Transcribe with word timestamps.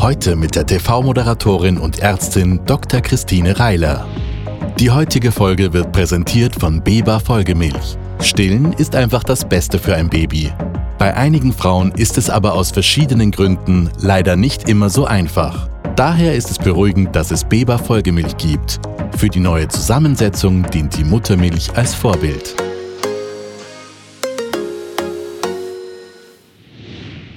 Heute 0.00 0.34
mit 0.34 0.56
der 0.56 0.64
TV-Moderatorin 0.64 1.76
und 1.76 1.98
Ärztin 1.98 2.58
Dr. 2.64 3.02
Christine 3.02 3.60
Reiler. 3.60 4.06
Die 4.78 4.90
heutige 4.90 5.30
Folge 5.30 5.74
wird 5.74 5.92
präsentiert 5.92 6.56
von 6.56 6.82
Beba 6.82 7.18
Folgemilch. 7.18 7.98
Stillen 8.18 8.72
ist 8.72 8.94
einfach 8.94 9.22
das 9.22 9.46
Beste 9.46 9.78
für 9.78 9.94
ein 9.94 10.08
Baby. 10.08 10.50
Bei 10.96 11.14
einigen 11.14 11.52
Frauen 11.52 11.92
ist 11.92 12.16
es 12.16 12.30
aber 12.30 12.54
aus 12.54 12.70
verschiedenen 12.70 13.30
Gründen 13.30 13.90
leider 13.98 14.36
nicht 14.36 14.70
immer 14.70 14.88
so 14.88 15.04
einfach. 15.04 15.68
Daher 15.96 16.34
ist 16.34 16.50
es 16.50 16.56
beruhigend, 16.56 17.14
dass 17.14 17.30
es 17.30 17.44
Beba 17.44 17.76
Folgemilch 17.76 18.38
gibt. 18.38 18.80
Für 19.18 19.28
die 19.28 19.40
neue 19.40 19.68
Zusammensetzung 19.68 20.62
dient 20.70 20.96
die 20.96 21.04
Muttermilch 21.04 21.76
als 21.76 21.94
Vorbild. 21.94 22.56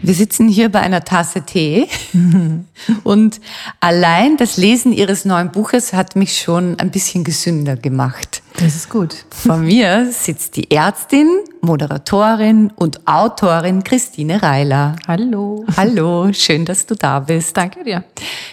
Wir 0.05 0.13
sitzen 0.13 0.49
hier 0.49 0.69
bei 0.69 0.81
einer 0.81 1.05
Tasse 1.05 1.43
Tee 1.43 1.87
und 3.05 3.39
allein 3.79 4.35
das 4.35 4.57
Lesen 4.57 4.91
Ihres 4.91 5.23
neuen 5.23 5.49
Buches 5.49 5.93
hat 5.93 6.17
mich 6.17 6.41
schon 6.41 6.77
ein 6.77 6.91
bisschen 6.91 7.23
gesünder 7.23 7.77
gemacht. 7.77 8.43
Das 8.57 8.75
ist 8.75 8.89
gut. 8.89 9.15
Vor 9.29 9.55
mir 9.55 10.11
sitzt 10.11 10.57
die 10.57 10.69
Ärztin, 10.69 11.29
Moderatorin 11.61 12.73
und 12.75 13.07
Autorin 13.07 13.85
Christine 13.85 14.43
Reiler. 14.43 14.97
Hallo. 15.07 15.65
Hallo, 15.77 16.33
schön, 16.33 16.65
dass 16.65 16.85
du 16.85 16.95
da 16.95 17.21
bist. 17.21 17.55
Danke 17.55 17.85
dir. 17.85 18.03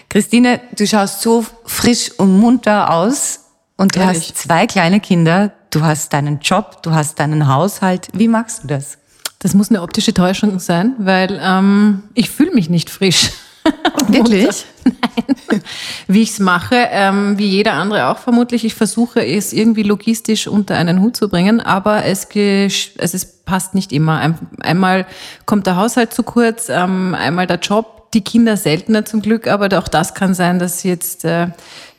Christine, 0.09 0.61
du 0.77 0.87
schaust 0.87 1.21
so 1.21 1.45
frisch 1.65 2.13
und 2.17 2.39
munter 2.39 2.95
aus 2.95 3.47
und 3.77 3.97
du 3.97 3.99
Ehrlich? 3.99 4.19
hast 4.29 4.39
zwei 4.39 4.69
kleine 4.69 5.01
Kinder, 5.01 5.51
du 5.71 5.83
hast 5.83 6.13
deinen 6.13 6.39
Job, 6.39 6.81
du 6.85 6.93
hast 6.93 7.19
deinen 7.19 7.49
Haushalt. 7.53 8.07
Wie 8.13 8.29
machst 8.29 8.63
du 8.63 8.69
das? 8.69 9.00
Das 9.41 9.55
muss 9.55 9.71
eine 9.71 9.81
optische 9.81 10.13
Täuschung 10.13 10.59
sein, 10.59 10.95
weil 10.99 11.41
ähm, 11.43 12.03
ich 12.15 12.29
fühle 12.29 12.53
mich 12.53 12.69
nicht 12.69 12.91
frisch. 12.91 13.31
Wirklich? 14.09 14.67
Nein. 14.85 15.63
Wie 16.07 16.23
ich 16.23 16.31
es 16.31 16.39
mache, 16.41 16.77
ähm, 16.91 17.39
wie 17.39 17.49
jeder 17.49 17.73
andere 17.73 18.09
auch 18.09 18.19
vermutlich. 18.19 18.65
Ich 18.65 18.75
versuche 18.75 19.25
es 19.25 19.53
irgendwie 19.53 19.83
logistisch 19.83 20.47
unter 20.47 20.77
einen 20.77 21.01
Hut 21.01 21.17
zu 21.17 21.29
bringen, 21.29 21.61
aber 21.61 22.05
es, 22.05 22.29
es 22.35 23.27
passt 23.45 23.75
nicht 23.75 23.93
immer. 23.93 24.19
Ein, 24.19 24.39
einmal 24.61 25.07
kommt 25.47 25.67
der 25.67 25.77
Haushalt 25.77 26.13
zu 26.13 26.23
kurz, 26.23 26.69
ähm, 26.69 27.15
einmal 27.15 27.47
der 27.47 27.59
Job, 27.59 28.00
die 28.15 28.23
Kinder 28.23 28.57
seltener 28.57 29.05
zum 29.05 29.23
Glück, 29.23 29.47
aber 29.47 29.79
auch 29.79 29.89
das 29.89 30.15
kann 30.15 30.35
sein, 30.35 30.59
dass 30.59 30.81
sie 30.81 30.89
jetzt 30.89 31.25
äh, 31.25 31.49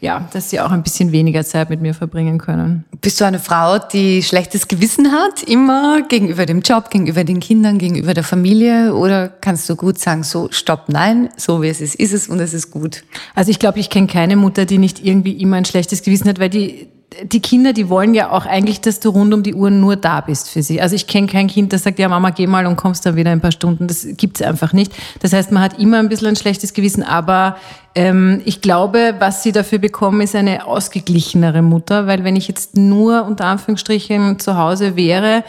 ja, 0.01 0.27
dass 0.33 0.49
sie 0.49 0.59
auch 0.59 0.71
ein 0.71 0.81
bisschen 0.81 1.11
weniger 1.11 1.45
Zeit 1.45 1.69
mit 1.69 1.79
mir 1.79 1.93
verbringen 1.93 2.39
können. 2.39 2.85
Bist 3.01 3.21
du 3.21 3.25
eine 3.25 3.37
Frau, 3.37 3.77
die 3.77 4.23
schlechtes 4.23 4.67
Gewissen 4.67 5.11
hat, 5.11 5.43
immer 5.43 6.01
gegenüber 6.01 6.47
dem 6.47 6.61
Job, 6.61 6.89
gegenüber 6.89 7.23
den 7.23 7.39
Kindern, 7.39 7.77
gegenüber 7.77 8.15
der 8.15 8.23
Familie? 8.23 8.95
Oder 8.95 9.29
kannst 9.29 9.69
du 9.69 9.75
gut 9.75 9.99
sagen, 9.99 10.23
so, 10.23 10.47
stopp, 10.51 10.85
nein, 10.87 11.29
so 11.37 11.61
wie 11.61 11.69
es 11.69 11.81
ist, 11.81 11.95
ist 11.95 12.13
es 12.13 12.27
und 12.27 12.39
es 12.39 12.55
ist 12.55 12.71
gut? 12.71 13.03
Also 13.35 13.51
ich 13.51 13.59
glaube, 13.59 13.79
ich 13.79 13.91
kenne 13.91 14.07
keine 14.07 14.35
Mutter, 14.35 14.65
die 14.65 14.79
nicht 14.79 15.05
irgendwie 15.05 15.33
immer 15.33 15.57
ein 15.57 15.65
schlechtes 15.65 16.01
Gewissen 16.01 16.27
hat, 16.27 16.39
weil 16.39 16.49
die 16.49 16.87
die 17.23 17.41
Kinder, 17.41 17.73
die 17.73 17.89
wollen 17.89 18.13
ja 18.13 18.31
auch 18.31 18.45
eigentlich, 18.45 18.79
dass 18.79 18.99
du 18.99 19.09
rund 19.09 19.33
um 19.33 19.43
die 19.43 19.53
Uhr 19.53 19.69
nur 19.69 19.97
da 19.97 20.21
bist 20.21 20.49
für 20.49 20.63
sie. 20.63 20.81
Also 20.81 20.95
ich 20.95 21.07
kenne 21.07 21.27
kein 21.27 21.47
Kind, 21.47 21.73
das 21.73 21.83
sagt, 21.83 21.99
ja 21.99 22.07
Mama, 22.07 22.29
geh 22.29 22.47
mal 22.47 22.65
und 22.65 22.77
kommst 22.77 23.05
dann 23.05 23.15
wieder 23.15 23.31
in 23.31 23.39
ein 23.39 23.41
paar 23.41 23.51
Stunden. 23.51 23.87
Das 23.87 24.07
gibt's 24.15 24.41
einfach 24.41 24.71
nicht. 24.71 24.93
Das 25.19 25.33
heißt, 25.33 25.51
man 25.51 25.61
hat 25.61 25.77
immer 25.77 25.99
ein 25.99 26.07
bisschen 26.07 26.29
ein 26.29 26.35
schlechtes 26.37 26.73
Gewissen, 26.73 27.03
aber 27.03 27.57
ähm, 27.95 28.41
ich 28.45 28.61
glaube, 28.61 29.15
was 29.19 29.43
sie 29.43 29.51
dafür 29.51 29.79
bekommen, 29.79 30.21
ist 30.21 30.35
eine 30.35 30.65
ausgeglichenere 30.65 31.61
Mutter, 31.61 32.07
weil 32.07 32.23
wenn 32.23 32.37
ich 32.37 32.47
jetzt 32.47 32.77
nur 32.77 33.25
unter 33.25 33.45
Anführungsstrichen 33.45 34.39
zu 34.39 34.57
Hause 34.57 34.95
wäre, 34.95 35.43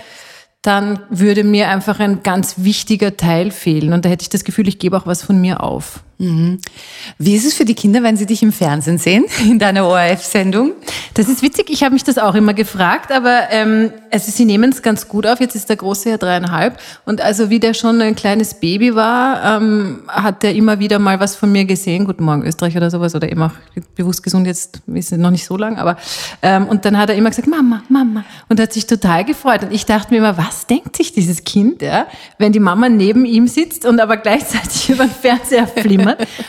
dann 0.62 1.00
würde 1.10 1.44
mir 1.44 1.68
einfach 1.68 2.00
ein 2.00 2.22
ganz 2.22 2.56
wichtiger 2.58 3.16
Teil 3.16 3.50
fehlen. 3.50 3.92
Und 3.92 4.04
da 4.04 4.08
hätte 4.08 4.22
ich 4.22 4.28
das 4.30 4.44
Gefühl, 4.44 4.68
ich 4.68 4.78
gebe 4.78 4.96
auch 4.96 5.06
was 5.06 5.22
von 5.22 5.40
mir 5.40 5.62
auf. 5.62 6.00
Wie 6.18 7.34
ist 7.34 7.44
es 7.44 7.54
für 7.54 7.64
die 7.64 7.74
Kinder, 7.74 8.02
wenn 8.02 8.16
sie 8.16 8.26
dich 8.26 8.42
im 8.42 8.52
Fernsehen 8.52 8.98
sehen, 8.98 9.24
in 9.40 9.58
deiner 9.58 9.86
ORF-Sendung? 9.86 10.72
Das 11.14 11.28
ist 11.28 11.42
witzig, 11.42 11.68
ich 11.68 11.82
habe 11.82 11.94
mich 11.94 12.04
das 12.04 12.16
auch 12.16 12.34
immer 12.34 12.54
gefragt, 12.54 13.10
aber 13.10 13.50
ähm, 13.50 13.90
also 14.10 14.30
sie 14.30 14.44
nehmen 14.44 14.70
es 14.70 14.82
ganz 14.82 15.08
gut 15.08 15.26
auf. 15.26 15.40
Jetzt 15.40 15.54
ist 15.54 15.68
der 15.68 15.76
Große 15.76 16.10
ja 16.10 16.16
dreieinhalb 16.16 16.78
und 17.04 17.20
also 17.20 17.50
wie 17.50 17.60
der 17.60 17.74
schon 17.74 18.00
ein 18.00 18.14
kleines 18.14 18.54
Baby 18.54 18.94
war, 18.94 19.60
ähm, 19.60 20.02
hat 20.08 20.44
er 20.44 20.54
immer 20.54 20.78
wieder 20.78 20.98
mal 20.98 21.20
was 21.20 21.36
von 21.36 21.50
mir 21.50 21.64
gesehen. 21.64 22.04
Guten 22.04 22.24
Morgen 22.24 22.44
Österreich 22.44 22.76
oder 22.76 22.90
sowas 22.90 23.14
oder 23.14 23.30
eben 23.30 23.42
auch 23.42 23.52
bewusst 23.94 24.22
gesund, 24.22 24.46
jetzt 24.46 24.80
ist 24.86 25.12
es 25.12 25.18
noch 25.18 25.30
nicht 25.30 25.44
so 25.44 25.56
lang, 25.56 25.76
aber 25.76 25.96
ähm, 26.40 26.66
und 26.66 26.84
dann 26.84 26.96
hat 26.96 27.10
er 27.10 27.16
immer 27.16 27.30
gesagt, 27.30 27.48
Mama, 27.48 27.82
Mama 27.88 28.24
und 28.48 28.60
hat 28.60 28.72
sich 28.72 28.86
total 28.86 29.24
gefreut 29.24 29.64
und 29.64 29.72
ich 29.72 29.86
dachte 29.86 30.12
mir 30.12 30.18
immer, 30.18 30.38
was 30.38 30.66
denkt 30.66 30.96
sich 30.96 31.12
dieses 31.12 31.44
Kind, 31.44 31.82
ja, 31.82 32.06
wenn 32.38 32.52
die 32.52 32.60
Mama 32.60 32.88
neben 32.88 33.24
ihm 33.24 33.48
sitzt 33.48 33.84
und 33.84 34.00
aber 34.00 34.16
gleichzeitig 34.16 34.88
über 34.90 35.04
den 35.04 35.10
Fernseher 35.12 35.66
flimmert. 35.66 36.01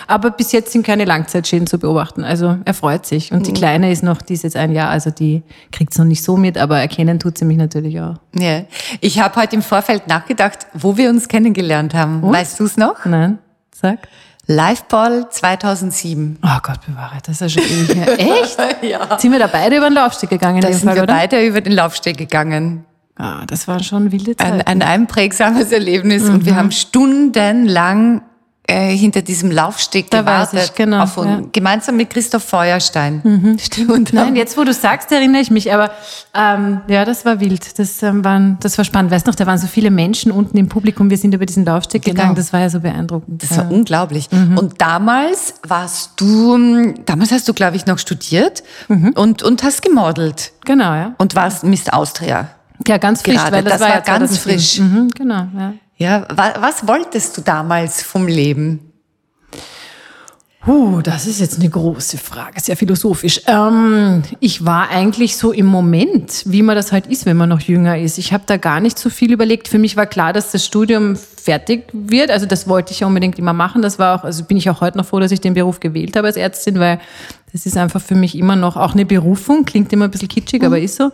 Aber 0.07 0.31
bis 0.31 0.51
jetzt 0.51 0.71
sind 0.71 0.85
keine 0.85 1.05
Langzeitschäden 1.05 1.67
zu 1.67 1.77
beobachten. 1.77 2.23
Also 2.23 2.57
er 2.65 2.73
freut 2.73 3.05
sich. 3.05 3.31
Und 3.31 3.47
die 3.47 3.53
Kleine 3.53 3.91
ist 3.91 4.03
noch, 4.03 4.21
die 4.21 4.33
ist 4.33 4.43
jetzt 4.43 4.55
ein 4.55 4.71
Jahr, 4.71 4.89
also 4.89 5.09
die 5.09 5.43
kriegt 5.71 5.93
es 5.93 5.97
noch 5.97 6.05
nicht 6.05 6.23
so 6.23 6.37
mit, 6.37 6.57
aber 6.57 6.79
erkennen 6.79 7.19
tut 7.19 7.37
sie 7.37 7.45
mich 7.45 7.57
natürlich 7.57 7.99
auch. 8.01 8.15
Ja. 8.37 8.61
Ich 9.01 9.19
habe 9.19 9.39
heute 9.39 9.55
im 9.55 9.61
Vorfeld 9.61 10.07
nachgedacht, 10.07 10.67
wo 10.73 10.97
wir 10.97 11.09
uns 11.09 11.27
kennengelernt 11.27 11.93
haben. 11.93 12.21
Weißt 12.21 12.59
du 12.59 12.65
es 12.65 12.77
noch? 12.77 13.05
Nein, 13.05 13.39
sag. 13.73 13.99
Liveball 14.45 15.29
2007. 15.29 16.37
Oh 16.43 16.47
Gott 16.61 16.85
bewahre, 16.85 17.17
das 17.25 17.39
ist 17.39 17.55
ja 17.55 17.61
schon 17.61 17.71
ewig 17.71 17.95
her. 17.95 18.19
Echt? 18.43 18.57
Ja. 18.81 19.17
Sind 19.17 19.31
wir 19.31 19.39
da 19.39 19.47
beide 19.47 19.77
über 19.77 19.89
den 19.89 19.93
Laufsteg 19.93 20.29
gegangen 20.29 20.59
Da 20.59 20.67
sind 20.67 20.83
Fall, 20.83 20.95
wir 20.95 21.03
oder? 21.03 21.13
beide 21.13 21.45
über 21.45 21.61
den 21.61 21.71
Laufsteg 21.71 22.17
gegangen. 22.17 22.83
Ah, 23.15 23.45
das 23.45 23.67
war 23.67 23.81
schon 23.81 24.11
wilde 24.11 24.35
Zeit. 24.35 24.51
Ein, 24.51 24.61
ein 24.61 24.81
einprägsames 24.81 25.71
Erlebnis 25.71 26.27
und 26.27 26.45
wir 26.45 26.55
haben 26.55 26.71
stundenlang 26.71 28.21
äh, 28.73 28.97
hinter 28.97 29.22
diesem 29.22 29.51
Laufsteg 29.51 30.09
Da 30.09 30.22
gewartet. 30.22 30.63
ich, 30.66 30.73
genau, 30.75 31.03
auf, 31.03 31.17
ja. 31.17 31.41
Gemeinsam 31.51 31.95
mit 31.97 32.09
Christoph 32.09 32.44
Feuerstein. 32.44 33.57
Stimmt. 33.61 34.13
Nein, 34.13 34.35
jetzt 34.35 34.57
wo 34.57 34.63
du 34.63 34.73
sagst, 34.73 35.11
erinnere 35.11 35.41
ich 35.41 35.51
mich. 35.51 35.72
Aber 35.73 35.91
ähm, 36.34 36.81
ja, 36.88 37.06
das 37.06 37.25
war 37.25 37.39
wild. 37.39 37.78
Das, 37.78 38.01
ähm, 38.03 38.23
waren, 38.25 38.57
das 38.62 38.78
war 38.78 38.85
spannend. 38.85 39.12
Weißt 39.12 39.28
du 39.28 39.31
noch, 39.31 39.35
da 39.35 39.45
waren 39.45 39.57
so 39.57 39.67
viele 39.67 39.91
Menschen 39.91 40.31
unten 40.31 40.57
im 40.57 40.69
Publikum. 40.69 41.09
Wir 41.09 41.17
sind 41.17 41.33
über 41.33 41.45
diesen 41.45 41.66
Laufsteg 41.66 42.03
Genau. 42.03 42.16
gegangen. 42.16 42.35
Das 42.35 42.51
war 42.51 42.59
ja 42.62 42.69
so 42.69 42.79
beeindruckend. 42.79 43.44
Das 43.44 43.56
war 43.57 43.66
ja. 43.66 43.69
unglaublich. 43.69 44.29
Und 44.31 44.81
damals 44.81 45.56
warst 45.67 46.12
du, 46.17 46.56
ähm, 46.56 46.95
damals 47.06 47.31
hast 47.31 47.47
du, 47.47 47.53
glaube 47.53 47.75
ich, 47.75 47.85
noch 47.85 48.00
studiert 48.00 48.63
und, 49.16 49.44
und 49.44 49.63
hast 49.63 49.81
gemodelt 49.81 50.51
Genau, 50.66 50.94
ja. 50.94 51.13
und 51.17 51.35
warst 51.35 51.63
Miss 51.63 51.89
Austria. 51.89 52.50
Ja, 52.88 52.97
ganz 52.97 53.22
frisch, 53.22 53.35
Gerade, 53.35 53.51
weil 53.51 53.63
das, 53.63 53.73
das 53.73 53.81
war, 53.81 53.88
war 53.89 53.95
ja 53.95 54.01
ganz 54.01 54.41
2007. 54.41 54.41
frisch. 54.41 54.79
Mhm, 54.79 55.09
genau, 55.16 55.47
ja. 55.57 55.73
Ja, 56.03 56.25
wa, 56.35 56.51
was 56.59 56.85
wolltest 56.85 57.37
du 57.37 57.41
damals 57.41 58.03
vom 58.03 58.27
Leben? 58.27 58.91
Puh, 60.59 60.99
das 61.01 61.27
ist 61.27 61.39
jetzt 61.39 61.61
eine 61.61 61.69
große 61.69 62.17
Frage, 62.17 62.59
sehr 62.59 62.75
philosophisch. 62.75 63.39
Ähm, 63.47 64.23
ich 64.41 64.65
war 64.65 64.89
eigentlich 64.89 65.37
so 65.37 65.53
im 65.53 65.65
Moment, 65.65 66.43
wie 66.45 66.61
man 66.61 66.75
das 66.75 66.91
halt 66.91 67.07
ist, 67.07 67.25
wenn 67.25 67.37
man 67.37 67.47
noch 67.47 67.61
jünger 67.61 67.97
ist. 67.97 68.17
Ich 68.17 68.33
habe 68.33 68.43
da 68.45 68.57
gar 68.57 68.81
nicht 68.81 68.99
so 68.99 69.09
viel 69.09 69.31
überlegt. 69.31 69.69
Für 69.69 69.79
mich 69.79 69.95
war 69.95 70.05
klar, 70.05 70.33
dass 70.33 70.51
das 70.51 70.65
Studium 70.65 71.15
fertig 71.15 71.85
wird. 71.93 72.31
Also 72.31 72.47
das 72.47 72.67
wollte 72.67 72.91
ich 72.91 72.99
ja 72.99 73.07
unbedingt 73.07 73.39
immer 73.39 73.53
machen. 73.53 73.81
Das 73.81 73.97
war 73.97 74.19
auch, 74.19 74.25
also 74.25 74.43
bin 74.43 74.57
ich 74.57 74.69
auch 74.69 74.81
heute 74.81 74.97
noch 74.97 75.05
froh, 75.05 75.21
dass 75.21 75.31
ich 75.31 75.39
den 75.39 75.53
Beruf 75.53 75.79
gewählt 75.79 76.17
habe 76.17 76.27
als 76.27 76.35
Ärztin, 76.35 76.79
weil 76.79 76.99
das 77.53 77.65
ist 77.65 77.77
einfach 77.77 78.01
für 78.01 78.15
mich 78.15 78.38
immer 78.38 78.57
noch 78.57 78.75
auch 78.75 78.94
eine 78.94 79.06
Berufung. 79.06 79.63
Klingt 79.63 79.94
immer 79.94 80.06
ein 80.06 80.11
bisschen 80.11 80.27
kitschig, 80.27 80.65
aber 80.65 80.79
ist 80.79 80.97
so. 80.97 81.11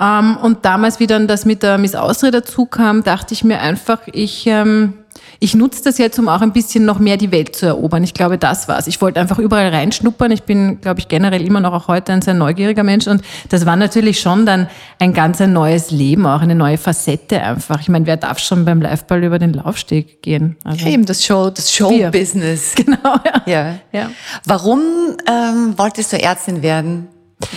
Ähm, 0.00 0.36
und 0.36 0.64
damals, 0.64 1.00
wie 1.00 1.06
dann 1.06 1.26
das 1.26 1.44
mit 1.44 1.62
der 1.62 1.78
Miss 1.78 1.94
Austria 1.94 2.30
dazu 2.30 2.66
kam, 2.66 3.04
dachte 3.04 3.34
ich 3.34 3.44
mir 3.44 3.60
einfach, 3.60 4.00
ich 4.12 4.46
ähm, 4.46 4.94
ich 5.42 5.56
nutze 5.56 5.82
das 5.82 5.98
jetzt, 5.98 6.20
um 6.20 6.28
auch 6.28 6.40
ein 6.40 6.52
bisschen 6.52 6.84
noch 6.84 7.00
mehr 7.00 7.16
die 7.16 7.32
Welt 7.32 7.56
zu 7.56 7.66
erobern. 7.66 8.04
Ich 8.04 8.14
glaube, 8.14 8.38
das 8.38 8.68
war's. 8.68 8.86
Ich 8.86 9.00
wollte 9.00 9.18
einfach 9.18 9.40
überall 9.40 9.70
reinschnuppern. 9.70 10.30
Ich 10.30 10.44
bin, 10.44 10.80
glaube 10.80 11.00
ich, 11.00 11.08
generell 11.08 11.44
immer 11.44 11.58
noch 11.58 11.72
auch 11.72 11.88
heute 11.88 12.12
ein 12.12 12.22
sehr 12.22 12.34
neugieriger 12.34 12.84
Mensch. 12.84 13.08
Und 13.08 13.22
das 13.48 13.66
war 13.66 13.74
natürlich 13.74 14.20
schon 14.20 14.46
dann 14.46 14.68
ein 15.00 15.12
ganz 15.12 15.40
ein 15.40 15.52
neues 15.52 15.90
Leben, 15.90 16.26
auch 16.26 16.42
eine 16.42 16.54
neue 16.54 16.78
Facette 16.78 17.42
einfach. 17.42 17.80
Ich 17.80 17.88
meine, 17.88 18.06
wer 18.06 18.16
darf 18.16 18.38
schon 18.38 18.64
beim 18.64 18.80
Liveball 18.80 19.24
über 19.24 19.40
den 19.40 19.52
Laufsteg 19.52 20.22
gehen? 20.22 20.56
Also, 20.62 20.86
Eben 20.86 21.06
das 21.06 21.24
Show, 21.24 21.50
das 21.50 21.72
Showbusiness. 21.72 22.74
Genau, 22.82 23.16
ja. 23.24 23.42
Ja. 23.46 23.74
Ja. 23.92 24.10
Warum 24.44 24.80
ähm, 25.28 25.74
wolltest 25.76 26.12
du 26.12 26.22
Ärztin 26.22 26.62
werden? 26.62 27.08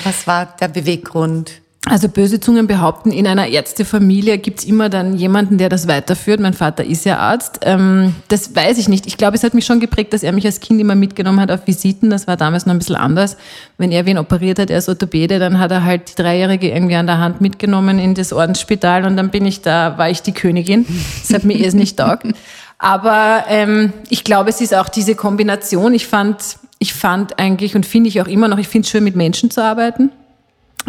Was 0.03 0.25
war 0.25 0.47
der 0.59 0.69
Beweggrund? 0.69 1.61
Also 1.87 2.09
böse 2.09 2.39
Zungen 2.39 2.65
behaupten, 2.65 3.11
in 3.11 3.27
einer 3.27 3.47
Ärztefamilie 3.47 4.39
gibt's 4.39 4.63
immer 4.63 4.89
dann 4.89 5.15
jemanden, 5.15 5.59
der 5.59 5.69
das 5.69 5.87
weiterführt. 5.87 6.39
Mein 6.39 6.53
Vater 6.53 6.83
ist 6.83 7.05
ja 7.05 7.19
Arzt. 7.19 7.59
Ähm, 7.61 8.15
das 8.27 8.55
weiß 8.55 8.79
ich 8.79 8.89
nicht. 8.89 9.05
Ich 9.05 9.17
glaube, 9.17 9.35
es 9.35 9.43
hat 9.43 9.53
mich 9.53 9.65
schon 9.65 9.79
geprägt, 9.79 10.11
dass 10.11 10.23
er 10.23 10.31
mich 10.31 10.45
als 10.47 10.59
Kind 10.59 10.81
immer 10.81 10.95
mitgenommen 10.95 11.39
hat 11.39 11.51
auf 11.51 11.67
Visiten. 11.67 12.09
Das 12.09 12.25
war 12.25 12.37
damals 12.37 12.65
noch 12.65 12.73
ein 12.73 12.79
bisschen 12.79 12.95
anders. 12.95 13.37
Wenn 13.77 13.91
er 13.91 14.07
wen 14.07 14.17
operiert 14.17 14.57
hat, 14.57 14.71
er 14.71 14.79
ist 14.79 14.89
Orthopäde, 14.89 15.37
dann 15.37 15.59
hat 15.59 15.69
er 15.69 15.83
halt 15.83 16.09
die 16.09 16.21
Dreijährige 16.21 16.69
irgendwie 16.69 16.95
an 16.95 17.05
der 17.05 17.19
Hand 17.19 17.39
mitgenommen 17.39 17.99
in 17.99 18.15
das 18.15 18.33
Ordensspital 18.33 19.05
und 19.05 19.15
dann 19.15 19.29
bin 19.29 19.45
ich 19.45 19.61
da, 19.61 19.97
war 19.99 20.09
ich 20.09 20.23
die 20.23 20.33
Königin. 20.33 20.88
Das 21.21 21.35
hat 21.35 21.43
mir 21.43 21.59
erst 21.63 21.75
nicht 21.75 21.97
taugt. 21.97 22.25
Aber 22.79 23.45
ähm, 23.47 23.93
ich 24.09 24.23
glaube, 24.23 24.49
es 24.49 24.59
ist 24.59 24.73
auch 24.73 24.89
diese 24.89 25.13
Kombination. 25.13 25.93
Ich 25.93 26.07
fand, 26.07 26.57
ich 26.79 26.95
fand 26.95 27.38
eigentlich 27.38 27.75
und 27.75 27.85
finde 27.85 28.09
ich 28.09 28.21
auch 28.21 28.27
immer 28.27 28.47
noch, 28.47 28.57
ich 28.57 28.67
finde 28.67 28.85
es 28.85 28.91
schön, 28.91 29.03
mit 29.03 29.15
Menschen 29.15 29.51
zu 29.51 29.63
arbeiten. 29.63 30.09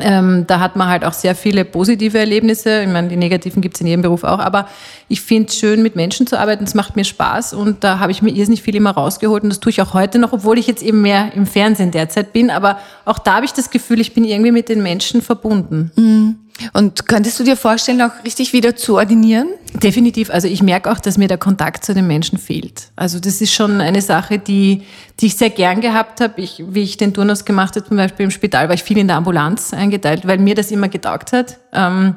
Ähm, 0.01 0.45
da 0.47 0.61
hat 0.61 0.77
man 0.77 0.89
halt 0.89 1.05
auch 1.05 1.13
sehr 1.13 1.35
viele 1.35 1.65
positive 1.65 2.19
Erlebnisse. 2.19 2.83
Ich 2.83 2.89
meine, 2.89 3.09
die 3.09 3.17
negativen 3.17 3.63
gibt's 3.63 3.81
in 3.81 3.87
jedem 3.87 4.03
Beruf 4.03 4.25
auch, 4.25 4.39
aber 4.39 4.69
ich 5.09 5.23
finde 5.23 5.49
es 5.49 5.57
schön, 5.57 5.83
mit 5.83 5.97
Menschen 5.97 6.27
zu 6.27 6.39
arbeiten. 6.39 6.65
Es 6.65 6.75
macht 6.75 6.97
mir 6.97 7.05
Spaß 7.05 7.55
und 7.55 7.83
da 7.83 7.99
habe 7.99 8.13
ich 8.13 8.21
mir 8.21 8.31
irrsinnig 8.31 8.63
viel 8.63 8.77
immer 8.77 8.91
rausgeholt 8.91 9.43
und 9.43 9.49
das 9.49 9.61
tue 9.61 9.71
ich 9.71 9.81
auch 9.81 9.95
heute 9.95 10.19
noch, 10.19 10.33
obwohl 10.33 10.59
ich 10.59 10.67
jetzt 10.67 10.83
eben 10.83 11.01
mehr 11.01 11.33
im 11.35 11.47
Fernsehen 11.47 11.91
derzeit 11.93 12.33
bin. 12.33 12.51
Aber 12.51 12.79
auch 13.05 13.19
da 13.19 13.37
habe 13.37 13.47
ich 13.47 13.53
das 13.53 13.71
Gefühl, 13.71 14.01
ich 14.01 14.13
bin 14.13 14.25
irgendwie 14.25 14.53
mit 14.53 14.69
den 14.69 14.83
Menschen 14.83 15.23
verbunden. 15.23 15.91
Mhm. 15.97 16.37
Und 16.73 17.07
könntest 17.07 17.39
du 17.39 17.45
dir 17.45 17.57
vorstellen, 17.57 18.01
auch 18.01 18.25
richtig 18.25 18.53
wieder 18.53 18.77
zu 18.77 18.97
ordinieren? 18.97 19.49
Definitiv. 19.75 20.31
Also 20.31 20.49
ich 20.49 20.63
merke 20.63 20.91
auch, 20.91 20.99
dass 20.99 21.19
mir 21.19 21.29
der 21.29 21.39
Kontakt 21.39 21.85
zu 21.85 21.93
den 21.93 22.07
Menschen 22.07 22.39
fehlt. 22.39 22.89
Also 22.97 23.21
das 23.21 23.41
ist 23.41 23.53
schon 23.53 23.81
eine 23.81 24.01
Sache, 24.01 24.39
die, 24.39 24.83
die 25.21 25.27
ich 25.27 25.37
sehr 25.37 25.51
gern 25.51 25.81
gehabt 25.81 26.21
habe. 26.21 26.41
Ich, 26.41 26.65
wie 26.67 26.83
ich 26.83 26.97
den 26.97 27.13
Turnus 27.13 27.45
gemacht 27.45 27.77
habe, 27.77 27.87
zum 27.87 27.97
Beispiel 27.97 28.25
im 28.25 28.31
Spital, 28.31 28.69
war 28.69 28.75
ich 28.75 28.83
viel 28.83 28.99
in 28.99 29.09
der 29.09 29.17
Ambulanz 29.17 29.75
eingeteilt, 29.75 30.27
weil 30.27 30.39
mir 30.39 30.55
das 30.55 30.71
immer 30.71 30.89
getaugt 30.89 31.33
hat. 31.33 31.59
Ähm, 31.73 32.15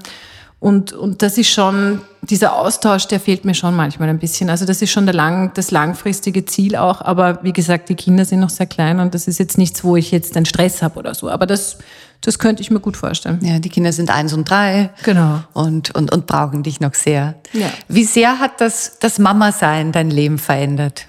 und, 0.60 0.92
und 0.92 1.22
das 1.22 1.38
ist 1.38 1.50
schon, 1.50 2.02
dieser 2.22 2.58
Austausch, 2.58 3.08
der 3.08 3.22
fehlt 3.22 3.46
mir 3.46 3.54
schon 3.54 3.76
manchmal 3.76 4.10
ein 4.10 4.20
bisschen. 4.20 4.50
Also 4.50 4.66
das 4.66 4.82
ist 4.82 4.92
schon 4.92 5.06
der 5.06 5.16
lang, 5.16 5.54
das 5.54 5.72
langfristige 5.72 6.46
Ziel 6.46 6.76
auch. 6.76 7.02
Aber 7.02 7.40
wie 7.44 7.54
gesagt, 7.54 7.88
die 7.88 7.96
Kinder 7.96 8.26
sind 8.26 8.42
noch 8.42 8.50
sehr 8.50 8.66
klein 8.66 9.00
und 9.00 9.14
das 9.14 9.28
ist 9.28 9.40
jetzt 9.40 9.58
nichts, 9.58 9.84
wo 9.86 9.96
ich 9.96 10.12
jetzt 10.12 10.36
einen 10.36 10.46
Stress 10.46 10.82
habe 10.82 11.00
oder 11.00 11.14
so. 11.14 11.30
Aber 11.30 11.46
das, 11.46 11.78
das 12.22 12.38
könnte 12.38 12.62
ich 12.62 12.70
mir 12.70 12.80
gut 12.80 12.98
vorstellen. 12.98 13.40
Ja, 13.42 13.60
die 13.60 13.70
Kinder 13.70 13.94
sind 13.94 14.10
eins 14.10 14.34
und 14.34 14.50
drei. 14.50 14.90
Genau. 15.04 15.42
Und, 15.54 15.96
und, 15.96 16.12
und 16.12 16.28
brauchen 16.28 16.64
dich 16.64 16.80
noch 16.82 16.94
sehr. 16.94 17.36
Ja. 17.54 17.70
Wie 17.88 18.04
sehr 18.04 18.40
hat 18.40 18.60
das, 18.60 18.98
das 19.00 19.20
Mama-Sein 19.20 19.92
dein 19.92 20.12
Leben 20.12 20.38
verändert? 20.38 21.06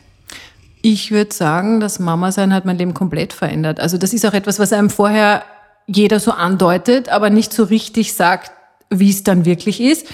Ich 0.83 1.11
würde 1.11 1.35
sagen, 1.35 1.81
das 1.81 1.99
Mama-Sein 1.99 2.55
hat 2.55 2.65
mein 2.65 2.79
Leben 2.79 2.95
komplett 2.95 3.33
verändert. 3.33 3.81
Also 3.81 3.99
das 3.99 4.13
ist 4.13 4.25
auch 4.25 4.33
etwas, 4.33 4.59
was 4.59 4.73
einem 4.73 4.89
vorher 4.89 5.43
jeder 5.87 6.21
so 6.21 6.31
andeutet, 6.31 7.09
aber 7.09 7.29
nicht 7.29 7.53
so 7.53 7.65
richtig 7.65 8.15
sagt, 8.15 8.53
wie 8.89 9.11
es 9.11 9.25
dann 9.25 9.45
wirklich 9.45 9.81
ist. 9.81 10.07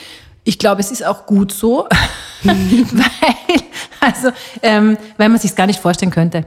Ich 0.45 0.59
glaube, 0.59 0.81
es 0.81 0.91
ist 0.91 1.05
auch 1.05 1.27
gut 1.27 1.53
so, 1.53 1.87
weil, 2.43 3.61
also, 4.01 4.31
ähm, 4.63 4.97
weil 5.19 5.29
man 5.29 5.39
sich 5.39 5.55
gar 5.55 5.67
nicht 5.67 5.81
vorstellen 5.81 6.11
könnte. 6.11 6.47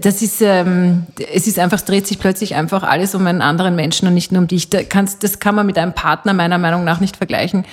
Das 0.00 0.22
ist, 0.22 0.40
ähm, 0.40 1.06
es 1.32 1.46
ist 1.46 1.58
einfach, 1.58 1.78
es 1.78 1.84
dreht 1.84 2.06
sich 2.06 2.18
plötzlich 2.18 2.54
einfach 2.54 2.82
alles 2.82 3.14
um 3.14 3.26
einen 3.26 3.42
anderen 3.42 3.74
Menschen 3.74 4.06
und 4.06 4.14
nicht 4.14 4.30
nur 4.30 4.42
um 4.42 4.48
dich. 4.48 4.70
Da 4.70 4.82
kannst, 4.82 5.24
das 5.24 5.40
kann 5.40 5.54
man 5.54 5.66
mit 5.66 5.76
einem 5.76 5.92
Partner 5.92 6.34
meiner 6.34 6.58
Meinung 6.58 6.84
nach 6.84 7.00
nicht 7.00 7.16
vergleichen 7.16 7.64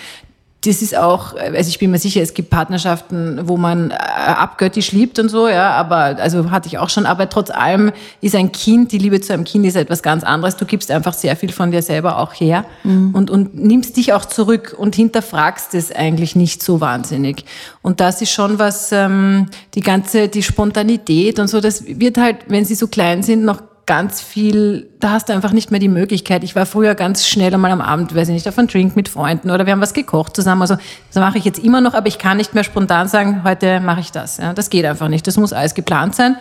das 0.66 0.82
ist 0.82 0.96
auch, 0.96 1.36
also 1.36 1.70
ich 1.70 1.80
bin 1.80 1.90
mir 1.90 2.00
sicher, 2.00 2.22
es 2.22 2.34
gibt 2.34 2.50
Partnerschaften, 2.50 3.48
wo 3.48 3.56
man 3.56 3.92
äh, 3.92 3.94
abgöttisch 3.94 4.92
liebt 4.92 5.18
und 5.18 5.30
so, 5.30 5.48
ja, 5.48 5.72
aber, 5.72 6.18
also 6.20 6.52
hatte 6.52 6.68
ich 6.68 6.78
auch 6.78 6.90
schon, 6.90 7.06
aber 7.06 7.30
trotz 7.30 7.50
allem 7.50 7.94
ist 8.20 8.36
ein 8.36 8.52
Kind, 8.52 8.92
die 8.92 8.98
Liebe 8.98 9.22
zu 9.22 9.32
einem 9.32 9.46
Kind 9.46 9.66
ist 9.66 9.78
etwas 9.78 10.04
ganz 10.04 10.26
anderes. 10.26 10.58
Du 10.58 10.66
gibst 10.66 10.92
einfach 10.92 11.14
sehr 11.14 11.38
viel 11.38 11.54
von 11.54 11.72
dir 11.72 11.82
selber 11.82 12.18
auch 12.18 12.34
her 12.34 12.66
mhm. 12.84 13.16
und, 13.16 13.30
und 13.30 13.56
nimmst 13.56 13.96
dich 13.96 14.12
auch 14.12 14.26
zurück 14.26 14.76
und 14.78 14.96
hinterfragst 14.96 15.74
es 15.76 15.94
eigentlich 15.94 16.36
nicht 16.36 16.62
so 16.62 16.82
wahnsinnig. 16.82 17.46
Und 17.82 18.02
das 18.02 18.22
ist 18.22 18.32
schon 18.32 18.60
was, 18.60 18.92
ähm, 18.92 19.46
die 19.76 19.82
ganze, 19.82 20.28
die 20.28 20.44
Spontanität 20.44 21.40
und 21.40 21.48
so, 21.48 21.62
das 21.62 21.86
wird 21.86 22.18
halt, 22.18 22.38
wenn 22.48 22.66
sie 22.66 22.76
so 22.76 22.88
klein 22.88 23.24
sind, 23.24 23.46
noch 23.46 23.62
ganz 23.90 24.22
viel, 24.22 24.88
da 25.00 25.14
hast 25.14 25.30
du 25.30 25.34
einfach 25.34 25.52
nicht 25.52 25.72
mehr 25.72 25.80
die 25.80 25.88
Möglichkeit. 25.88 26.44
Ich 26.44 26.56
war 26.56 26.68
früher 26.68 26.94
ganz 26.94 27.28
schnell 27.28 27.52
einmal 27.52 27.72
am 27.72 27.82
Abend, 27.82 28.14
weiß 28.14 28.28
ich 28.28 28.36
nicht, 28.36 28.48
auf 28.48 28.56
einen 28.60 28.68
Drink 28.68 28.96
mit 28.96 29.10
Freunden 29.10 29.50
oder 29.50 29.66
wir 29.66 29.74
haben 29.74 29.82
was 29.82 29.96
gekocht 29.96 30.36
zusammen. 30.36 30.62
Also 30.62 30.78
das 31.12 31.20
mache 31.20 31.40
ich 31.40 31.44
jetzt 31.44 31.58
immer 31.58 31.82
noch, 31.82 31.96
aber 31.96 32.06
ich 32.06 32.20
kann 32.20 32.38
nicht 32.38 32.54
mehr 32.54 32.64
spontan 32.64 33.08
sagen, 33.08 33.44
heute 33.44 33.80
mache 33.80 34.02
ich 34.02 34.12
das. 34.12 34.38
Ja, 34.38 34.54
das 34.54 34.70
geht 34.70 34.86
einfach 34.86 35.08
nicht. 35.08 35.26
Das 35.26 35.38
muss 35.38 35.54
alles 35.54 35.74
geplant 35.74 36.14
sein. 36.14 36.38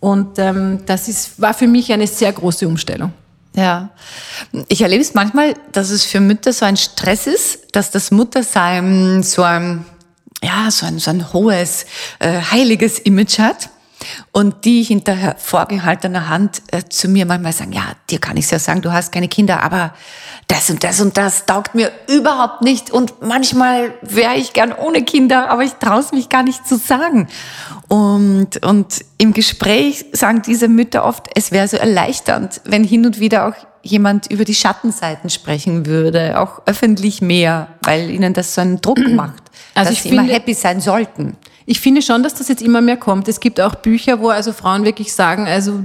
Und 0.00 0.38
ähm, 0.38 0.80
das 0.86 1.08
ist, 1.08 1.38
war 1.38 1.52
für 1.52 1.66
mich 1.66 1.92
eine 1.92 2.06
sehr 2.06 2.32
große 2.32 2.66
Umstellung. 2.66 3.12
Ja, 3.54 3.90
ich 4.68 4.80
erlebe 4.80 5.02
es 5.02 5.12
manchmal, 5.12 5.52
dass 5.72 5.90
es 5.90 6.06
für 6.06 6.20
Mütter 6.20 6.54
so 6.54 6.64
ein 6.64 6.78
Stress 6.78 7.26
ist, 7.26 7.76
dass 7.76 7.90
das 7.90 8.10
Muttersein 8.10 9.22
so 9.22 9.42
ein, 9.42 9.84
ja, 10.42 10.70
so 10.70 10.86
ein, 10.86 10.98
so 10.98 11.10
ein 11.10 11.34
hohes, 11.34 11.84
äh, 12.18 12.40
heiliges 12.50 12.98
Image 12.98 13.38
hat 13.40 13.68
und 14.32 14.64
die 14.64 14.82
hinter 14.82 15.36
vorgehaltener 15.38 16.28
Hand 16.28 16.62
äh, 16.72 16.82
zu 16.88 17.08
mir 17.08 17.26
manchmal 17.26 17.52
sagen, 17.52 17.72
ja, 17.72 17.84
dir 18.10 18.18
kann 18.18 18.36
ich 18.36 18.50
ja 18.50 18.58
sagen, 18.58 18.82
du 18.82 18.92
hast 18.92 19.12
keine 19.12 19.28
Kinder, 19.28 19.62
aber 19.62 19.94
das 20.48 20.70
und 20.70 20.84
das 20.84 21.00
und 21.00 21.16
das 21.16 21.46
taugt 21.46 21.74
mir 21.74 21.90
überhaupt 22.08 22.62
nicht 22.62 22.90
und 22.90 23.22
manchmal 23.22 23.94
wäre 24.02 24.36
ich 24.36 24.52
gern 24.52 24.72
ohne 24.72 25.02
Kinder, 25.02 25.50
aber 25.50 25.62
ich 25.62 25.72
traue 25.74 26.00
es 26.00 26.12
mich 26.12 26.28
gar 26.28 26.42
nicht 26.42 26.66
zu 26.66 26.76
sagen. 26.76 27.28
Und, 27.88 28.64
und 28.64 29.04
im 29.18 29.32
Gespräch 29.32 30.06
sagen 30.12 30.42
diese 30.42 30.68
Mütter 30.68 31.04
oft, 31.04 31.26
es 31.34 31.52
wäre 31.52 31.68
so 31.68 31.76
erleichternd, 31.76 32.60
wenn 32.64 32.84
hin 32.84 33.06
und 33.06 33.20
wieder 33.20 33.46
auch 33.46 33.54
jemand 33.82 34.30
über 34.30 34.44
die 34.44 34.54
Schattenseiten 34.54 35.28
sprechen 35.28 35.86
würde, 35.86 36.38
auch 36.40 36.62
öffentlich 36.66 37.20
mehr, 37.20 37.68
weil 37.82 38.10
ihnen 38.10 38.32
das 38.32 38.54
so 38.54 38.60
einen 38.60 38.80
Druck 38.80 38.98
macht, 39.14 39.42
also 39.74 39.90
dass 39.90 40.02
sie 40.02 40.08
finde, 40.10 40.24
immer 40.24 40.32
happy 40.32 40.54
sein 40.54 40.80
sollten. 40.80 41.36
Ich 41.66 41.80
finde 41.80 42.02
schon, 42.02 42.22
dass 42.22 42.34
das 42.34 42.48
jetzt 42.48 42.62
immer 42.62 42.80
mehr 42.80 42.96
kommt. 42.96 43.28
Es 43.28 43.40
gibt 43.40 43.60
auch 43.60 43.76
Bücher, 43.76 44.20
wo 44.20 44.28
also 44.28 44.52
Frauen 44.52 44.84
wirklich 44.84 45.12
sagen, 45.12 45.46
also 45.46 45.82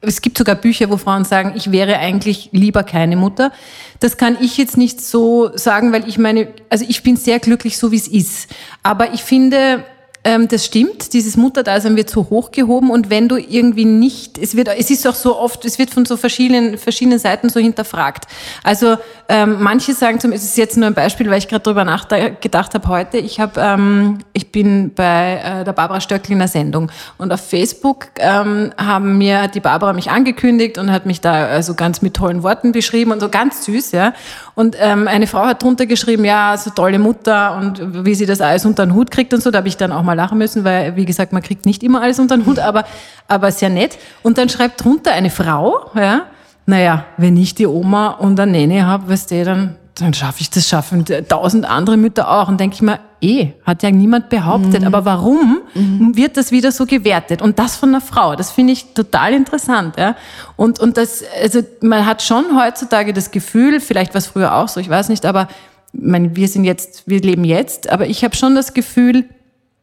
es 0.00 0.22
gibt 0.22 0.38
sogar 0.38 0.54
Bücher, 0.54 0.90
wo 0.90 0.96
Frauen 0.96 1.24
sagen, 1.24 1.52
ich 1.56 1.72
wäre 1.72 1.98
eigentlich 1.98 2.50
lieber 2.52 2.84
keine 2.84 3.16
Mutter. 3.16 3.52
Das 4.00 4.16
kann 4.16 4.36
ich 4.40 4.56
jetzt 4.56 4.76
nicht 4.76 5.00
so 5.00 5.50
sagen, 5.56 5.92
weil 5.92 6.08
ich 6.08 6.18
meine, 6.18 6.48
also 6.70 6.84
ich 6.88 7.02
bin 7.02 7.16
sehr 7.16 7.40
glücklich, 7.40 7.78
so 7.78 7.90
wie 7.90 7.96
es 7.96 8.06
ist. 8.06 8.48
Aber 8.82 9.12
ich 9.12 9.22
finde, 9.24 9.84
ähm, 10.28 10.46
das 10.46 10.66
stimmt, 10.66 11.14
dieses 11.14 11.38
Mutterdasein 11.38 11.96
wird 11.96 12.10
so 12.10 12.28
hochgehoben 12.28 12.90
und 12.90 13.08
wenn 13.08 13.28
du 13.28 13.38
irgendwie 13.38 13.86
nicht, 13.86 14.36
es 14.36 14.54
wird, 14.56 14.68
es 14.68 14.90
ist 14.90 15.06
auch 15.06 15.14
so 15.14 15.38
oft, 15.38 15.64
es 15.64 15.78
wird 15.78 15.88
von 15.88 16.04
so 16.04 16.18
verschiedenen, 16.18 16.76
verschiedenen 16.76 17.18
Seiten 17.18 17.48
so 17.48 17.58
hinterfragt. 17.58 18.26
Also 18.62 18.98
ähm, 19.30 19.56
manche 19.60 19.94
sagen 19.94 20.20
zum, 20.20 20.32
es 20.32 20.44
ist 20.44 20.58
jetzt 20.58 20.76
nur 20.76 20.86
ein 20.86 20.92
Beispiel, 20.92 21.30
weil 21.30 21.38
ich 21.38 21.48
gerade 21.48 21.62
drüber 21.62 21.84
nachgedacht 21.84 22.74
habe 22.74 22.88
heute. 22.88 23.16
Ich 23.16 23.40
habe, 23.40 23.58
ähm, 23.58 24.18
ich 24.34 24.52
bin 24.52 24.92
bei 24.94 25.40
äh, 25.42 25.64
der 25.64 25.72
Barbara 25.72 26.02
Stöckl 26.02 26.32
in 26.32 26.40
der 26.40 26.48
Sendung 26.48 26.92
und 27.16 27.32
auf 27.32 27.40
Facebook 27.40 28.08
ähm, 28.18 28.70
haben 28.76 29.16
mir 29.16 29.40
hat 29.40 29.54
die 29.54 29.60
Barbara 29.60 29.94
mich 29.94 30.10
angekündigt 30.10 30.76
und 30.76 30.92
hat 30.92 31.06
mich 31.06 31.22
da 31.22 31.46
also 31.46 31.72
ganz 31.72 32.02
mit 32.02 32.12
tollen 32.12 32.42
Worten 32.42 32.72
beschrieben 32.72 33.12
und 33.12 33.20
so 33.20 33.30
ganz 33.30 33.64
süß, 33.64 33.92
ja. 33.92 34.12
Und 34.58 34.74
ähm, 34.80 35.06
eine 35.06 35.28
Frau 35.28 35.46
hat 35.46 35.62
drunter 35.62 35.86
geschrieben, 35.86 36.24
ja, 36.24 36.56
so 36.56 36.70
tolle 36.70 36.98
Mutter 36.98 37.56
und 37.58 38.04
wie 38.04 38.16
sie 38.16 38.26
das 38.26 38.40
alles 38.40 38.66
unter 38.66 38.84
den 38.84 38.92
Hut 38.92 39.12
kriegt 39.12 39.32
und 39.32 39.40
so. 39.40 39.52
Da 39.52 39.58
habe 39.58 39.68
ich 39.68 39.76
dann 39.76 39.92
auch 39.92 40.02
mal 40.02 40.14
lachen 40.14 40.36
müssen, 40.36 40.64
weil, 40.64 40.96
wie 40.96 41.04
gesagt, 41.04 41.32
man 41.32 41.42
kriegt 41.42 41.64
nicht 41.64 41.84
immer 41.84 42.02
alles 42.02 42.18
unter 42.18 42.36
den 42.36 42.44
Hut, 42.44 42.58
aber, 42.58 42.84
aber 43.28 43.52
sehr 43.52 43.68
nett. 43.68 43.96
Und 44.24 44.36
dann 44.36 44.48
schreibt 44.48 44.82
drunter 44.82 45.12
eine 45.12 45.30
Frau, 45.30 45.88
ja, 45.94 46.22
naja, 46.66 47.04
wenn 47.18 47.36
ich 47.36 47.54
die 47.54 47.68
Oma 47.68 48.08
und 48.08 48.40
eine 48.40 48.50
Nene 48.50 48.84
habe, 48.84 49.08
weißt 49.08 49.30
du, 49.30 49.44
dann, 49.44 49.76
dann 50.00 50.14
schaffe 50.14 50.40
ich 50.40 50.50
das, 50.50 50.68
schaffen 50.68 51.04
tausend 51.28 51.64
andere 51.64 51.96
Mütter 51.96 52.30
auch. 52.30 52.48
Und 52.48 52.60
denke 52.60 52.74
ich 52.74 52.82
mir, 52.82 53.00
eh, 53.20 53.48
hat 53.64 53.82
ja 53.82 53.90
niemand 53.90 54.28
behauptet. 54.28 54.80
Mhm. 54.80 54.86
Aber 54.86 55.04
warum 55.04 55.60
mhm. 55.74 56.16
wird 56.16 56.36
das 56.36 56.52
wieder 56.52 56.72
so 56.72 56.86
gewertet? 56.86 57.42
Und 57.42 57.58
das 57.58 57.76
von 57.76 57.90
einer 57.90 58.00
Frau, 58.00 58.36
das 58.36 58.50
finde 58.50 58.72
ich 58.72 58.94
total 58.94 59.34
interessant. 59.34 59.96
Ja? 59.96 60.16
Und, 60.56 60.80
und 60.80 60.96
das, 60.96 61.22
also 61.42 61.60
man 61.80 62.06
hat 62.06 62.22
schon 62.22 62.60
heutzutage 62.60 63.12
das 63.12 63.30
Gefühl, 63.30 63.80
vielleicht 63.80 64.14
war 64.14 64.18
es 64.18 64.26
früher 64.26 64.54
auch 64.54 64.68
so, 64.68 64.80
ich 64.80 64.88
weiß 64.88 65.08
nicht, 65.08 65.26
aber 65.26 65.48
ich 65.92 66.00
meine, 66.02 66.36
wir 66.36 66.48
sind 66.48 66.64
jetzt, 66.64 67.04
wir 67.06 67.20
leben 67.20 67.44
jetzt, 67.44 67.88
aber 67.88 68.06
ich 68.06 68.22
habe 68.22 68.36
schon 68.36 68.54
das 68.54 68.74
Gefühl, 68.74 69.24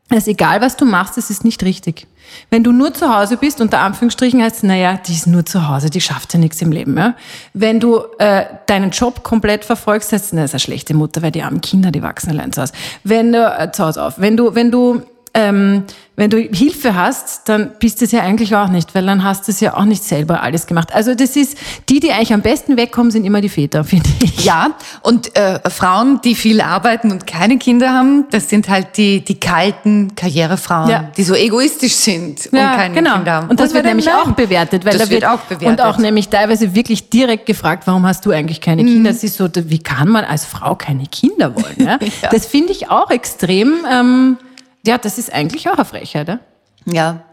dass 0.10 0.28
egal 0.28 0.62
was 0.62 0.78
du 0.78 0.86
machst, 0.86 1.18
es 1.18 1.30
ist 1.30 1.44
nicht 1.44 1.64
richtig. 1.64 2.08
Wenn 2.50 2.64
du 2.64 2.72
nur 2.72 2.94
zu 2.94 3.14
Hause 3.14 3.38
bist, 3.38 3.62
unter 3.62 3.80
Anführungsstrichen 3.80 4.42
heißt 4.42 4.64
naja, 4.64 5.00
die 5.06 5.14
ist 5.14 5.28
nur 5.28 5.46
zu 5.46 5.68
Hause, 5.68 5.90
die 5.90 6.02
schafft 6.02 6.34
ja 6.34 6.40
nichts 6.40 6.62
im 6.62 6.72
Leben. 6.72 6.98
Ja? 6.98 7.16
Wenn 7.54 7.80
du 7.80 8.02
äh, 8.20 8.46
deinen 8.68 8.92
Job 8.92 9.24
komplett 9.24 9.66
verfolgst, 9.66 10.12
heißt 10.12 10.26
es, 10.26 10.34
na, 10.34 10.44
ist 10.44 10.54
eine 10.54 10.60
schlechte 10.60 10.94
Mutter, 10.94 11.22
weil 11.22 11.32
die 11.32 11.44
armen 11.44 11.62
Kinder, 11.62 11.92
die 11.92 12.02
wachsen 12.02 12.30
allein 12.30 12.52
zu 12.52 12.62
Hause. 12.62 12.74
Wenn 13.04 13.32
du, 13.32 13.46
äh, 13.46 13.72
zu 13.72 13.86
Hause 13.86 14.04
auf, 14.04 14.20
wenn 14.20 14.38
du, 14.38 14.56
wenn 14.56 14.72
du 14.72 15.02
ähm, 15.36 15.84
wenn 16.18 16.30
du 16.30 16.38
Hilfe 16.38 16.96
hast, 16.96 17.50
dann 17.50 17.72
bist 17.78 18.00
du 18.00 18.06
es 18.06 18.14
ja 18.14 18.22
eigentlich 18.22 18.56
auch 18.56 18.70
nicht, 18.70 18.96
weil 18.96 19.06
dann 19.06 19.26
hast 19.26 19.50
du 19.50 19.52
es 19.52 19.60
ja 19.60 19.76
auch 19.76 19.84
nicht 19.84 20.02
selber 20.02 20.42
alles 20.42 20.66
gemacht. 20.66 20.94
Also 20.96 21.14
das 21.14 21.36
ist, 21.36 21.58
die, 21.90 22.00
die 22.00 22.14
eigentlich 22.14 22.34
am 22.34 22.42
besten 22.42 22.78
wegkommen, 22.78 23.12
sind 23.12 23.26
immer 23.26 23.42
die 23.42 23.50
Väter, 23.50 23.84
finde 23.84 24.08
ich. 24.24 24.46
Ja, 24.46 24.76
und 25.02 25.36
äh, 25.36 25.60
Frauen, 25.70 26.22
die 26.24 26.36
viel 26.36 26.62
arbeiten 26.62 27.12
und 27.12 27.28
keine 27.28 27.58
Kinder 27.58 27.90
haben, 27.92 28.24
das 28.32 28.48
sind 28.50 28.70
halt 28.70 28.96
die, 28.96 29.26
die 29.26 29.38
kalten 29.42 30.16
Karrierefrauen, 30.16 30.90
Ja. 30.90 31.12
die 31.18 31.24
so 31.24 31.36
egoistisch 31.36 31.96
sind 31.96 32.46
und 32.46 32.60
keine 32.60 32.96
genau. 32.96 33.16
Kinder 33.16 33.32
haben. 33.34 33.50
Und 33.50 33.60
das 33.60 33.72
wer 33.72 33.76
wird 33.80 33.88
nämlich 33.88 34.06
nein? 34.06 34.16
auch 34.16 34.32
bewertet, 34.32 34.86
weil 34.86 34.94
das 34.94 35.02
da 35.04 35.10
wird 35.10 35.24
wird 35.24 35.32
auch 35.34 35.40
bewertet. 35.42 35.68
und 35.68 35.82
auch 35.82 35.98
nämlich 35.98 36.30
teilweise 36.30 36.74
wirklich 36.74 37.10
direkt 37.10 37.46
gefragt, 37.46 37.84
warum 37.88 38.06
hast 38.06 38.26
du 38.26 38.32
eigentlich 38.32 38.62
keine 38.62 38.84
Mhm. 38.84 38.88
Kinder? 38.88 39.12
Das 39.12 39.22
ist 39.26 39.36
so, 39.36 39.50
wie 39.54 39.80
kann 39.80 40.08
man 40.08 40.24
als 40.24 40.46
Frau 40.46 40.76
keine 40.76 41.08
Kinder 41.08 41.54
wollen? 41.56 41.76
Ja? 41.78 42.00
Ja. 42.22 42.30
Das 42.30 42.46
finde 42.46 42.72
ich 42.72 42.90
auch 42.90 43.10
extrem. 43.12 43.74
Ähm, 43.92 44.38
ja, 44.86 44.98
das 44.98 45.18
ist 45.18 45.34
eigentlich 45.34 45.70
auch 45.70 45.76
eine 45.76 45.86
Frechheit. 45.86 46.28
Ja? 46.28 46.40
Ja, 46.86 47.24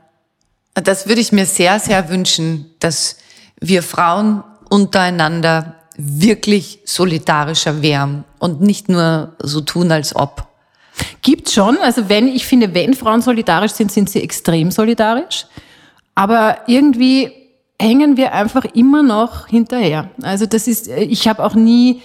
das 0.75 1.07
würde 1.07 1.21
ich 1.21 1.33
mir 1.33 1.47
sehr, 1.47 1.79
sehr 1.79 2.09
wünschen, 2.09 2.71
dass 2.81 3.19
wir 3.61 3.83
Frauen 3.83 4.43
untereinander 4.71 5.77
wirklich 5.97 6.81
solidarischer 6.85 7.83
wären 7.83 8.25
und 8.39 8.61
nicht 8.63 8.89
nur 8.89 9.37
so 9.43 9.61
tun, 9.61 9.93
als 9.93 10.17
ob. 10.17 10.49
Gibt 11.21 11.51
schon. 11.51 11.77
Also 11.79 12.09
wenn, 12.09 12.29
ich 12.29 12.47
finde, 12.47 12.75
wenn 12.75 12.95
Frauen 12.95 13.23
solidarisch 13.23 13.73
sind, 13.73 13.93
sind 13.93 14.11
sie 14.11 14.23
extrem 14.23 14.71
solidarisch. 14.71 15.47
Aber 16.15 16.59
irgendwie 16.67 17.33
hängen 17.81 18.17
wir 18.17 18.33
einfach 18.33 18.65
immer 18.75 19.03
noch 19.03 19.49
hinterher. 19.49 20.11
Also 20.23 20.47
das 20.47 20.69
ist, 20.69 20.89
ich 20.89 21.29
habe 21.29 21.45
auch 21.45 21.55
nie, 21.55 22.03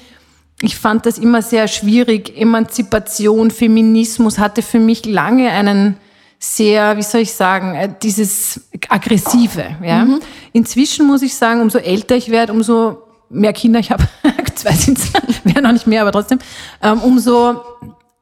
ich 0.61 0.75
fand 0.75 1.05
das 1.05 1.17
immer 1.17 1.41
sehr 1.41 1.67
schwierig. 1.67 2.35
Emanzipation, 2.35 3.51
Feminismus 3.51 4.39
hatte 4.39 4.61
für 4.61 4.79
mich 4.79 5.05
lange 5.05 5.49
einen 5.49 5.97
sehr, 6.39 6.97
wie 6.97 7.03
soll 7.03 7.21
ich 7.21 7.33
sagen, 7.33 7.75
äh, 7.75 7.93
dieses 8.01 8.61
aggressive. 8.89 9.75
Ja. 9.83 10.07
Inzwischen 10.53 11.07
muss 11.07 11.21
ich 11.21 11.35
sagen, 11.35 11.61
umso 11.61 11.79
älter 11.79 12.15
ich 12.15 12.29
werde, 12.29 12.53
umso 12.53 13.03
mehr 13.29 13.53
Kinder 13.53 13.79
ich 13.79 13.91
habe, 13.91 14.07
zwei 14.55 14.71
sind 14.73 14.99
wäre 15.43 15.61
noch 15.61 15.71
nicht 15.71 15.87
mehr, 15.87 16.01
aber 16.01 16.11
trotzdem, 16.11 16.39
ähm, 16.81 17.01
umso 17.01 17.61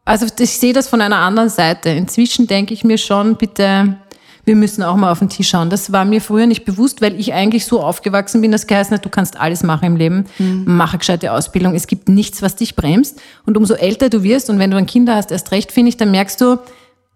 also 0.05 0.27
ich 0.39 0.59
sehe 0.59 0.71
das 0.71 0.87
von 0.87 1.01
einer 1.01 1.17
anderen 1.17 1.49
Seite. 1.49 1.89
Inzwischen 1.89 2.45
denke 2.45 2.75
ich 2.75 2.83
mir 2.83 2.99
schon, 2.99 3.35
bitte, 3.35 3.97
wir 4.45 4.55
müssen 4.55 4.83
auch 4.83 4.95
mal 4.95 5.11
auf 5.11 5.19
den 5.19 5.29
Tisch 5.29 5.49
schauen. 5.49 5.69
Das 5.69 5.91
war 5.91 6.05
mir 6.05 6.21
früher 6.21 6.45
nicht 6.45 6.65
bewusst, 6.65 7.01
weil 7.01 7.19
ich 7.19 7.33
eigentlich 7.33 7.65
so 7.65 7.81
aufgewachsen 7.81 8.41
bin, 8.41 8.51
dass 8.51 8.67
geheißen 8.67 8.95
hat, 8.95 9.03
du 9.03 9.09
kannst 9.09 9.39
alles 9.39 9.63
machen 9.63 9.85
im 9.85 9.95
Leben, 9.95 10.25
mach 10.65 10.91
eine 10.91 10.99
gescheite 10.99 11.31
Ausbildung. 11.31 11.73
Es 11.73 11.87
gibt 11.87 12.09
nichts, 12.09 12.41
was 12.41 12.55
dich 12.55 12.75
bremst. 12.75 13.21
Und 13.45 13.57
umso 13.57 13.73
älter 13.73 14.09
du 14.09 14.23
wirst 14.23 14.49
und 14.49 14.59
wenn 14.59 14.71
du 14.71 14.77
ein 14.77 14.85
Kinder 14.85 15.15
hast, 15.15 15.31
erst 15.31 15.51
recht, 15.51 15.71
finde 15.71 15.89
ich, 15.89 15.97
dann 15.97 16.11
merkst 16.11 16.39
du, 16.39 16.57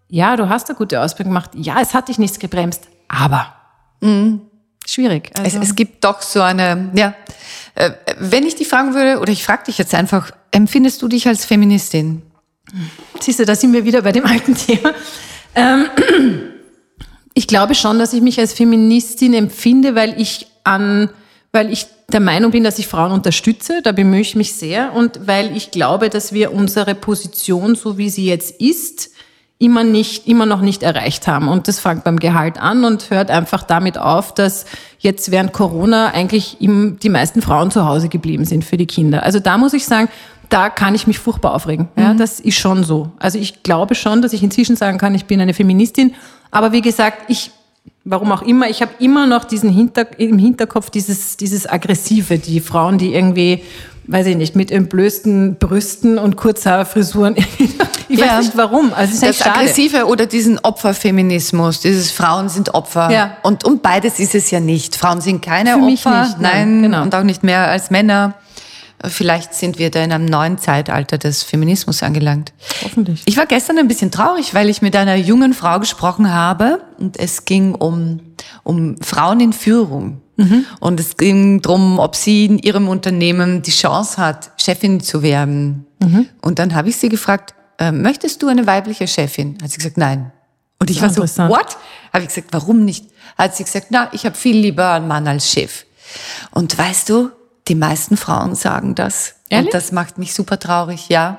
ja, 0.08 0.36
du 0.36 0.50
hast 0.50 0.70
eine 0.70 0.78
gute 0.78 1.02
Ausbildung 1.02 1.32
gemacht. 1.32 1.52
Ja, 1.54 1.78
es 1.82 1.94
hat 1.94 2.10
dich 2.10 2.18
nichts 2.18 2.40
gebremst, 2.40 2.88
aber 3.08 3.54
schwierig. 4.88 5.32
Es, 5.36 5.56
Also, 5.56 5.60
es 5.60 5.76
gibt 5.76 6.04
doch 6.04 6.22
so 6.22 6.42
eine, 6.42 6.90
ja, 6.96 7.14
äh, 7.76 7.92
wenn 8.18 8.44
ich 8.46 8.56
dich 8.56 8.68
fragen 8.68 8.96
würde, 8.96 9.20
oder 9.20 9.32
ich 9.32 9.44
frage 9.44 9.66
dich 9.66 9.78
jetzt 9.78 9.94
einfach, 9.94 10.32
empfindest 10.52 11.02
du 11.02 11.08
dich 11.08 11.28
als 11.28 11.46
Feministin? 11.46 12.24
Siehst 13.20 13.40
du, 13.40 13.46
da 13.46 13.56
sind 13.56 13.74
wir 13.74 13.86
wieder 13.86 14.02
bei 14.02 14.12
dem 14.12 14.26
alten 14.26 14.56
Thema. 14.56 14.94
Ähm, 15.56 15.86
ich 17.40 17.48
glaube 17.48 17.74
schon, 17.74 18.00
dass 18.00 18.12
ich 18.12 18.22
mich 18.22 18.38
als 18.38 18.52
Feministin 18.52 19.34
empfinde, 19.34 19.96
weil 19.96 20.20
ich 20.20 20.48
an, 20.66 21.10
weil 21.54 21.72
ich 21.72 21.86
der 22.12 22.20
Meinung 22.20 22.52
bin, 22.52 22.66
dass 22.66 22.80
ich 22.80 22.88
Frauen 22.88 23.14
unterstütze. 23.14 23.82
Da 23.82 23.94
bemühe 23.94 24.20
ich 24.20 24.36
mich 24.36 24.56
sehr 24.56 24.92
und 24.94 25.26
weil 25.26 25.56
ich 25.56 25.72
glaube, 25.72 26.10
dass 26.10 26.34
wir 26.34 26.54
unsere 26.54 26.96
Position, 26.96 27.76
so 27.76 27.98
wie 27.98 28.10
sie 28.10 28.26
jetzt 28.26 28.60
ist, 28.60 29.12
immer 29.58 29.86
nicht, 29.86 30.28
immer 30.28 30.46
noch 30.46 30.60
nicht 30.60 30.84
erreicht 30.84 31.28
haben. 31.28 31.48
Und 31.48 31.70
das 31.70 31.80
fängt 31.80 32.04
beim 32.04 32.20
Gehalt 32.20 32.60
an 32.62 32.84
und 32.84 33.10
hört 33.10 33.32
einfach 33.32 33.64
damit 33.64 33.98
auf, 33.98 34.34
dass 34.34 34.66
jetzt 35.00 35.32
während 35.32 35.54
Corona 35.54 36.08
eigentlich 36.08 36.58
im, 36.60 37.00
die 37.00 37.10
meisten 37.10 37.42
Frauen 37.42 37.72
zu 37.72 37.86
Hause 37.86 38.10
geblieben 38.10 38.44
sind 38.44 38.66
für 38.66 38.76
die 38.76 38.86
Kinder. 38.86 39.24
Also 39.24 39.40
da 39.40 39.58
muss 39.58 39.72
ich 39.72 39.86
sagen, 39.86 40.10
da 40.50 40.70
kann 40.70 40.94
ich 40.94 41.08
mich 41.08 41.20
furchtbar 41.20 41.54
aufregen. 41.54 41.88
Ja, 41.96 42.14
das 42.16 42.42
ist 42.42 42.58
schon 42.58 42.84
so. 42.84 43.12
Also 43.18 43.40
ich 43.40 43.64
glaube 43.64 43.96
schon, 43.96 44.22
dass 44.22 44.34
ich 44.34 44.44
inzwischen 44.44 44.76
sagen 44.76 44.98
kann, 44.98 45.16
ich 45.16 45.24
bin 45.24 45.40
eine 45.40 45.54
Feministin. 45.54 46.16
Aber 46.52 46.72
wie 46.72 46.82
gesagt, 46.82 47.24
ich, 47.30 47.52
warum 48.06 48.32
auch 48.32 48.42
immer, 48.42 48.70
ich 48.70 48.82
habe 48.82 48.92
immer 49.00 49.28
noch 49.28 49.44
diesen 49.46 49.70
Hinter, 49.70 50.08
im 50.20 50.38
Hinterkopf 50.40 50.90
dieses, 50.90 51.38
dieses 51.38 51.68
Aggressive, 51.70 52.38
die 52.40 52.60
Frauen, 52.60 52.98
die 52.98 53.14
irgendwie, 53.14 53.64
weiß 54.08 54.26
ich 54.28 54.36
nicht, 54.36 54.56
mit 54.56 54.72
entblößten 54.72 55.58
Brüsten 55.60 56.18
und 56.18 56.36
Kurzhaarfrisuren. 56.36 57.36
ich 58.10 58.20
Ja. 58.20 58.38
weiß 58.38 58.46
nicht 58.46 58.58
warum. 58.58 58.92
Also 58.94 59.14
es 59.14 59.22
ist 59.36 59.42
Das. 59.42 59.48
Aggressive 59.48 60.06
oder 60.08 60.26
diesen 60.26 60.58
Opferfeminismus, 60.60 61.82
dieses 61.82 62.12
Frauen 62.12 62.50
sind 62.50 62.74
Opfer. 62.74 63.12
Ja. 63.12 63.38
Und, 63.44 63.64
und 63.64 63.82
beides 63.84 64.20
ist 64.20 64.34
es 64.36 64.50
ja 64.52 64.60
nicht. 64.60 64.96
Frauen 64.96 65.22
sind 65.22 65.42
keine 65.44 65.74
Für 65.74 65.78
mich 65.82 66.06
Opfer, 66.06 66.24
nicht, 66.24 66.40
nein, 66.40 66.82
nein, 66.82 66.82
genau. 66.84 67.02
und 67.04 67.14
auch 67.16 67.24
nicht 67.24 67.44
mehr 67.44 67.68
als 67.68 67.92
Männer. 67.92 68.34
Vielleicht 69.06 69.54
sind 69.54 69.80
wir 69.80 69.92
da 69.92 70.04
in 70.04 70.12
einem 70.12 70.26
neuen 70.26 70.58
Zeitalter 70.58 71.18
des 71.18 71.44
Feminismus 71.44 72.04
angelangt. 72.04 72.54
Hoffentlich. 72.84 73.24
Ich 73.26 73.38
war 73.38 73.46
gestern 73.46 73.78
ein 73.78 73.88
bisschen 73.88 74.12
traurig, 74.12 74.54
weil 74.54 74.70
ich 74.70 74.82
mit 74.82 74.96
einer 74.96 75.16
jungen 75.16 75.54
Frau 75.54 75.80
gesprochen 75.80 76.34
habe 76.34 76.82
und 76.98 77.18
es 77.18 77.46
ging 77.46 77.76
um, 77.76 78.20
um 78.64 78.98
Frauen 79.02 79.40
in 79.40 79.54
Führung. 79.54 80.22
Und 80.80 81.00
es 81.00 81.18
ging 81.18 81.62
darum, 81.62 82.00
ob 82.00 82.16
sie 82.16 82.46
in 82.46 82.60
ihrem 82.60 82.88
Unternehmen 82.88 83.62
die 83.62 83.72
Chance 83.72 84.18
hat, 84.18 84.52
Chefin 84.58 85.02
zu 85.02 85.22
werden. 85.22 85.86
Und 86.42 86.60
dann 86.60 86.76
habe 86.76 86.90
ich 86.90 86.96
sie 86.96 87.10
gefragt, 87.10 87.54
äh, 87.78 87.92
möchtest 87.92 88.42
du 88.42 88.48
eine 88.48 88.66
weibliche 88.66 89.08
Chefin? 89.08 89.58
Hat 89.62 89.72
sie 89.72 89.78
gesagt, 89.78 89.98
nein. 89.98 90.32
Und 90.80 90.90
ich 90.90 91.02
war 91.02 91.10
so, 91.10 91.24
what? 91.24 91.78
Habe 92.14 92.24
ich 92.24 92.30
gesagt, 92.30 92.48
warum 92.52 92.86
nicht? 92.86 93.06
Hat 93.38 93.56
sie 93.56 93.66
gesagt, 93.66 93.88
na, 93.90 94.10
ich 94.14 94.26
habe 94.26 94.36
viel 94.36 94.58
lieber 94.58 94.92
einen 94.92 95.08
Mann 95.08 95.28
als 95.28 95.52
Chef. 95.52 95.86
Und 96.52 96.78
weißt 96.78 97.10
du, 97.10 97.32
die 97.70 97.76
meisten 97.76 98.18
Frauen 98.18 98.56
sagen 98.56 98.96
das. 98.96 99.36
Ehrlich? 99.50 99.68
Und 99.68 99.74
das 99.74 99.92
macht 99.92 100.18
mich 100.18 100.34
super 100.34 100.60
traurig, 100.60 101.08
ja. 101.10 101.38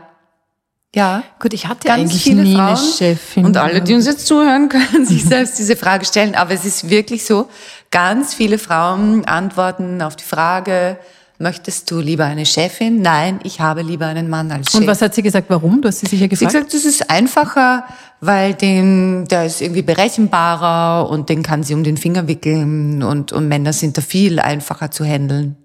Ja. 0.94 1.22
Gut, 1.38 1.52
ich 1.52 1.66
hatte 1.68 1.86
Ganz 1.86 2.00
eigentlich 2.00 2.22
viele 2.22 2.42
nie 2.42 2.54
Frauen 2.56 2.68
eine 2.68 2.76
Chefin. 2.78 3.44
und 3.44 3.56
alle, 3.56 3.80
die 3.80 3.94
uns 3.94 4.06
jetzt 4.06 4.26
zuhören, 4.26 4.68
können 4.70 5.06
sich 5.06 5.24
selbst 5.24 5.58
diese 5.58 5.76
Frage 5.76 6.04
stellen. 6.04 6.34
Aber 6.34 6.52
es 6.52 6.64
ist 6.64 6.90
wirklich 6.90 7.24
so, 7.24 7.48
ganz 7.92 8.34
viele 8.34 8.58
Frauen 8.58 9.24
antworten 9.24 10.02
auf 10.02 10.16
die 10.16 10.24
Frage, 10.24 10.98
möchtest 11.38 11.90
du 11.92 12.00
lieber 12.00 12.24
eine 12.24 12.44
Chefin? 12.44 13.02
Nein, 13.02 13.38
ich 13.44 13.60
habe 13.60 13.82
lieber 13.82 14.06
einen 14.06 14.28
Mann 14.28 14.50
als 14.50 14.72
Chef. 14.72 14.80
Und 14.80 14.86
was 14.88 15.00
hat 15.00 15.14
sie 15.14 15.22
gesagt, 15.22 15.46
warum? 15.48 15.80
Du 15.80 15.86
hast 15.86 16.00
sie 16.00 16.06
sicher 16.06 16.24
Sie 16.24 16.44
hat 16.44 16.52
gefragt. 16.52 16.52
gesagt, 16.70 16.74
das 16.74 16.84
ist 16.84 17.08
einfacher, 17.08 17.84
weil 18.20 18.54
den, 18.54 19.26
der 19.28 19.46
ist 19.46 19.60
irgendwie 19.62 19.82
berechenbarer 19.82 21.08
und 21.08 21.28
den 21.28 21.44
kann 21.44 21.62
sie 21.62 21.74
um 21.74 21.84
den 21.84 21.98
Finger 21.98 22.26
wickeln 22.26 23.04
und, 23.04 23.32
und 23.32 23.46
Männer 23.46 23.72
sind 23.72 23.96
da 23.96 24.02
viel 24.02 24.40
einfacher 24.40 24.90
zu 24.90 25.04
handeln. 25.04 25.56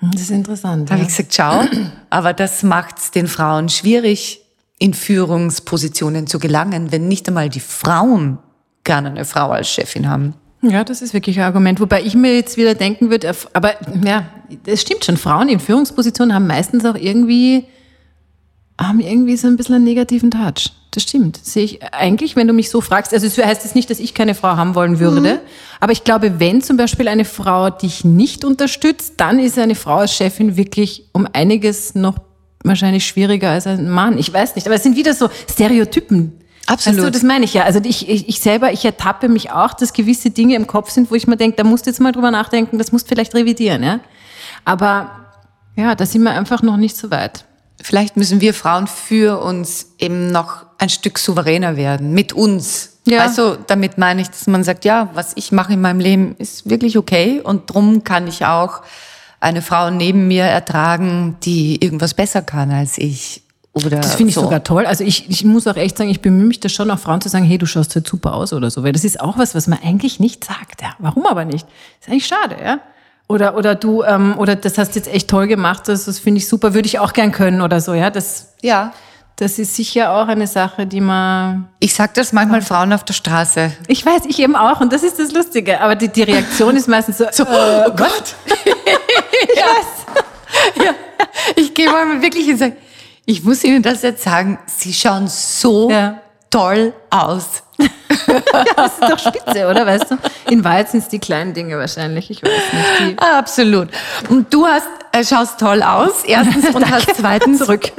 Das 0.00 0.22
ist 0.22 0.30
interessant. 0.30 0.88
Da 0.88 0.94
habe 0.94 1.02
Ja. 1.02 1.08
ich 1.08 1.16
gesagt, 1.16 1.34
schau, 1.34 1.62
aber 2.10 2.32
das 2.32 2.62
macht 2.62 2.98
es 2.98 3.10
den 3.10 3.26
Frauen 3.28 3.68
schwierig, 3.68 4.40
in 4.78 4.92
Führungspositionen 4.92 6.26
zu 6.26 6.38
gelangen, 6.38 6.92
wenn 6.92 7.08
nicht 7.08 7.26
einmal 7.28 7.48
die 7.48 7.60
Frauen 7.60 8.38
gerne 8.84 9.08
eine 9.10 9.24
Frau 9.24 9.50
als 9.50 9.68
Chefin 9.68 10.08
haben. 10.08 10.34
Ja, 10.62 10.84
das 10.84 11.00
ist 11.02 11.14
wirklich 11.14 11.38
ein 11.38 11.44
Argument. 11.44 11.80
Wobei 11.80 12.02
ich 12.02 12.14
mir 12.14 12.34
jetzt 12.34 12.56
wieder 12.56 12.74
denken 12.74 13.10
würde, 13.10 13.34
aber 13.52 13.74
ja, 14.04 14.26
das 14.64 14.82
stimmt 14.82 15.04
schon. 15.04 15.16
Frauen 15.16 15.48
in 15.48 15.60
Führungspositionen 15.60 16.34
haben 16.34 16.46
meistens 16.46 16.84
auch 16.84 16.94
irgendwie, 16.94 17.64
haben 18.80 19.00
irgendwie 19.00 19.36
so 19.36 19.46
ein 19.48 19.56
bisschen 19.56 19.76
einen 19.76 19.84
negativen 19.84 20.30
Touch. 20.30 20.72
Das 20.96 21.02
stimmt. 21.02 21.38
Sehe 21.44 21.62
ich 21.62 21.82
eigentlich, 21.92 22.36
wenn 22.36 22.46
du 22.46 22.54
mich 22.54 22.70
so 22.70 22.80
fragst, 22.80 23.12
also 23.12 23.26
es 23.26 23.36
heißt 23.36 23.64
jetzt 23.64 23.74
nicht, 23.74 23.90
dass 23.90 23.98
ich 23.98 24.14
keine 24.14 24.34
Frau 24.34 24.56
haben 24.56 24.74
wollen 24.74 24.98
würde, 24.98 25.42
aber 25.78 25.92
ich 25.92 26.04
glaube, 26.04 26.40
wenn 26.40 26.62
zum 26.62 26.78
Beispiel 26.78 27.06
eine 27.08 27.26
Frau 27.26 27.68
dich 27.68 28.02
nicht 28.02 28.46
unterstützt, 28.46 29.12
dann 29.18 29.38
ist 29.38 29.58
eine 29.58 29.74
Frau 29.74 29.96
als 29.96 30.14
Chefin 30.14 30.56
wirklich 30.56 31.10
um 31.12 31.28
einiges 31.30 31.94
noch 31.94 32.16
wahrscheinlich 32.64 33.06
schwieriger 33.06 33.50
als 33.50 33.66
ein 33.66 33.90
Mann. 33.90 34.16
Ich 34.16 34.32
weiß 34.32 34.54
nicht, 34.54 34.66
aber 34.66 34.76
es 34.76 34.84
sind 34.84 34.96
wieder 34.96 35.12
so 35.12 35.28
Stereotypen. 35.50 36.32
Absolut. 36.66 37.04
Du, 37.04 37.10
das 37.10 37.22
meine 37.22 37.44
ich 37.44 37.52
ja. 37.52 37.64
Also 37.64 37.78
ich, 37.84 38.08
ich, 38.08 38.26
ich 38.26 38.40
selber, 38.40 38.72
ich 38.72 38.86
ertappe 38.86 39.28
mich 39.28 39.50
auch, 39.50 39.74
dass 39.74 39.92
gewisse 39.92 40.30
Dinge 40.30 40.56
im 40.56 40.66
Kopf 40.66 40.88
sind, 40.88 41.10
wo 41.10 41.14
ich 41.14 41.26
mir 41.26 41.36
denke, 41.36 41.58
da 41.58 41.64
musst 41.64 41.84
du 41.84 41.90
jetzt 41.90 42.00
mal 42.00 42.12
drüber 42.12 42.30
nachdenken, 42.30 42.78
das 42.78 42.90
musst 42.90 43.04
du 43.04 43.08
vielleicht 43.10 43.34
revidieren. 43.34 43.82
Ja? 43.82 44.00
Aber 44.64 45.10
ja, 45.76 45.94
da 45.94 46.06
sind 46.06 46.22
wir 46.22 46.30
einfach 46.30 46.62
noch 46.62 46.78
nicht 46.78 46.96
so 46.96 47.10
weit. 47.10 47.44
Vielleicht 47.82 48.16
müssen 48.16 48.40
wir 48.40 48.54
Frauen 48.54 48.86
für 48.86 49.42
uns 49.42 49.92
eben 49.98 50.32
noch 50.32 50.65
ein 50.78 50.88
Stück 50.88 51.18
souveräner 51.18 51.76
werden, 51.76 52.12
mit 52.12 52.32
uns. 52.32 52.96
Ja. 53.06 53.20
Also 53.22 53.56
damit 53.66 53.98
meine 53.98 54.22
ich, 54.22 54.28
dass 54.28 54.46
man 54.46 54.64
sagt, 54.64 54.84
ja, 54.84 55.10
was 55.14 55.32
ich 55.36 55.52
mache 55.52 55.72
in 55.74 55.80
meinem 55.80 56.00
Leben 56.00 56.36
ist 56.38 56.68
wirklich 56.68 56.98
okay 56.98 57.40
und 57.42 57.72
drum 57.72 58.04
kann 58.04 58.26
ich 58.26 58.44
auch 58.44 58.82
eine 59.40 59.62
Frau 59.62 59.90
neben 59.90 60.26
mir 60.28 60.44
ertragen, 60.44 61.36
die 61.42 61.82
irgendwas 61.82 62.14
besser 62.14 62.42
kann 62.42 62.70
als 62.70 62.98
ich. 62.98 63.42
Oder 63.72 63.90
Das 63.90 64.14
finde 64.14 64.30
ich 64.30 64.34
so. 64.34 64.40
sogar 64.40 64.64
toll. 64.64 64.86
Also 64.86 65.04
ich, 65.04 65.28
ich 65.28 65.44
muss 65.44 65.66
auch 65.66 65.76
echt 65.76 65.98
sagen, 65.98 66.08
ich 66.08 66.22
bemühe 66.22 66.46
mich 66.46 66.60
da 66.60 66.70
schon 66.70 66.90
auch 66.90 66.98
Frauen 66.98 67.20
zu 67.20 67.28
sagen, 67.28 67.44
hey, 67.44 67.58
du 67.58 67.66
schaust 67.66 67.94
halt 67.94 68.06
super 68.06 68.32
aus 68.32 68.54
oder 68.54 68.70
so. 68.70 68.82
Weil 68.82 68.92
das 68.92 69.04
ist 69.04 69.20
auch 69.20 69.36
was, 69.36 69.54
was 69.54 69.66
man 69.66 69.78
eigentlich 69.84 70.18
nicht 70.18 70.44
sagt. 70.44 70.80
Ja. 70.80 70.94
Warum 70.98 71.26
aber 71.26 71.44
nicht? 71.44 71.66
Ist 72.00 72.08
eigentlich 72.08 72.26
schade, 72.26 72.56
ja. 72.64 72.80
Oder, 73.28 73.56
oder 73.56 73.74
du, 73.74 74.02
ähm, 74.02 74.38
oder 74.38 74.56
das 74.56 74.78
hast 74.78 74.94
jetzt 74.94 75.08
echt 75.08 75.28
toll 75.28 75.46
gemacht, 75.46 75.88
das, 75.88 76.04
das 76.04 76.18
finde 76.18 76.38
ich 76.38 76.48
super, 76.48 76.74
würde 76.74 76.86
ich 76.86 77.00
auch 77.00 77.12
gern 77.12 77.32
können 77.32 77.60
oder 77.60 77.80
so, 77.80 77.92
ja. 77.92 78.08
Das, 78.08 78.54
Ja, 78.62 78.92
Das 79.38 79.58
ist 79.58 79.76
sicher 79.76 80.12
auch 80.14 80.28
eine 80.28 80.46
Sache, 80.46 80.86
die 80.86 81.00
man. 81.02 81.68
Ich 81.78 81.92
sag 81.92 82.14
das 82.14 82.32
manchmal 82.32 82.62
Frauen 82.62 82.90
auf 82.94 83.04
der 83.04 83.12
Straße. 83.12 83.70
Ich 83.86 84.04
weiß, 84.06 84.22
ich 84.26 84.38
eben 84.38 84.56
auch, 84.56 84.80
und 84.80 84.90
das 84.94 85.02
ist 85.02 85.18
das 85.18 85.32
Lustige. 85.32 85.78
Aber 85.82 85.94
die, 85.94 86.08
die 86.08 86.22
Reaktion 86.22 86.74
ist 86.74 86.88
meistens 86.88 87.18
so, 87.18 87.26
So, 87.30 87.42
äh, 87.44 87.84
oh 87.86 87.90
Gott. 87.94 88.34
ich 88.46 88.66
weiß. 89.62 90.84
Ja. 90.84 90.92
Ich 91.54 91.74
gehe 91.74 91.90
mal 91.90 92.22
wirklich 92.22 92.48
und 92.48 92.56
sage, 92.56 92.76
ich 93.26 93.42
muss 93.44 93.62
Ihnen 93.62 93.82
das 93.82 94.00
jetzt 94.02 94.22
sagen, 94.24 94.58
Sie 94.66 94.94
schauen 94.94 95.28
so 95.28 95.90
Ja. 95.90 96.18
toll 96.48 96.94
aus. 97.10 97.62
Das 98.76 98.92
ist 98.92 99.02
doch 99.02 99.18
spitze, 99.18 99.68
oder? 99.68 99.86
Weißt 99.86 100.10
du? 100.10 100.18
In 100.50 100.64
Wahrheit 100.64 100.90
sind 100.90 101.02
es 101.02 101.08
die 101.08 101.18
kleinen 101.18 101.54
Dinge 101.54 101.78
wahrscheinlich. 101.78 102.30
Ich 102.30 102.42
weiß 102.42 102.50
nicht. 102.50 103.18
Die 103.20 103.22
Absolut. 103.22 103.88
Und 104.28 104.52
du 104.52 104.66
hast, 104.66 104.88
äh, 105.12 105.24
schaust 105.24 105.58
toll 105.58 105.82
aus, 105.82 106.24
erstens, 106.24 106.68
und 106.74 106.90
hast 106.90 107.14
zweitens 107.16 107.58
Zurück. 107.58 107.92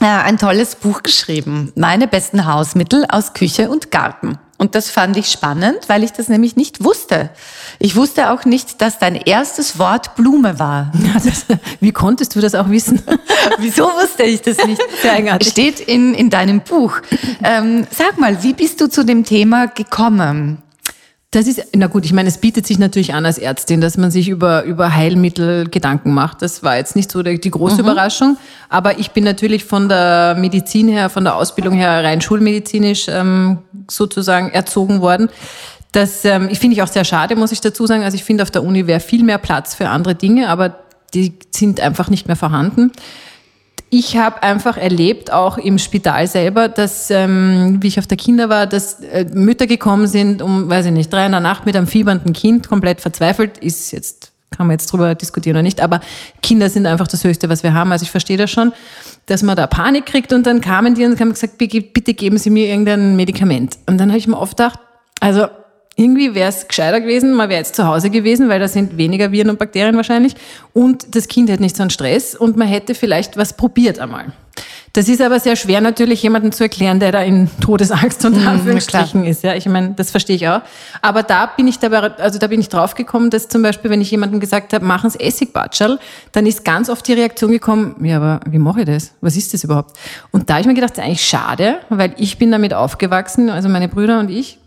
Äh, 0.00 0.04
ein 0.04 0.38
tolles 0.38 0.76
Buch 0.76 1.02
geschrieben. 1.02 1.72
Meine 1.76 2.08
besten 2.08 2.46
Hausmittel 2.46 3.04
aus 3.08 3.34
Küche 3.34 3.68
und 3.70 3.90
Garten. 3.90 4.38
Und 4.58 4.74
das 4.74 4.90
fand 4.90 5.16
ich 5.16 5.30
spannend, 5.30 5.80
weil 5.88 6.02
ich 6.02 6.12
das 6.12 6.28
nämlich 6.28 6.56
nicht 6.56 6.82
wusste. 6.82 7.30
Ich 7.78 7.94
wusste 7.94 8.30
auch 8.30 8.44
nicht, 8.44 8.80
dass 8.80 8.98
dein 8.98 9.14
erstes 9.14 9.78
Wort 9.78 10.14
Blume 10.14 10.58
war. 10.58 10.92
Ja, 11.06 11.20
das, 11.22 11.46
wie 11.80 11.92
konntest 11.92 12.34
du 12.34 12.40
das 12.40 12.56
auch 12.56 12.68
wissen? 12.68 13.00
Wieso 13.58 13.84
wusste 13.84 14.24
ich 14.24 14.42
das 14.42 14.56
nicht? 14.66 14.82
Sehr 15.02 15.12
eigenartig. 15.12 15.48
Steht 15.48 15.78
in, 15.78 16.14
in 16.14 16.30
deinem 16.30 16.60
Buch. 16.60 17.00
Ähm, 17.44 17.86
sag 17.90 18.18
mal, 18.18 18.42
wie 18.42 18.54
bist 18.54 18.80
du 18.80 18.88
zu 18.88 19.04
dem 19.04 19.24
Thema 19.24 19.66
gekommen? 19.66 20.62
Das 21.36 21.46
ist, 21.46 21.62
na 21.76 21.86
gut, 21.86 22.06
ich 22.06 22.14
meine, 22.14 22.30
es 22.30 22.38
bietet 22.38 22.66
sich 22.66 22.78
natürlich 22.78 23.12
an 23.12 23.26
als 23.26 23.36
Ärztin, 23.36 23.82
dass 23.82 23.98
man 23.98 24.10
sich 24.10 24.30
über, 24.30 24.62
über 24.62 24.94
Heilmittel 24.94 25.68
Gedanken 25.68 26.14
macht. 26.14 26.40
Das 26.40 26.62
war 26.62 26.78
jetzt 26.78 26.96
nicht 26.96 27.12
so 27.12 27.22
die, 27.22 27.38
die 27.38 27.50
große 27.50 27.82
Überraschung. 27.82 28.38
Aber 28.70 28.98
ich 28.98 29.10
bin 29.10 29.22
natürlich 29.22 29.66
von 29.66 29.90
der 29.90 30.34
Medizin 30.38 30.88
her, 30.88 31.10
von 31.10 31.24
der 31.24 31.36
Ausbildung 31.36 31.74
her 31.74 32.02
rein 32.02 32.22
schulmedizinisch 32.22 33.08
ähm, 33.10 33.58
sozusagen 33.86 34.48
erzogen 34.48 35.02
worden. 35.02 35.28
Das 35.92 36.24
ähm, 36.24 36.48
ich 36.50 36.58
finde 36.58 36.74
ich 36.74 36.80
auch 36.80 36.88
sehr 36.88 37.04
schade, 37.04 37.36
muss 37.36 37.52
ich 37.52 37.60
dazu 37.60 37.86
sagen. 37.86 38.02
Also 38.02 38.14
ich 38.14 38.24
finde, 38.24 38.42
auf 38.42 38.50
der 38.50 38.64
Uni 38.64 38.86
wäre 38.86 39.00
viel 39.00 39.22
mehr 39.22 39.36
Platz 39.36 39.74
für 39.74 39.90
andere 39.90 40.14
Dinge, 40.14 40.48
aber 40.48 40.78
die 41.12 41.34
sind 41.50 41.80
einfach 41.80 42.08
nicht 42.08 42.28
mehr 42.28 42.36
vorhanden. 42.36 42.92
Ich 43.88 44.16
habe 44.16 44.42
einfach 44.42 44.76
erlebt, 44.76 45.32
auch 45.32 45.58
im 45.58 45.78
Spital 45.78 46.26
selber, 46.26 46.68
dass, 46.68 47.08
ähm, 47.10 47.78
wie 47.80 47.86
ich 47.86 47.98
auf 48.00 48.06
der 48.08 48.16
Kinder 48.16 48.48
war, 48.48 48.66
dass 48.66 49.00
äh, 49.00 49.26
Mütter 49.32 49.66
gekommen 49.66 50.08
sind, 50.08 50.42
um, 50.42 50.68
weiß 50.68 50.86
ich 50.86 50.92
nicht, 50.92 51.12
drei 51.12 51.26
in 51.26 51.32
der 51.32 51.40
Nacht 51.40 51.66
mit 51.66 51.76
einem 51.76 51.86
fiebernden 51.86 52.32
Kind, 52.32 52.68
komplett 52.68 53.00
verzweifelt, 53.00 53.58
ist 53.58 53.92
jetzt, 53.92 54.32
kann 54.50 54.66
man 54.66 54.74
jetzt 54.74 54.92
drüber 54.92 55.14
diskutieren 55.14 55.56
oder 55.56 55.62
nicht, 55.62 55.80
aber 55.80 56.00
Kinder 56.42 56.68
sind 56.68 56.86
einfach 56.86 57.06
das 57.06 57.22
Höchste, 57.22 57.48
was 57.48 57.62
wir 57.62 57.74
haben. 57.74 57.92
Also 57.92 58.02
ich 58.02 58.10
verstehe 58.10 58.36
das 58.36 58.50
schon, 58.50 58.72
dass 59.26 59.44
man 59.44 59.56
da 59.56 59.68
Panik 59.68 60.06
kriegt 60.06 60.32
und 60.32 60.46
dann 60.46 60.60
kamen 60.60 60.96
die 60.96 61.04
und 61.04 61.20
haben 61.20 61.30
gesagt, 61.30 61.56
bitte 61.56 62.14
geben 62.14 62.38
Sie 62.38 62.50
mir 62.50 62.66
irgendein 62.66 63.14
Medikament. 63.14 63.78
Und 63.86 63.98
dann 63.98 64.08
habe 64.08 64.18
ich 64.18 64.26
mir 64.26 64.38
oft 64.38 64.56
gedacht, 64.56 64.80
also 65.20 65.46
irgendwie 65.96 66.34
wäre 66.34 66.50
es 66.50 66.68
gescheiter 66.68 67.00
gewesen, 67.00 67.34
man 67.34 67.48
wäre 67.48 67.58
jetzt 67.58 67.74
zu 67.74 67.86
Hause 67.86 68.10
gewesen, 68.10 68.48
weil 68.48 68.60
da 68.60 68.68
sind 68.68 68.98
weniger 68.98 69.32
Viren 69.32 69.50
und 69.50 69.58
Bakterien 69.58 69.96
wahrscheinlich 69.96 70.34
und 70.74 71.16
das 71.16 71.26
Kind 71.26 71.48
hätte 71.48 71.62
nicht 71.62 71.76
so 71.76 71.82
einen 71.82 71.90
Stress 71.90 72.34
und 72.34 72.56
man 72.56 72.68
hätte 72.68 72.94
vielleicht 72.94 73.36
was 73.36 73.54
probiert 73.54 73.98
einmal. 73.98 74.32
Das 74.92 75.10
ist 75.10 75.20
aber 75.20 75.40
sehr 75.40 75.56
schwer 75.56 75.82
natürlich 75.82 76.22
jemandem 76.22 76.52
zu 76.52 76.64
erklären, 76.64 77.00
der 77.00 77.12
da 77.12 77.20
in 77.20 77.50
Todesangst 77.60 78.24
und 78.24 78.46
Anführungsstrichen 78.46 79.26
ist. 79.26 79.42
Ja, 79.42 79.54
ich 79.54 79.66
meine, 79.66 79.90
das 79.94 80.10
verstehe 80.10 80.36
ich 80.36 80.48
auch. 80.48 80.62
Aber 81.02 81.22
da 81.22 81.44
bin 81.44 81.68
ich 81.68 81.78
dabei, 81.78 81.98
also 81.98 82.38
da 82.38 82.46
bin 82.46 82.60
ich 82.60 82.70
drauf 82.70 82.94
gekommen, 82.94 83.28
dass 83.28 83.48
zum 83.48 83.60
Beispiel, 83.60 83.90
wenn 83.90 84.00
ich 84.00 84.10
jemandem 84.10 84.40
gesagt 84.40 84.72
habe, 84.72 84.86
machen 84.86 85.10
Sie 85.10 85.20
Essigbatschel, 85.20 85.98
dann 86.32 86.46
ist 86.46 86.64
ganz 86.64 86.88
oft 86.88 87.06
die 87.06 87.12
Reaktion 87.12 87.50
gekommen, 87.50 87.96
ja, 88.02 88.16
aber 88.16 88.40
wie 88.48 88.58
mache 88.58 88.80
ich 88.80 88.86
das? 88.86 89.12
Was 89.20 89.36
ist 89.36 89.52
das 89.52 89.64
überhaupt? 89.64 89.98
Und 90.30 90.48
da 90.48 90.54
habe 90.54 90.62
ich 90.62 90.66
mir 90.66 90.74
gedacht, 90.74 90.92
das 90.92 90.98
ist 90.98 91.04
eigentlich 91.04 91.26
schade, 91.26 91.76
weil 91.90 92.14
ich 92.16 92.38
bin 92.38 92.50
damit 92.50 92.72
aufgewachsen, 92.72 93.50
also 93.50 93.68
meine 93.68 93.88
Brüder 93.88 94.18
und 94.18 94.30
ich. 94.30 94.58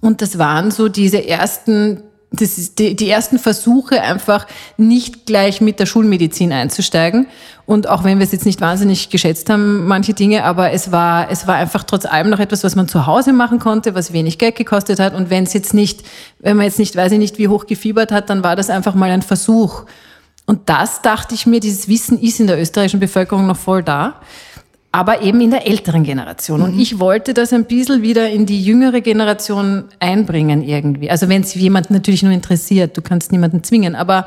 Und 0.00 0.22
das 0.22 0.38
waren 0.38 0.70
so 0.70 0.88
diese 0.88 1.26
ersten, 1.26 2.02
das 2.30 2.56
ist 2.58 2.78
die, 2.78 2.96
die 2.96 3.10
ersten 3.10 3.38
Versuche, 3.38 4.00
einfach 4.00 4.46
nicht 4.76 5.26
gleich 5.26 5.60
mit 5.60 5.78
der 5.78 5.86
Schulmedizin 5.86 6.52
einzusteigen. 6.52 7.26
Und 7.66 7.88
auch 7.88 8.02
wenn 8.02 8.18
wir 8.18 8.24
es 8.24 8.32
jetzt 8.32 8.46
nicht 8.46 8.60
wahnsinnig 8.60 9.10
geschätzt 9.10 9.48
haben, 9.50 9.86
manche 9.86 10.14
Dinge, 10.14 10.44
aber 10.44 10.72
es 10.72 10.90
war, 10.90 11.30
es 11.30 11.46
war 11.46 11.56
einfach 11.56 11.84
trotz 11.84 12.06
allem 12.06 12.30
noch 12.30 12.40
etwas, 12.40 12.64
was 12.64 12.74
man 12.74 12.88
zu 12.88 13.06
Hause 13.06 13.32
machen 13.32 13.58
konnte, 13.58 13.94
was 13.94 14.12
wenig 14.12 14.38
Geld 14.38 14.56
gekostet 14.56 14.98
hat. 14.98 15.14
Und 15.14 15.30
wenn 15.30 15.44
es 15.44 15.52
jetzt 15.52 15.74
nicht, 15.74 16.02
wenn 16.40 16.56
man 16.56 16.66
jetzt 16.66 16.78
nicht, 16.78 16.96
weiß 16.96 17.12
ich 17.12 17.18
nicht, 17.18 17.38
wie 17.38 17.48
hoch 17.48 17.66
gefiebert 17.66 18.10
hat, 18.10 18.30
dann 18.30 18.42
war 18.42 18.56
das 18.56 18.70
einfach 18.70 18.94
mal 18.94 19.10
ein 19.10 19.22
Versuch. 19.22 19.84
Und 20.46 20.68
das 20.68 21.02
dachte 21.02 21.34
ich 21.34 21.46
mir, 21.46 21.60
dieses 21.60 21.86
Wissen 21.88 22.20
ist 22.20 22.40
in 22.40 22.48
der 22.48 22.60
österreichischen 22.60 22.98
Bevölkerung 22.98 23.46
noch 23.46 23.56
voll 23.56 23.82
da 23.82 24.20
aber 24.92 25.22
eben 25.22 25.40
in 25.40 25.50
der 25.50 25.66
älteren 25.66 26.04
Generation. 26.04 26.60
Und 26.60 26.78
ich 26.78 27.00
wollte 27.00 27.32
das 27.32 27.54
ein 27.54 27.64
bisschen 27.64 28.02
wieder 28.02 28.28
in 28.28 28.44
die 28.44 28.62
jüngere 28.62 29.00
Generation 29.00 29.84
einbringen 29.98 30.62
irgendwie. 30.62 31.10
Also 31.10 31.30
wenn 31.30 31.40
es 31.40 31.54
jemand 31.54 31.90
natürlich 31.90 32.22
nur 32.22 32.32
interessiert, 32.32 32.96
du 32.96 33.00
kannst 33.00 33.32
niemanden 33.32 33.64
zwingen, 33.64 33.96
aber 33.96 34.26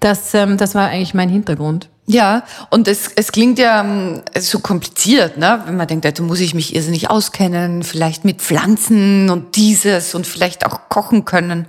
das, 0.00 0.32
ähm, 0.34 0.56
das 0.56 0.74
war 0.74 0.88
eigentlich 0.88 1.14
mein 1.14 1.28
Hintergrund. 1.28 1.90
Ja, 2.08 2.44
und 2.70 2.86
es, 2.86 3.10
es 3.16 3.32
klingt 3.32 3.58
ja 3.58 3.82
ähm, 3.82 4.22
so 4.38 4.60
kompliziert, 4.60 5.38
ne? 5.38 5.62
wenn 5.66 5.76
man 5.76 5.88
denkt, 5.88 6.04
da 6.04 6.22
muss 6.22 6.40
ich 6.40 6.54
mich 6.54 6.74
irrsinnig 6.74 7.10
auskennen, 7.10 7.82
vielleicht 7.82 8.24
mit 8.24 8.40
Pflanzen 8.40 9.28
und 9.28 9.56
dieses 9.56 10.14
und 10.14 10.26
vielleicht 10.26 10.64
auch 10.64 10.88
kochen 10.88 11.24
können. 11.24 11.66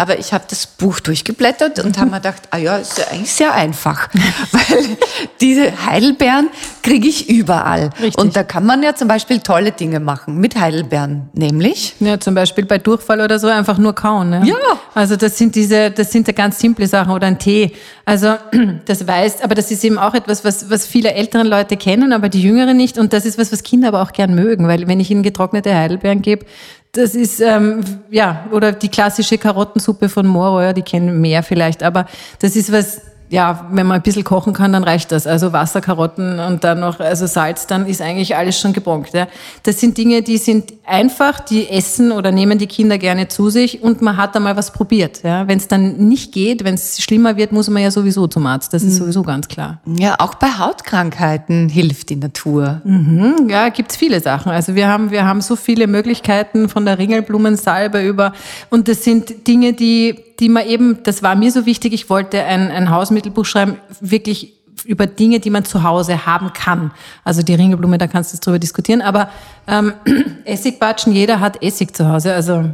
Aber 0.00 0.18
ich 0.18 0.32
habe 0.32 0.44
das 0.48 0.66
Buch 0.66 0.98
durchgeblättert 1.00 1.78
und 1.78 1.98
habe 1.98 2.08
mir 2.08 2.16
gedacht, 2.16 2.44
ah 2.52 2.56
ja, 2.56 2.78
ist 2.78 2.96
ja 2.96 3.04
eigentlich 3.12 3.34
sehr 3.34 3.52
einfach, 3.52 4.08
weil 4.52 4.96
diese 5.42 5.84
Heidelbeeren 5.84 6.48
kriege 6.82 7.06
ich 7.06 7.28
überall. 7.28 7.90
Richtig. 8.00 8.16
Und 8.16 8.34
da 8.34 8.42
kann 8.42 8.64
man 8.64 8.82
ja 8.82 8.94
zum 8.94 9.08
Beispiel 9.08 9.40
tolle 9.40 9.72
Dinge 9.72 10.00
machen 10.00 10.38
mit 10.38 10.58
Heidelbeeren, 10.58 11.28
nämlich 11.34 11.96
Ja, 12.00 12.18
zum 12.18 12.34
Beispiel 12.34 12.64
bei 12.64 12.78
Durchfall 12.78 13.20
oder 13.20 13.38
so 13.38 13.48
einfach 13.48 13.76
nur 13.76 13.94
kauen. 13.94 14.30
Ne? 14.30 14.42
Ja. 14.46 14.56
Also 14.94 15.16
das 15.16 15.36
sind 15.36 15.54
diese, 15.54 15.90
das 15.90 16.10
sind 16.10 16.26
ja 16.28 16.32
ganz 16.32 16.58
simple 16.58 16.86
Sachen 16.86 17.12
oder 17.12 17.26
ein 17.26 17.38
Tee. 17.38 17.72
Also 18.06 18.36
das 18.86 19.06
weiß, 19.06 19.42
aber 19.42 19.54
das 19.54 19.70
ist 19.70 19.84
eben 19.84 19.98
auch 19.98 20.14
etwas, 20.14 20.46
was, 20.46 20.70
was 20.70 20.86
viele 20.86 21.12
älteren 21.12 21.46
Leute 21.46 21.76
kennen, 21.76 22.14
aber 22.14 22.30
die 22.30 22.40
Jüngeren 22.40 22.78
nicht. 22.78 22.96
Und 22.96 23.12
das 23.12 23.26
ist 23.26 23.36
was, 23.36 23.52
was 23.52 23.62
Kinder 23.62 23.88
aber 23.88 24.00
auch 24.00 24.12
gern 24.12 24.34
mögen, 24.34 24.66
weil 24.66 24.88
wenn 24.88 24.98
ich 24.98 25.10
ihnen 25.10 25.22
getrocknete 25.22 25.74
Heidelbeeren 25.76 26.22
gebe, 26.22 26.46
das 26.92 27.14
ist, 27.14 27.40
ähm, 27.40 27.82
ja, 28.10 28.46
oder 28.50 28.72
die 28.72 28.88
klassische 28.88 29.38
Karottensuppe 29.38 30.08
von 30.08 30.26
Moro, 30.26 30.72
die 30.72 30.82
kennen 30.82 31.20
mehr 31.20 31.42
vielleicht, 31.42 31.82
aber 31.82 32.06
das 32.40 32.56
ist 32.56 32.72
was, 32.72 33.02
ja, 33.30 33.66
wenn 33.70 33.86
man 33.86 33.96
ein 33.96 34.02
bisschen 34.02 34.24
kochen 34.24 34.52
kann, 34.52 34.72
dann 34.72 34.82
reicht 34.82 35.12
das. 35.12 35.26
Also 35.26 35.52
Wasser, 35.52 35.80
Karotten 35.80 36.40
und 36.40 36.64
dann 36.64 36.80
noch 36.80 36.98
also 36.98 37.26
Salz, 37.26 37.68
dann 37.68 37.86
ist 37.86 38.02
eigentlich 38.02 38.34
alles 38.34 38.58
schon 38.58 38.72
gebonkt. 38.72 39.14
Ja. 39.14 39.28
Das 39.62 39.78
sind 39.78 39.96
Dinge, 39.96 40.22
die 40.22 40.36
sind 40.36 40.72
einfach, 40.84 41.38
die 41.38 41.68
essen 41.68 42.10
oder 42.10 42.32
nehmen 42.32 42.58
die 42.58 42.66
Kinder 42.66 42.98
gerne 42.98 43.28
zu 43.28 43.48
sich 43.48 43.82
und 43.84 44.02
man 44.02 44.16
hat 44.16 44.34
einmal 44.34 44.56
was 44.56 44.72
probiert. 44.72 45.22
Ja. 45.22 45.46
Wenn 45.46 45.58
es 45.58 45.68
dann 45.68 46.08
nicht 46.08 46.32
geht, 46.32 46.64
wenn 46.64 46.74
es 46.74 47.00
schlimmer 47.00 47.36
wird, 47.36 47.52
muss 47.52 47.70
man 47.70 47.82
ja 47.84 47.92
sowieso 47.92 48.26
zum 48.26 48.46
Arzt. 48.46 48.74
Das 48.74 48.82
ist 48.82 48.96
sowieso 48.96 49.22
ganz 49.22 49.46
klar. 49.46 49.80
ja 49.86 50.16
auch 50.18 50.34
bei 50.34 50.48
Hautkrankheiten 50.58 51.68
hilft 51.68 52.10
die 52.10 52.16
Natur. 52.16 52.80
Hm, 52.84 53.48
Ja, 53.48 53.68
gibt's 53.68 53.96
viele 53.96 54.20
Sachen. 54.20 54.50
Also 54.50 54.74
wir 54.74 54.88
haben, 54.88 55.12
wir 55.12 55.24
haben 55.24 55.40
so 55.40 55.54
viele 55.54 55.86
Möglichkeiten 55.86 56.68
von 56.68 56.84
der 56.84 56.98
Ringelblumensalbe 56.98 58.02
über 58.02 58.32
und 58.70 58.88
das 58.88 59.04
sind 59.04 59.46
Dinge, 59.46 59.72
die, 59.72 60.16
die 60.40 60.48
man 60.48 60.66
eben, 60.66 61.02
das 61.04 61.22
war 61.22 61.36
mir 61.36 61.52
so 61.52 61.66
wichtig, 61.66 61.92
ich 61.92 62.10
wollte 62.10 62.42
ein, 62.42 62.70
ein 62.70 62.90
Hausmittelbuch 62.90 63.44
schreiben, 63.44 63.76
wirklich 64.00 64.54
über 64.84 65.06
Dinge, 65.06 65.40
die 65.40 65.50
man 65.50 65.64
zu 65.64 65.82
Hause 65.82 66.26
haben 66.26 66.52
kann. 66.52 66.90
Also 67.22 67.42
die 67.42 67.54
Ringelblume, 67.54 67.98
da 67.98 68.06
kannst 68.06 68.32
du 68.32 68.38
drüber 68.38 68.58
diskutieren, 68.58 69.02
aber 69.02 69.28
ähm, 69.68 69.92
Essigbatschen, 70.44 71.12
jeder 71.12 71.40
hat 71.40 71.62
Essig 71.62 71.94
zu 71.94 72.08
Hause, 72.08 72.32
also 72.32 72.70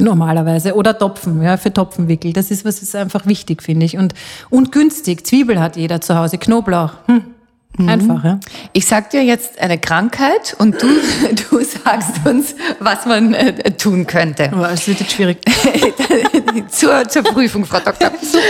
normalerweise 0.00 0.74
oder 0.74 0.98
Topfen, 0.98 1.42
ja, 1.42 1.56
für 1.56 1.72
Topfenwickel. 1.72 2.32
Das 2.32 2.50
ist 2.50 2.64
was 2.64 2.82
ist 2.82 2.96
einfach 2.96 3.26
wichtig, 3.26 3.62
finde 3.62 3.86
ich. 3.86 3.96
Und, 3.96 4.14
und 4.50 4.72
günstig. 4.72 5.26
Zwiebel 5.26 5.60
hat 5.60 5.76
jeder 5.76 6.00
zu 6.00 6.16
Hause, 6.16 6.38
Knoblauch. 6.38 6.94
Hm. 7.06 7.22
Einfach, 7.86 8.24
ja. 8.24 8.40
Ich 8.72 8.86
sag 8.86 9.10
dir 9.10 9.22
jetzt 9.22 9.58
eine 9.60 9.78
Krankheit 9.78 10.56
und 10.58 10.82
du, 10.82 10.86
du 11.50 11.62
sagst 11.62 12.26
uns, 12.26 12.54
was 12.80 13.06
man 13.06 13.34
äh, 13.34 13.70
tun 13.72 14.06
könnte. 14.06 14.52
Aber 14.52 14.70
es 14.70 14.88
wird 14.88 15.00
jetzt 15.00 15.12
schwierig. 15.12 15.38
zur, 16.68 17.08
zur 17.08 17.22
Prüfung, 17.22 17.64
Frau 17.64 17.80
Doktor. 17.80 18.10
Super. 18.22 18.42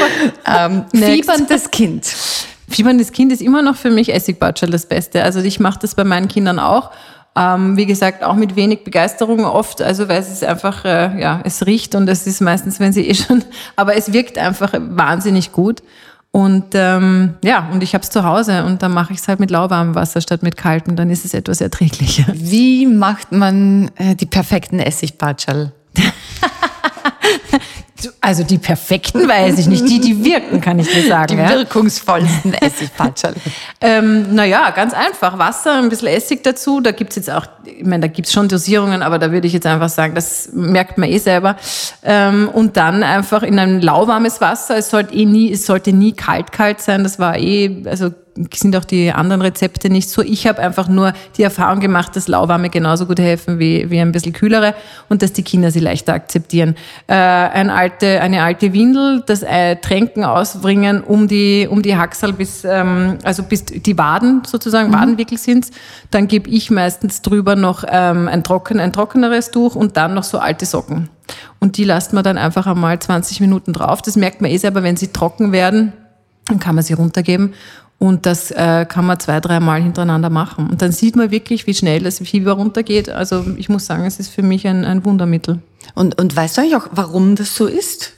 Ähm, 0.47 0.85
fieberndes 0.95 1.71
Kind. 1.71 2.07
Fieberndes 2.69 3.13
Kind 3.13 3.33
ist 3.33 3.43
immer 3.43 3.63
noch 3.63 3.77
für 3.77 3.91
mich 3.91 4.13
Essigbatschel 4.13 4.71
das 4.71 4.87
Beste. 4.87 5.23
Also 5.23 5.41
ich 5.41 5.61
mache 5.61 5.79
das 5.81 5.95
bei 5.95 6.05
meinen 6.05 6.29
Kindern 6.29 6.59
auch. 6.59 6.91
Ähm, 7.37 7.77
wie 7.77 7.87
gesagt, 7.87 8.25
auch 8.25 8.35
mit 8.35 8.57
wenig 8.57 8.83
Begeisterung 8.83 9.45
oft, 9.45 9.81
also 9.81 10.09
weil 10.09 10.21
es 10.21 10.29
ist 10.29 10.43
einfach, 10.43 10.85
äh, 10.85 11.21
ja, 11.21 11.41
es 11.45 11.67
riecht 11.67 11.95
und 11.95 12.09
es 12.09 12.27
ist 12.27 12.41
meistens, 12.41 12.81
wenn 12.81 12.93
sie 12.93 13.07
eh 13.07 13.15
schon, 13.15 13.45
aber 13.77 13.95
es 13.95 14.13
wirkt 14.13 14.39
einfach 14.39 14.73
wahnsinnig 14.77 15.53
gut. 15.53 15.83
Und 16.31 16.67
ähm, 16.75 17.35
ja, 17.43 17.69
und 17.73 17.83
ich 17.83 17.95
habe 17.95 18.03
es 18.03 18.11
zu 18.11 18.23
Hause 18.23 18.65
und 18.65 18.83
dann 18.83 18.93
mache 18.93 19.13
ich 19.13 19.19
es 19.21 19.29
halt 19.29 19.41
mit 19.41 19.51
lauwarmem 19.51 19.95
Wasser 19.95 20.21
statt 20.21 20.43
mit 20.43 20.57
kaltem, 20.57 20.95
dann 20.95 21.11
ist 21.11 21.25
es 21.25 21.33
etwas 21.35 21.61
erträglicher. 21.61 22.27
Wie 22.35 22.87
macht 22.87 23.33
man 23.33 23.91
äh, 23.97 24.15
die 24.15 24.27
perfekten 24.27 24.79
Essigbatschel? 24.79 25.73
Also 28.21 28.45
die 28.45 28.59
perfekten 28.59 29.29
weiß 29.29 29.59
ich 29.59 29.67
nicht. 29.67 29.89
Die, 29.89 30.01
die 30.01 30.25
wirken, 30.25 30.61
kann 30.61 30.79
ich 30.79 30.89
dir 30.93 31.07
sagen. 31.09 31.37
Die 31.37 31.43
ja. 31.43 31.51
wirkungsvollsten 31.51 32.55
Essigpatscherl. 32.61 33.35
Ähm, 33.81 34.35
naja, 34.35 34.71
ganz 34.71 34.95
einfach. 34.95 35.39
Wasser, 35.39 35.79
ein 35.79 35.89
bisschen 35.89 36.09
Essig 36.09 36.45
dazu. 36.45 36.81
Da 36.81 36.93
gibt's 36.93 37.17
jetzt 37.17 37.31
auch, 37.31 37.47
ich 37.65 37.85
meine, 37.85 38.03
da 38.03 38.09
gibt's 38.09 38.33
schon 38.33 38.49
Dosierungen, 38.49 39.03
aber 39.03 39.19
da 39.19 39.33
würde 39.33 39.47
ich 39.47 39.53
jetzt 39.53 39.67
einfach 39.67 39.89
sagen, 39.89 40.15
das 40.15 40.51
merkt 40.53 40.99
man 40.99 41.09
eh 41.09 41.19
selber. 41.19 41.57
Ähm, 42.05 42.49
und 42.49 42.77
dann 42.77 43.03
einfach 43.03 43.43
in 43.43 43.59
ein 43.59 43.81
lauwarmes 43.81 44.41
Wasser. 44.41 44.77
Es 44.77 44.91
sollte 44.91 45.15
eh 45.15 45.25
nie, 45.25 45.53
es 45.53 45.67
sollte 45.67 45.93
nie 45.93 46.13
kalt, 46.13 46.53
kalt 46.53 46.81
sein. 46.81 47.03
Das 47.03 47.19
war 47.19 47.37
eh, 47.37 47.83
also 47.87 48.11
sind 48.55 48.77
auch 48.77 48.85
die 48.85 49.13
anderen 49.13 49.43
Rezepte 49.43 49.91
nicht 49.91 50.09
so. 50.11 50.23
Ich 50.23 50.47
habe 50.47 50.61
einfach 50.61 50.89
nur 50.89 51.13
die 51.37 51.43
Erfahrung 51.43 51.81
gemacht, 51.81 52.15
dass 52.17 52.29
lauwarme 52.29 52.71
genauso 52.71 53.07
gut 53.07 53.19
helfen 53.19 53.59
wie, 53.59 53.91
wie 53.91 54.01
ein 54.01 54.13
bisschen 54.13 54.33
kühlere 54.33 54.75
und 55.09 55.23
dass 55.23 55.33
die 55.33 55.43
Kinder 55.43 55.71
sie 55.71 55.81
leichter 55.81 56.15
akzeptieren. 56.15 56.77
Äh, 57.07 57.15
ein 57.15 57.71
alte, 57.71 58.21
eine 58.21 58.43
alte 58.43 58.73
Windel, 58.73 59.23
das 59.27 59.43
äh, 59.43 59.77
Tränken 59.77 60.25
ausbringen 60.25 61.03
um 61.03 61.29
die, 61.29 61.67
um 61.69 61.83
die 61.83 61.97
Haxal 61.97 62.33
bis, 62.33 62.65
ähm, 62.65 63.19
also 63.25 63.43
bis 63.43 63.65
die 63.65 63.99
Waden 63.99 64.43
sozusagen, 64.47 64.89
mhm. 64.91 64.95
Wadenwickel 64.95 65.39
sind's. 65.39 65.71
Dann 66.11 66.29
gebe 66.29 66.49
ich 66.51 66.71
meistens 66.71 67.23
drüber 67.23 67.57
noch 67.57 67.85
ähm, 67.89 68.29
ein, 68.29 68.45
trocken, 68.45 68.81
ein 68.81 68.93
trockeneres 68.93 69.51
Tuch 69.51 69.75
und 69.75 69.97
dann 69.97 70.15
noch 70.15 70.25
so 70.25 70.39
alte 70.39 70.67
Socken. 70.67 71.09
Und 71.59 71.77
die 71.77 71.85
lasst 71.85 72.13
man 72.13 72.25
dann 72.25 72.39
einfach 72.39 72.67
einmal 72.67 72.99
20 72.99 73.41
Minuten 73.41 73.73
drauf. 73.73 74.01
Das 74.01 74.17
merkt 74.17 74.41
man 74.41 74.51
eh 74.51 74.57
selber, 74.57 74.83
wenn 74.83 74.97
sie 74.97 75.09
trocken 75.09 75.53
werden, 75.53 75.93
dann 76.47 76.59
kann 76.59 76.75
man 76.75 76.85
sie 76.85 76.95
runtergeben 76.95 77.55
und 77.99 78.27
das 78.27 78.51
äh, 78.53 78.87
kann 78.89 79.07
man 79.07 79.19
zwei, 79.19 79.41
dreimal 79.41 79.83
hintereinander 79.83 80.31
machen. 80.31 80.71
Und 80.71 80.83
dann 80.83 80.93
sieht 80.93 81.17
man 81.17 81.31
wirklich, 81.31 81.67
wie 81.67 81.75
schnell 81.75 82.01
das 82.01 82.19
Fieber 82.19 82.53
runtergeht. 82.53 83.09
Also 83.09 83.45
ich 83.57 83.69
muss 83.69 83.87
sagen, 83.87 84.05
es 84.05 84.21
ist 84.21 84.29
für 84.29 84.43
mich 84.43 84.67
ein, 84.67 84.85
ein 84.85 85.05
Wundermittel. 85.05 85.61
Und, 85.95 86.21
und 86.21 86.35
weißt 86.35 86.57
du 86.57 86.61
eigentlich 86.61 86.77
auch, 86.77 86.89
warum 86.93 87.35
das 87.35 87.57
so 87.57 87.67
ist? 87.67 88.13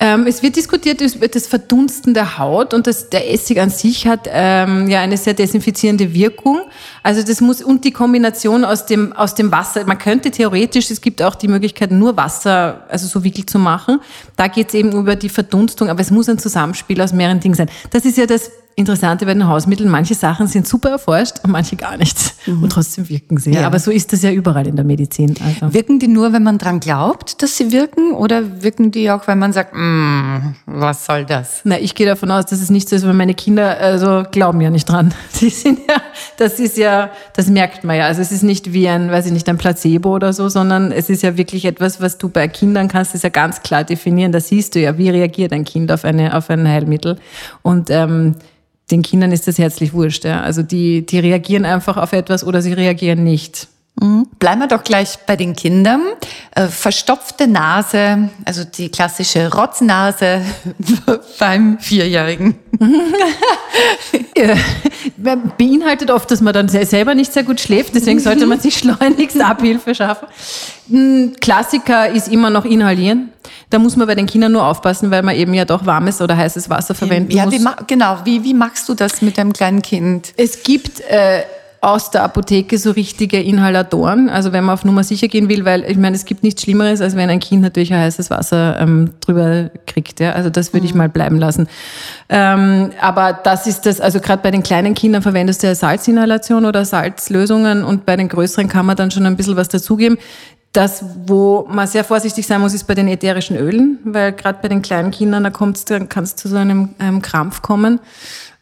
Ähm, 0.00 0.26
es 0.26 0.42
wird 0.42 0.56
diskutiert 0.56 1.00
über 1.00 1.28
das 1.28 1.46
Verdunsten 1.46 2.14
der 2.14 2.36
Haut 2.36 2.74
und 2.74 2.88
das, 2.88 3.10
der 3.10 3.32
Essig 3.32 3.60
an 3.60 3.70
sich 3.70 4.08
hat 4.08 4.28
ähm, 4.28 4.88
ja 4.88 5.00
eine 5.00 5.16
sehr 5.16 5.34
desinfizierende 5.34 6.12
Wirkung. 6.12 6.62
Also 7.04 7.22
das 7.22 7.40
muss 7.40 7.62
und 7.62 7.84
die 7.84 7.92
Kombination 7.92 8.64
aus 8.64 8.86
dem 8.86 9.12
aus 9.12 9.36
dem 9.36 9.52
Wasser. 9.52 9.84
Man 9.86 9.98
könnte 9.98 10.32
theoretisch, 10.32 10.90
es 10.90 11.00
gibt 11.00 11.22
auch 11.22 11.36
die 11.36 11.46
Möglichkeit, 11.46 11.92
nur 11.92 12.16
Wasser, 12.16 12.84
also 12.88 13.06
so 13.06 13.22
Wickel 13.22 13.46
zu 13.46 13.60
machen. 13.60 14.00
Da 14.36 14.48
geht 14.48 14.68
es 14.68 14.74
eben 14.74 14.90
über 14.90 15.14
die 15.14 15.28
Verdunstung, 15.28 15.88
aber 15.88 16.00
es 16.00 16.10
muss 16.10 16.28
ein 16.28 16.40
Zusammenspiel 16.40 17.00
aus 17.00 17.12
mehreren 17.12 17.38
Dingen 17.38 17.54
sein. 17.54 17.70
Das 17.90 18.04
ist 18.04 18.18
ja 18.18 18.26
das 18.26 18.50
Interessante 18.74 19.26
bei 19.26 19.34
den 19.34 19.46
Hausmitteln, 19.46 19.90
manche 19.90 20.14
Sachen 20.14 20.46
sind 20.46 20.66
super 20.66 20.90
erforscht 20.90 21.36
und 21.42 21.50
manche 21.50 21.76
gar 21.76 21.96
nicht. 21.96 22.16
Mhm. 22.46 22.62
Und 22.62 22.72
trotzdem 22.72 23.08
wirken 23.08 23.38
sie. 23.38 23.52
Ja. 23.52 23.66
Aber 23.66 23.78
so 23.78 23.90
ist 23.90 24.12
das 24.12 24.22
ja 24.22 24.30
überall 24.30 24.66
in 24.66 24.76
der 24.76 24.84
Medizin. 24.84 25.34
Also. 25.44 25.74
Wirken 25.74 25.98
die 25.98 26.08
nur, 26.08 26.32
wenn 26.32 26.42
man 26.42 26.58
dran 26.58 26.80
glaubt, 26.80 27.42
dass 27.42 27.56
sie 27.56 27.70
wirken? 27.70 28.12
Oder 28.12 28.62
wirken 28.62 28.90
die 28.90 29.10
auch, 29.10 29.26
wenn 29.26 29.38
man 29.38 29.52
sagt, 29.52 29.74
mm, 29.74 30.54
was 30.66 31.06
soll 31.06 31.24
das? 31.24 31.60
Na, 31.64 31.78
ich 31.78 31.94
gehe 31.94 32.06
davon 32.06 32.30
aus, 32.30 32.46
dass 32.46 32.60
es 32.60 32.70
nicht 32.70 32.88
so 32.88 32.96
ist, 32.96 33.06
weil 33.06 33.14
meine 33.14 33.34
Kinder 33.34 33.78
also 33.78 34.24
glauben 34.30 34.60
ja 34.60 34.70
nicht 34.70 34.88
dran. 34.88 35.12
Die 35.40 35.50
sind 35.50 35.80
ja, 35.88 35.96
das 36.38 36.58
ist 36.58 36.78
ja, 36.78 37.10
das 37.34 37.48
merkt 37.48 37.84
man 37.84 37.96
ja. 37.96 38.06
Also 38.06 38.22
es 38.22 38.32
ist 38.32 38.42
nicht 38.42 38.72
wie 38.72 38.88
ein, 38.88 39.10
weiß 39.10 39.26
ich 39.26 39.32
nicht, 39.32 39.48
ein 39.48 39.58
Placebo 39.58 40.14
oder 40.14 40.32
so, 40.32 40.48
sondern 40.48 40.92
es 40.92 41.10
ist 41.10 41.22
ja 41.22 41.36
wirklich 41.36 41.64
etwas, 41.64 42.00
was 42.00 42.18
du 42.18 42.28
bei 42.28 42.48
Kindern 42.48 42.88
kannst, 42.88 43.14
ist 43.14 43.24
ja 43.24 43.30
ganz 43.30 43.62
klar 43.62 43.84
definieren. 43.84 44.32
Da 44.32 44.40
siehst 44.40 44.74
du 44.74 44.80
ja, 44.80 44.96
wie 44.96 45.10
reagiert 45.10 45.52
ein 45.52 45.64
Kind 45.64 45.92
auf 45.92 46.04
eine, 46.04 46.36
auf 46.36 46.48
ein 46.50 46.66
Heilmittel. 46.66 47.18
Und 47.62 47.90
ähm, 47.90 48.36
den 48.92 49.02
Kindern 49.02 49.32
ist 49.32 49.48
das 49.48 49.58
herzlich 49.58 49.92
wurscht. 49.92 50.24
Ja. 50.24 50.42
Also 50.42 50.62
die, 50.62 51.04
die 51.04 51.18
reagieren 51.18 51.64
einfach 51.64 51.96
auf 51.96 52.12
etwas 52.12 52.44
oder 52.44 52.62
sie 52.62 52.72
reagieren 52.72 53.24
nicht. 53.24 53.68
Mhm. 54.00 54.26
Bleiben 54.38 54.60
wir 54.60 54.68
doch 54.68 54.82
gleich 54.82 55.18
bei 55.26 55.36
den 55.36 55.54
Kindern. 55.54 56.00
Äh, 56.54 56.68
verstopfte 56.68 57.46
Nase, 57.46 58.30
also 58.44 58.64
die 58.64 58.88
klassische 58.88 59.52
Rotznase 59.52 60.42
beim 61.38 61.78
Vierjährigen. 61.78 62.58
Beinhaltet 65.58 66.10
oft, 66.10 66.30
dass 66.30 66.40
man 66.40 66.54
dann 66.54 66.68
selber 66.68 67.14
nicht 67.14 67.32
sehr 67.32 67.44
gut 67.44 67.60
schläft, 67.60 67.94
deswegen 67.94 68.18
sollte 68.18 68.46
man 68.46 68.60
sich 68.60 68.76
schleunigst 68.78 69.40
Abhilfe 69.40 69.94
schaffen. 69.94 70.26
Ein 70.90 71.36
Klassiker 71.40 72.08
ist 72.08 72.28
immer 72.28 72.50
noch 72.50 72.64
inhalieren. 72.64 73.30
Da 73.70 73.78
muss 73.78 73.96
man 73.96 74.06
bei 74.06 74.14
den 74.14 74.26
Kindern 74.26 74.52
nur 74.52 74.66
aufpassen, 74.66 75.10
weil 75.10 75.22
man 75.22 75.36
eben 75.36 75.54
ja 75.54 75.64
doch 75.64 75.86
warmes 75.86 76.20
oder 76.20 76.36
heißes 76.36 76.68
Wasser 76.68 76.94
verwenden 76.94 77.30
ja, 77.30 77.44
muss. 77.44 77.54
Wie, 77.54 77.66
genau, 77.86 78.18
wie, 78.24 78.42
wie 78.42 78.54
machst 78.54 78.88
du 78.88 78.94
das 78.94 79.22
mit 79.22 79.38
deinem 79.38 79.52
kleinen 79.52 79.82
Kind? 79.82 80.32
Es 80.36 80.62
gibt 80.62 81.00
äh, 81.00 81.42
aus 81.82 82.12
der 82.12 82.22
Apotheke 82.22 82.78
so 82.78 82.92
richtige 82.92 83.42
Inhalatoren. 83.42 84.30
Also 84.30 84.52
wenn 84.52 84.62
man 84.62 84.74
auf 84.74 84.84
Nummer 84.84 85.02
sicher 85.02 85.26
gehen 85.26 85.48
will, 85.48 85.64
weil 85.64 85.82
ich 85.82 85.96
meine, 85.96 86.14
es 86.14 86.24
gibt 86.24 86.44
nichts 86.44 86.62
Schlimmeres, 86.62 87.00
als 87.00 87.16
wenn 87.16 87.28
ein 87.28 87.40
Kind 87.40 87.60
natürlich 87.60 87.92
ein 87.92 87.98
heißes 87.98 88.30
Wasser 88.30 88.78
ähm, 88.78 89.10
drüber 89.20 89.68
kriegt. 89.88 90.20
Ja? 90.20 90.30
Also 90.30 90.48
das 90.48 90.72
würde 90.72 90.86
ich 90.86 90.92
mhm. 90.92 90.98
mal 90.98 91.08
bleiben 91.08 91.38
lassen. 91.38 91.66
Ähm, 92.28 92.92
aber 93.00 93.32
das 93.32 93.66
ist 93.66 93.84
das, 93.84 94.00
also 94.00 94.20
gerade 94.20 94.40
bei 94.44 94.52
den 94.52 94.62
kleinen 94.62 94.94
Kindern 94.94 95.22
verwendest 95.22 95.64
du 95.64 95.66
ja 95.66 95.74
Salzinhalation 95.74 96.66
oder 96.66 96.84
Salzlösungen 96.84 97.82
und 97.82 98.06
bei 98.06 98.14
den 98.14 98.28
größeren 98.28 98.68
kann 98.68 98.86
man 98.86 98.96
dann 98.96 99.10
schon 99.10 99.26
ein 99.26 99.36
bisschen 99.36 99.56
was 99.56 99.68
dazugeben. 99.68 100.18
Das, 100.72 101.04
wo 101.26 101.66
man 101.68 101.88
sehr 101.88 102.04
vorsichtig 102.04 102.46
sein 102.46 102.60
muss, 102.60 102.74
ist 102.74 102.84
bei 102.84 102.94
den 102.94 103.08
ätherischen 103.08 103.56
Ölen, 103.56 103.98
weil 104.04 104.32
gerade 104.32 104.60
bei 104.62 104.68
den 104.68 104.82
kleinen 104.82 105.10
Kindern, 105.10 105.42
da 105.42 105.50
kommt's, 105.50 105.84
dann 105.84 106.08
kann 106.08 106.22
es 106.22 106.36
zu 106.36 106.48
so 106.48 106.56
einem, 106.56 106.90
einem 107.00 107.22
Krampf 107.22 107.60
kommen. 107.60 107.98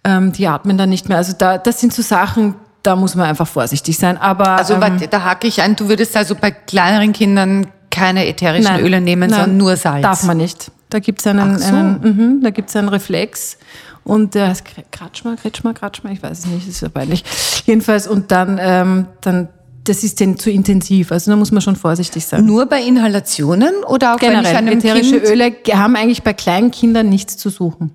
Ähm, 0.04 0.33
die 0.33 0.46
atmen 0.46 0.78
dann 0.78 0.88
nicht 0.88 1.11
mehr. 1.11 1.18
Also 1.18 1.35
da, 1.37 1.59
das 1.59 1.80
sind 1.80 1.92
so 1.92 2.00
Sachen, 2.00 2.54
da 2.83 2.97
muss 2.97 3.14
man 3.14 3.27
einfach 3.27 3.47
vorsichtig 3.47 3.99
sein. 3.99 4.16
Aber 4.16 4.49
also 4.51 4.75
ähm, 4.75 5.01
da 5.11 5.25
hake 5.25 5.47
ich 5.47 5.62
ein. 5.62 5.77
Du 5.77 5.88
würdest 5.88 6.16
also 6.16 6.35
bei 6.35 6.51
kleineren 6.51 7.12
Kindern 7.12 7.66
keine 7.90 8.27
ätherischen 8.27 8.73
nein, 8.73 8.85
Öle 8.85 9.01
nehmen, 9.01 9.31
nein, 9.31 9.40
sondern 9.40 9.57
nur 9.57 9.77
Salz. 9.77 10.03
Darf 10.03 10.23
man 10.25 10.37
nicht. 10.37 10.71
Da 10.88 10.99
gibt's 10.99 11.27
einen, 11.27 11.59
so. 11.59 11.66
einen 11.66 12.01
mhm, 12.01 12.43
da 12.43 12.51
gibt's 12.51 12.75
einen 12.75 12.88
Reflex 12.88 13.59
und 14.05 14.35
der 14.35 14.49
heißt 14.49 14.64
Kratschmer, 14.90 15.37
Kretschmer, 15.37 15.75
Kratschmer, 15.75 16.11
ich 16.11 16.23
weiß 16.23 16.40
es 16.40 16.47
nicht, 16.47 16.66
ist 16.66 16.81
ja 16.81 16.88
peinlich. 16.88 17.25
Jedenfalls 17.66 18.07
und 18.09 18.33
dann, 18.33 18.59
ähm, 18.61 19.07
dann 19.21 19.49
das 19.85 20.05
ist 20.05 20.21
denn 20.21 20.38
zu 20.38 20.51
intensiv. 20.51 21.11
Also 21.12 21.31
da 21.31 21.37
muss 21.37 21.53
man 21.53 21.62
schon 21.62 21.77
vorsichtig 21.77 22.27
sein. 22.27 22.45
Nur 22.45 22.66
bei 22.66 22.83
Inhalationen 22.83 23.85
oder 23.85 24.14
auch 24.14 24.19
Generell, 24.19 24.45
wenn 24.45 24.51
ich 24.51 24.57
einem 24.57 24.79
ätherische 24.79 25.21
kind 25.21 25.31
Öle 25.31 25.79
haben 25.79 25.97
eigentlich 25.97 26.23
bei 26.23 26.33
kleinen 26.33 26.71
Kindern 26.71 27.09
nichts 27.09 27.37
zu 27.37 27.51
suchen. 27.51 27.93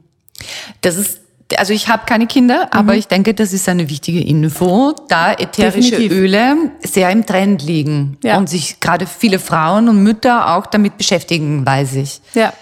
Das 0.81 0.97
ist 0.97 1.19
also 1.57 1.73
ich 1.73 1.87
habe 1.87 2.03
keine 2.05 2.27
Kinder, 2.27 2.69
aber 2.71 2.93
mhm. 2.93 2.99
ich 2.99 3.07
denke, 3.07 3.33
das 3.33 3.53
ist 3.53 3.69
eine 3.69 3.89
wichtige 3.89 4.21
Info, 4.21 4.95
da 5.07 5.33
ätherische 5.33 5.91
Definitiv. 5.91 6.11
Öle 6.11 6.55
sehr 6.83 7.11
im 7.11 7.25
Trend 7.25 7.61
liegen 7.63 8.17
ja. 8.23 8.37
und 8.37 8.49
sich 8.49 8.79
gerade 8.79 9.05
viele 9.05 9.39
Frauen 9.39 9.87
und 9.87 10.01
Mütter 10.01 10.55
auch 10.55 10.65
damit 10.65 10.97
beschäftigen, 10.97 11.65
weiß 11.65 11.95
ich. 11.95 12.21
Ja. 12.33 12.53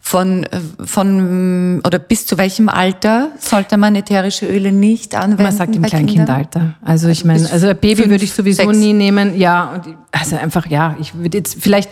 Von, 0.00 0.46
von 0.84 1.80
oder 1.82 1.98
bis 1.98 2.26
zu 2.26 2.36
welchem 2.36 2.68
Alter 2.68 3.30
sollte 3.38 3.78
man 3.78 3.94
ätherische 3.94 4.46
Öle 4.46 4.70
nicht 4.70 5.14
anwenden? 5.14 5.44
Man 5.44 5.52
sagt 5.52 5.74
im 5.74 5.82
Kleinkindalter. 5.82 6.74
Also 6.82 7.08
ich 7.08 7.24
meine, 7.24 7.50
also 7.50 7.68
ein 7.68 7.76
Baby 7.78 8.02
fünf, 8.02 8.10
würde 8.10 8.24
ich 8.24 8.32
sowieso 8.34 8.64
sechs. 8.64 8.76
nie 8.76 8.92
nehmen. 8.92 9.38
Ja, 9.38 9.72
und 9.72 9.96
also 10.12 10.36
einfach 10.36 10.66
ja, 10.66 10.94
ich 11.00 11.14
würde 11.14 11.38
jetzt 11.38 11.56
vielleicht 11.58 11.88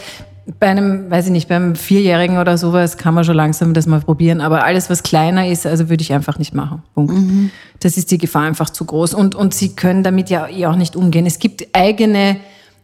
bei 0.58 0.68
einem, 0.68 1.10
weiß 1.10 1.26
ich 1.26 1.32
nicht, 1.32 1.48
beim 1.48 1.76
Vierjährigen 1.76 2.38
oder 2.38 2.58
sowas 2.58 2.96
kann 2.96 3.14
man 3.14 3.24
schon 3.24 3.36
langsam 3.36 3.74
das 3.74 3.86
mal 3.86 4.00
probieren. 4.00 4.40
Aber 4.40 4.64
alles, 4.64 4.90
was 4.90 5.02
kleiner 5.02 5.46
ist, 5.46 5.66
also 5.66 5.88
würde 5.88 6.02
ich 6.02 6.12
einfach 6.12 6.38
nicht 6.38 6.52
machen. 6.52 6.82
Punkt. 6.94 7.12
Mhm. 7.12 7.50
Das 7.80 7.96
ist 7.96 8.10
die 8.10 8.18
Gefahr 8.18 8.42
einfach 8.42 8.70
zu 8.70 8.84
groß. 8.84 9.14
Und, 9.14 9.34
und 9.34 9.54
sie 9.54 9.76
können 9.76 10.02
damit 10.02 10.30
ja 10.30 10.48
eh 10.48 10.66
auch 10.66 10.76
nicht 10.76 10.96
umgehen. 10.96 11.26
Es 11.26 11.38
gibt 11.38 11.68
eigene, 11.72 12.38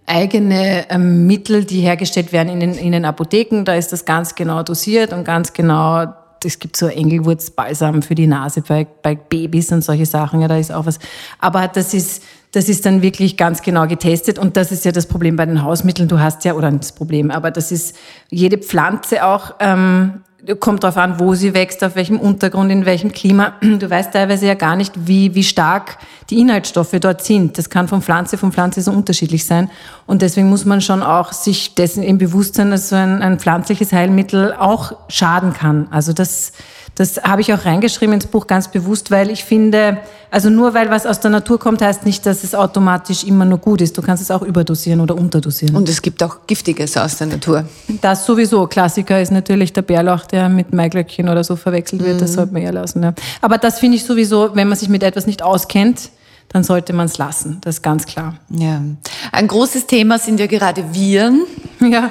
eigene 0.07 0.89
ähm, 0.89 1.27
Mittel, 1.27 1.65
die 1.65 1.81
hergestellt 1.81 2.33
werden 2.33 2.49
in 2.49 2.61
den, 2.61 2.75
in 2.75 2.93
den 2.93 3.05
Apotheken. 3.05 3.65
Da 3.65 3.75
ist 3.75 3.93
das 3.93 4.05
ganz 4.05 4.37
genau 4.37 4.63
dosiert 4.63 5.13
und 5.13 5.25
ganz 5.25 5.53
genau 5.53 6.07
es 6.45 6.61
gibt 6.61 6.77
so 6.77 6.87
Engelwurzbalsam 6.87 8.03
für 8.03 8.15
die 8.15 8.29
Nase 8.29 8.63
bei, 8.63 8.87
bei 9.03 9.17
Babys 9.17 9.73
und 9.73 9.83
solche 9.83 10.07
Sachen, 10.07 10.41
ja, 10.41 10.47
da 10.47 10.57
ist 10.57 10.73
auch 10.73 10.87
was. 10.87 11.01
Aber 11.41 11.67
das 11.67 11.95
ist, 11.95 12.23
das 12.53 12.69
ist 12.69 12.87
dann 12.87 13.03
wirklich 13.03 13.37
ganz 13.37 13.63
genau 13.63 13.87
getestet 13.87 14.39
und 14.39 14.57
das 14.57 14.73
ist 14.73 14.85
ja 14.85 14.93
das 14.93 15.07
Problem 15.07 15.37
bei 15.37 15.47
den 15.47 15.63
Hausmitteln. 15.63 16.09
Du 16.09 16.19
hast 16.19 16.45
ja, 16.45 16.55
oder 16.55 16.71
das 16.71 16.93
Problem, 16.93 17.31
aber 17.31 17.51
das 17.51 17.73
ist 17.73 17.97
jede 18.31 18.59
Pflanze 18.59 19.25
auch, 19.25 19.55
ähm, 19.61 20.23
kommt 20.61 20.85
darauf 20.85 20.97
an, 20.97 21.19
wo 21.19 21.35
sie 21.35 21.53
wächst, 21.53 21.83
auf 21.83 21.97
welchem 21.97 22.19
Untergrund, 22.19 22.71
in 22.71 22.87
welchem 22.87 23.13
Klima. 23.13 23.55
Du 23.61 23.91
weißt 23.91 24.13
teilweise 24.13 24.47
ja 24.47 24.55
gar 24.55 24.77
nicht, 24.77 24.95
wie, 25.07 25.35
wie 25.35 25.43
stark 25.43 25.99
die 26.31 26.39
Inhaltsstoffe 26.39 26.95
dort 27.01 27.23
sind. 27.23 27.59
Das 27.59 27.71
kann 27.71 27.89
von 27.89 28.03
Pflanze 28.03 28.39
von 28.39 28.53
Pflanze 28.53 28.81
so 28.81 28.93
unterschiedlich 28.93 29.45
sein. 29.45 29.71
Und 30.07 30.23
deswegen 30.23 30.49
muss 30.49 30.65
man 30.65 30.81
schon 30.81 31.03
auch 31.03 31.33
sich 31.33 31.75
dessen 31.75 32.03
im 32.03 32.19
Bewusstsein, 32.19 32.71
dass 32.71 32.89
so 32.89 32.97
ein, 32.97 33.21
ein 33.21 33.39
pflanzliches 33.39 33.93
Heilmittel 33.93 34.55
auch 34.55 34.93
schaden 35.09 35.53
kann. 35.53 35.89
Also 35.91 36.13
das, 36.13 36.53
das 36.99 37.23
habe 37.23 37.43
ich 37.43 37.55
auch 37.55 37.65
reingeschrieben 37.65 38.15
ins 38.15 38.27
Buch 38.27 38.49
ganz 38.49 38.67
bewusst, 38.73 39.13
weil 39.13 39.31
ich 39.31 39.45
finde, 39.45 39.99
also 40.33 40.51
nur 40.51 40.75
weil 40.75 40.91
was 40.91 41.07
aus 41.07 41.21
der 41.21 41.31
Natur 41.31 41.61
kommt, 41.61 41.81
heißt 41.81 42.05
nicht, 42.05 42.27
dass 42.27 42.43
es 42.43 42.57
automatisch 42.57 43.23
immer 43.23 43.45
nur 43.45 43.59
gut 43.59 43.81
ist. 43.81 43.97
Du 43.97 44.03
kannst 44.03 44.21
es 44.21 44.33
auch 44.33 44.43
überdosieren 44.43 45.01
oder 45.01 45.17
unterdosieren. 45.17 45.77
Und 45.77 45.89
es 45.89 46.03
gibt 46.03 46.21
auch 46.25 46.39
Giftiges 46.49 46.97
aus 46.97 47.17
der 47.19 47.29
Natur. 47.29 47.67
Das 48.01 48.27
sowieso. 48.27 48.67
Klassiker 48.67 49.23
ist 49.23 49.31
natürlich 49.31 49.73
der 49.73 49.83
Bärlauch, 49.83 50.27
der 50.27 50.49
mit 50.49 50.73
Maiglöckchen 50.73 51.29
oder 51.29 51.45
so 51.45 51.55
verwechselt 51.55 52.03
wird. 52.03 52.17
Mhm. 52.17 52.19
Das 52.19 52.33
sollte 52.33 52.53
man 52.53 52.63
eher 52.63 52.73
lassen. 52.73 53.01
Ja. 53.05 53.15
Aber 53.43 53.59
das 53.59 53.79
finde 53.79 53.97
ich 53.97 54.03
sowieso, 54.03 54.57
wenn 54.57 54.67
man 54.67 54.77
sich 54.77 54.89
mit 54.89 55.05
etwas 55.05 55.29
nicht 55.29 55.41
auskennt, 55.41 56.11
dann 56.49 56.65
sollte 56.65 56.95
man 56.95 57.07
es 57.07 57.17
lassen. 57.17 57.59
Das 57.61 57.77
ist 57.77 57.83
ganz 57.83 58.07
klar. 58.07 58.35
Ja. 58.51 58.83
Ein 59.31 59.47
großes 59.47 59.87
Thema 59.87 60.19
sind 60.19 60.41
ja 60.41 60.49
gerade 60.49 60.83
Viren. 60.93 61.45
Ja. 61.79 62.11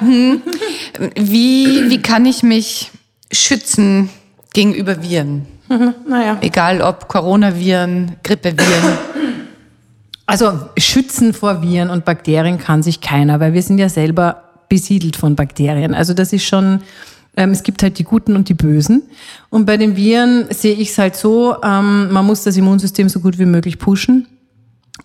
Wie, 1.16 1.90
wie 1.90 2.02
kann 2.02 2.26
ich 2.26 2.42
mich 2.42 2.92
schützen 3.34 4.10
gegenüber 4.54 5.02
Viren? 5.02 5.46
Naja. 6.08 6.38
Egal 6.42 6.82
ob 6.82 7.08
Coronaviren, 7.08 8.16
Grippeviren. 8.24 8.98
Also 10.26 10.60
schützen 10.78 11.34
vor 11.34 11.62
Viren 11.62 11.90
und 11.90 12.06
Bakterien 12.06 12.58
kann 12.58 12.84
sich 12.84 13.02
keiner, 13.02 13.40
weil 13.40 13.54
wir 13.54 13.62
sind 13.62 13.78
ja 13.78 13.90
selber 13.90 14.44
besiedelt 14.70 15.16
von 15.16 15.36
Bakterien. 15.36 15.94
Also 15.94 16.14
das 16.14 16.34
ist 16.34 16.46
schon, 16.46 16.82
ähm, 17.38 17.52
es 17.52 17.64
gibt 17.64 17.82
halt 17.82 17.98
die 17.98 18.04
Guten 18.04 18.36
und 18.36 18.50
die 18.50 18.54
Bösen. 18.54 19.04
Und 19.50 19.66
bei 19.66 19.78
den 19.78 19.96
Viren 19.96 20.48
sehe 20.50 20.76
ich 20.76 20.90
es 20.90 20.98
halt 20.98 21.16
so, 21.16 21.56
ähm, 21.64 22.12
man 22.12 22.26
muss 22.26 22.44
das 22.44 22.58
Immunsystem 22.58 23.08
so 23.08 23.22
gut 23.22 23.40
wie 23.40 23.46
möglich 23.46 23.80
pushen. 23.80 24.28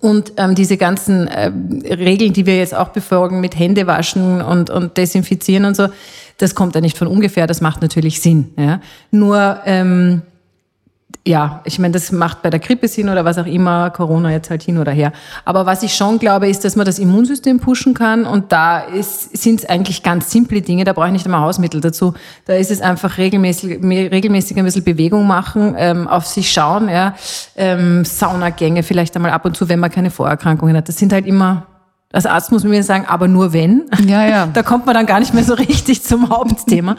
Und 0.01 0.33
ähm, 0.39 0.57
diese 0.57 0.77
ganzen 0.77 1.29
äh, 1.29 1.53
Regeln, 1.95 2.33
die 2.33 2.47
wir 2.47 2.57
jetzt 2.57 2.75
auch 2.75 2.89
befolgen 2.89 3.41
mit 3.41 3.57
Hände 3.57 3.87
waschen 3.87 4.41
und, 4.41 4.71
und 4.71 4.97
desinfizieren 4.97 5.65
und 5.65 5.77
so, 5.77 5.89
das 6.43 6.55
kommt 6.55 6.75
ja 6.75 6.81
nicht 6.81 6.99
von 6.99 7.07
ungefähr, 7.07 7.47
das 7.47 7.61
macht 7.61 7.83
natürlich 7.83 8.21
Sinn. 8.21 8.53
Ja? 8.57 8.81
Nur 9.11 9.61
ähm, 9.65 10.23
ja, 11.25 11.61
ich 11.65 11.79
meine, 11.79 11.93
das 11.93 12.11
macht 12.11 12.43
bei 12.43 12.51
der 12.51 12.59
Grippe 12.59 12.89
Sinn 12.89 13.09
oder 13.09 13.25
was 13.25 13.39
auch 13.39 13.47
immer, 13.47 13.91
Corona 13.91 14.33
jetzt 14.33 14.51
halt 14.51 14.63
hin 14.63 14.79
oder 14.79 14.91
her. 14.91 15.13
Aber 15.45 15.67
was 15.67 15.85
ich 15.85 15.95
schon 15.95 16.19
glaube, 16.19 16.49
ist, 16.49 16.65
dass 16.65 16.75
man 16.75 16.85
das 16.85 16.99
Immunsystem 16.99 17.61
pushen 17.61 17.95
kann 17.95 18.25
und 18.25 18.51
da 18.51 18.83
sind 19.01 19.61
es 19.61 19.69
eigentlich 19.69 20.03
ganz 20.03 20.33
simple 20.33 20.63
Dinge, 20.63 20.83
da 20.83 20.93
brauche 20.93 21.07
ich 21.07 21.13
nicht 21.13 21.25
einmal 21.25 21.43
Hausmittel 21.43 21.81
dazu. 21.81 22.15
Da 22.47 22.55
ist 22.55 22.73
es 22.73 22.81
einfach 22.81 23.19
regelmäßig, 23.19 23.81
regelmäßig 23.83 24.57
ein 24.57 24.65
bisschen 24.65 24.83
Bewegung 24.83 25.29
machen, 25.29 25.77
ähm, 25.79 26.09
auf 26.09 26.27
sich 26.27 26.51
schauen, 26.51 26.89
ja, 26.89 27.15
ähm, 27.55 28.05
Saunagänge 28.05 28.83
vielleicht 28.83 29.15
einmal 29.15 29.31
ab 29.31 29.45
und 29.45 29.57
zu, 29.57 29.69
wenn 29.69 29.79
man 29.79 29.93
keine 29.93 30.11
Vorerkrankungen 30.11 30.77
hat. 30.77 30.89
Das 30.89 30.99
sind 30.99 31.13
halt 31.13 31.27
immer 31.27 31.67
als 32.13 32.27
Arzt 32.27 32.53
muss 32.53 32.63
man 32.63 32.71
mir 32.71 32.83
sagen, 32.83 33.07
aber 33.07 33.27
nur 33.27 33.53
wenn. 33.53 33.85
Ja, 34.07 34.27
ja. 34.27 34.47
Da 34.53 34.63
kommt 34.63 34.87
man 34.87 34.95
dann 34.95 35.07
gar 35.07 35.19
nicht 35.19 35.33
mehr 35.33 35.45
so 35.45 35.55
richtig 35.55 36.03
zum 36.03 36.29
Hauptthema. 36.29 36.97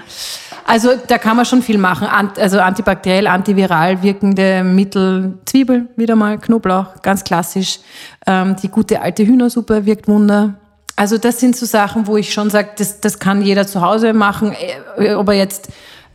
Also 0.66 0.90
da 1.08 1.18
kann 1.18 1.36
man 1.36 1.46
schon 1.46 1.62
viel 1.62 1.78
machen. 1.78 2.08
Also 2.38 2.60
antibakteriell, 2.60 3.28
antiviral 3.28 4.02
wirkende 4.02 4.64
Mittel, 4.64 5.38
Zwiebel 5.46 5.88
wieder 5.96 6.16
mal, 6.16 6.40
Knoblauch, 6.40 7.02
ganz 7.02 7.24
klassisch. 7.24 7.80
Ähm, 8.26 8.56
die 8.62 8.70
gute 8.70 9.02
alte 9.02 9.26
Hühnersuppe 9.26 9.86
wirkt 9.86 10.08
Wunder. 10.08 10.56
Also 10.96 11.18
das 11.18 11.40
sind 11.40 11.56
so 11.56 11.66
Sachen, 11.66 12.08
wo 12.08 12.18
ich 12.18 12.34
schon 12.34 12.50
sage, 12.50 12.70
das, 12.78 13.02
das 13.02 13.20
kann 13.20 13.42
jeder 13.42 13.68
zu 13.68 13.82
Hause 13.82 14.14
machen. 14.14 14.56
Äh, 14.98 15.14
ob 15.14 15.28
er 15.28 15.36
jetzt 15.36 15.70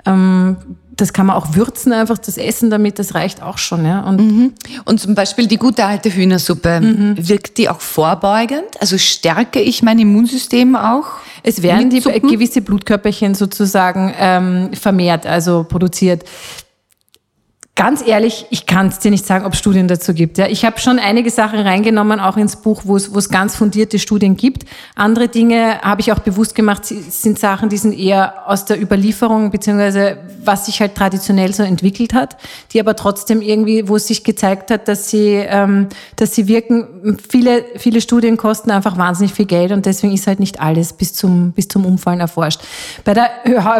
ähm, 0.06 0.56
das 1.00 1.12
kann 1.12 1.26
man 1.26 1.36
auch 1.36 1.54
würzen, 1.54 1.92
einfach 1.92 2.18
das 2.18 2.36
Essen 2.36 2.70
damit, 2.70 2.98
das 2.98 3.14
reicht 3.14 3.42
auch 3.42 3.56
schon. 3.56 3.86
Ja. 3.86 4.00
Und, 4.00 4.20
mhm. 4.20 4.52
und 4.84 5.00
zum 5.00 5.14
Beispiel 5.14 5.46
die 5.46 5.56
gute 5.56 5.84
alte 5.84 6.10
Hühnersuppe, 6.12 6.80
mhm. 6.80 7.28
wirkt 7.28 7.56
die 7.56 7.68
auch 7.68 7.80
vorbeugend? 7.80 8.80
Also 8.80 8.98
stärke 8.98 9.60
ich 9.60 9.82
mein 9.82 9.98
Immunsystem 9.98 10.74
auch? 10.76 11.06
Es 11.42 11.62
werden 11.62 11.88
die 11.88 12.00
gewisse 12.00 12.60
Blutkörperchen 12.60 13.34
sozusagen 13.34 14.12
ähm, 14.18 14.70
vermehrt, 14.74 15.24
also 15.24 15.64
produziert. 15.64 16.24
Ganz 17.78 18.04
ehrlich, 18.04 18.44
ich 18.50 18.66
kann 18.66 18.88
es 18.88 18.98
dir 18.98 19.12
nicht 19.12 19.24
sagen, 19.24 19.46
ob 19.46 19.52
es 19.52 19.60
Studien 19.60 19.86
dazu 19.86 20.12
gibt. 20.12 20.36
Ja, 20.36 20.48
ich 20.48 20.64
habe 20.64 20.80
schon 20.80 20.98
einige 20.98 21.30
Sachen 21.30 21.60
reingenommen, 21.60 22.18
auch 22.18 22.36
ins 22.36 22.56
Buch, 22.56 22.82
wo 22.84 22.96
es 22.96 23.28
ganz 23.28 23.54
fundierte 23.54 24.00
Studien 24.00 24.36
gibt. 24.36 24.64
Andere 24.96 25.28
Dinge 25.28 25.80
habe 25.80 26.00
ich 26.00 26.10
auch 26.10 26.18
bewusst 26.18 26.56
gemacht, 26.56 26.84
sind 26.84 27.38
Sachen, 27.38 27.68
die 27.68 27.76
sind 27.76 27.96
eher 27.96 28.48
aus 28.48 28.64
der 28.64 28.82
Überlieferung 28.82 29.52
beziehungsweise 29.52 30.18
was 30.42 30.66
sich 30.66 30.80
halt 30.80 30.96
traditionell 30.96 31.54
so 31.54 31.62
entwickelt 31.62 32.14
hat, 32.14 32.36
die 32.72 32.80
aber 32.80 32.96
trotzdem 32.96 33.42
irgendwie, 33.42 33.86
wo 33.86 33.94
es 33.94 34.08
sich 34.08 34.24
gezeigt 34.24 34.72
hat, 34.72 34.88
dass 34.88 35.08
sie, 35.08 35.34
ähm, 35.34 35.86
dass 36.16 36.34
sie 36.34 36.48
wirken. 36.48 37.18
Viele, 37.30 37.64
viele 37.76 38.00
Studien 38.00 38.36
kosten 38.36 38.72
einfach 38.72 38.96
wahnsinnig 38.98 39.34
viel 39.34 39.46
Geld 39.46 39.70
und 39.70 39.86
deswegen 39.86 40.12
ist 40.12 40.26
halt 40.26 40.40
nicht 40.40 40.60
alles 40.60 40.94
bis 40.94 41.14
zum 41.14 41.52
bis 41.52 41.68
zum 41.68 41.86
Umfallen 41.86 42.18
erforscht. 42.18 42.60
Bei 43.04 43.14
der 43.14 43.30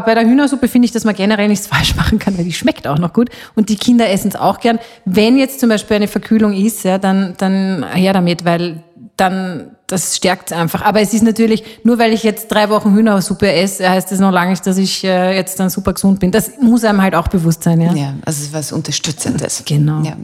bei 0.05 0.15
der 0.15 0.25
Hühnersuppe 0.25 0.69
finde 0.69 0.87
ich, 0.87 0.93
dass 0.93 1.03
man 1.03 1.17
generell 1.17 1.49
nichts 1.49 1.67
falsch 1.79 1.97
machen 1.97 2.21
kann, 2.21 2.39
weil 2.39 2.45
die 2.45 2.53
schmeckt 2.53 2.87
auch 2.87 2.99
noch 2.99 3.13
gut 3.13 3.31
und 3.57 3.71
die 3.71 3.88
Kinder 3.89 4.11
essen 4.11 4.29
es 4.29 4.37
auch 4.37 4.61
gern. 4.61 4.79
Wenn 5.07 5.39
jetzt 5.39 5.61
zum 5.61 5.71
Beispiel 5.71 5.97
eine 5.97 6.09
Verkühlung 6.09 6.53
ist, 6.53 6.85
ja, 6.85 6.99
dann, 6.99 7.33
dann 7.39 7.87
her 7.95 8.13
damit, 8.13 8.45
weil 8.45 8.83
dann 9.17 9.71
das 9.87 10.15
stärkt 10.15 10.53
einfach. 10.53 10.83
Aber 10.83 11.01
es 11.01 11.15
ist 11.15 11.23
natürlich, 11.23 11.65
nur 11.85 11.99
weil 11.99 12.13
ich 12.13 12.23
jetzt 12.23 12.49
drei 12.49 12.69
Wochen 12.69 12.95
Hühnersuppe 12.95 13.51
esse, 13.51 13.89
heißt 13.89 14.13
das 14.13 14.19
noch 14.21 14.31
lange 14.31 14.51
nicht, 14.51 14.67
dass 14.67 14.77
ich 14.77 15.03
äh, 15.05 15.35
jetzt 15.35 15.59
dann 15.59 15.71
super 15.71 15.95
gesund 15.95 16.21
bin. 16.21 16.31
Das 16.31 16.53
muss 16.61 16.85
einem 16.85 17.01
halt 17.01 17.15
auch 17.15 17.29
bewusst 17.29 17.63
sein. 17.63 17.81
Ja, 17.81 17.95
ja 17.95 18.15
also 18.27 18.53
was 18.53 18.73
Unterstützendes. 18.73 19.63
Genau. 19.65 20.03
Ja. 20.03 20.19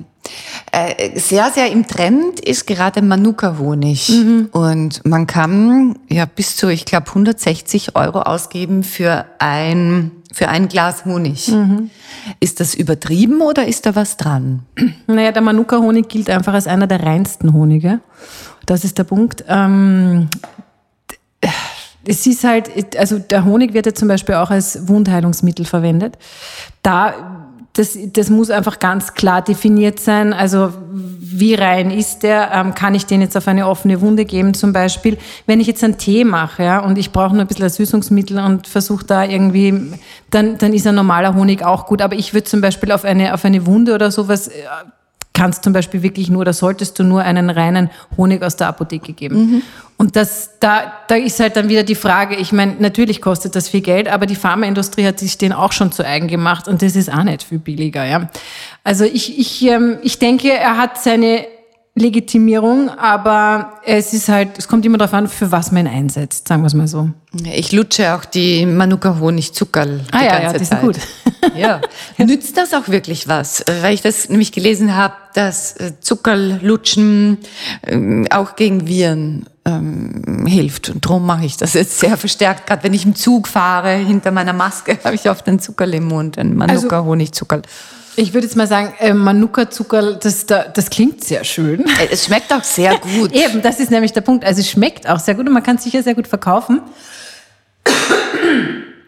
Äh, 0.73 1.19
sehr, 1.19 1.51
sehr 1.55 1.73
im 1.73 1.87
Trend 1.87 2.41
ist 2.41 2.67
gerade 2.67 3.01
Manuka-Honig. 3.01 4.11
Mhm. 4.11 4.49
Und 4.53 5.07
man 5.07 5.27
kann 5.27 5.99
ja 6.11 6.27
bis 6.27 6.57
zu, 6.57 6.69
ich 6.69 6.85
glaube, 6.85 7.07
160 7.09 7.97
Euro 7.97 8.21
ausgeben 8.21 8.83
für 8.83 9.25
ein 9.39 10.11
für 10.35 10.49
ein 10.49 10.69
Glas 10.69 11.05
Honig. 11.05 11.49
Mhm. 11.49 11.91
Ist 12.41 12.59
das 12.61 12.75
übertrieben 12.75 13.41
oder 13.41 13.67
ist 13.67 13.87
da 13.87 13.95
was 13.95 14.17
dran? 14.17 14.67
Naja, 15.07 15.33
der 15.33 15.43
Manuka-Honig 15.43 16.09
gilt 16.09 16.29
einfach 16.29 16.55
als 16.55 16.67
einer 16.67 16.87
der 16.87 17.03
reinsten 17.03 17.53
Honige. 17.53 18.01
Das 18.67 18.85
ist 18.85 18.99
der 18.99 19.05
Punkt. 19.05 19.45
Ähm, 19.49 20.29
es 22.07 22.27
ist 22.27 22.45
halt, 22.45 22.97
also 22.97 23.19
der 23.19 23.45
Honig 23.45 23.75
wird 23.75 23.87
ja 23.87 23.95
zum 23.95 24.09
Beispiel 24.09 24.35
auch 24.35 24.51
als 24.51 24.89
Wundheilungsmittel 24.89 25.65
verwendet. 25.65 26.19
Da 26.83 27.34
das, 27.75 27.99
das 28.13 28.31
muss 28.31 28.51
einfach 28.51 28.79
ganz 28.79 29.15
klar 29.15 29.43
definiert 29.43 29.99
sein. 29.99 30.33
Also 30.33 30.73
wie 30.91 31.55
rein 31.55 31.91
ist 31.91 32.23
der? 32.23 32.53
Ähm, 32.53 32.75
kann 32.75 32.95
ich 32.95 33.07
den 33.07 33.21
jetzt 33.21 33.37
auf 33.37 33.49
eine 33.49 33.67
offene 33.67 34.01
Wunde 34.01 34.25
geben 34.25 34.55
zum 34.55 34.73
Beispiel? 34.73 35.19
Wenn 35.47 35.61
ich 35.61 35.67
jetzt 35.67 35.83
einen 35.83 35.99
Tee 35.99 36.23
mache 36.23 36.63
ja, 36.63 36.79
und 36.79 36.97
ich 36.97 37.11
brauche 37.11 37.35
nur 37.35 37.43
ein 37.43 37.49
bisschen 37.49 37.69
Süßungsmittel 37.69 38.39
und 38.39 38.69
versuche 38.69 39.05
da 39.05 39.25
irgendwie, 39.25 39.99
dann, 40.31 40.57
dann 40.59 40.73
ist 40.73 40.87
ein 40.87 40.95
normaler 40.95 41.35
Honig 41.35 41.65
auch 41.65 41.87
gut. 41.87 42.01
Aber 42.01 42.15
ich 42.15 42.33
würde 42.33 42.45
zum 42.45 42.61
Beispiel 42.61 42.93
auf 42.93 43.05
eine, 43.05 43.35
auf 43.35 43.45
eine 43.45 43.67
Wunde 43.67 43.95
oder 43.95 44.13
sowas 44.13 44.47
äh, 44.47 44.53
kannst 45.35 45.65
zum 45.65 45.73
Beispiel 45.73 46.03
wirklich 46.03 46.31
nur 46.31 46.41
oder 46.43 46.53
solltest 46.55 46.99
du 46.99 47.03
nur 47.05 47.23
einen 47.23 47.51
reinen 47.51 47.91
Honig 48.17 48.43
aus 48.43 48.57
der 48.57 48.69
Apotheke 48.69 49.13
geben. 49.13 49.37
Mhm. 49.37 49.63
Und 49.97 50.17
das, 50.17 50.51
da, 50.61 50.93
da 51.09 51.17
ist 51.17 51.39
halt 51.41 51.57
dann 51.57 51.69
wieder 51.69 51.83
die 51.83 51.95
Frage, 51.95 52.37
ich 52.37 52.53
meine, 52.53 52.77
natürlich 52.79 53.21
kostet 53.21 53.55
das 53.55 53.69
viel 53.69 53.81
Geld, 53.81 54.09
aber 54.09 54.27
die 54.27 54.35
Pharmaindustrie 54.37 55.07
hat 55.07 55.19
sich 55.19 55.37
den 55.37 55.53
auch 55.53 55.73
schon 55.73 55.93
zu 55.93 56.05
eigen 56.05 56.29
gemacht 56.29 56.67
und 56.67 56.83
das 56.83 56.97
ist 56.97 57.13
auch 57.13 57.23
nicht 57.25 57.43
viel 57.43 57.59
billiger. 57.59 58.05
Ja. 58.05 58.31
Also 58.83 59.05
ich, 59.05 59.39
ich, 59.39 59.63
ähm, 59.67 59.99
ich 60.03 60.19
denke, 60.19 60.51
er 60.53 60.77
hat 60.79 61.03
seine 61.03 61.47
Legitimierung, 61.97 62.89
aber 62.89 63.75
es 63.85 64.13
ist 64.13 64.29
halt, 64.29 64.59
es 64.59 64.67
kommt 64.67 64.85
immer 64.85 64.99
darauf 64.99 65.15
an, 65.15 65.29
für 65.29 65.53
was 65.53 65.71
man 65.71 65.87
ihn 65.87 65.93
einsetzt, 65.93 66.49
sagen 66.49 66.63
wir 66.63 66.67
es 66.67 66.75
mal 66.75 66.89
so. 66.89 67.11
Ich 67.53 67.71
lutsche 67.71 68.15
auch 68.15 68.25
die 68.25 68.67
Manuka 68.67 69.21
Honigzuckerl 69.21 70.01
ah, 70.11 70.19
die 70.19 70.25
ja, 70.25 70.31
ganze 70.31 70.47
ja, 70.47 70.53
die 70.59 70.65
Zeit. 70.65 70.81
Sind 70.81 70.81
gut. 70.81 71.57
ja. 71.57 71.81
Nützt 72.19 72.57
das 72.57 72.75
auch 72.75 72.89
wirklich 72.89 73.29
was? 73.29 73.65
Weil 73.81 73.95
ich 73.95 74.03
das 74.03 74.29
nämlich 74.29 74.51
gelesen 74.51 74.97
habe, 74.97 75.15
dass 75.35 75.77
äh, 75.77 75.93
Zuckerlutschen 76.01 77.39
ähm, 77.87 78.27
auch 78.31 78.57
gegen 78.57 78.89
Viren 78.89 79.47
ähm, 79.65 80.47
hilft. 80.47 80.91
Und 80.91 81.05
darum 81.05 81.25
mache 81.25 81.45
ich 81.45 81.57
das 81.57 81.75
jetzt 81.75 82.01
sehr 82.01 82.17
verstärkt. 82.17 82.67
Gerade 82.67 82.83
wenn 82.83 82.95
ich 82.95 83.05
im 83.05 83.15
Zug 83.15 83.47
fahre, 83.47 83.93
hinter 83.95 84.33
meiner 84.33 84.53
Maske 84.53 84.99
habe 85.05 85.15
ich 85.15 85.31
oft 85.31 85.47
einen 85.47 85.61
Zuckerl 85.61 85.95
im 85.95 86.05
Mund, 86.05 86.39
einen 86.39 86.57
Manuka 86.57 87.05
Honigzuckerl. 87.05 87.63
Also, 87.63 88.04
ich 88.17 88.35
würde 88.35 88.47
jetzt 88.47 88.57
mal 88.57 88.67
sagen, 88.67 88.95
äh, 88.99 89.13
Manuka-Zucker, 89.13 90.15
das, 90.15 90.47
das 90.47 90.91
klingt 90.91 91.25
sehr 91.25 91.45
schön. 91.45 91.81
Äh, 91.81 92.09
es 92.11 92.27
schmeckt 92.27 92.53
auch 92.53 92.65
sehr 92.65 92.99
gut. 93.17 93.33
Eben, 93.33 93.63
das 93.63 93.81
ist 93.81 93.91
nämlich 93.91 94.13
der 94.13 94.21
Punkt. 94.21 94.45
Also 94.45 94.61
es 94.61 94.71
schmeckt 94.71 95.09
auch 95.09 95.19
sehr 95.19 95.35
gut 95.35 95.47
und 95.47 95.53
man 95.53 95.63
kann 95.63 95.77
es 95.77 95.85
sicher 95.85 96.03
sehr 96.03 96.15
gut 96.15 96.29
verkaufen. 96.29 96.81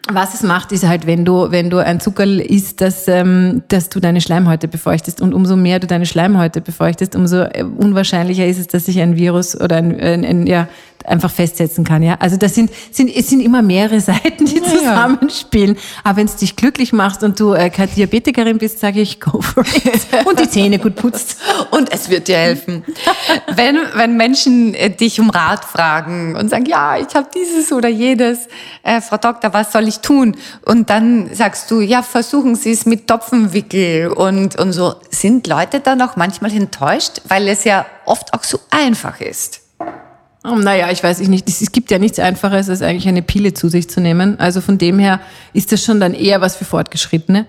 Was 0.08 0.34
es 0.34 0.42
macht, 0.44 0.70
ist 0.70 0.86
halt, 0.86 1.06
wenn 1.06 1.24
du, 1.24 1.50
wenn 1.50 1.68
du 1.68 1.78
ein 1.78 1.98
Zuckerl 1.98 2.40
isst, 2.40 2.80
dass, 2.80 3.08
ähm, 3.08 3.64
dass 3.68 3.88
du 3.88 3.98
deine 3.98 4.20
Schleimhäute 4.20 4.68
befeuchtest. 4.68 5.20
Und 5.20 5.34
umso 5.34 5.56
mehr 5.56 5.80
du 5.80 5.88
deine 5.88 6.06
Schleimhäute 6.06 6.60
befeuchtest, 6.60 7.16
umso 7.16 7.42
äh, 7.42 7.64
unwahrscheinlicher 7.64 8.46
ist 8.46 8.58
es, 8.58 8.68
dass 8.68 8.86
sich 8.86 9.00
ein 9.00 9.16
Virus 9.16 9.60
oder 9.60 9.76
ein, 9.76 9.98
ein, 10.00 10.24
ein 10.24 10.46
ja, 10.46 10.68
einfach 11.06 11.30
festsetzen 11.30 11.84
kann. 11.84 12.02
Ja, 12.02 12.16
also 12.18 12.36
das 12.36 12.54
sind, 12.54 12.70
sind 12.90 13.08
es 13.14 13.28
sind 13.28 13.40
immer 13.40 13.62
mehrere 13.62 14.00
Seiten, 14.06 14.44
die 14.44 14.62
zusammenspielen. 14.62 15.76
Aber 16.04 16.18
wenn 16.18 16.26
es 16.26 16.36
dich 16.36 16.56
glücklich 16.56 16.92
macht 16.92 17.22
und 17.22 17.38
du 17.40 17.52
äh, 17.52 17.70
keine 17.70 17.88
Diabetikerin 17.88 18.58
bist, 18.58 18.80
sage 18.80 19.00
ich 19.00 19.20
go 19.20 19.40
for 19.40 19.64
it 19.64 20.06
und 20.26 20.40
die 20.40 20.48
Zähne 20.48 20.78
gut 20.78 20.96
putzt 20.96 21.38
und 21.70 21.92
es 21.92 22.10
wird 22.10 22.28
dir 22.28 22.36
helfen. 22.36 22.84
wenn 23.54 23.78
wenn 23.94 24.16
Menschen 24.16 24.74
äh, 24.74 24.90
dich 24.90 25.20
um 25.20 25.30
Rat 25.30 25.64
fragen 25.64 26.36
und 26.36 26.50
sagen, 26.50 26.66
ja, 26.66 26.96
ich 26.96 27.14
habe 27.14 27.28
dieses 27.34 27.72
oder 27.72 27.88
jedes, 27.88 28.48
äh, 28.82 29.00
Frau 29.00 29.16
Doktor, 29.16 29.52
was 29.52 29.72
soll 29.72 29.88
ich 29.88 30.00
tun? 30.00 30.36
Und 30.64 30.90
dann 30.90 31.34
sagst 31.34 31.70
du, 31.70 31.80
ja, 31.80 32.02
versuchen 32.02 32.54
Sie 32.54 32.70
es 32.70 32.86
mit 32.86 33.06
Topfenwickel 33.06 34.08
und 34.08 34.56
und 34.56 34.72
so. 34.72 34.94
Sind 35.10 35.46
Leute 35.46 35.80
dann 35.80 36.00
auch 36.02 36.16
manchmal 36.16 36.52
enttäuscht, 36.52 37.20
weil 37.28 37.48
es 37.48 37.64
ja 37.64 37.86
oft 38.04 38.34
auch 38.34 38.44
so 38.44 38.58
einfach 38.70 39.20
ist? 39.20 39.65
Oh, 40.48 40.54
naja, 40.54 40.90
ich 40.90 41.02
weiß 41.02 41.20
nicht. 41.20 41.48
Es 41.48 41.72
gibt 41.72 41.90
ja 41.90 41.98
nichts 41.98 42.18
Einfaches, 42.18 42.70
als 42.70 42.82
eigentlich 42.82 43.08
eine 43.08 43.22
Pille 43.22 43.54
zu 43.54 43.68
sich 43.68 43.88
zu 43.88 44.00
nehmen. 44.00 44.38
Also 44.38 44.60
von 44.60 44.78
dem 44.78 44.98
her 44.98 45.20
ist 45.52 45.72
das 45.72 45.84
schon 45.84 45.98
dann 45.98 46.14
eher 46.14 46.40
was 46.40 46.56
für 46.56 46.64
Fortgeschrittene. 46.64 47.46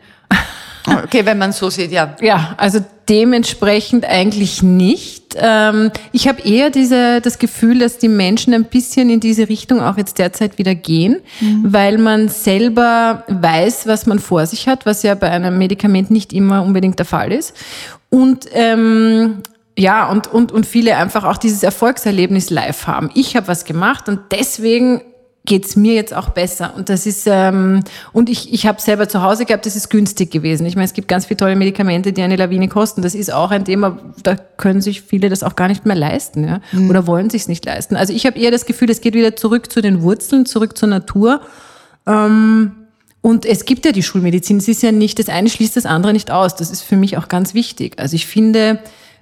Okay, 1.03 1.25
wenn 1.25 1.37
man 1.37 1.51
so 1.51 1.69
sieht, 1.69 1.91
ja. 1.91 2.15
Ja, 2.21 2.55
also 2.57 2.79
dementsprechend 3.09 4.05
eigentlich 4.05 4.63
nicht. 4.63 5.35
Ähm, 5.35 5.91
ich 6.13 6.27
habe 6.27 6.41
eher 6.41 6.69
diese, 6.69 7.19
das 7.19 7.39
Gefühl, 7.39 7.79
dass 7.79 7.97
die 7.97 8.07
Menschen 8.07 8.53
ein 8.53 8.63
bisschen 8.63 9.09
in 9.09 9.19
diese 9.19 9.49
Richtung 9.49 9.81
auch 9.81 9.97
jetzt 9.97 10.17
derzeit 10.17 10.57
wieder 10.57 10.75
gehen, 10.75 11.17
mhm. 11.41 11.65
weil 11.67 11.97
man 11.97 12.29
selber 12.29 13.25
weiß, 13.27 13.87
was 13.87 14.05
man 14.05 14.19
vor 14.19 14.45
sich 14.45 14.67
hat, 14.67 14.85
was 14.85 15.03
ja 15.03 15.15
bei 15.15 15.29
einem 15.29 15.57
Medikament 15.57 16.09
nicht 16.09 16.31
immer 16.31 16.63
unbedingt 16.63 16.99
der 16.99 17.05
Fall 17.05 17.33
ist. 17.33 17.53
Und 18.09 18.45
ähm, 18.53 19.43
ja, 19.77 20.09
und, 20.09 20.27
und, 20.27 20.51
und 20.51 20.65
viele 20.65 20.97
einfach 20.97 21.23
auch 21.23 21.37
dieses 21.37 21.61
Erfolgserlebnis 21.61 22.49
live 22.49 22.87
haben. 22.87 23.11
Ich 23.13 23.35
habe 23.35 23.47
was 23.47 23.63
gemacht 23.63 24.09
und 24.09 24.19
deswegen 24.31 25.01
geht's 25.45 25.75
mir 25.75 25.93
jetzt 25.93 26.13
auch 26.13 26.29
besser. 26.29 26.73
Und 26.75 26.89
das 26.89 27.05
ist, 27.05 27.25
ähm, 27.25 27.83
und 28.11 28.29
ich, 28.29 28.53
ich 28.53 28.67
habe 28.67 28.81
selber 28.81 29.07
zu 29.07 29.21
Hause 29.21 29.45
gehabt, 29.45 29.65
das 29.65 29.75
ist 29.75 29.89
günstig 29.89 30.29
gewesen. 30.29 30.65
Ich 30.65 30.75
meine, 30.75 30.85
es 30.85 30.93
gibt 30.93 31.07
ganz 31.07 31.27
viele 31.27 31.37
tolle 31.37 31.55
Medikamente, 31.55 32.11
die 32.11 32.21
eine 32.21 32.35
Lawine 32.35 32.67
kosten. 32.67 33.01
Das 33.01 33.15
ist 33.15 33.31
auch 33.31 33.51
ein 33.51 33.65
Thema, 33.65 33.97
da 34.23 34.35
können 34.35 34.81
sich 34.81 35.03
viele 35.03 35.29
das 35.29 35.43
auch 35.43 35.55
gar 35.55 35.69
nicht 35.69 35.85
mehr 35.85 35.95
leisten, 35.95 36.43
ja. 36.43 36.59
Mhm. 36.73 36.89
Oder 36.89 37.07
wollen 37.07 37.29
sich's 37.29 37.47
nicht 37.47 37.63
leisten. 37.63 37.95
Also 37.95 38.13
ich 38.13 38.25
habe 38.25 38.37
eher 38.37 38.51
das 38.51 38.65
Gefühl, 38.65 38.89
es 38.89 38.99
geht 38.99 39.13
wieder 39.13 39.35
zurück 39.35 39.71
zu 39.71 39.81
den 39.81 40.01
Wurzeln, 40.01 40.45
zurück 40.45 40.77
zur 40.77 40.89
Natur. 40.89 41.41
Ähm, 42.05 42.71
und 43.21 43.45
es 43.45 43.65
gibt 43.65 43.85
ja 43.85 43.91
die 43.91 44.03
Schulmedizin. 44.03 44.57
Es 44.57 44.67
ist 44.67 44.83
ja 44.83 44.91
nicht, 44.91 45.17
das 45.19 45.29
eine 45.29 45.49
schließt 45.49 45.77
das 45.77 45.85
andere 45.85 46.13
nicht 46.13 46.29
aus. 46.29 46.55
Das 46.55 46.71
ist 46.71 46.81
für 46.81 46.97
mich 46.97 47.17
auch 47.17 47.29
ganz 47.29 47.53
wichtig. 47.53 47.99
Also 47.99 48.15
ich 48.15 48.25
finde, 48.25 48.79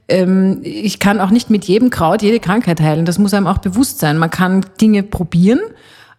ähm, 0.07 0.59
ich 0.63 0.99
kann 0.99 1.19
auch 1.19 1.31
nicht 1.31 1.49
mit 1.49 1.65
jedem 1.65 1.89
Kraut 1.89 2.21
jede 2.21 2.39
Krankheit 2.39 2.81
heilen. 2.81 3.05
Das 3.05 3.19
muss 3.19 3.33
einem 3.33 3.47
auch 3.47 3.59
bewusst 3.59 3.99
sein. 3.99 4.17
Man 4.17 4.29
kann 4.29 4.65
Dinge 4.79 5.03
probieren 5.03 5.59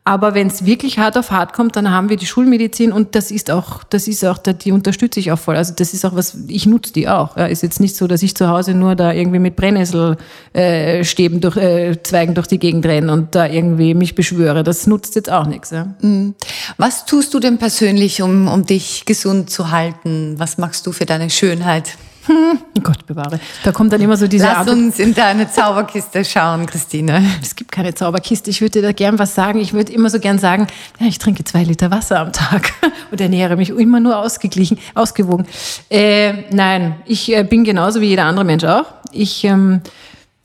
aber 0.07 0.35
wenn 0.35 0.47
es 0.47 0.65
wirklich 0.65 1.01
hart 1.01 1.19
auf 1.19 1.33
hart 1.33 1.53
kommt, 1.53 1.75
dann 1.75 1.91
haben 1.91 2.09
wir 2.09 2.17
die 2.17 2.27
Schulmedizin 2.27 2.93
und 2.93 3.17
das 3.17 3.33
ist 3.33 3.51
auch, 3.51 3.83
das 3.83 4.07
ist 4.07 4.25
auch, 4.25 4.39
die 4.39 4.71
unterstütze 4.71 5.19
ich 5.19 5.33
auch 5.33 5.39
voll. 5.39 5.57
Also 5.57 5.75
das 5.75 5.95
ist 5.95 6.05
auch 6.05 6.15
was, 6.15 6.39
ich 6.47 6.65
nutze 6.65 6.93
die 6.93 7.09
auch. 7.09 7.37
Ja, 7.37 7.47
ist 7.47 7.65
jetzt 7.65 7.81
nicht 7.81 7.97
so, 7.97 8.07
dass 8.07 8.23
ich 8.23 8.37
zu 8.37 8.49
Hause 8.49 8.73
nur 8.73 8.95
da 8.95 9.13
irgendwie 9.13 9.41
mit 9.41 9.57
Brennnesselstäben 9.57 11.39
äh, 11.39 11.41
durch, 11.41 11.57
äh, 11.57 12.01
Zweigen 12.05 12.35
durch 12.35 12.47
die 12.47 12.61
Gegend 12.61 12.87
renne 12.87 13.13
und 13.13 13.35
da 13.35 13.47
irgendwie 13.47 13.95
mich 13.95 14.15
beschwöre. 14.15 14.63
Das 14.63 14.87
nutzt 14.87 15.17
jetzt 15.17 15.29
auch 15.29 15.47
nichts. 15.47 15.73
Ja. 15.73 15.97
Mhm. 16.03 16.37
Was 16.77 17.05
tust 17.05 17.35
du 17.35 17.41
denn 17.41 17.59
persönlich, 17.59 18.23
um, 18.23 18.47
um 18.47 18.65
dich 18.65 19.07
gesund 19.07 19.51
zu 19.51 19.73
halten? 19.73 20.37
Was 20.39 20.57
machst 20.57 20.87
du 20.87 20.93
für 20.93 21.07
deine 21.07 21.31
Schönheit? 21.31 21.97
Hm, 22.27 22.59
Gott 22.83 23.07
bewahre. 23.07 23.39
Da 23.63 23.73
kommt 23.73 23.93
dann 23.93 24.01
immer 24.01 24.17
so 24.17 24.27
diese 24.27 24.47
Lass 24.47 24.59
Art 24.59 24.71
uns 24.71 24.99
in 24.99 25.15
deine 25.15 25.51
Zauberkiste 25.51 26.25
schauen, 26.25 26.67
Christine. 26.67 27.23
Es 27.41 27.55
gibt 27.55 27.71
keine 27.71 27.95
Zauberkiste. 27.95 28.51
Ich 28.51 28.61
würde 28.61 28.73
dir 28.73 28.83
da 28.83 28.93
gern 28.93 29.19
was 29.19 29.35
sagen. 29.35 29.61
Ich 29.61 29.73
würde 29.73 29.93
immer 29.93 30.11
so 30.11 30.19
gern 30.19 30.39
sagen, 30.39 30.67
ja, 30.99 31.07
ich 31.07 31.19
trinke 31.19 31.45
zwei 31.45 31.63
Liter 31.63 31.91
Wasser 31.91 32.21
am 32.21 32.33
Tag 32.33 32.73
und 33.11 33.21
ernähre 33.21 33.57
mich 33.57 33.71
immer 33.71 34.01
nur 34.01 34.19
ausgeglichen, 34.19 34.79
ausgewogen. 34.95 35.47
Äh, 35.89 36.45
nein, 36.51 36.97
ich 37.07 37.35
äh, 37.35 37.45
bin 37.45 37.65
genauso 37.65 38.01
wie 38.01 38.07
jeder 38.07 38.25
andere 38.25 38.45
Mensch 38.45 38.65
auch. 38.65 38.87
Ich 39.13 39.45
ähm, 39.45 39.81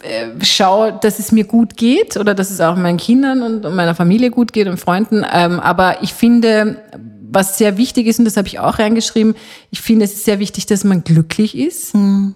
äh, 0.03 0.43
schaue, 0.43 0.97
dass 1.01 1.19
es 1.19 1.31
mir 1.31 1.45
gut 1.45 1.77
geht 1.77 2.17
oder 2.17 2.33
dass 2.33 2.49
es 2.51 2.61
auch 2.61 2.75
meinen 2.75 2.97
Kindern 2.97 3.41
und 3.41 3.75
meiner 3.75 3.95
Familie 3.95 4.31
gut 4.31 4.53
geht 4.53 4.67
und 4.67 4.79
Freunden. 4.79 5.25
Ähm, 5.31 5.59
aber 5.59 6.01
ich 6.01 6.13
finde, 6.13 6.77
was 7.31 7.57
sehr 7.57 7.77
wichtig 7.77 8.07
ist, 8.07 8.19
und 8.19 8.25
das 8.25 8.37
habe 8.37 8.47
ich 8.47 8.59
auch 8.59 8.79
reingeschrieben, 8.79 9.35
ich 9.71 9.81
finde, 9.81 10.05
es 10.05 10.13
ist 10.13 10.25
sehr 10.25 10.39
wichtig, 10.39 10.65
dass 10.65 10.83
man 10.83 11.03
glücklich 11.03 11.57
ist. 11.57 11.95
Mhm. 11.95 12.35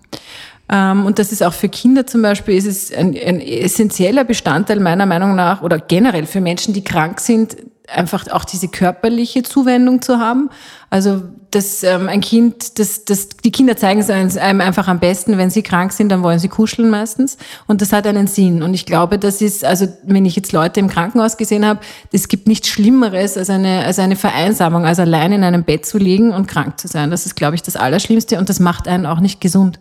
Ähm, 0.67 1.05
und 1.05 1.19
das 1.19 1.31
ist 1.31 1.43
auch 1.43 1.53
für 1.53 1.69
Kinder 1.69 2.07
zum 2.07 2.21
Beispiel, 2.21 2.55
ist 2.55 2.65
es 2.65 2.91
ein, 2.91 3.15
ein 3.15 3.39
essentieller 3.39 4.23
Bestandteil 4.23 4.79
meiner 4.79 5.05
Meinung 5.05 5.35
nach 5.35 5.61
oder 5.61 5.77
generell 5.77 6.25
für 6.25 6.41
Menschen, 6.41 6.73
die 6.73 6.83
krank 6.83 7.19
sind, 7.19 7.57
einfach 7.89 8.27
auch 8.31 8.45
diese 8.45 8.67
körperliche 8.67 9.43
Zuwendung 9.43 10.01
zu 10.01 10.19
haben. 10.19 10.49
Also 10.89 11.23
dass 11.55 11.83
ähm, 11.83 12.09
ein 12.09 12.19
Kind, 12.19 12.79
das, 12.79 13.05
das, 13.05 13.29
die 13.29 13.51
Kinder 13.51 13.77
zeigen 13.77 14.01
es 14.01 14.09
einem 14.09 14.61
einfach 14.61 14.87
am 14.89 14.99
besten, 14.99 15.37
wenn 15.37 15.49
sie 15.49 15.63
krank 15.63 15.93
sind, 15.93 16.09
dann 16.09 16.21
wollen 16.21 16.37
sie 16.37 16.49
kuscheln 16.49 16.89
meistens. 16.89 17.37
Und 17.65 17.81
das 17.81 17.93
hat 17.93 18.05
einen 18.07 18.27
Sinn. 18.27 18.61
Und 18.61 18.73
ich 18.73 18.85
glaube, 18.85 19.17
das 19.17 19.41
ist, 19.41 19.63
also 19.63 19.87
wenn 20.03 20.25
ich 20.25 20.35
jetzt 20.35 20.51
Leute 20.51 20.81
im 20.81 20.89
Krankenhaus 20.89 21.37
gesehen 21.37 21.65
habe, 21.65 21.79
es 22.11 22.27
gibt 22.27 22.47
nichts 22.47 22.67
Schlimmeres 22.67 23.37
als 23.37 23.49
eine, 23.49 23.85
als 23.85 23.99
eine 23.99 24.17
Vereinsamung, 24.17 24.85
als 24.85 24.99
allein 24.99 25.31
in 25.31 25.43
einem 25.43 25.63
Bett 25.63 25.85
zu 25.85 25.97
liegen 25.97 26.31
und 26.31 26.47
krank 26.47 26.79
zu 26.79 26.87
sein. 26.89 27.09
Das 27.09 27.25
ist, 27.25 27.35
glaube 27.35 27.55
ich, 27.55 27.61
das 27.61 27.77
Allerschlimmste 27.77 28.37
und 28.37 28.49
das 28.49 28.59
macht 28.59 28.87
einen 28.87 29.05
auch 29.05 29.21
nicht 29.21 29.39
gesund. 29.39 29.79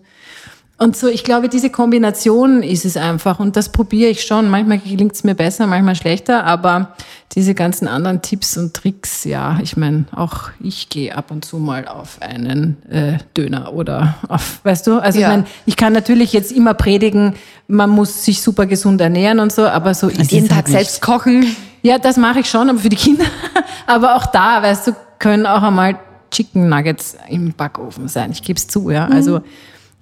Und 0.84 0.98
so, 0.98 1.08
ich 1.08 1.24
glaube, 1.24 1.48
diese 1.48 1.70
Kombination 1.70 2.62
ist 2.62 2.84
es 2.84 2.98
einfach. 2.98 3.40
Und 3.40 3.56
das 3.56 3.70
probiere 3.70 4.10
ich 4.10 4.20
schon. 4.20 4.50
Manchmal 4.50 4.76
gelingt 4.76 5.14
es 5.14 5.24
mir 5.24 5.34
besser, 5.34 5.66
manchmal 5.66 5.94
schlechter. 5.94 6.44
Aber 6.44 6.90
diese 7.34 7.54
ganzen 7.54 7.88
anderen 7.88 8.20
Tipps 8.20 8.58
und 8.58 8.74
Tricks, 8.74 9.24
ja, 9.24 9.58
ich 9.62 9.78
meine, 9.78 10.04
auch 10.14 10.50
ich 10.60 10.90
gehe 10.90 11.16
ab 11.16 11.30
und 11.30 11.42
zu 11.42 11.56
mal 11.56 11.88
auf 11.88 12.20
einen 12.20 12.76
äh, 12.90 13.16
Döner 13.34 13.72
oder 13.72 14.16
auf, 14.28 14.60
weißt 14.62 14.86
du? 14.86 14.98
Also 14.98 15.20
ja. 15.20 15.28
ich 15.28 15.36
meine, 15.36 15.46
ich 15.64 15.78
kann 15.78 15.94
natürlich 15.94 16.34
jetzt 16.34 16.52
immer 16.52 16.74
predigen, 16.74 17.32
man 17.66 17.88
muss 17.88 18.22
sich 18.22 18.42
super 18.42 18.66
gesund 18.66 19.00
ernähren 19.00 19.40
und 19.40 19.52
so, 19.52 19.66
aber 19.66 19.94
so 19.94 20.08
ist 20.08 20.32
jeden 20.32 20.50
Tag 20.50 20.66
halt 20.66 20.68
selbst 20.68 21.00
kochen. 21.00 21.46
Ja, 21.80 21.98
das 21.98 22.18
mache 22.18 22.40
ich 22.40 22.50
schon, 22.50 22.68
aber 22.68 22.80
für 22.80 22.90
die 22.90 22.96
Kinder. 22.96 23.24
aber 23.86 24.16
auch 24.16 24.26
da, 24.26 24.62
weißt 24.62 24.88
du, 24.88 24.92
können 25.18 25.46
auch 25.46 25.62
einmal 25.62 25.98
Chicken 26.30 26.68
Nuggets 26.68 27.16
im 27.30 27.54
Backofen 27.54 28.06
sein. 28.08 28.32
Ich 28.32 28.42
gebe 28.42 28.58
es 28.58 28.68
zu, 28.68 28.90
ja. 28.90 29.06
Also 29.06 29.38
mhm 29.38 29.44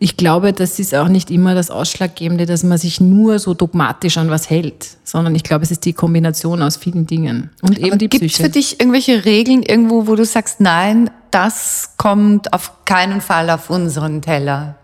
ich 0.02 0.16
glaube, 0.16 0.52
das 0.52 0.80
ist 0.80 0.96
auch 0.96 1.06
nicht 1.06 1.30
immer 1.30 1.54
das 1.54 1.70
Ausschlaggebende, 1.70 2.44
dass 2.44 2.64
man 2.64 2.76
sich 2.76 3.00
nur 3.00 3.38
so 3.38 3.54
dogmatisch 3.54 4.18
an 4.18 4.30
was 4.30 4.50
hält, 4.50 4.96
sondern 5.04 5.32
ich 5.36 5.44
glaube, 5.44 5.62
es 5.62 5.70
ist 5.70 5.84
die 5.84 5.92
Kombination 5.92 6.60
aus 6.60 6.76
vielen 6.76 7.06
Dingen. 7.06 7.50
Und 7.62 7.78
eben 7.78 7.90
Aber 7.90 7.98
die 7.98 8.08
Gibt 8.08 8.24
es 8.24 8.36
für 8.36 8.48
dich 8.48 8.80
irgendwelche 8.80 9.24
Regeln 9.24 9.62
irgendwo, 9.62 10.08
wo 10.08 10.16
du 10.16 10.24
sagst, 10.24 10.60
nein, 10.60 11.08
das 11.30 11.90
kommt 11.98 12.52
auf 12.52 12.84
keinen 12.84 13.20
Fall 13.20 13.48
auf 13.48 13.70
unseren 13.70 14.22
Teller? 14.22 14.74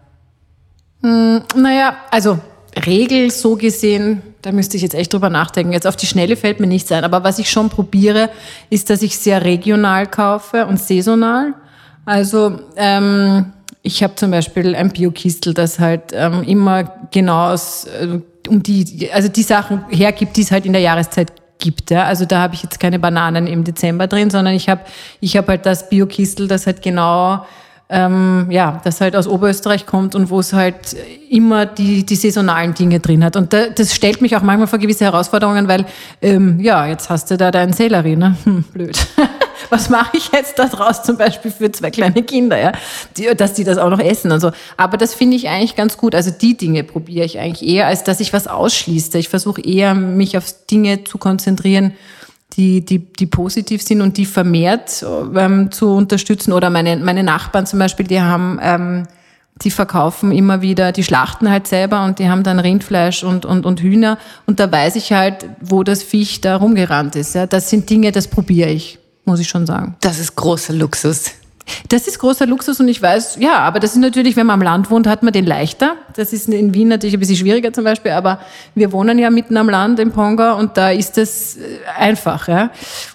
Hm, 1.02 1.42
naja, 1.56 1.96
also 2.12 2.38
Regel 2.86 3.32
so 3.32 3.56
gesehen, 3.56 4.22
da 4.42 4.52
müsste 4.52 4.76
ich 4.76 4.84
jetzt 4.84 4.94
echt 4.94 5.12
drüber 5.12 5.30
nachdenken. 5.30 5.72
Jetzt 5.72 5.88
auf 5.88 5.96
die 5.96 6.06
Schnelle 6.06 6.36
fällt 6.36 6.60
mir 6.60 6.68
nichts 6.68 6.92
ein. 6.92 7.02
Aber 7.02 7.24
was 7.24 7.40
ich 7.40 7.50
schon 7.50 7.70
probiere, 7.70 8.30
ist, 8.70 8.88
dass 8.88 9.02
ich 9.02 9.18
sehr 9.18 9.44
regional 9.44 10.06
kaufe 10.06 10.66
und 10.66 10.78
saisonal. 10.78 11.54
Also 12.04 12.60
ähm, 12.76 13.52
ich 13.82 14.02
habe 14.02 14.14
zum 14.16 14.30
Beispiel 14.30 14.74
ein 14.74 14.90
Biokistel, 14.90 15.54
das 15.54 15.78
halt 15.78 16.12
ähm, 16.12 16.42
immer 16.42 16.84
genau 17.10 17.52
aus, 17.52 17.84
äh, 17.84 18.20
um 18.48 18.62
die, 18.62 19.10
also 19.12 19.28
die 19.28 19.42
Sachen 19.42 19.84
hergibt, 19.88 20.36
die 20.36 20.42
es 20.42 20.50
halt 20.50 20.66
in 20.66 20.72
der 20.72 20.82
Jahreszeit 20.82 21.32
gibt. 21.58 21.90
Ja? 21.90 22.04
Also 22.04 22.24
da 22.24 22.40
habe 22.40 22.54
ich 22.54 22.62
jetzt 22.62 22.80
keine 22.80 22.98
Bananen 22.98 23.46
im 23.46 23.64
Dezember 23.64 24.06
drin, 24.06 24.30
sondern 24.30 24.54
ich 24.54 24.68
habe 24.68 24.82
ich 25.20 25.36
hab 25.36 25.48
halt 25.48 25.66
das 25.66 25.88
Biokistel, 25.88 26.48
das 26.48 26.66
halt 26.66 26.82
genau 26.82 27.44
ähm, 27.90 28.46
ja, 28.50 28.80
das 28.84 29.00
halt 29.00 29.16
aus 29.16 29.26
Oberösterreich 29.26 29.86
kommt 29.86 30.14
und 30.14 30.28
wo 30.28 30.40
es 30.40 30.52
halt 30.52 30.94
immer 31.30 31.64
die, 31.64 32.04
die 32.04 32.16
saisonalen 32.16 32.74
Dinge 32.74 33.00
drin 33.00 33.24
hat. 33.24 33.36
Und 33.36 33.52
da, 33.52 33.68
das 33.68 33.94
stellt 33.94 34.20
mich 34.20 34.36
auch 34.36 34.42
manchmal 34.42 34.66
vor 34.66 34.78
gewisse 34.78 35.06
Herausforderungen, 35.06 35.68
weil, 35.68 35.86
ähm, 36.20 36.60
ja, 36.60 36.86
jetzt 36.86 37.08
hast 37.08 37.30
du 37.30 37.38
da 37.38 37.50
deinen 37.50 37.72
Sellerie, 37.72 38.16
ne? 38.16 38.36
Hm, 38.44 38.62
blöd. 38.72 38.98
Was 39.70 39.90
mache 39.90 40.16
ich 40.16 40.30
jetzt 40.32 40.58
da 40.58 40.66
draus 40.66 41.02
zum 41.02 41.16
Beispiel 41.16 41.50
für 41.50 41.70
zwei 41.72 41.90
kleine 41.90 42.22
Kinder, 42.22 42.58
ja? 42.58 42.72
Die, 43.16 43.26
dass 43.36 43.54
die 43.54 43.64
das 43.64 43.76
auch 43.76 43.90
noch 43.90 43.98
essen 43.98 44.30
und 44.32 44.40
so. 44.40 44.52
Aber 44.76 44.96
das 44.96 45.14
finde 45.14 45.36
ich 45.36 45.48
eigentlich 45.48 45.74
ganz 45.74 45.96
gut. 45.96 46.14
Also 46.14 46.30
die 46.30 46.56
Dinge 46.56 46.84
probiere 46.84 47.24
ich 47.24 47.38
eigentlich 47.38 47.68
eher, 47.68 47.86
als 47.86 48.04
dass 48.04 48.20
ich 48.20 48.32
was 48.32 48.46
ausschließe. 48.46 49.18
Ich 49.18 49.28
versuche 49.28 49.60
eher, 49.60 49.94
mich 49.94 50.38
auf 50.38 50.46
Dinge 50.70 51.04
zu 51.04 51.18
konzentrieren, 51.18 51.94
die, 52.58 52.84
die, 52.84 52.98
die 52.98 53.26
positiv 53.26 53.82
sind 53.82 54.02
und 54.02 54.16
die 54.16 54.26
vermehrt 54.26 55.06
ähm, 55.36 55.70
zu 55.70 55.94
unterstützen. 55.94 56.52
Oder 56.52 56.70
meine, 56.70 56.96
meine 56.96 57.22
Nachbarn 57.22 57.66
zum 57.66 57.78
Beispiel, 57.78 58.06
die 58.06 58.20
haben, 58.20 58.58
ähm, 58.60 59.04
die 59.62 59.70
verkaufen 59.70 60.32
immer 60.32 60.60
wieder, 60.60 60.90
die 60.90 61.04
schlachten 61.04 61.48
halt 61.48 61.68
selber 61.68 62.04
und 62.04 62.18
die 62.18 62.28
haben 62.28 62.42
dann 62.42 62.58
Rindfleisch 62.58 63.22
und, 63.22 63.46
und, 63.46 63.64
und 63.64 63.80
Hühner. 63.80 64.18
Und 64.46 64.58
da 64.58 64.70
weiß 64.70 64.96
ich 64.96 65.12
halt, 65.12 65.46
wo 65.60 65.84
das 65.84 66.02
Viech 66.02 66.40
da 66.40 66.56
rumgerannt 66.56 67.14
ist. 67.14 67.34
Ja. 67.36 67.46
Das 67.46 67.70
sind 67.70 67.88
Dinge, 67.88 68.10
das 68.10 68.26
probiere 68.26 68.70
ich, 68.70 68.98
muss 69.24 69.38
ich 69.38 69.48
schon 69.48 69.64
sagen. 69.64 69.94
Das 70.00 70.18
ist 70.18 70.34
großer 70.34 70.72
Luxus. 70.72 71.30
Das 71.88 72.06
ist 72.06 72.18
großer 72.18 72.46
Luxus 72.46 72.80
und 72.80 72.88
ich 72.88 73.00
weiß, 73.00 73.38
ja, 73.40 73.58
aber 73.58 73.80
das 73.80 73.92
ist 73.92 73.98
natürlich, 73.98 74.36
wenn 74.36 74.46
man 74.46 74.54
am 74.54 74.62
Land 74.62 74.90
wohnt, 74.90 75.06
hat 75.06 75.22
man 75.22 75.32
den 75.32 75.46
leichter. 75.46 75.96
Das 76.14 76.32
ist 76.32 76.48
in 76.48 76.74
Wien 76.74 76.88
natürlich 76.88 77.14
ein 77.14 77.20
bisschen 77.20 77.36
schwieriger 77.36 77.72
zum 77.72 77.84
Beispiel, 77.84 78.12
aber 78.12 78.40
wir 78.74 78.92
wohnen 78.92 79.18
ja 79.18 79.30
mitten 79.30 79.56
am 79.56 79.68
Land 79.68 79.98
in 79.98 80.12
Ponga 80.12 80.52
und 80.52 80.76
da 80.76 80.90
ist 80.90 81.16
das 81.16 81.56
äh, 81.56 81.78
einfach, 81.98 82.48
ja, 82.48 82.70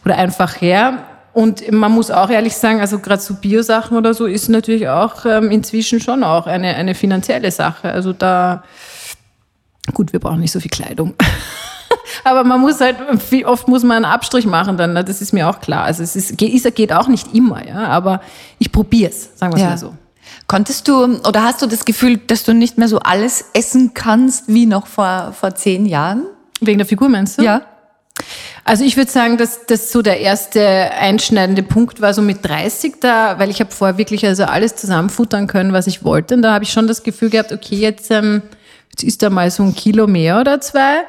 oder 0.06 0.18
einfach 0.18 0.62
her. 0.62 1.06
Und 1.34 1.72
man 1.72 1.92
muss 1.92 2.12
auch 2.12 2.30
ehrlich 2.30 2.56
sagen, 2.56 2.80
also 2.80 3.00
gerade 3.00 3.22
so 3.22 3.34
Biosachen 3.34 3.98
oder 3.98 4.14
so 4.14 4.28
ist 4.28 4.50
natürlich 4.50 4.88
auch 4.88 5.26
ähm, 5.26 5.50
inzwischen 5.50 6.00
schon 6.00 6.24
auch 6.24 6.46
eine, 6.46 6.76
eine 6.76 6.94
finanzielle 6.94 7.50
Sache. 7.50 7.90
Also 7.92 8.14
da, 8.14 8.64
gut, 9.96 10.14
wir 10.14 10.20
brauchen 10.20 10.42
nicht 10.42 10.52
so 10.52 10.60
viel 10.60 10.70
Kleidung. 10.70 11.16
Aber 12.24 12.44
man 12.44 12.62
muss 12.62 12.80
halt, 12.80 12.98
oft 13.46 13.68
muss 13.68 13.84
man 13.84 13.98
einen 13.98 14.14
Abstrich 14.14 14.46
machen 14.46 14.78
dann, 14.78 14.94
ne? 14.94 15.04
das 15.04 15.22
ist 15.22 15.34
mir 15.34 15.50
auch 15.50 15.60
klar. 15.60 15.84
Also 15.84 16.04
es 16.04 16.16
ist, 16.16 16.38
geht, 16.38 16.76
geht 16.76 16.94
auch 16.94 17.08
nicht 17.08 17.34
immer, 17.34 17.68
ja, 17.68 17.88
aber 17.88 18.22
ich 18.60 18.72
probiere 18.72 19.12
es, 19.12 19.30
sagen 19.36 19.54
wir 19.54 19.58
es 19.58 19.62
ja. 19.62 19.70
mal 19.70 19.78
so. 19.78 19.94
Konntest 20.48 20.88
du 20.88 21.04
oder 21.04 21.44
hast 21.44 21.62
du 21.62 21.68
das 21.68 21.86
Gefühl, 21.86 22.18
dass 22.18 22.44
du 22.44 22.54
nicht 22.54 22.78
mehr 22.78 22.88
so 22.88 23.00
alles 23.00 23.46
essen 23.54 23.94
kannst 23.94 24.48
wie 24.48 24.66
noch 24.66 24.88
vor, 24.88 25.34
vor 25.38 25.56
zehn 25.56 25.86
Jahren? 25.86 26.26
Wegen 26.60 26.78
der 26.78 26.88
Figur 26.88 27.10
meinst 27.10 27.40
du? 27.40 27.44
Ja. 27.44 27.62
Also 28.66 28.86
ich 28.86 28.96
würde 28.96 29.12
sagen, 29.12 29.38
dass 29.38 29.66
das 29.66 29.92
so 29.92 30.02
der 30.02 30.20
erste 30.20 30.62
einschneidende 30.62 31.64
Punkt 31.64 32.00
war 32.00 32.14
so 32.14 32.22
mit 32.22 32.46
30 32.46 32.96
da, 33.02 33.38
weil 33.38 33.50
ich 33.50 33.60
habe 33.60 33.72
vorher 33.72 33.98
wirklich 33.98 34.26
also 34.26 34.46
alles 34.46 34.76
zusammenfuttern 34.76 35.48
können, 35.48 35.74
was 35.74 35.88
ich 35.88 36.04
wollte. 36.04 36.36
Und 36.36 36.44
da 36.44 36.54
habe 36.54 36.64
ich 36.64 36.72
schon 36.72 36.88
das 36.88 37.04
Gefühl 37.04 37.30
gehabt, 37.30 37.52
okay, 37.52 37.76
jetzt, 37.76 38.10
ähm, 38.12 38.42
jetzt 38.92 39.04
ist 39.04 39.22
da 39.22 39.30
mal 39.30 39.52
so 39.52 39.64
ein 39.64 39.76
Kilo 39.76 40.08
mehr 40.08 40.40
oder 40.40 40.62
zwei 40.62 41.04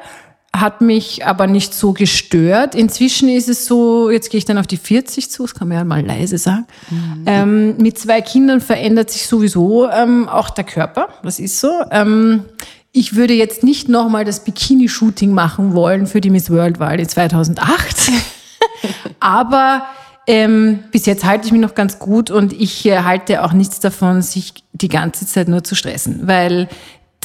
hat 0.59 0.81
mich 0.81 1.25
aber 1.25 1.47
nicht 1.47 1.73
so 1.73 1.93
gestört. 1.93 2.75
Inzwischen 2.75 3.29
ist 3.29 3.49
es 3.49 3.65
so, 3.65 4.09
jetzt 4.09 4.29
gehe 4.29 4.37
ich 4.37 4.45
dann 4.45 4.57
auf 4.57 4.67
die 4.67 4.77
40 4.77 5.29
zu, 5.29 5.43
das 5.43 5.53
kann 5.53 5.67
man 5.67 5.77
ja 5.77 5.83
mal 5.83 6.05
leise 6.05 6.37
sagen. 6.37 6.65
Mhm. 6.89 7.23
Ähm, 7.25 7.77
mit 7.77 7.97
zwei 7.97 8.21
Kindern 8.21 8.61
verändert 8.61 9.11
sich 9.11 9.27
sowieso 9.27 9.89
ähm, 9.89 10.27
auch 10.27 10.49
der 10.49 10.63
Körper, 10.63 11.09
das 11.23 11.39
ist 11.39 11.59
so. 11.59 11.71
Ähm, 11.91 12.45
ich 12.91 13.15
würde 13.15 13.33
jetzt 13.33 13.63
nicht 13.63 13.89
nochmal 13.89 14.23
das 14.23 14.45
Bikini-Shooting 14.45 15.33
machen 15.33 15.73
wollen 15.73 16.07
für 16.07 16.21
die 16.21 16.29
Miss 16.29 16.49
World-Wahl 16.49 16.99
in 16.99 17.09
2008. 17.09 18.11
aber 19.19 19.83
ähm, 20.27 20.79
bis 20.91 21.05
jetzt 21.05 21.25
halte 21.25 21.45
ich 21.45 21.51
mich 21.51 21.61
noch 21.61 21.75
ganz 21.75 21.99
gut 21.99 22.31
und 22.31 22.53
ich 22.53 22.85
äh, 22.85 22.99
halte 22.99 23.43
auch 23.43 23.53
nichts 23.53 23.79
davon, 23.79 24.21
sich 24.21 24.53
die 24.73 24.87
ganze 24.87 25.27
Zeit 25.27 25.47
nur 25.47 25.63
zu 25.63 25.75
stressen, 25.75 26.21
weil 26.27 26.67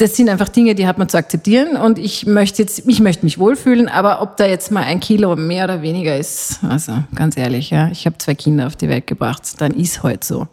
das 0.01 0.15
sind 0.15 0.29
einfach 0.29 0.49
Dinge, 0.49 0.73
die 0.73 0.87
hat 0.87 0.97
man 0.97 1.07
zu 1.09 1.17
akzeptieren 1.17 1.77
und 1.77 1.99
ich 1.99 2.25
möchte 2.25 2.63
jetzt, 2.63 2.87
ich 2.87 2.99
möchte 2.99 3.23
mich 3.23 3.37
wohlfühlen, 3.37 3.87
aber 3.87 4.21
ob 4.21 4.35
da 4.35 4.47
jetzt 4.47 4.71
mal 4.71 4.83
ein 4.83 4.99
Kilo 4.99 5.35
mehr 5.35 5.65
oder 5.65 5.83
weniger 5.83 6.17
ist, 6.17 6.59
also 6.67 6.93
ganz 7.13 7.37
ehrlich, 7.37 7.69
ja, 7.69 7.89
ich 7.89 8.07
habe 8.07 8.17
zwei 8.17 8.33
Kinder 8.33 8.65
auf 8.65 8.75
die 8.75 8.89
Welt 8.89 9.05
gebracht, 9.05 9.43
dann 9.59 9.71
ist 9.71 10.01
halt 10.01 10.23
so. 10.23 10.47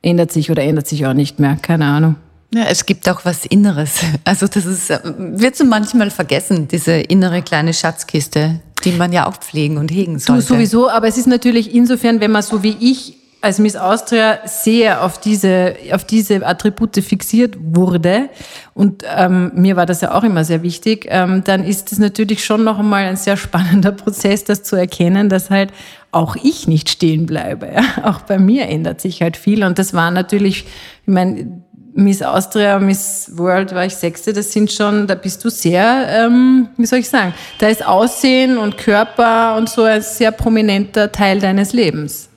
Ändert 0.00 0.32
sich 0.32 0.50
oder 0.50 0.62
ändert 0.62 0.88
sich 0.88 1.06
auch 1.06 1.12
nicht 1.12 1.38
mehr, 1.38 1.56
keine 1.60 1.84
Ahnung. 1.84 2.16
Ja, 2.54 2.64
es 2.64 2.86
gibt 2.86 3.08
auch 3.08 3.24
was 3.24 3.46
Inneres. 3.46 4.00
Also 4.24 4.46
das 4.46 4.66
ist, 4.66 4.88
wird 4.88 5.56
so 5.56 5.64
manchmal 5.64 6.10
vergessen, 6.10 6.68
diese 6.68 6.92
innere 6.92 7.42
kleine 7.42 7.74
Schatzkiste, 7.74 8.60
die 8.84 8.92
man 8.92 9.12
ja 9.12 9.26
auch 9.26 9.36
pflegen 9.36 9.76
und 9.78 9.90
hegen 9.90 10.18
sollte. 10.18 10.42
Du 10.42 10.54
sowieso, 10.54 10.88
aber 10.88 11.08
es 11.08 11.18
ist 11.18 11.26
natürlich 11.26 11.74
insofern, 11.74 12.20
wenn 12.20 12.30
man 12.30 12.42
so 12.42 12.62
wie 12.62 12.76
ich 12.80 13.21
als 13.42 13.58
Miss 13.58 13.76
Austria 13.76 14.38
sehr 14.46 15.04
auf 15.04 15.18
diese, 15.18 15.74
auf 15.92 16.04
diese 16.04 16.46
Attribute 16.46 16.96
fixiert 16.96 17.56
wurde, 17.60 18.30
und 18.74 19.04
ähm, 19.16 19.52
mir 19.54 19.76
war 19.76 19.84
das 19.84 20.00
ja 20.00 20.14
auch 20.14 20.24
immer 20.24 20.44
sehr 20.44 20.62
wichtig, 20.62 21.06
ähm, 21.10 21.44
dann 21.44 21.62
ist 21.62 21.92
es 21.92 21.98
natürlich 21.98 22.44
schon 22.44 22.64
noch 22.64 22.78
einmal 22.78 23.04
ein 23.04 23.16
sehr 23.16 23.36
spannender 23.36 23.92
Prozess, 23.92 24.44
das 24.44 24.62
zu 24.62 24.76
erkennen, 24.76 25.28
dass 25.28 25.50
halt 25.50 25.72
auch 26.10 26.36
ich 26.36 26.68
nicht 26.68 26.88
stehen 26.88 27.26
bleibe. 27.26 27.66
Ja? 27.74 27.82
Auch 28.04 28.22
bei 28.22 28.38
mir 28.38 28.68
ändert 28.68 29.00
sich 29.00 29.20
halt 29.20 29.36
viel. 29.36 29.64
Und 29.64 29.78
das 29.78 29.92
war 29.92 30.10
natürlich, 30.10 30.64
ich 31.02 31.12
meine, 31.12 31.62
Miss 31.94 32.22
Austria, 32.22 32.78
Miss 32.78 33.32
World 33.34 33.74
war 33.74 33.84
ich 33.84 33.94
Sechste, 33.94 34.32
das 34.32 34.52
sind 34.52 34.72
schon, 34.72 35.06
da 35.06 35.14
bist 35.14 35.44
du 35.44 35.50
sehr, 35.50 36.06
ähm, 36.08 36.68
wie 36.78 36.86
soll 36.86 37.00
ich 37.00 37.08
sagen, 37.08 37.34
da 37.58 37.68
ist 37.68 37.86
Aussehen 37.86 38.56
und 38.56 38.78
Körper 38.78 39.56
und 39.56 39.68
so 39.68 39.82
ein 39.82 40.00
sehr 40.00 40.30
prominenter 40.30 41.12
Teil 41.12 41.38
deines 41.38 41.74
Lebens. 41.74 42.30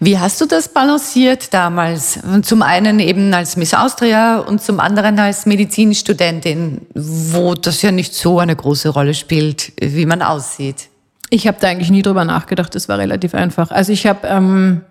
Wie 0.00 0.18
hast 0.18 0.40
du 0.40 0.46
das 0.46 0.68
balanciert 0.68 1.54
damals? 1.54 2.18
Zum 2.42 2.62
einen 2.62 2.98
eben 2.98 3.32
als 3.32 3.56
Miss 3.56 3.74
Austria 3.74 4.38
und 4.38 4.62
zum 4.62 4.80
anderen 4.80 5.18
als 5.18 5.46
Medizinstudentin, 5.46 6.82
wo 6.94 7.54
das 7.54 7.82
ja 7.82 7.90
nicht 7.90 8.14
so 8.14 8.38
eine 8.38 8.54
große 8.54 8.90
Rolle 8.90 9.14
spielt, 9.14 9.72
wie 9.80 10.06
man 10.06 10.22
aussieht. 10.22 10.88
Ich 11.30 11.46
habe 11.46 11.56
da 11.60 11.68
eigentlich 11.68 11.90
nie 11.90 12.02
drüber 12.02 12.24
nachgedacht, 12.26 12.74
das 12.74 12.88
war 12.88 12.98
relativ 12.98 13.34
einfach. 13.34 13.70
Also 13.70 13.92
ich 13.92 14.06
habe 14.06 14.26
ähm, 14.28 14.82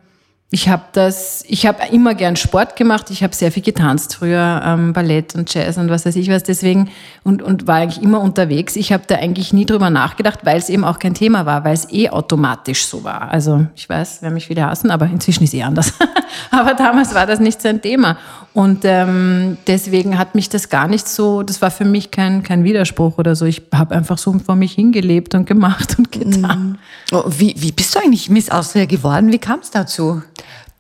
ich 0.54 0.68
habe 0.68 0.84
das, 0.92 1.46
ich 1.48 1.66
habe 1.66 1.80
immer 1.94 2.14
gern 2.14 2.36
Sport 2.36 2.76
gemacht. 2.76 3.10
Ich 3.10 3.24
habe 3.24 3.34
sehr 3.34 3.54
viel 3.54 3.64
getanzt 3.64 4.16
früher, 4.16 4.62
ähm, 4.66 4.92
Ballett 4.92 5.34
und 5.34 5.52
Jazz 5.54 5.78
und 5.78 5.90
was 5.90 6.06
weiß 6.06 6.18
ich 6.18 6.30
was. 6.30 6.44
Deswegen 6.44 6.90
und 7.24 7.42
und 7.42 7.68
war 7.68 7.78
eigentlich 7.78 8.04
immer 8.04 8.20
unterwegs. 8.20 8.76
Ich 8.76 8.92
habe 8.92 9.04
da 9.08 9.16
eigentlich 9.16 9.54
nie 9.54 9.66
drüber 9.66 9.90
nachgedacht, 9.90 10.40
weil 10.44 10.58
es 10.58 10.68
eben 10.68 10.84
auch 10.84 11.00
kein 11.00 11.14
Thema 11.14 11.46
war, 11.46 11.64
weil 11.64 11.74
es 11.74 11.90
eh 11.90 12.10
automatisch 12.10 12.86
so 12.86 13.06
war. 13.06 13.32
Also 13.32 13.66
ich 13.76 13.88
weiß, 13.88 14.18
wer 14.24 14.30
mich 14.30 14.50
wieder 14.50 14.70
hassen, 14.70 14.92
aber 14.92 15.06
inzwischen 15.06 15.46
ist 15.46 15.54
eh 15.54 15.64
anders. 15.64 15.94
aber 16.52 16.74
damals 16.74 17.16
war 17.16 17.26
das 17.26 17.40
nicht 17.40 17.62
sein 17.62 17.82
Thema 17.82 18.18
und 18.54 18.82
ähm, 18.84 19.58
deswegen 19.68 20.18
hat 20.18 20.36
mich 20.36 20.50
das 20.50 20.70
gar 20.70 20.88
nicht 20.88 21.08
so. 21.08 21.42
Das 21.44 21.62
war 21.62 21.72
für 21.72 21.86
mich 21.86 22.12
kein 22.12 22.44
kein 22.44 22.64
Widerspruch 22.64 23.18
oder 23.18 23.36
so. 23.36 23.46
Ich 23.46 23.62
habe 23.74 23.96
einfach 23.96 24.18
so 24.18 24.38
vor 24.40 24.56
mich 24.56 24.74
hingelebt 24.74 25.34
und 25.36 25.46
gemacht 25.46 25.96
und 25.98 26.12
getan. 26.12 26.78
Oh, 27.12 27.24
wie 27.28 27.56
wie 27.58 27.72
bist 27.72 27.96
du 27.96 28.00
eigentlich 28.00 28.30
Miss 28.30 28.50
Austria 28.50 28.86
geworden? 28.86 29.32
Wie 29.32 29.40
kam 29.40 29.60
es 29.60 29.72
dazu? 29.72 30.22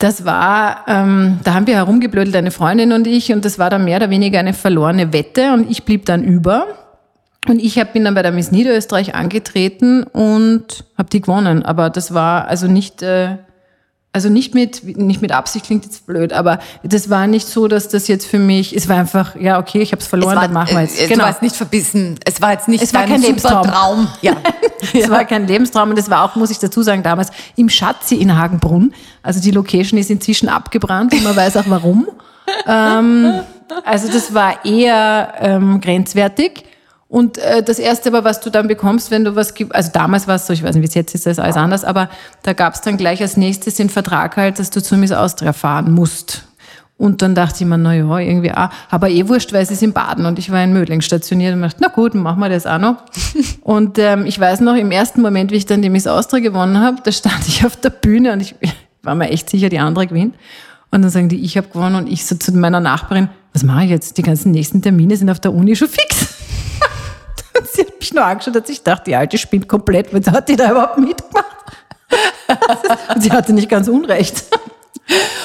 Das 0.01 0.25
war, 0.25 0.85
ähm, 0.87 1.39
da 1.43 1.53
haben 1.53 1.67
wir 1.67 1.75
herumgeblödelt, 1.75 2.35
eine 2.35 2.49
Freundin 2.49 2.91
und 2.91 3.05
ich, 3.05 3.31
und 3.31 3.45
das 3.45 3.59
war 3.59 3.69
dann 3.69 3.85
mehr 3.85 3.97
oder 3.97 4.09
weniger 4.09 4.39
eine 4.39 4.53
verlorene 4.53 5.13
Wette 5.13 5.53
und 5.53 5.69
ich 5.69 5.83
blieb 5.83 6.05
dann 6.05 6.23
über. 6.23 6.65
Und 7.47 7.59
ich 7.61 7.77
hab, 7.77 7.93
bin 7.93 8.05
dann 8.05 8.15
bei 8.15 8.23
der 8.23 8.31
Miss 8.31 8.51
Niederösterreich 8.51 9.13
angetreten 9.13 10.03
und 10.03 10.85
habe 10.97 11.09
die 11.09 11.21
gewonnen. 11.21 11.63
Aber 11.63 11.91
das 11.91 12.15
war 12.15 12.47
also 12.47 12.65
nicht, 12.65 13.03
äh, 13.03 13.37
also 14.13 14.27
nicht 14.27 14.53
mit, 14.53 14.97
nicht 14.97 15.21
mit 15.21 15.31
Absicht 15.31 15.65
klingt 15.65 15.85
jetzt 15.85 16.05
blöd, 16.05 16.33
aber 16.33 16.59
das 16.83 17.09
war 17.09 17.27
nicht 17.27 17.47
so, 17.47 17.69
dass 17.69 17.87
das 17.87 18.09
jetzt 18.09 18.27
für 18.27 18.39
mich, 18.39 18.75
es 18.75 18.89
war 18.89 18.97
einfach, 18.97 19.35
ja, 19.37 19.57
okay, 19.57 19.81
ich 19.81 19.93
habe 19.93 20.01
es 20.01 20.07
verloren, 20.07 20.35
war, 20.35 20.43
dann 20.43 20.53
machen 20.53 20.75
wir 20.75 20.81
jetzt. 20.81 20.99
Äh, 20.99 21.07
genau. 21.07 21.23
Du 21.23 21.29
warst 21.29 21.41
nicht 21.41 21.55
verbissen. 21.55 22.19
Es 22.25 22.41
war 22.41 22.51
jetzt 22.51 22.67
nicht 22.67 22.83
es 22.83 22.93
war 22.93 23.05
kein 23.05 23.21
Lebenstraum. 23.21 23.67
Traum. 23.67 24.07
Ja. 24.21 24.33
es 24.81 24.93
ja. 24.93 25.09
war 25.09 25.23
kein 25.23 25.47
Lebenstraum 25.47 25.91
und 25.91 25.99
es 25.99 26.09
war 26.09 26.25
auch, 26.25 26.35
muss 26.35 26.51
ich 26.51 26.59
dazu 26.59 26.83
sagen, 26.83 27.03
damals 27.03 27.29
im 27.55 27.69
Schatzi 27.69 28.15
in 28.15 28.37
Hagenbrunn. 28.37 28.93
Also 29.23 29.39
die 29.39 29.51
Location 29.51 29.97
ist 29.97 30.09
inzwischen 30.09 30.49
abgebrannt 30.49 31.13
und 31.13 31.23
man 31.23 31.35
weiß 31.35 31.55
auch 31.57 31.65
warum. 31.67 32.07
ähm, 32.67 33.41
also 33.85 34.11
das 34.11 34.33
war 34.33 34.65
eher 34.65 35.33
ähm, 35.39 35.79
grenzwertig. 35.79 36.65
Und 37.11 37.39
äh, 37.39 37.61
das 37.61 37.77
Erste 37.77 38.07
aber, 38.07 38.23
was 38.23 38.39
du 38.39 38.49
dann 38.49 38.69
bekommst, 38.69 39.11
wenn 39.11 39.25
du 39.25 39.35
was 39.35 39.53
gibst, 39.53 39.75
also 39.75 39.91
damals 39.91 40.29
war 40.29 40.35
es 40.35 40.47
so, 40.47 40.53
ich 40.53 40.63
weiß 40.63 40.75
nicht, 40.75 40.81
wie 40.81 40.87
es 40.87 40.93
jetzt 40.93 41.13
ist, 41.13 41.25
das 41.25 41.39
alles 41.39 41.57
anders, 41.57 41.83
aber 41.83 42.09
da 42.43 42.53
gab 42.53 42.73
es 42.73 42.79
dann 42.79 42.95
gleich 42.95 43.21
als 43.21 43.35
nächstes 43.35 43.75
den 43.75 43.89
Vertrag 43.89 44.37
halt, 44.37 44.59
dass 44.59 44.69
du 44.69 44.81
zu 44.81 44.95
Miss 44.95 45.11
Austria 45.11 45.51
fahren 45.51 45.91
musst. 45.91 46.45
Und 46.97 47.21
dann 47.21 47.35
dachte 47.35 47.65
ich 47.65 47.69
mir, 47.69 47.77
na 47.77 47.93
ja, 47.93 48.17
irgendwie, 48.17 48.51
ah, 48.51 48.71
aber 48.89 49.09
eh 49.09 49.27
wurscht, 49.27 49.51
weil 49.51 49.61
es 49.61 49.71
ist 49.71 49.83
in 49.83 49.91
Baden 49.91 50.25
und 50.25 50.39
ich 50.39 50.53
war 50.53 50.63
in 50.63 50.71
Mödling 50.71 51.01
stationiert 51.01 51.53
und 51.53 51.61
dachte, 51.63 51.79
na 51.81 51.89
gut, 51.89 52.15
machen 52.15 52.39
wir 52.39 52.47
das 52.47 52.65
auch 52.65 52.77
noch. 52.77 53.03
und 53.61 53.97
ähm, 53.97 54.25
ich 54.25 54.39
weiß 54.39 54.61
noch, 54.61 54.75
im 54.75 54.89
ersten 54.89 55.21
Moment, 55.21 55.51
wie 55.51 55.57
ich 55.57 55.65
dann 55.65 55.81
die 55.81 55.89
Miss 55.89 56.07
Austria 56.07 56.39
gewonnen 56.39 56.79
habe, 56.79 56.99
da 57.03 57.11
stand 57.11 57.45
ich 57.45 57.65
auf 57.65 57.75
der 57.75 57.89
Bühne 57.89 58.31
und 58.31 58.39
ich 58.39 58.55
war 59.03 59.15
mir 59.15 59.31
echt 59.31 59.49
sicher, 59.49 59.67
die 59.67 59.79
andere 59.79 60.07
gewinnt. 60.07 60.35
Und 60.91 61.01
dann 61.01 61.11
sagen 61.11 61.27
die, 61.27 61.43
ich 61.43 61.57
habe 61.57 61.67
gewonnen 61.67 61.95
und 61.95 62.09
ich 62.09 62.25
so 62.25 62.35
zu 62.35 62.53
meiner 62.53 62.79
Nachbarin, 62.79 63.27
was 63.51 63.63
mache 63.63 63.83
ich 63.83 63.89
jetzt? 63.89 64.17
Die 64.17 64.21
ganzen 64.21 64.51
nächsten 64.51 64.81
Termine 64.81 65.17
sind 65.17 65.29
auf 65.29 65.41
der 65.41 65.53
Uni 65.53 65.75
schon 65.75 65.89
fix. 65.89 66.35
sie 67.73 67.81
hat 67.81 67.99
mich 67.99 68.13
nur 68.13 68.25
angeschaut, 68.25 68.69
ich 68.69 68.83
dachte, 68.83 69.05
die 69.05 69.15
Alte 69.15 69.37
spinnt 69.37 69.67
komplett. 69.67 70.13
Was 70.13 70.27
hat 70.31 70.49
die 70.49 70.55
da 70.55 70.71
überhaupt 70.71 70.97
mitgemacht? 70.97 71.45
Und 73.15 73.21
sie 73.21 73.31
hatte 73.31 73.53
nicht 73.53 73.69
ganz 73.69 73.87
unrecht. 73.87 74.43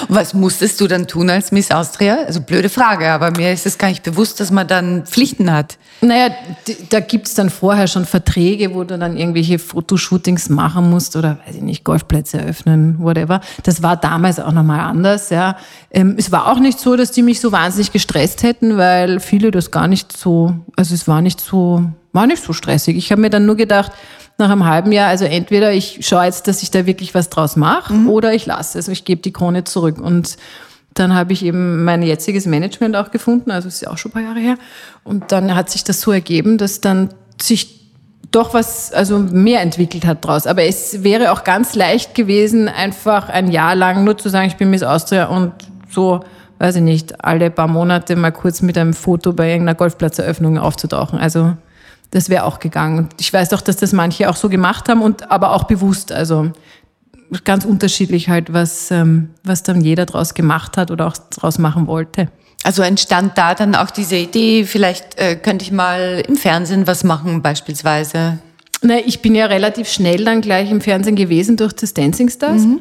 Was 0.08 0.34
musstest 0.34 0.80
du 0.80 0.86
dann 0.86 1.06
tun 1.06 1.30
als 1.30 1.50
Miss 1.50 1.70
Austria? 1.70 2.18
Also 2.26 2.40
blöde 2.40 2.68
Frage, 2.68 3.08
aber 3.10 3.30
mir 3.30 3.52
ist 3.52 3.66
es 3.66 3.78
gar 3.78 3.88
nicht 3.88 4.02
bewusst, 4.02 4.38
dass 4.38 4.50
man 4.50 4.66
dann 4.66 5.06
Pflichten 5.06 5.50
hat. 5.52 5.78
Naja, 6.00 6.28
da 6.90 7.00
gibt's 7.00 7.34
dann 7.34 7.50
vorher 7.50 7.86
schon 7.86 8.04
Verträge, 8.04 8.74
wo 8.74 8.84
du 8.84 8.98
dann 8.98 9.16
irgendwelche 9.16 9.58
Fotoshootings 9.58 10.50
machen 10.50 10.90
musst 10.90 11.16
oder, 11.16 11.38
weiß 11.46 11.56
ich 11.56 11.62
nicht, 11.62 11.84
Golfplätze 11.84 12.38
eröffnen, 12.38 12.96
whatever. 13.00 13.40
Das 13.62 13.82
war 13.82 13.96
damals 13.96 14.38
auch 14.38 14.52
nochmal 14.52 14.80
anders, 14.80 15.30
ja. 15.30 15.56
Ähm, 15.90 16.16
es 16.18 16.30
war 16.30 16.52
auch 16.52 16.58
nicht 16.58 16.78
so, 16.78 16.96
dass 16.96 17.10
die 17.10 17.22
mich 17.22 17.40
so 17.40 17.50
wahnsinnig 17.50 17.92
gestresst 17.92 18.42
hätten, 18.42 18.76
weil 18.76 19.20
viele 19.20 19.50
das 19.50 19.70
gar 19.70 19.88
nicht 19.88 20.16
so, 20.16 20.54
also 20.76 20.94
es 20.94 21.08
war 21.08 21.22
nicht 21.22 21.40
so, 21.40 21.82
war 22.12 22.26
nicht 22.26 22.42
so 22.42 22.52
stressig. 22.52 22.96
Ich 22.96 23.10
habe 23.10 23.22
mir 23.22 23.30
dann 23.30 23.46
nur 23.46 23.56
gedacht, 23.56 23.92
nach 24.38 24.50
einem 24.50 24.66
halben 24.66 24.92
Jahr, 24.92 25.08
also 25.08 25.24
entweder 25.24 25.72
ich 25.72 26.06
schaue 26.06 26.24
jetzt, 26.24 26.46
dass 26.46 26.62
ich 26.62 26.70
da 26.70 26.86
wirklich 26.86 27.14
was 27.14 27.30
draus 27.30 27.56
mache 27.56 27.94
mhm. 27.94 28.10
oder 28.10 28.34
ich 28.34 28.46
lasse 28.46 28.78
es, 28.78 28.88
ich 28.88 29.04
gebe 29.04 29.22
die 29.22 29.32
Krone 29.32 29.64
zurück. 29.64 29.98
Und 29.98 30.36
dann 30.94 31.14
habe 31.14 31.32
ich 31.32 31.44
eben 31.44 31.84
mein 31.84 32.02
jetziges 32.02 32.46
Management 32.46 32.96
auch 32.96 33.10
gefunden, 33.10 33.50
also 33.50 33.68
ist 33.68 33.82
ja 33.82 33.90
auch 33.90 33.98
schon 33.98 34.10
ein 34.10 34.14
paar 34.14 34.22
Jahre 34.22 34.40
her. 34.40 34.56
Und 35.04 35.32
dann 35.32 35.54
hat 35.54 35.70
sich 35.70 35.84
das 35.84 36.00
so 36.00 36.12
ergeben, 36.12 36.58
dass 36.58 36.80
dann 36.80 37.10
sich 37.40 37.76
doch 38.30 38.54
was, 38.54 38.92
also 38.92 39.18
mehr 39.18 39.60
entwickelt 39.62 40.04
hat 40.04 40.24
draus. 40.24 40.46
Aber 40.46 40.62
es 40.62 41.02
wäre 41.02 41.32
auch 41.32 41.44
ganz 41.44 41.74
leicht 41.74 42.14
gewesen, 42.14 42.68
einfach 42.68 43.28
ein 43.28 43.50
Jahr 43.50 43.74
lang 43.74 44.04
nur 44.04 44.18
zu 44.18 44.28
sagen, 44.28 44.48
ich 44.48 44.56
bin 44.56 44.70
Miss 44.70 44.82
Austria 44.82 45.26
und 45.26 45.52
so, 45.90 46.20
weiß 46.58 46.76
ich 46.76 46.82
nicht, 46.82 47.24
alle 47.24 47.50
paar 47.50 47.68
Monate 47.68 48.16
mal 48.16 48.32
kurz 48.32 48.60
mit 48.62 48.76
einem 48.76 48.94
Foto 48.94 49.32
bei 49.32 49.48
irgendeiner 49.48 49.76
Golfplatzeröffnung 49.76 50.58
aufzutauchen. 50.58 51.18
Also 51.18 51.56
das 52.16 52.30
wäre 52.30 52.44
auch 52.44 52.58
gegangen. 52.58 52.98
Und 52.98 53.12
ich 53.20 53.30
weiß 53.30 53.52
auch, 53.52 53.60
dass 53.60 53.76
das 53.76 53.92
manche 53.92 54.30
auch 54.30 54.36
so 54.36 54.48
gemacht 54.48 54.88
haben 54.88 55.02
und 55.02 55.30
aber 55.30 55.52
auch 55.52 55.64
bewusst. 55.64 56.12
Also 56.12 56.50
ganz 57.44 57.64
unterschiedlich 57.64 58.28
halt, 58.28 58.52
was, 58.52 58.90
ähm, 58.90 59.30
was 59.44 59.62
dann 59.62 59.82
jeder 59.82 60.06
draus 60.06 60.32
gemacht 60.32 60.78
hat 60.78 60.90
oder 60.90 61.06
auch 61.06 61.16
draus 61.30 61.58
machen 61.58 61.86
wollte. 61.86 62.28
Also 62.64 62.82
entstand 62.82 63.36
da 63.36 63.54
dann 63.54 63.74
auch 63.74 63.90
diese 63.90 64.16
Idee, 64.16 64.64
vielleicht 64.64 65.18
äh, 65.18 65.36
könnte 65.36 65.64
ich 65.64 65.72
mal 65.72 66.22
im 66.26 66.36
Fernsehen 66.36 66.86
was 66.86 67.04
machen 67.04 67.42
beispielsweise? 67.42 68.38
Na, 68.80 68.98
ich 69.04 69.20
bin 69.20 69.34
ja 69.34 69.46
relativ 69.46 69.88
schnell 69.88 70.24
dann 70.24 70.40
gleich 70.40 70.70
im 70.70 70.80
Fernsehen 70.80 71.16
gewesen 71.16 71.56
durch 71.56 71.74
das 71.74 71.92
Dancing 71.92 72.30
Stars. 72.30 72.62
Mhm. 72.62 72.80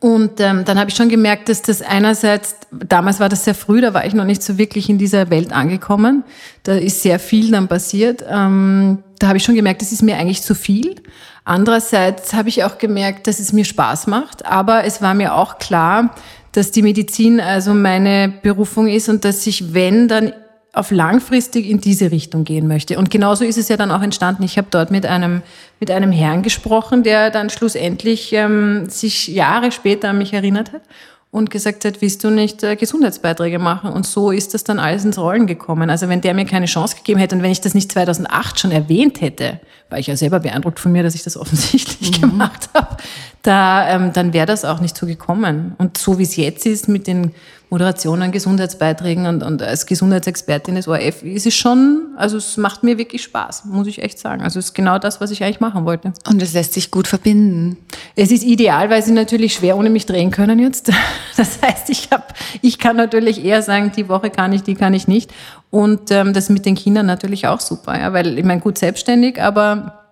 Und 0.00 0.40
ähm, 0.40 0.64
dann 0.64 0.78
habe 0.80 0.90
ich 0.90 0.96
schon 0.96 1.08
gemerkt, 1.08 1.48
dass 1.48 1.62
das 1.62 1.80
einerseits, 1.80 2.56
damals 2.72 3.20
war 3.20 3.28
das 3.28 3.44
sehr 3.44 3.54
früh, 3.54 3.80
da 3.80 3.94
war 3.94 4.04
ich 4.04 4.14
noch 4.14 4.24
nicht 4.24 4.42
so 4.42 4.58
wirklich 4.58 4.88
in 4.90 4.98
dieser 4.98 5.30
Welt 5.30 5.52
angekommen. 5.52 6.24
Da 6.64 6.74
ist 6.74 7.02
sehr 7.02 7.20
viel 7.20 7.52
dann 7.52 7.68
passiert. 7.68 8.24
Ähm, 8.28 9.04
da 9.20 9.28
habe 9.28 9.38
ich 9.38 9.44
schon 9.44 9.54
gemerkt, 9.54 9.82
das 9.82 9.92
ist 9.92 10.02
mir 10.02 10.16
eigentlich 10.16 10.42
zu 10.42 10.56
viel. 10.56 10.96
Andererseits 11.44 12.34
habe 12.34 12.48
ich 12.48 12.64
auch 12.64 12.78
gemerkt, 12.78 13.28
dass 13.28 13.38
es 13.38 13.52
mir 13.52 13.64
Spaß 13.64 14.08
macht, 14.08 14.44
aber 14.44 14.84
es 14.84 15.00
war 15.00 15.14
mir 15.14 15.34
auch 15.34 15.58
klar, 15.58 16.14
dass 16.50 16.72
die 16.72 16.82
Medizin 16.82 17.38
also 17.38 17.72
meine 17.72 18.32
Berufung 18.42 18.88
ist 18.88 19.08
und 19.08 19.24
dass 19.24 19.46
ich, 19.46 19.72
wenn, 19.72 20.08
dann 20.08 20.32
auf 20.76 20.90
langfristig 20.90 21.70
in 21.70 21.80
diese 21.80 22.10
Richtung 22.10 22.44
gehen 22.44 22.68
möchte. 22.68 22.98
Und 22.98 23.10
genauso 23.10 23.44
ist 23.44 23.56
es 23.56 23.68
ja 23.68 23.78
dann 23.78 23.90
auch 23.90 24.02
entstanden. 24.02 24.42
Ich 24.42 24.58
habe 24.58 24.68
dort 24.70 24.90
mit 24.90 25.06
einem, 25.06 25.42
mit 25.80 25.90
einem 25.90 26.12
Herrn 26.12 26.42
gesprochen, 26.42 27.02
der 27.02 27.30
dann 27.30 27.48
schlussendlich 27.48 28.34
ähm, 28.34 28.88
sich 28.90 29.26
Jahre 29.26 29.72
später 29.72 30.10
an 30.10 30.18
mich 30.18 30.34
erinnert 30.34 30.74
hat 30.74 30.82
und 31.30 31.50
gesagt 31.50 31.86
hat, 31.86 32.02
willst 32.02 32.22
du 32.24 32.30
nicht 32.30 32.62
äh, 32.62 32.76
Gesundheitsbeiträge 32.76 33.58
machen? 33.58 33.90
Und 33.90 34.06
so 34.06 34.30
ist 34.30 34.52
das 34.52 34.64
dann 34.64 34.78
alles 34.78 35.02
ins 35.06 35.18
Rollen 35.18 35.46
gekommen. 35.46 35.88
Also 35.88 36.10
wenn 36.10 36.20
der 36.20 36.34
mir 36.34 36.44
keine 36.44 36.66
Chance 36.66 36.96
gegeben 36.96 37.20
hätte 37.20 37.36
und 37.36 37.42
wenn 37.42 37.52
ich 37.52 37.62
das 37.62 37.72
nicht 37.72 37.90
2008 37.92 38.60
schon 38.60 38.70
erwähnt 38.70 39.22
hätte, 39.22 39.60
war 39.88 39.98
ich 39.98 40.08
ja 40.08 40.16
selber 40.16 40.40
beeindruckt 40.40 40.78
von 40.78 40.92
mir, 40.92 41.02
dass 41.02 41.14
ich 41.14 41.22
das 41.22 41.36
offensichtlich 41.38 42.20
mhm. 42.20 42.30
gemacht 42.30 42.68
habe, 42.74 42.98
da, 43.40 43.88
ähm, 43.88 44.12
dann 44.12 44.34
wäre 44.34 44.46
das 44.46 44.66
auch 44.66 44.80
nicht 44.80 44.96
so 44.96 45.06
gekommen. 45.06 45.74
Und 45.78 45.96
so 45.96 46.18
wie 46.18 46.24
es 46.24 46.36
jetzt 46.36 46.66
ist 46.66 46.86
mit 46.86 47.06
den 47.06 47.32
Moderationen, 47.68 48.30
Gesundheitsbeiträgen 48.30 49.26
und, 49.26 49.42
und 49.42 49.60
als 49.60 49.86
Gesundheitsexpertin 49.86 50.76
des 50.76 50.86
ORF 50.86 51.24
ist 51.24 51.46
es 51.46 51.54
schon, 51.54 52.14
also 52.16 52.36
es 52.36 52.56
macht 52.56 52.84
mir 52.84 52.96
wirklich 52.96 53.24
Spaß, 53.24 53.64
muss 53.64 53.88
ich 53.88 54.02
echt 54.02 54.20
sagen. 54.20 54.42
Also 54.42 54.60
es 54.60 54.66
ist 54.66 54.74
genau 54.74 54.98
das, 54.98 55.20
was 55.20 55.32
ich 55.32 55.42
eigentlich 55.42 55.58
machen 55.58 55.84
wollte. 55.84 56.12
Und 56.28 56.40
es 56.40 56.52
lässt 56.52 56.74
sich 56.74 56.92
gut 56.92 57.08
verbinden. 57.08 57.76
Es 58.14 58.30
ist 58.30 58.44
ideal, 58.44 58.88
weil 58.88 59.02
sie 59.02 59.10
natürlich 59.10 59.54
schwer 59.54 59.76
ohne 59.76 59.90
mich 59.90 60.06
drehen 60.06 60.30
können 60.30 60.58
jetzt. 60.58 60.92
Das 61.36 61.60
heißt, 61.60 61.90
ich 61.90 62.08
habe, 62.12 62.24
ich 62.62 62.78
kann 62.78 62.96
natürlich 62.96 63.44
eher 63.44 63.60
sagen, 63.60 63.92
die 63.94 64.08
Woche 64.08 64.30
kann 64.30 64.54
ich, 64.54 64.62
die 64.62 64.74
kann 64.74 64.94
ich 64.94 65.06
nicht. 65.06 65.34
Und 65.70 66.10
ähm, 66.10 66.32
das 66.32 66.48
mit 66.48 66.64
den 66.64 66.76
Kindern 66.76 67.04
natürlich 67.04 67.46
auch 67.46 67.60
super, 67.60 67.98
ja, 67.98 68.14
weil 68.14 68.38
ich 68.38 68.44
meine 68.46 68.62
gut 68.62 68.78
selbstständig, 68.78 69.42
aber 69.42 70.06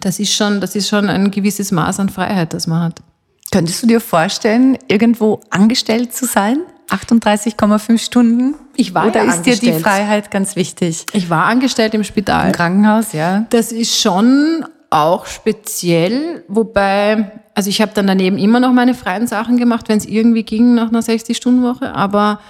das 0.00 0.18
ist 0.18 0.32
schon, 0.32 0.62
das 0.62 0.74
ist 0.74 0.88
schon 0.88 1.10
ein 1.10 1.30
gewisses 1.30 1.72
Maß 1.72 2.00
an 2.00 2.08
Freiheit, 2.08 2.54
das 2.54 2.66
man 2.66 2.84
hat. 2.84 3.02
Könntest 3.50 3.82
du 3.82 3.86
dir 3.86 4.00
vorstellen, 4.00 4.78
irgendwo 4.88 5.40
angestellt 5.50 6.14
zu 6.14 6.24
sein? 6.24 6.60
38,5 6.92 7.98
Stunden? 7.98 8.54
Ich 8.76 8.94
war 8.94 9.06
Oder 9.06 9.24
ja 9.24 9.32
ist 9.32 9.42
dir 9.42 9.56
die 9.56 9.72
Freiheit 9.72 10.30
ganz 10.30 10.56
wichtig? 10.56 11.06
Ich 11.12 11.30
war 11.30 11.46
angestellt 11.46 11.94
im 11.94 12.04
Spital. 12.04 12.48
Im 12.48 12.52
Krankenhaus, 12.52 13.12
ja. 13.12 13.46
Das 13.50 13.72
ist 13.72 14.00
schon 14.00 14.64
auch 14.90 15.26
speziell, 15.26 16.44
wobei, 16.48 17.32
also 17.54 17.70
ich 17.70 17.80
habe 17.80 17.92
dann 17.94 18.06
daneben 18.06 18.36
immer 18.36 18.60
noch 18.60 18.72
meine 18.72 18.94
freien 18.94 19.26
Sachen 19.26 19.56
gemacht, 19.56 19.88
wenn 19.88 19.98
es 19.98 20.04
irgendwie 20.04 20.42
ging 20.42 20.74
nach 20.74 20.88
einer 20.88 21.00
60-Stunden-Woche, 21.00 21.94
aber 21.94 22.40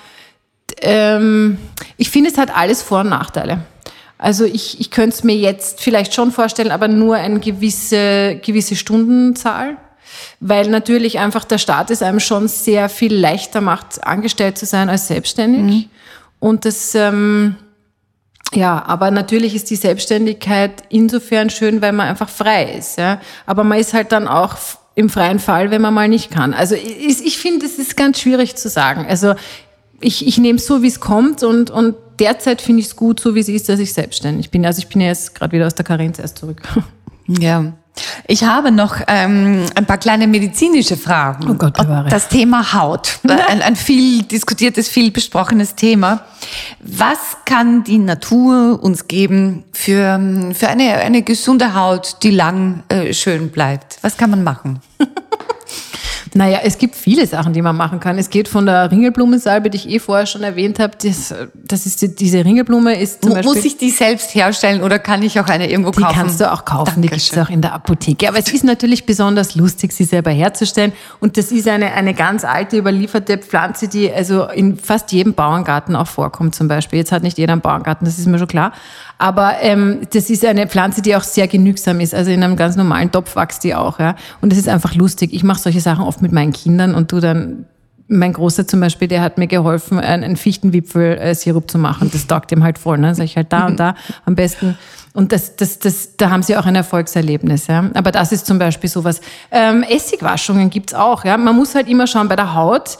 ähm, 0.80 1.58
ich 1.96 2.10
finde, 2.10 2.30
es 2.30 2.38
hat 2.38 2.54
alles 2.56 2.82
Vor- 2.82 3.00
und 3.00 3.10
Nachteile. 3.10 3.60
Also 4.18 4.44
ich, 4.44 4.80
ich 4.80 4.90
könnte 4.90 5.16
es 5.16 5.24
mir 5.24 5.36
jetzt 5.36 5.80
vielleicht 5.80 6.14
schon 6.14 6.30
vorstellen, 6.30 6.70
aber 6.70 6.88
nur 6.88 7.16
eine 7.16 7.40
gewisse, 7.40 8.40
gewisse 8.44 8.76
Stundenzahl 8.76 9.76
weil 10.40 10.68
natürlich 10.68 11.18
einfach 11.18 11.44
der 11.44 11.58
Staat 11.58 11.90
es 11.90 12.02
einem 12.02 12.20
schon 12.20 12.48
sehr 12.48 12.88
viel 12.88 13.14
leichter 13.14 13.60
macht, 13.60 14.04
angestellt 14.04 14.58
zu 14.58 14.66
sein 14.66 14.88
als 14.88 15.08
selbstständig. 15.08 15.62
Mhm. 15.62 15.90
Und 16.38 16.64
das, 16.64 16.94
ähm, 16.94 17.56
ja, 18.54 18.84
aber 18.86 19.10
natürlich 19.10 19.54
ist 19.54 19.70
die 19.70 19.76
Selbstständigkeit 19.76 20.82
insofern 20.88 21.50
schön, 21.50 21.80
weil 21.82 21.92
man 21.92 22.08
einfach 22.08 22.28
frei 22.28 22.74
ist. 22.74 22.98
Ja? 22.98 23.20
Aber 23.46 23.64
man 23.64 23.78
ist 23.78 23.94
halt 23.94 24.12
dann 24.12 24.28
auch 24.28 24.56
im 24.94 25.08
freien 25.08 25.38
Fall, 25.38 25.70
wenn 25.70 25.80
man 25.80 25.94
mal 25.94 26.08
nicht 26.08 26.30
kann. 26.30 26.52
Also 26.52 26.74
ich, 26.74 27.24
ich 27.24 27.38
finde, 27.38 27.64
es 27.64 27.78
ist 27.78 27.96
ganz 27.96 28.20
schwierig 28.20 28.56
zu 28.56 28.68
sagen. 28.68 29.06
Also 29.08 29.34
ich, 30.00 30.26
ich 30.26 30.38
nehme 30.38 30.58
es 30.58 30.66
so, 30.66 30.82
wie 30.82 30.88
es 30.88 31.00
kommt 31.00 31.42
und, 31.42 31.70
und 31.70 31.94
derzeit 32.18 32.60
finde 32.60 32.80
ich 32.80 32.88
es 32.88 32.96
gut, 32.96 33.20
so 33.20 33.34
wie 33.34 33.40
es 33.40 33.48
ist, 33.48 33.68
dass 33.68 33.78
ich 33.78 33.92
selbstständig 33.92 34.50
bin. 34.50 34.66
Also 34.66 34.80
ich 34.80 34.88
bin 34.88 35.00
ja 35.00 35.08
jetzt 35.08 35.34
gerade 35.34 35.52
wieder 35.52 35.66
aus 35.66 35.74
der 35.74 35.84
Karenz 35.84 36.18
erst 36.18 36.38
zurück. 36.38 36.62
Ja. 37.28 37.72
Ich 38.26 38.44
habe 38.44 38.70
noch 38.70 38.96
ähm, 39.06 39.66
ein 39.74 39.84
paar 39.84 39.98
kleine 39.98 40.26
medizinische 40.26 40.96
Fragen. 40.96 41.50
Oh 41.50 41.54
Gott, 41.54 41.74
bewahre. 41.74 42.08
Das 42.08 42.28
Thema 42.28 42.72
Haut, 42.72 43.18
ein, 43.28 43.60
ein 43.60 43.76
viel 43.76 44.22
diskutiertes, 44.22 44.88
viel 44.88 45.10
besprochenes 45.10 45.74
Thema. 45.74 46.20
Was 46.80 47.36
kann 47.44 47.84
die 47.84 47.98
Natur 47.98 48.82
uns 48.82 49.08
geben 49.08 49.64
für, 49.72 50.18
für 50.54 50.68
eine, 50.68 50.94
eine 50.96 51.22
gesunde 51.22 51.74
Haut, 51.74 52.16
die 52.22 52.30
lang 52.30 52.82
äh, 52.88 53.12
schön 53.12 53.50
bleibt? 53.50 53.98
Was 54.02 54.16
kann 54.16 54.30
man 54.30 54.42
machen? 54.42 54.80
Naja, 56.34 56.60
es 56.62 56.78
gibt 56.78 56.96
viele 56.96 57.26
Sachen, 57.26 57.52
die 57.52 57.60
man 57.60 57.76
machen 57.76 58.00
kann. 58.00 58.16
Es 58.16 58.30
geht 58.30 58.48
von 58.48 58.64
der 58.64 58.90
Ringelblumensalbe, 58.90 59.68
die 59.68 59.76
ich 59.76 59.88
eh 59.88 59.98
vorher 59.98 60.26
schon 60.26 60.42
erwähnt 60.42 60.78
habe. 60.78 60.96
Das, 61.02 61.34
das 61.54 61.84
ist 61.84 62.00
die, 62.00 62.14
diese 62.14 62.44
Ringelblume 62.44 62.98
ist 62.98 63.22
zum 63.22 63.34
Beispiel. 63.34 63.54
Muss 63.54 63.64
ich 63.64 63.76
die 63.76 63.90
selbst 63.90 64.34
herstellen 64.34 64.82
oder 64.82 64.98
kann 64.98 65.22
ich 65.22 65.38
auch 65.38 65.46
eine 65.46 65.70
irgendwo 65.70 65.90
kaufen? 65.90 66.08
Die 66.08 66.14
kannst 66.14 66.40
du 66.40 66.50
auch 66.50 66.64
kaufen. 66.64 67.02
Dankeschön. 67.02 67.02
Die 67.02 67.08
gibt 67.08 67.32
es 67.32 67.38
auch 67.38 67.50
in 67.50 67.60
der 67.60 67.74
Apotheke. 67.74 68.28
Aber 68.28 68.38
es 68.38 68.50
ist 68.50 68.64
natürlich 68.64 69.04
besonders 69.04 69.54
lustig, 69.56 69.92
sie 69.92 70.04
selber 70.04 70.30
herzustellen. 70.30 70.92
Und 71.20 71.36
das 71.36 71.52
ist 71.52 71.68
eine, 71.68 71.92
eine 71.92 72.14
ganz 72.14 72.44
alte, 72.44 72.78
überlieferte 72.78 73.36
Pflanze, 73.36 73.88
die 73.88 74.10
also 74.10 74.48
in 74.48 74.78
fast 74.78 75.12
jedem 75.12 75.34
Bauerngarten 75.34 75.94
auch 75.94 76.06
vorkommt 76.06 76.54
zum 76.54 76.66
Beispiel. 76.66 76.98
Jetzt 76.98 77.12
hat 77.12 77.22
nicht 77.22 77.36
jeder 77.36 77.52
einen 77.52 77.62
Bauerngarten, 77.62 78.06
das 78.06 78.18
ist 78.18 78.26
mir 78.26 78.38
schon 78.38 78.48
klar. 78.48 78.72
Aber 79.22 79.60
ähm, 79.60 80.00
das 80.12 80.30
ist 80.30 80.44
eine 80.44 80.66
Pflanze, 80.66 81.00
die 81.00 81.14
auch 81.14 81.22
sehr 81.22 81.46
genügsam 81.46 82.00
ist. 82.00 82.12
Also 82.12 82.32
in 82.32 82.42
einem 82.42 82.56
ganz 82.56 82.74
normalen 82.74 83.12
Topf 83.12 83.36
wächst 83.36 83.62
die 83.62 83.72
auch. 83.72 84.00
Ja? 84.00 84.16
Und 84.40 84.50
das 84.50 84.58
ist 84.58 84.68
einfach 84.68 84.96
lustig. 84.96 85.32
Ich 85.32 85.44
mache 85.44 85.60
solche 85.60 85.80
Sachen 85.80 86.04
oft 86.04 86.22
mit 86.22 86.32
meinen 86.32 86.52
Kindern 86.52 86.92
und 86.96 87.12
du 87.12 87.20
dann 87.20 87.66
mein 88.08 88.32
Großer 88.32 88.66
zum 88.66 88.80
Beispiel, 88.80 89.06
der 89.06 89.22
hat 89.22 89.38
mir 89.38 89.46
geholfen, 89.46 90.00
einen 90.00 90.34
Fichtenwipfel-Sirup 90.34 91.70
zu 91.70 91.78
machen. 91.78 92.10
Das 92.12 92.26
taugt 92.26 92.50
ihm 92.50 92.64
halt 92.64 92.78
voll. 92.78 92.98
Ne? 92.98 93.14
Sag 93.14 93.26
ich 93.26 93.36
halt 93.36 93.52
da 93.52 93.66
und 93.66 93.78
da 93.78 93.94
am 94.24 94.34
besten. 94.34 94.76
Und 95.12 95.30
das, 95.30 95.54
das, 95.54 95.78
das, 95.78 96.16
da 96.16 96.30
haben 96.30 96.42
sie 96.42 96.56
auch 96.56 96.66
ein 96.66 96.74
Erfolgserlebnis. 96.74 97.68
Ja? 97.68 97.90
Aber 97.94 98.10
das 98.10 98.32
ist 98.32 98.44
zum 98.44 98.58
Beispiel 98.58 98.90
sowas. 98.90 99.20
Ähm, 99.52 99.84
Essigwaschungen 99.84 100.68
gibt's 100.68 100.94
auch. 100.94 101.24
Ja? 101.24 101.36
Man 101.36 101.54
muss 101.54 101.76
halt 101.76 101.88
immer 101.88 102.08
schauen 102.08 102.26
bei 102.26 102.34
der 102.34 102.56
Haut 102.56 102.98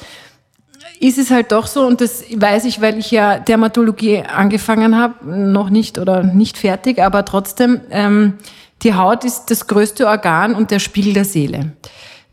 ist 1.03 1.19
es 1.19 1.33
halt 1.33 1.51
doch 1.51 1.67
so, 1.67 1.85
und 1.85 2.01
das 2.01 2.23
weiß 2.33 2.65
ich, 2.65 2.81
weil 2.81 2.97
ich 2.97 3.11
ja 3.11 3.41
Dermatologie 3.41 4.23
angefangen 4.23 4.97
habe, 4.97 5.15
noch 5.29 5.69
nicht 5.69 5.99
oder 5.99 6.23
nicht 6.23 6.57
fertig, 6.57 7.03
aber 7.03 7.25
trotzdem, 7.25 7.81
ähm, 7.91 8.35
die 8.83 8.95
Haut 8.95 9.25
ist 9.25 9.47
das 9.47 9.67
größte 9.67 10.07
Organ 10.07 10.55
und 10.55 10.71
der 10.71 10.79
Spiegel 10.79 11.13
der 11.13 11.25
Seele. 11.25 11.73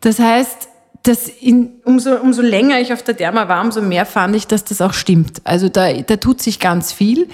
Das 0.02 0.20
heißt, 0.20 0.70
dass 1.02 1.28
in, 1.28 1.72
umso, 1.84 2.16
umso 2.18 2.44
länger 2.44 2.80
ich 2.80 2.94
auf 2.94 3.02
der 3.02 3.16
Derma 3.16 3.48
war, 3.48 3.64
umso 3.64 3.82
mehr 3.82 4.06
fand 4.06 4.36
ich, 4.36 4.46
dass 4.46 4.66
das 4.66 4.82
auch 4.82 4.94
stimmt. 4.94 5.42
Also 5.46 5.68
da, 5.68 5.92
da 5.94 6.18
tut 6.18 6.40
sich 6.40 6.60
ganz 6.60 6.94
viel. 6.94 7.28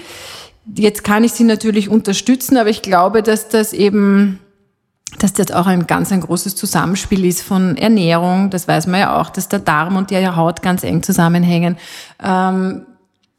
Jetzt 0.74 1.04
kann 1.04 1.22
ich 1.22 1.32
sie 1.32 1.44
natürlich 1.44 1.90
unterstützen, 1.90 2.56
aber 2.56 2.70
ich 2.70 2.80
glaube, 2.80 3.22
dass 3.22 3.50
das 3.50 3.74
eben 3.74 4.38
dass 5.18 5.32
das 5.32 5.50
auch 5.52 5.66
ein 5.66 5.86
ganz 5.86 6.12
ein 6.12 6.20
großes 6.20 6.56
Zusammenspiel 6.56 7.24
ist 7.24 7.42
von 7.42 7.76
Ernährung, 7.76 8.50
das 8.50 8.68
weiß 8.68 8.86
man 8.86 9.00
ja 9.00 9.20
auch, 9.20 9.30
dass 9.30 9.48
der 9.48 9.60
Darm 9.60 9.96
und 9.96 10.10
die 10.10 10.28
Haut 10.28 10.62
ganz 10.62 10.82
eng 10.82 11.02
zusammenhängen. 11.02 11.76
Ähm, 12.22 12.82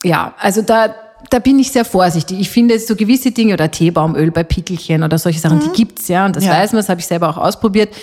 ja, 0.03 0.33
also 0.39 0.61
da, 0.61 0.95
da 1.29 1.39
bin 1.39 1.59
ich 1.59 1.71
sehr 1.71 1.85
vorsichtig. 1.85 2.39
Ich 2.39 2.49
finde 2.49 2.79
so 2.79 2.95
gewisse 2.95 3.31
Dinge 3.31 3.53
oder 3.53 3.69
Teebaumöl 3.69 4.31
bei 4.31 4.43
Pickelchen 4.43 5.03
oder 5.03 5.17
solche 5.17 5.39
Sachen, 5.39 5.57
mhm. 5.57 5.63
die 5.63 5.71
gibt's 5.71 6.07
ja 6.07 6.25
und 6.25 6.35
das 6.35 6.45
ja. 6.45 6.51
weiß 6.51 6.71
man, 6.71 6.79
das 6.79 6.89
habe 6.89 6.99
ich 6.99 7.07
selber 7.07 7.29
auch 7.29 7.37
ausprobiert. 7.37 7.93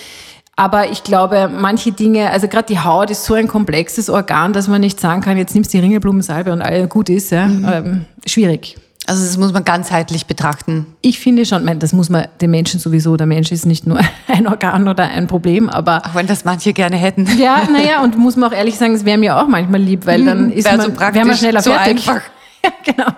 Aber 0.56 0.90
ich 0.90 1.02
glaube, 1.02 1.48
manche 1.48 1.90
Dinge, 1.90 2.30
also 2.30 2.46
gerade 2.46 2.66
die 2.66 2.78
Haut 2.78 3.10
ist 3.10 3.24
so 3.24 3.34
ein 3.34 3.48
komplexes 3.48 4.08
Organ, 4.08 4.52
dass 4.52 4.68
man 4.68 4.80
nicht 4.80 5.00
sagen 5.00 5.20
kann, 5.20 5.36
jetzt 5.36 5.54
nimmst 5.54 5.74
du 5.74 5.78
die 5.78 5.82
Ringelblumensalbe 5.82 6.52
und 6.52 6.62
alles 6.62 6.88
gut 6.88 7.08
ist. 7.08 7.30
Ja? 7.30 7.48
Mhm. 7.48 7.68
Ähm, 7.72 8.04
schwierig. 8.24 8.76
Also 9.06 9.24
das 9.24 9.36
muss 9.36 9.52
man 9.52 9.64
ganzheitlich 9.64 10.26
betrachten. 10.26 10.86
Ich 11.02 11.18
finde 11.18 11.44
schon, 11.44 11.78
das 11.78 11.92
muss 11.92 12.08
man 12.08 12.26
den 12.40 12.50
Menschen 12.50 12.80
sowieso, 12.80 13.16
der 13.16 13.26
Mensch 13.26 13.52
ist 13.52 13.66
nicht 13.66 13.86
nur 13.86 14.00
ein 14.28 14.46
Organ 14.46 14.88
oder 14.88 15.04
ein 15.04 15.26
Problem, 15.26 15.68
aber... 15.68 16.06
Auch 16.06 16.14
wenn 16.14 16.26
das 16.26 16.44
manche 16.44 16.72
gerne 16.72 16.96
hätten. 16.96 17.26
Ja, 17.38 17.68
naja, 17.70 18.02
und 18.02 18.16
muss 18.16 18.36
man 18.36 18.50
auch 18.50 18.56
ehrlich 18.56 18.76
sagen, 18.76 18.94
es 18.94 19.04
wäre 19.04 19.18
mir 19.18 19.36
auch 19.36 19.46
manchmal 19.46 19.80
lieb, 19.80 20.06
weil 20.06 20.24
dann 20.24 20.50
ist 20.50 20.66
man, 20.70 20.80
so 20.80 20.98
wäre 20.98 21.26
man 21.26 21.36
schneller 21.36 21.60
so 21.60 21.72
fertig. 21.72 22.08
Einfach. 22.08 22.22
ja, 22.64 22.70
genau. 22.84 23.10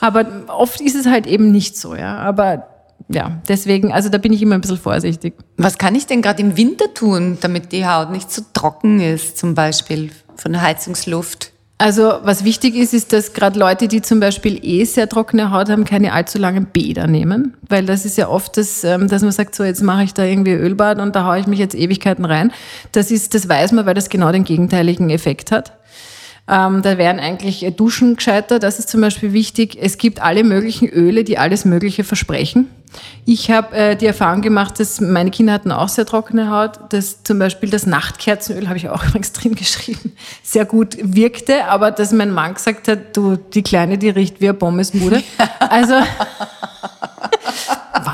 Aber 0.00 0.24
oft 0.48 0.80
ist 0.80 0.94
es 0.94 1.06
halt 1.06 1.26
eben 1.26 1.50
nicht 1.50 1.76
so, 1.76 1.94
ja. 1.94 2.16
Aber 2.18 2.66
ja, 3.08 3.40
deswegen, 3.48 3.92
also 3.92 4.08
da 4.08 4.18
bin 4.18 4.32
ich 4.32 4.42
immer 4.42 4.54
ein 4.54 4.60
bisschen 4.60 4.78
vorsichtig. 4.78 5.34
Was 5.56 5.78
kann 5.78 5.94
ich 5.94 6.06
denn 6.06 6.22
gerade 6.22 6.40
im 6.42 6.56
Winter 6.56 6.92
tun, 6.92 7.38
damit 7.40 7.72
die 7.72 7.86
Haut 7.86 8.10
nicht 8.10 8.30
so 8.30 8.42
trocken 8.52 9.00
ist, 9.00 9.38
zum 9.38 9.54
Beispiel 9.54 10.10
von 10.36 10.52
der 10.52 10.62
Heizungsluft? 10.62 11.52
Also 11.78 12.14
was 12.22 12.42
wichtig 12.44 12.74
ist, 12.74 12.94
ist, 12.94 13.12
dass 13.12 13.34
gerade 13.34 13.58
Leute, 13.58 13.86
die 13.86 14.00
zum 14.00 14.18
Beispiel 14.18 14.58
eh 14.64 14.84
sehr 14.84 15.10
trockene 15.10 15.50
Haut 15.50 15.68
haben, 15.68 15.84
keine 15.84 16.14
allzu 16.14 16.38
langen 16.38 16.64
Bäder 16.64 17.06
nehmen, 17.06 17.54
weil 17.68 17.84
das 17.84 18.06
ist 18.06 18.16
ja 18.16 18.28
oft 18.28 18.56
das, 18.56 18.82
ähm, 18.82 19.08
dass 19.08 19.20
man 19.20 19.30
sagt, 19.30 19.54
so 19.54 19.62
jetzt 19.62 19.82
mache 19.82 20.04
ich 20.04 20.14
da 20.14 20.24
irgendwie 20.24 20.52
Ölbad 20.52 21.00
und 21.00 21.14
da 21.14 21.26
haue 21.26 21.38
ich 21.38 21.46
mich 21.46 21.58
jetzt 21.58 21.74
Ewigkeiten 21.74 22.24
rein. 22.24 22.50
Das 22.92 23.10
ist, 23.10 23.34
das 23.34 23.46
weiß 23.46 23.72
man, 23.72 23.84
weil 23.84 23.92
das 23.92 24.08
genau 24.08 24.32
den 24.32 24.44
gegenteiligen 24.44 25.10
Effekt 25.10 25.52
hat. 25.52 25.72
Ähm, 26.48 26.82
da 26.82 26.96
wären 26.96 27.18
eigentlich 27.18 27.64
äh, 27.64 27.72
Duschen 27.72 28.16
gescheiter, 28.16 28.58
das 28.58 28.78
ist 28.78 28.88
zum 28.88 29.00
Beispiel 29.00 29.32
wichtig. 29.32 29.76
Es 29.80 29.98
gibt 29.98 30.22
alle 30.22 30.44
möglichen 30.44 30.88
Öle, 30.88 31.24
die 31.24 31.38
alles 31.38 31.64
Mögliche 31.64 32.04
versprechen. 32.04 32.68
Ich 33.24 33.50
habe 33.50 33.74
äh, 33.76 33.96
die 33.96 34.06
Erfahrung 34.06 34.42
gemacht, 34.42 34.78
dass 34.78 35.00
meine 35.00 35.30
Kinder 35.30 35.52
hatten 35.52 35.72
auch 35.72 35.88
sehr 35.88 36.06
trockene 36.06 36.50
Haut, 36.50 36.78
dass 36.90 37.24
zum 37.24 37.40
Beispiel 37.40 37.68
das 37.68 37.84
Nachtkerzenöl, 37.84 38.68
habe 38.68 38.78
ich 38.78 38.88
auch 38.88 39.04
übrigens 39.08 39.32
drin 39.32 39.56
geschrieben, 39.56 40.12
sehr 40.42 40.64
gut 40.64 40.96
wirkte, 41.02 41.64
aber 41.64 41.90
dass 41.90 42.12
mein 42.12 42.30
Mann 42.30 42.54
gesagt 42.54 42.86
hat, 42.86 43.16
du, 43.16 43.36
die 43.36 43.62
Kleine, 43.62 43.98
die 43.98 44.10
riecht 44.10 44.40
wie 44.40 44.48
eine 44.48 44.58
Pommesmude. 44.58 45.22
Also 45.58 45.94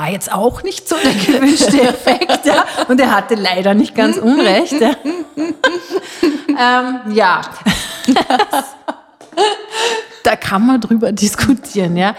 war 0.02 0.10
jetzt 0.10 0.32
auch 0.32 0.64
nicht 0.64 0.88
so 0.88 0.96
der 0.96 1.12
gewünschte 1.14 1.80
Effekt. 1.88 2.44
Ja. 2.44 2.64
Und 2.88 3.00
er 3.00 3.14
hatte 3.14 3.36
leider 3.36 3.72
nicht 3.72 3.94
ganz 3.94 4.16
unrecht. 4.16 4.72
Ja, 4.80 4.96
ähm, 6.48 7.12
ja. 7.14 7.40
da 10.24 10.36
kann 10.36 10.66
man 10.66 10.80
drüber 10.80 11.12
diskutieren, 11.12 11.96
ja. 11.96 12.16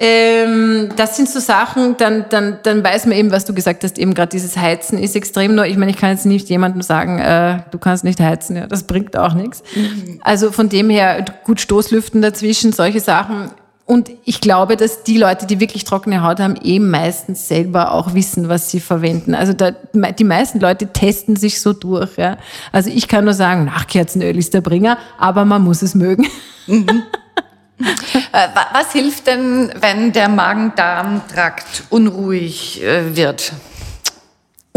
Ähm, 0.00 0.90
das 0.96 1.16
sind 1.16 1.30
so 1.30 1.40
Sachen, 1.40 1.96
dann, 1.96 2.26
dann, 2.28 2.58
dann 2.62 2.84
weiß 2.84 3.06
man 3.06 3.16
eben, 3.16 3.32
was 3.32 3.46
du 3.46 3.54
gesagt 3.54 3.82
hast, 3.82 3.98
eben 3.98 4.14
gerade 4.14 4.28
dieses 4.28 4.56
Heizen 4.56 4.98
ist 4.98 5.16
extrem 5.16 5.54
neu. 5.54 5.66
Ich 5.66 5.76
meine, 5.76 5.90
ich 5.90 5.96
kann 5.96 6.10
jetzt 6.10 6.26
nicht 6.26 6.48
jemandem 6.50 6.82
sagen, 6.82 7.18
äh, 7.18 7.62
du 7.70 7.78
kannst 7.78 8.04
nicht 8.04 8.20
heizen, 8.20 8.54
ja, 8.54 8.66
das 8.66 8.84
bringt 8.84 9.16
auch 9.16 9.32
nichts. 9.32 9.62
Mhm. 9.74 10.20
Also 10.22 10.52
von 10.52 10.68
dem 10.68 10.90
her, 10.90 11.24
gut 11.44 11.60
Stoßlüften 11.60 12.20
dazwischen, 12.22 12.72
solche 12.72 13.00
Sachen. 13.00 13.50
Und 13.88 14.10
ich 14.26 14.42
glaube, 14.42 14.76
dass 14.76 15.02
die 15.02 15.16
Leute, 15.16 15.46
die 15.46 15.60
wirklich 15.60 15.84
trockene 15.84 16.22
Haut 16.22 16.40
haben, 16.40 16.56
eben 16.62 16.90
meistens 16.90 17.48
selber 17.48 17.92
auch 17.92 18.12
wissen, 18.12 18.50
was 18.50 18.70
sie 18.70 18.80
verwenden. 18.80 19.34
Also 19.34 19.54
da, 19.54 19.70
die 19.70 20.24
meisten 20.24 20.60
Leute 20.60 20.88
testen 20.92 21.36
sich 21.36 21.62
so 21.62 21.72
durch. 21.72 22.18
Ja. 22.18 22.36
Also 22.70 22.90
ich 22.90 23.08
kann 23.08 23.24
nur 23.24 23.32
sagen, 23.32 23.64
Nachkerzenöl 23.64 24.36
ist 24.36 24.52
der 24.52 24.60
Bringer, 24.60 24.98
aber 25.18 25.46
man 25.46 25.62
muss 25.62 25.80
es 25.80 25.94
mögen. 25.94 26.26
Mhm. 26.66 27.02
Äh, 28.32 28.48
was 28.72 28.90
hilft 28.90 29.28
denn, 29.28 29.72
wenn 29.80 30.12
der 30.12 30.28
Magen-Darm-Trakt 30.28 31.84
unruhig 31.90 32.82
äh, 32.82 33.14
wird? 33.14 33.52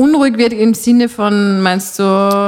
Unruhig 0.01 0.35
wird 0.39 0.51
im 0.51 0.73
Sinne 0.73 1.09
von, 1.09 1.61
meinst 1.61 1.99
du? 1.99 2.03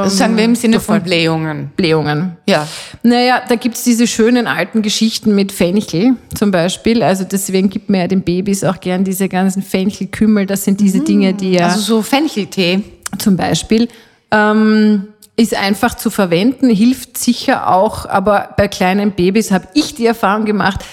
Sagen 0.07 0.35
wir 0.37 0.43
im 0.43 0.55
Sinne 0.55 0.79
von 0.79 1.03
Blähungen. 1.03 1.69
Blähungen. 1.75 2.35
Ja. 2.47 2.67
Naja, 3.03 3.43
da 3.47 3.53
gibt's 3.53 3.83
diese 3.83 4.07
schönen 4.07 4.47
alten 4.47 4.81
Geschichten 4.81 5.35
mit 5.35 5.51
Fenchel 5.51 6.15
zum 6.33 6.49
Beispiel. 6.49 7.03
Also 7.03 7.25
deswegen 7.25 7.69
gibt 7.69 7.91
man 7.91 8.01
ja 8.01 8.07
den 8.07 8.23
Babys 8.23 8.63
auch 8.63 8.79
gern 8.79 9.03
diese 9.03 9.29
ganzen 9.29 9.61
Fenchelkümmel. 9.61 10.47
Das 10.47 10.63
sind 10.63 10.79
diese 10.79 11.01
Dinge, 11.01 11.35
die 11.35 11.51
ja. 11.51 11.67
Also 11.67 11.79
so 11.79 12.01
Fencheltee. 12.01 12.81
Zum 13.19 13.37
Beispiel. 13.37 13.87
Ähm, 14.31 15.09
ist 15.35 15.55
einfach 15.55 15.95
zu 15.95 16.09
verwenden, 16.09 16.69
hilft 16.69 17.17
sicher 17.17 17.71
auch, 17.71 18.07
aber 18.07 18.53
bei 18.55 18.67
kleinen 18.67 19.11
Babys 19.11 19.51
habe 19.51 19.67
ich 19.73 19.95
die 19.95 20.05
Erfahrung 20.05 20.45
gemacht, 20.45 20.83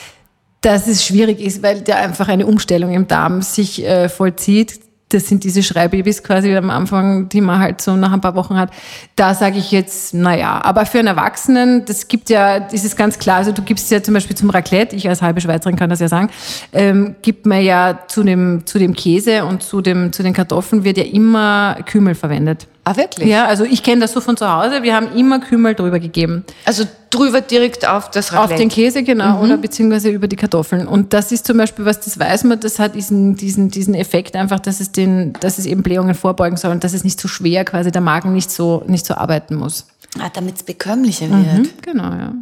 dass 0.61 0.89
es 0.89 1.05
schwierig 1.07 1.41
ist, 1.41 1.63
weil 1.63 1.81
da 1.81 1.97
einfach 1.97 2.29
eine 2.29 2.47
Umstellung 2.47 2.93
im 2.93 3.07
Darm 3.07 3.41
sich 3.43 3.85
äh, 3.85 4.09
vollzieht 4.09 4.90
das 5.11 5.29
sind 5.29 5.45
diese 5.45 5.63
Schreibabys 5.63 6.23
quasi 6.23 6.55
am 6.57 6.71
Anfang, 6.71 7.29
die 7.29 7.41
man 7.41 7.59
halt 7.59 7.81
so 7.81 7.97
nach 7.97 8.13
ein 8.13 8.21
paar 8.21 8.35
Wochen 8.35 8.57
hat. 8.57 8.71
Da 9.17 9.35
sage 9.35 9.59
ich 9.59 9.71
jetzt, 9.71 10.15
naja, 10.15 10.61
aber 10.63 10.87
für 10.87 10.99
einen 10.99 11.09
Erwachsenen, 11.09 11.85
das 11.85 12.09
gibt 12.09 12.31
ja, 12.31 12.61
das 12.61 12.85
ist 12.85 12.97
ganz 12.97 13.19
klar, 13.19 13.39
also 13.39 13.53
du 13.53 13.63
gibst 13.63 13.91
ja 13.91 14.03
zum 14.03 14.15
Beispiel 14.15 14.37
zum 14.37 14.51
Raclette, 14.51 14.97
ich 14.97 15.09
als 15.09 15.23
halbe 15.23 15.41
Schweizerin 15.41 15.77
kann 15.77 15.91
das 15.91 16.01
ja 16.01 16.09
sagen, 16.09 16.31
ähm, 16.73 17.17
gibt 17.23 17.47
man 17.47 17.63
ja 17.63 18.01
zu 18.09 18.23
dem, 18.23 18.67
zu 18.67 18.79
dem 18.79 18.95
Käse 18.95 19.45
und 19.45 19.63
zu, 19.63 19.81
dem, 19.81 20.13
zu 20.13 20.23
den 20.23 20.33
Kartoffeln 20.33 20.85
wird 20.85 20.97
ja 20.97 21.05
immer 21.05 21.77
Kümmel 21.87 22.15
verwendet. 22.15 22.67
Ah, 22.85 22.97
wirklich? 22.97 23.29
Ja, 23.29 23.47
also 23.47 23.65
ich 23.65 23.83
kenne 23.83 24.01
das 24.01 24.13
so 24.13 24.21
von 24.21 24.37
zu 24.37 24.51
Hause. 24.51 24.83
Wir 24.83 24.95
haben 24.95 25.15
immer 25.15 25.39
Kümmel 25.39 25.75
drüber 25.75 26.01
gegeben. 26.01 26.45
Also 26.65 26.85
drüber 27.11 27.41
direkt 27.41 27.87
auf 27.87 28.11
das 28.11 28.33
Raclette? 28.33 28.55
Auf 28.55 28.59
den 28.59 28.69
Käse, 28.69 29.03
genau, 29.03 29.37
mhm. 29.37 29.43
oder 29.43 29.57
beziehungsweise 29.59 30.09
über 30.09 30.29
die 30.29 30.37
Kartoffeln. 30.37 30.87
Und 30.87 31.13
das 31.13 31.31
ist 31.31 31.47
zum 31.47 31.59
Beispiel, 31.59 31.85
was 31.85 32.01
das 32.01 32.19
weiß 32.19 32.45
man, 32.45 32.59
das 32.61 32.79
hat 32.79 32.95
diesen, 32.95 33.37
diesen, 33.37 33.71
diesen 33.71 33.95
Effekt 33.95 34.35
einfach, 34.35 34.61
dass 34.61 34.81
es, 34.81 34.93
den, 34.93 35.35
dass 35.41 35.59
es 35.59 35.67
eben 35.67 35.83
Blähungen 35.83 36.15
vorbeugen 36.15 36.57
soll 36.57 36.71
und 36.71 36.83
dass 36.83 36.95
es 36.95 37.05
nicht 37.05 37.21
so 37.21 37.29
schwer 37.29 37.65
quasi 37.65 37.93
der 37.93 38.01
Magen 38.01 38.33
nicht 38.33 38.51
so, 38.51 38.83
nicht 38.87 39.05
so 39.05 39.15
arbeiten 39.15 39.57
muss. 39.57 39.87
Ah, 40.19 40.31
damit 40.33 40.57
es 40.57 40.63
bekömmlicher 40.63 41.29
wird. 41.31 41.59
Mhm, 41.59 41.69
genau, 41.83 42.11
ja. 42.11 42.35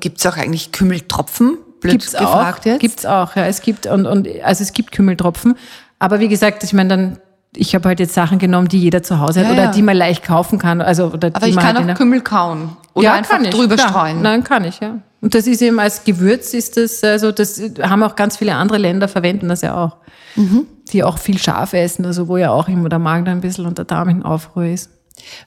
Gibt 0.00 0.18
es 0.18 0.26
auch 0.26 0.36
eigentlich 0.36 0.72
Kümmeltropfen? 0.72 1.58
Blöd 1.80 1.92
gibt's 1.92 2.12
gefragt 2.12 2.60
auch, 2.60 2.66
jetzt? 2.66 2.80
Gibt's 2.80 3.06
auch, 3.06 3.36
ja. 3.36 3.46
Es 3.46 3.60
gibt, 3.60 3.86
und, 3.86 4.06
und, 4.06 4.28
also 4.44 4.62
es 4.62 4.72
gibt 4.72 4.92
Kümmeltropfen. 4.92 5.56
Aber 5.98 6.20
wie 6.20 6.28
gesagt, 6.28 6.62
ich 6.64 6.72
meine, 6.72 6.88
dann 6.88 7.18
ich 7.54 7.74
habe 7.74 7.88
halt 7.88 8.00
jetzt 8.00 8.14
Sachen 8.14 8.38
genommen, 8.38 8.68
die 8.68 8.78
jeder 8.78 9.02
zu 9.02 9.18
Hause 9.18 9.40
hat 9.40 9.46
ja, 9.46 9.52
oder 9.52 9.62
ja. 9.64 9.70
die 9.72 9.82
man 9.82 9.96
leicht 9.96 10.22
kaufen 10.22 10.58
kann. 10.58 10.80
Also, 10.80 11.06
oder 11.06 11.30
Aber 11.32 11.46
ich 11.46 11.56
kann 11.56 11.76
halt 11.76 11.90
auch 11.90 11.94
Kümmel 11.94 12.20
kauen. 12.20 12.76
Oder 12.94 13.04
ja, 13.04 13.14
einfach 13.14 13.40
ich, 13.40 13.50
drüber 13.50 13.76
klar. 13.76 13.88
streuen. 13.88 14.22
Nein, 14.22 14.44
kann 14.44 14.64
ich, 14.64 14.80
ja. 14.80 14.98
Und 15.20 15.34
das 15.34 15.46
ist 15.46 15.60
eben 15.60 15.78
als 15.78 16.04
Gewürz 16.04 16.54
ist 16.54 16.76
das, 16.76 17.04
also 17.04 17.30
das 17.30 17.60
haben 17.82 18.02
auch 18.02 18.16
ganz 18.16 18.38
viele 18.38 18.54
andere 18.54 18.78
Länder 18.78 19.06
verwenden 19.06 19.48
das 19.48 19.60
ja 19.60 19.76
auch. 19.76 19.96
Mhm. 20.36 20.66
Die 20.92 21.04
auch 21.04 21.18
viel 21.18 21.38
scharf 21.38 21.72
essen, 21.72 22.06
also 22.06 22.28
wo 22.28 22.36
ja 22.36 22.50
auch 22.50 22.68
immer 22.68 22.88
der 22.88 22.98
Magen 22.98 23.24
da 23.24 23.32
ein 23.32 23.40
bisschen 23.40 23.66
und 23.66 23.78
der 23.78 23.84
Darm 23.84 24.08
in 24.08 24.22
Aufruhr 24.22 24.64
ist. 24.64 24.90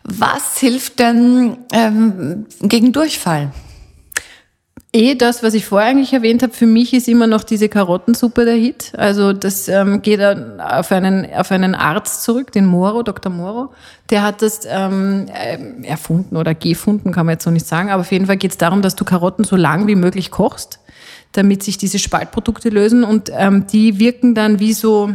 Was 0.03 0.59
hilft 0.59 0.99
denn 0.99 1.57
ähm, 1.71 2.45
gegen 2.61 2.91
Durchfall? 2.91 3.51
Eh, 4.95 5.15
das, 5.15 5.41
was 5.41 5.55
ich 5.55 5.65
vorher 5.65 5.89
eigentlich 5.89 6.13
erwähnt 6.13 6.43
habe, 6.43 6.53
für 6.53 6.67
mich 6.67 6.93
ist 6.93 7.07
immer 7.07 7.25
noch 7.25 7.43
diese 7.43 7.67
Karottensuppe 7.67 8.45
der 8.45 8.53
Hit. 8.53 8.91
Also 8.95 9.33
das 9.33 9.67
ähm, 9.67 10.03
geht 10.03 10.21
auf 10.21 10.91
einen, 10.91 11.33
auf 11.33 11.49
einen 11.51 11.73
Arzt 11.73 12.21
zurück, 12.21 12.51
den 12.51 12.67
Moro, 12.67 13.01
Dr. 13.01 13.31
Moro. 13.31 13.73
Der 14.11 14.21
hat 14.21 14.43
das 14.43 14.67
ähm, 14.67 15.25
äh, 15.33 15.87
erfunden 15.87 16.37
oder 16.37 16.53
gefunden, 16.53 17.11
kann 17.11 17.25
man 17.25 17.33
jetzt 17.33 17.43
so 17.43 17.49
nicht 17.49 17.65
sagen. 17.65 17.89
Aber 17.89 18.01
auf 18.01 18.11
jeden 18.11 18.27
Fall 18.27 18.37
geht 18.37 18.51
es 18.51 18.57
darum, 18.57 18.83
dass 18.83 18.95
du 18.95 19.03
Karotten 19.03 19.43
so 19.43 19.55
lang 19.55 19.87
wie 19.87 19.95
möglich 19.95 20.29
kochst, 20.29 20.79
damit 21.31 21.63
sich 21.63 21.79
diese 21.79 21.97
Spaltprodukte 21.97 22.69
lösen. 22.69 23.03
Und 23.03 23.31
ähm, 23.35 23.65
die 23.65 23.97
wirken 23.97 24.35
dann 24.35 24.59
wie 24.59 24.73
so, 24.73 25.11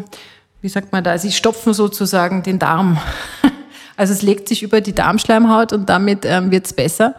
wie 0.61 0.69
sagt 0.69 0.91
man 0.91 1.05
da, 1.05 1.17
sie 1.19 1.31
stopfen 1.31 1.73
sozusagen 1.73 2.43
den 2.43 2.59
Darm. 2.59 2.99
Also 3.99 4.13
es 4.13 4.23
legt 4.23 4.49
sich 4.49 4.63
über 4.63 4.81
die 4.81 4.95
Darmschleimhaut 4.95 5.73
und 5.73 5.89
damit 5.89 6.25
ähm, 6.25 6.53
wird 6.53 6.67
es 6.67 6.73
besser. 6.73 7.17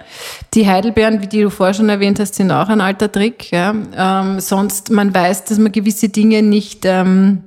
Die 0.53 0.65
Heidelbeeren, 0.65 1.21
wie 1.21 1.27
die 1.27 1.41
du 1.41 1.49
vorher 1.49 1.73
schon 1.73 1.89
erwähnt 1.89 2.19
hast, 2.19 2.35
sind 2.35 2.51
auch 2.51 2.69
ein 2.69 2.79
alter 2.79 3.11
Trick. 3.11 3.51
Ja. 3.51 3.75
Ähm, 3.95 4.39
sonst, 4.39 4.89
man 4.89 5.13
weiß, 5.13 5.43
dass 5.43 5.59
man 5.59 5.71
gewisse 5.71 6.09
Dinge 6.09 6.41
nicht... 6.41 6.85
Ähm, 6.85 7.43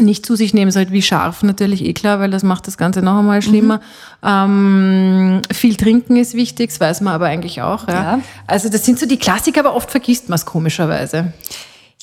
nicht 0.00 0.24
zu 0.24 0.36
sich 0.36 0.54
nehmen 0.54 0.70
sollte, 0.70 0.92
wie 0.92 1.02
scharf 1.02 1.42
natürlich 1.42 1.84
eh 1.84 1.92
klar, 1.92 2.20
weil 2.20 2.30
das 2.30 2.44
macht 2.44 2.68
das 2.68 2.78
Ganze 2.78 3.02
noch 3.02 3.18
einmal 3.18 3.42
schlimmer. 3.42 3.80
Mhm. 4.22 5.40
Ähm, 5.42 5.42
viel 5.52 5.74
trinken 5.74 6.16
ist 6.16 6.34
wichtig, 6.34 6.70
das 6.70 6.78
weiß 6.78 7.00
man 7.00 7.14
aber 7.14 7.26
eigentlich 7.26 7.62
auch. 7.62 7.88
Ja. 7.88 7.94
ja. 7.94 8.20
Also 8.46 8.68
das 8.68 8.84
sind 8.84 9.00
so 9.00 9.06
die 9.06 9.16
Klassiker, 9.16 9.58
aber 9.58 9.74
oft 9.74 9.90
vergisst 9.90 10.28
man 10.28 10.36
es 10.36 10.46
komischerweise. 10.46 11.32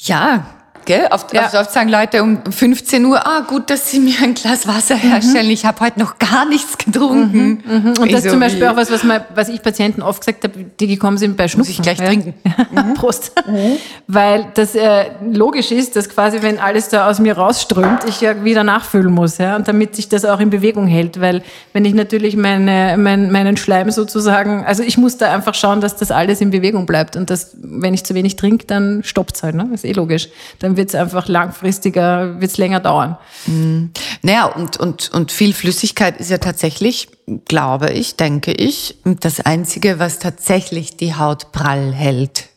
Ja, 0.01 0.45
Gell? 0.85 1.07
Oft, 1.09 1.33
ja. 1.33 1.49
oft 1.59 1.71
sagen 1.71 1.89
Leute 1.89 2.21
um 2.21 2.39
15 2.47 3.03
Uhr, 3.05 3.25
ah 3.25 3.41
gut, 3.41 3.71
dass 3.71 3.89
Sie 3.89 3.99
mir 4.05 4.15
ein 4.21 4.35
Glas 4.35 4.67
Wasser 4.67 4.95
herstellen. 4.95 5.47
Mhm. 5.47 5.51
Ich 5.51 5.65
habe 5.65 5.79
heute 5.79 5.99
noch 5.99 6.19
gar 6.19 6.45
nichts 6.47 6.77
getrunken. 6.77 7.63
Mhm. 7.65 7.77
Mhm. 7.77 7.93
Und 7.99 8.11
das 8.11 8.23
ist 8.23 8.31
zum 8.31 8.39
Beispiel 8.39 8.67
auch 8.67 8.75
was, 8.75 8.91
was, 8.91 9.03
man, 9.03 9.21
was 9.33 9.49
ich 9.49 9.61
Patienten 9.61 10.01
oft 10.01 10.21
gesagt 10.21 10.43
habe, 10.43 10.65
die 10.79 10.87
gekommen 10.87 11.17
sind 11.17 11.37
bei 11.37 11.47
Schnupfen. 11.47 11.71
Muss 11.71 11.79
ich 11.79 11.81
gleich 11.81 11.99
ja. 11.99 12.05
trinken. 12.05 12.33
Mhm. 12.75 12.93
Prost. 12.95 13.31
Mhm. 13.47 13.77
Weil 14.07 14.47
das 14.53 14.75
äh, 14.75 15.05
logisch 15.31 15.71
ist, 15.71 15.95
dass 15.95 16.09
quasi, 16.09 16.41
wenn 16.41 16.59
alles 16.59 16.89
da 16.89 17.09
aus 17.09 17.19
mir 17.19 17.37
rausströmt, 17.37 18.03
ich 18.07 18.21
ja 18.21 18.43
wieder 18.43 18.63
nachfüllen 18.63 19.11
muss. 19.11 19.37
Ja? 19.37 19.55
Und 19.55 19.67
damit 19.67 19.95
sich 19.95 20.09
das 20.09 20.25
auch 20.25 20.39
in 20.39 20.49
Bewegung 20.49 20.87
hält. 20.87 21.21
Weil 21.21 21.41
wenn 21.73 21.85
ich 21.85 21.93
natürlich 21.93 22.35
meine, 22.35 22.95
mein, 22.97 23.31
meinen 23.31 23.55
Schleim 23.55 23.91
sozusagen, 23.91 24.65
also 24.65 24.83
ich 24.83 24.97
muss 24.97 25.17
da 25.17 25.33
einfach 25.33 25.53
schauen, 25.53 25.79
dass 25.79 25.95
das 25.95 26.11
alles 26.11 26.41
in 26.41 26.51
Bewegung 26.51 26.85
bleibt. 26.85 27.15
Und 27.15 27.29
das, 27.29 27.55
wenn 27.61 27.93
ich 27.93 28.03
zu 28.03 28.13
wenig 28.13 28.35
trinke, 28.35 28.65
dann 28.65 29.03
stoppt 29.03 29.35
es 29.37 29.43
halt. 29.43 29.55
Ne? 29.55 29.67
Das 29.71 29.83
ist 29.83 29.89
eh 29.89 29.93
logisch. 29.93 30.29
Dann 30.59 30.74
wird 30.77 30.89
es 30.89 30.95
einfach 30.95 31.27
langfristiger, 31.27 32.39
wird 32.39 32.51
es 32.51 32.57
länger 32.57 32.79
dauern. 32.79 33.17
Mhm. 33.45 33.91
Naja, 34.21 34.45
und, 34.45 34.77
und, 34.77 35.11
und 35.13 35.31
viel 35.31 35.53
Flüssigkeit 35.53 36.17
ist 36.17 36.29
ja 36.29 36.37
tatsächlich, 36.37 37.09
glaube 37.45 37.91
ich, 37.91 38.15
denke 38.15 38.51
ich, 38.51 38.97
das 39.03 39.39
Einzige, 39.39 39.99
was 39.99 40.19
tatsächlich 40.19 40.97
die 40.97 41.15
Haut 41.15 41.51
prall 41.51 41.93
hält. 41.93 42.49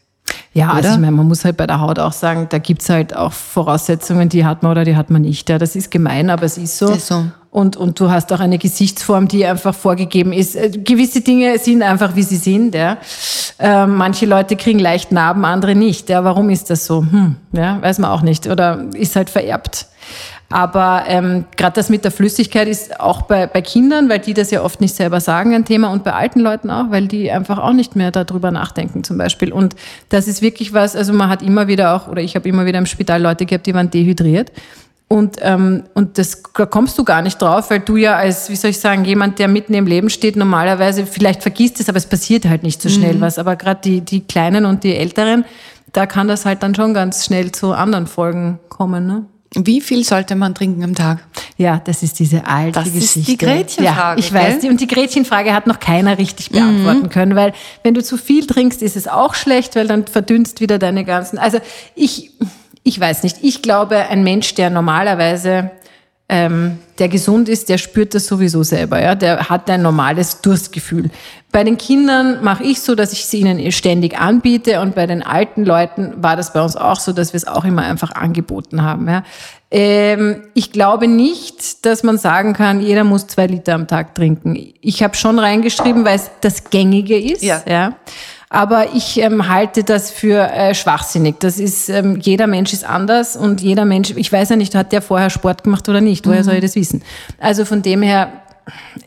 Ja, 0.53 0.73
also 0.73 0.89
ich 0.89 0.99
meine, 0.99 1.13
man 1.13 1.29
muss 1.29 1.45
halt 1.45 1.57
bei 1.57 1.67
der 1.67 1.81
Haut 1.81 1.99
auch 1.99 2.13
sagen, 2.13 2.49
da 2.51 2.59
gibt 2.59 2.83
es 2.83 2.89
halt 2.89 3.15
auch 3.15 3.33
Voraussetzungen, 3.33 4.29
die 4.29 4.45
hat 4.45 4.63
man 4.63 4.73
oder 4.73 4.85
die 4.85 4.97
hat 4.97 5.11
man 5.11 5.23
nicht. 5.23 5.49
Ja, 5.49 5.59
das 5.59 5.77
ist 5.77 5.91
gemein, 5.91 6.31
aber 6.31 6.45
es 6.45 6.59
ist 6.59 6.79
so. 6.79 6.91
Ist 6.91 7.07
so. 7.07 7.27
Und, 7.59 7.77
und 7.77 7.99
du 7.99 8.09
hast 8.09 8.33
auch 8.33 8.39
eine 8.39 8.57
Gesichtsform, 8.57 9.27
die 9.27 9.45
einfach 9.45 9.75
vorgegeben 9.75 10.33
ist. 10.33 10.55
Äh, 10.55 10.71
gewisse 10.71 11.23
Dinge 11.23 11.59
sind 11.59 11.83
einfach, 11.83 12.15
wie 12.15 12.23
sie 12.23 12.37
sind. 12.37 12.73
Ja. 12.73 12.99
Äh, 13.59 13.85
manche 13.85 14.27
Leute 14.27 14.55
kriegen 14.55 14.79
leicht 14.79 15.11
Narben, 15.11 15.45
andere 15.45 15.75
nicht. 15.75 16.09
Ja. 16.09 16.23
Warum 16.23 16.51
ist 16.51 16.71
das 16.71 16.87
so? 16.87 17.01
Hm, 17.01 17.35
ja, 17.51 17.83
weiß 17.83 17.99
man 17.99 18.13
auch 18.13 18.23
nicht. 18.23 18.47
Oder 18.47 18.85
ist 18.95 19.17
halt 19.17 19.29
vererbt. 19.29 19.87
Aber 20.49 21.03
ähm, 21.09 21.47
gerade 21.57 21.75
das 21.75 21.89
mit 21.89 22.05
der 22.05 22.13
Flüssigkeit 22.13 22.69
ist 22.69 23.01
auch 23.01 23.23
bei, 23.23 23.49
bei 23.49 23.61
Kindern, 23.61 24.09
weil 24.09 24.21
die 24.21 24.35
das 24.35 24.53
ja 24.53 24.63
oft 24.63 24.81
nicht 24.81 24.95
selber 24.95 25.19
sagen, 25.21 25.53
ein 25.53 25.65
Thema 25.65 25.91
und 25.91 26.05
bei 26.05 26.13
alten 26.13 26.39
Leuten 26.39 26.71
auch, 26.71 26.93
weil 26.93 27.09
die 27.09 27.29
einfach 27.33 27.59
auch 27.59 27.73
nicht 27.73 27.97
mehr 27.97 28.13
darüber 28.13 28.53
nachdenken 28.53 29.03
zum 29.03 29.19
Beispiel. 29.19 29.53
Und 29.53 29.75
das 30.11 30.29
ist 30.29 30.43
wirklich 30.43 30.75
was, 30.75 30.95
also 30.95 31.13
man 31.13 31.29
hat 31.29 31.43
immer 31.43 31.67
wieder 31.67 31.97
auch, 31.97 32.07
oder 32.07 32.23
ich 32.23 32.37
habe 32.37 32.49
immer 32.49 32.67
wieder 32.67 32.79
im 32.79 32.87
Spital 32.87 33.21
Leute 33.21 33.47
gehabt, 33.47 33.67
die 33.67 33.75
waren 33.75 33.91
dehydriert 33.91 34.53
Und, 35.11 35.39
ähm, 35.41 35.85
und 35.95 36.19
das 36.19 36.43
da 36.55 36.67
kommst 36.67 36.99
du 36.99 37.05
gar 37.05 37.23
nicht 37.23 37.41
drauf, 37.41 37.71
weil 37.71 37.81
du 37.81 37.97
ja 37.97 38.17
als, 38.17 38.51
wie 38.51 38.57
soll 38.57 38.71
ich 38.73 38.79
sagen, 38.79 39.07
jemand, 39.07 39.39
der 39.39 39.49
mitten 39.49 39.73
im 39.73 39.87
Leben 39.87 40.11
steht, 40.11 40.37
normalerweise 40.37 41.07
vielleicht 41.07 41.41
vergisst 41.41 41.81
es, 41.81 41.89
aber 41.89 41.97
es 41.97 42.05
passiert 42.07 42.45
halt 42.45 42.63
nicht 42.63 42.83
so 42.83 42.91
schnell 42.91 43.19
was. 43.21 43.39
Aber 43.39 43.57
gerade 43.57 43.81
die, 43.83 44.03
die 44.03 44.21
Kleinen 44.21 44.67
und 44.67 44.85
die 44.85 44.95
Älteren, 44.95 45.47
da 45.95 46.05
kann 46.05 46.29
das 46.29 46.45
halt 46.45 46.63
dann 46.63 46.75
schon 46.75 46.93
ganz 46.93 47.25
schnell 47.25 47.53
zu 47.53 47.73
anderen 47.73 48.07
Folgen 48.07 48.59
kommen. 48.69 49.07
Ne? 49.07 49.25
Wie 49.55 49.81
viel 49.81 50.05
sollte 50.05 50.35
man 50.35 50.55
trinken 50.55 50.85
am 50.85 50.95
Tag? 50.95 51.21
Ja, 51.57 51.81
das 51.83 52.03
ist 52.03 52.19
diese 52.19 52.47
alte 52.47 52.73
Das 52.79 52.89
ist 52.89 53.15
Geschichte. 53.15 53.31
die 53.33 53.39
Gretchenfrage, 53.39 53.87
Ja, 53.87 54.15
ich 54.19 54.31
weiß. 54.35 54.43
gell? 54.47 54.55
Mhm. 54.57 54.61
Die, 54.61 54.69
und 54.69 54.81
die 54.83 54.87
Gretchenfrage 54.89 55.55
hat 55.55 55.67
noch 55.67 55.81
keiner 55.81 56.19
richtig 56.19 56.51
beantworten 56.51 57.09
können, 57.09 57.35
weil 57.35 57.55
wenn 57.83 57.95
du 57.95 58.03
zu 58.03 58.19
viel 58.19 58.47
trinkst, 58.47 58.83
ist 58.83 58.95
es 58.95 59.09
auch 59.09 59.35
schlecht, 59.35 59.75
weil 59.75 59.87
dann 59.87 60.07
verdünnst 60.07 60.61
wieder 60.61 60.79
deine 60.79 61.07
ganzen. 61.07 61.39
Also 61.39 61.61
ich, 61.95 62.31
ich 62.89 62.99
weiß 62.99 63.23
nicht. 63.23 63.39
Ich 63.43 63.63
glaube, 63.63 63.97
ein 64.09 64.25
Mensch, 64.25 64.55
der 64.55 64.71
normalerweise 64.71 65.71
ähm, 66.31 66.79
der 66.99 67.09
gesund 67.09 67.49
ist, 67.49 67.71
der 67.71 67.79
spürt 67.79 68.15
das 68.15 68.27
sowieso 68.27 68.63
selber. 68.63 69.01
Ja? 69.01 69.15
Der 69.15 69.49
hat 69.49 69.71
ein 69.71 69.81
normales 69.81 70.43
Durstgefühl. 70.43 71.11
Bei 71.53 71.65
den 71.65 71.79
Kindern 71.79 72.45
mache 72.45 72.65
ich 72.65 72.83
so, 72.83 72.95
dass 72.95 73.13
ich 73.13 73.25
sie 73.25 73.41
ihnen 73.41 73.73
ständig 73.73 74.19
anbiete 74.19 74.81
und 74.81 74.95
bei 74.95 75.07
den 75.07 75.23
alten 75.23 75.65
Leuten 75.65 76.23
war 76.23 76.37
das 76.37 76.53
bei 76.53 76.61
uns 76.61 76.77
auch 76.77 77.01
so, 77.01 77.13
dass 77.13 77.33
wir 77.33 77.39
es 77.39 77.47
auch 77.47 77.65
immer 77.65 77.83
einfach 77.83 78.13
angeboten 78.13 78.83
haben. 78.83 79.09
Ja? 79.09 79.23
Ähm, 79.71 80.43
ich 80.53 80.73
glaube 80.73 81.09
nicht, 81.09 81.87
dass 81.87 82.03
man 82.03 82.19
sagen 82.19 82.53
kann, 82.53 82.81
jeder 82.81 83.05
muss 83.05 83.27
zwei 83.27 83.47
Liter 83.47 83.75
am 83.75 83.87
Tag 83.87 84.15
trinken. 84.15 84.55
Ich 84.83 85.03
habe 85.03 85.15
schon 85.15 85.39
reingeschrieben, 85.39 86.05
weil 86.05 86.17
es 86.17 86.31
das 86.43 86.65
Gängige 86.69 87.19
ist. 87.19 87.43
Ja. 87.43 87.63
Ja. 87.67 87.95
Aber 88.51 88.95
ich 88.95 89.19
ähm, 89.21 89.49
halte 89.49 89.85
das 89.85 90.11
für 90.11 90.51
äh, 90.51 90.75
schwachsinnig. 90.75 91.37
Das 91.41 91.59
ist, 91.59 91.89
ähm, 91.91 92.19
jeder 92.21 92.47
Mensch 92.47 92.73
ist 92.73 92.85
anders 92.85 93.37
und 93.37 93.61
jeder 93.61 93.85
Mensch, 93.85 94.11
ich 94.17 94.33
weiß 94.33 94.49
ja 94.49 94.57
nicht, 94.57 94.75
hat 94.75 94.93
der 94.93 95.03
vorher 95.03 95.29
Sport 95.29 95.65
gemacht 95.65 95.89
oder 95.89 96.01
nicht, 96.01 96.27
woher 96.27 96.45
soll 96.45 96.55
ich 96.55 96.63
das 96.63 96.75
wissen? 96.75 97.03
Also 97.39 97.65
von 97.67 97.83
dem 97.83 98.01
her, 98.03 98.33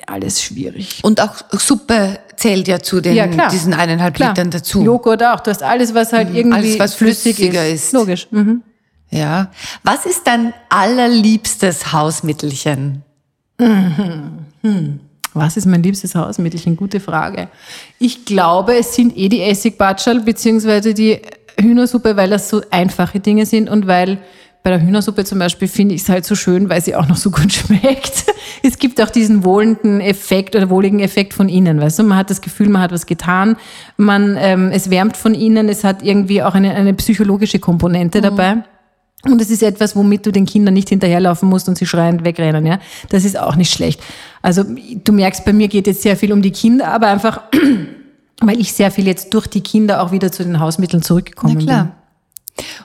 alles 0.07 0.41
schwierig. 0.41 0.99
Und 1.03 1.21
auch 1.21 1.35
Suppe 1.51 2.19
zählt 2.35 2.67
ja 2.67 2.79
zu 2.79 3.01
den, 3.01 3.15
Ja, 3.15 3.49
diesen 3.49 3.73
eineinhalb 3.73 4.15
Klar. 4.15 4.29
Litern 4.29 4.51
dazu. 4.51 4.83
Joghurt 4.83 5.23
auch, 5.23 5.39
du 5.39 5.51
hast 5.51 5.63
alles, 5.63 5.93
was 5.93 6.13
halt 6.13 6.33
irgendwie 6.35 6.57
alles, 6.57 6.79
was 6.79 6.93
flüssig 6.95 7.35
flüssiger 7.35 7.67
ist. 7.67 7.85
ist. 7.85 7.93
Logisch. 7.93 8.27
Mhm. 8.31 8.61
Ja. 9.09 9.51
Was 9.83 10.05
ist 10.05 10.25
dein 10.25 10.53
allerliebstes 10.69 11.91
Hausmittelchen? 11.91 13.03
Was 15.33 15.55
ist 15.55 15.65
mein 15.65 15.81
liebstes 15.81 16.15
Hausmittelchen? 16.15 16.75
Gute 16.75 16.99
Frage. 16.99 17.47
Ich 17.99 18.25
glaube, 18.25 18.75
es 18.75 18.95
sind 18.95 19.17
eh 19.17 19.29
die 19.29 19.41
Essigbatschel 19.41 20.21
beziehungsweise 20.21 20.93
die 20.93 21.21
Hühnersuppe, 21.59 22.17
weil 22.17 22.29
das 22.29 22.49
so 22.49 22.61
einfache 22.69 23.19
Dinge 23.19 23.45
sind 23.45 23.69
und 23.69 23.87
weil 23.87 24.19
bei 24.63 24.69
der 24.69 24.81
Hühnersuppe 24.81 25.25
zum 25.25 25.39
Beispiel 25.39 25.67
finde 25.67 25.95
ich 25.95 26.01
es 26.01 26.09
halt 26.09 26.23
so 26.23 26.35
schön, 26.35 26.69
weil 26.69 26.81
sie 26.81 26.95
auch 26.95 27.07
noch 27.07 27.15
so 27.15 27.31
gut 27.31 27.51
schmeckt. 27.53 28.25
Es 28.61 28.77
gibt 28.77 29.01
auch 29.01 29.09
diesen 29.09 29.43
wohlenden 29.43 30.01
Effekt 30.01 30.55
oder 30.55 30.69
wohligen 30.69 30.99
Effekt 30.99 31.33
von 31.33 31.49
innen, 31.49 31.81
weißt 31.81 31.99
du? 31.99 32.03
Man 32.03 32.17
hat 32.17 32.29
das 32.29 32.41
Gefühl, 32.41 32.69
man 32.69 32.81
hat 32.81 32.91
was 32.91 33.05
getan, 33.07 33.55
man, 33.97 34.37
ähm, 34.39 34.69
es 34.71 34.89
wärmt 34.89 35.17
von 35.17 35.33
innen, 35.33 35.67
es 35.67 35.83
hat 35.83 36.03
irgendwie 36.03 36.43
auch 36.43 36.53
eine, 36.53 36.75
eine 36.75 36.93
psychologische 36.93 37.59
Komponente 37.59 38.21
dabei. 38.21 38.63
Und 39.23 39.39
es 39.41 39.49
ist 39.49 39.61
etwas, 39.61 39.95
womit 39.95 40.25
du 40.25 40.31
den 40.31 40.45
Kindern 40.45 40.73
nicht 40.73 40.89
hinterherlaufen 40.89 41.47
musst 41.47 41.69
und 41.69 41.77
sie 41.77 41.85
schreiend 41.85 42.23
wegrennen, 42.23 42.65
ja. 42.65 42.79
Das 43.09 43.23
ist 43.23 43.37
auch 43.37 43.55
nicht 43.55 43.71
schlecht. 43.71 44.01
Also, 44.41 44.63
du 44.63 45.11
merkst, 45.11 45.45
bei 45.45 45.53
mir 45.53 45.67
geht 45.67 45.87
jetzt 45.87 46.01
sehr 46.01 46.17
viel 46.17 46.33
um 46.33 46.41
die 46.41 46.51
Kinder, 46.51 46.87
aber 46.87 47.07
einfach, 47.07 47.43
weil 48.41 48.59
ich 48.59 48.73
sehr 48.73 48.89
viel 48.89 49.05
jetzt 49.05 49.33
durch 49.33 49.47
die 49.47 49.61
Kinder 49.61 50.01
auch 50.01 50.11
wieder 50.11 50.31
zu 50.31 50.43
den 50.43 50.59
Hausmitteln 50.59 51.03
zurückgekommen 51.03 51.55
Na 51.59 51.63
klar. 51.63 51.95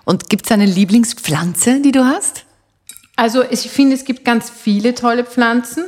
Und 0.04 0.28
gibt's 0.28 0.50
eine 0.52 0.66
Lieblingspflanze, 0.66 1.80
die 1.80 1.92
du 1.92 2.04
hast? 2.04 2.34
bin. 2.34 2.42
Also, 3.16 3.42
ich 3.50 3.70
finde, 3.70 3.96
es 3.96 4.04
gibt 4.04 4.24
ganz 4.24 4.50
viele 4.50 4.94
tolle 4.94 5.24
Pflanzen. 5.24 5.84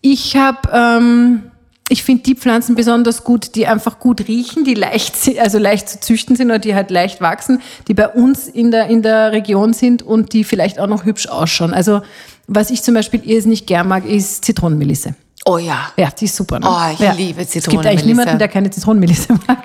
Ich 0.00 0.36
habe, 0.36 0.70
ähm, 0.72 1.50
ich 1.90 2.04
finde 2.04 2.22
die 2.22 2.36
Pflanzen 2.36 2.76
besonders 2.76 3.24
gut, 3.24 3.56
die 3.56 3.66
einfach 3.66 3.98
gut 3.98 4.28
riechen, 4.28 4.64
die 4.64 4.74
leicht, 4.74 5.14
also 5.40 5.58
leicht 5.58 5.88
zu 5.88 6.00
züchten 6.00 6.36
sind 6.36 6.46
oder 6.46 6.60
die 6.60 6.74
halt 6.74 6.90
leicht 6.90 7.20
wachsen, 7.20 7.60
die 7.88 7.94
bei 7.94 8.08
uns 8.08 8.46
in 8.46 8.70
der, 8.70 8.86
in 8.86 9.02
der 9.02 9.32
Region 9.32 9.72
sind 9.72 10.02
und 10.02 10.32
die 10.32 10.44
vielleicht 10.44 10.78
auch 10.78 10.86
noch 10.86 11.04
hübsch 11.04 11.26
ausschauen. 11.26 11.74
Also, 11.74 12.02
was 12.46 12.70
ich 12.70 12.82
zum 12.82 12.94
Beispiel 12.94 13.20
irrsinnig 13.24 13.66
gern 13.66 13.88
mag, 13.88 14.06
ist 14.06 14.44
Zitronenmelisse. 14.44 15.16
Oh 15.44 15.58
ja. 15.58 15.90
Ja, 15.96 16.10
die 16.10 16.26
ist 16.26 16.36
super. 16.36 16.60
Ne? 16.60 16.66
Oh, 16.68 16.92
ich 16.92 17.00
ja. 17.00 17.12
liebe 17.12 17.40
Es 17.42 17.52
gibt 17.52 17.64
eigentlich 17.64 17.64
Zitronenmelisse. 17.64 18.06
niemanden, 18.06 18.38
der 18.38 18.48
keine 18.48 18.70
Zitronenmelisse 18.70 19.32
mag. 19.48 19.64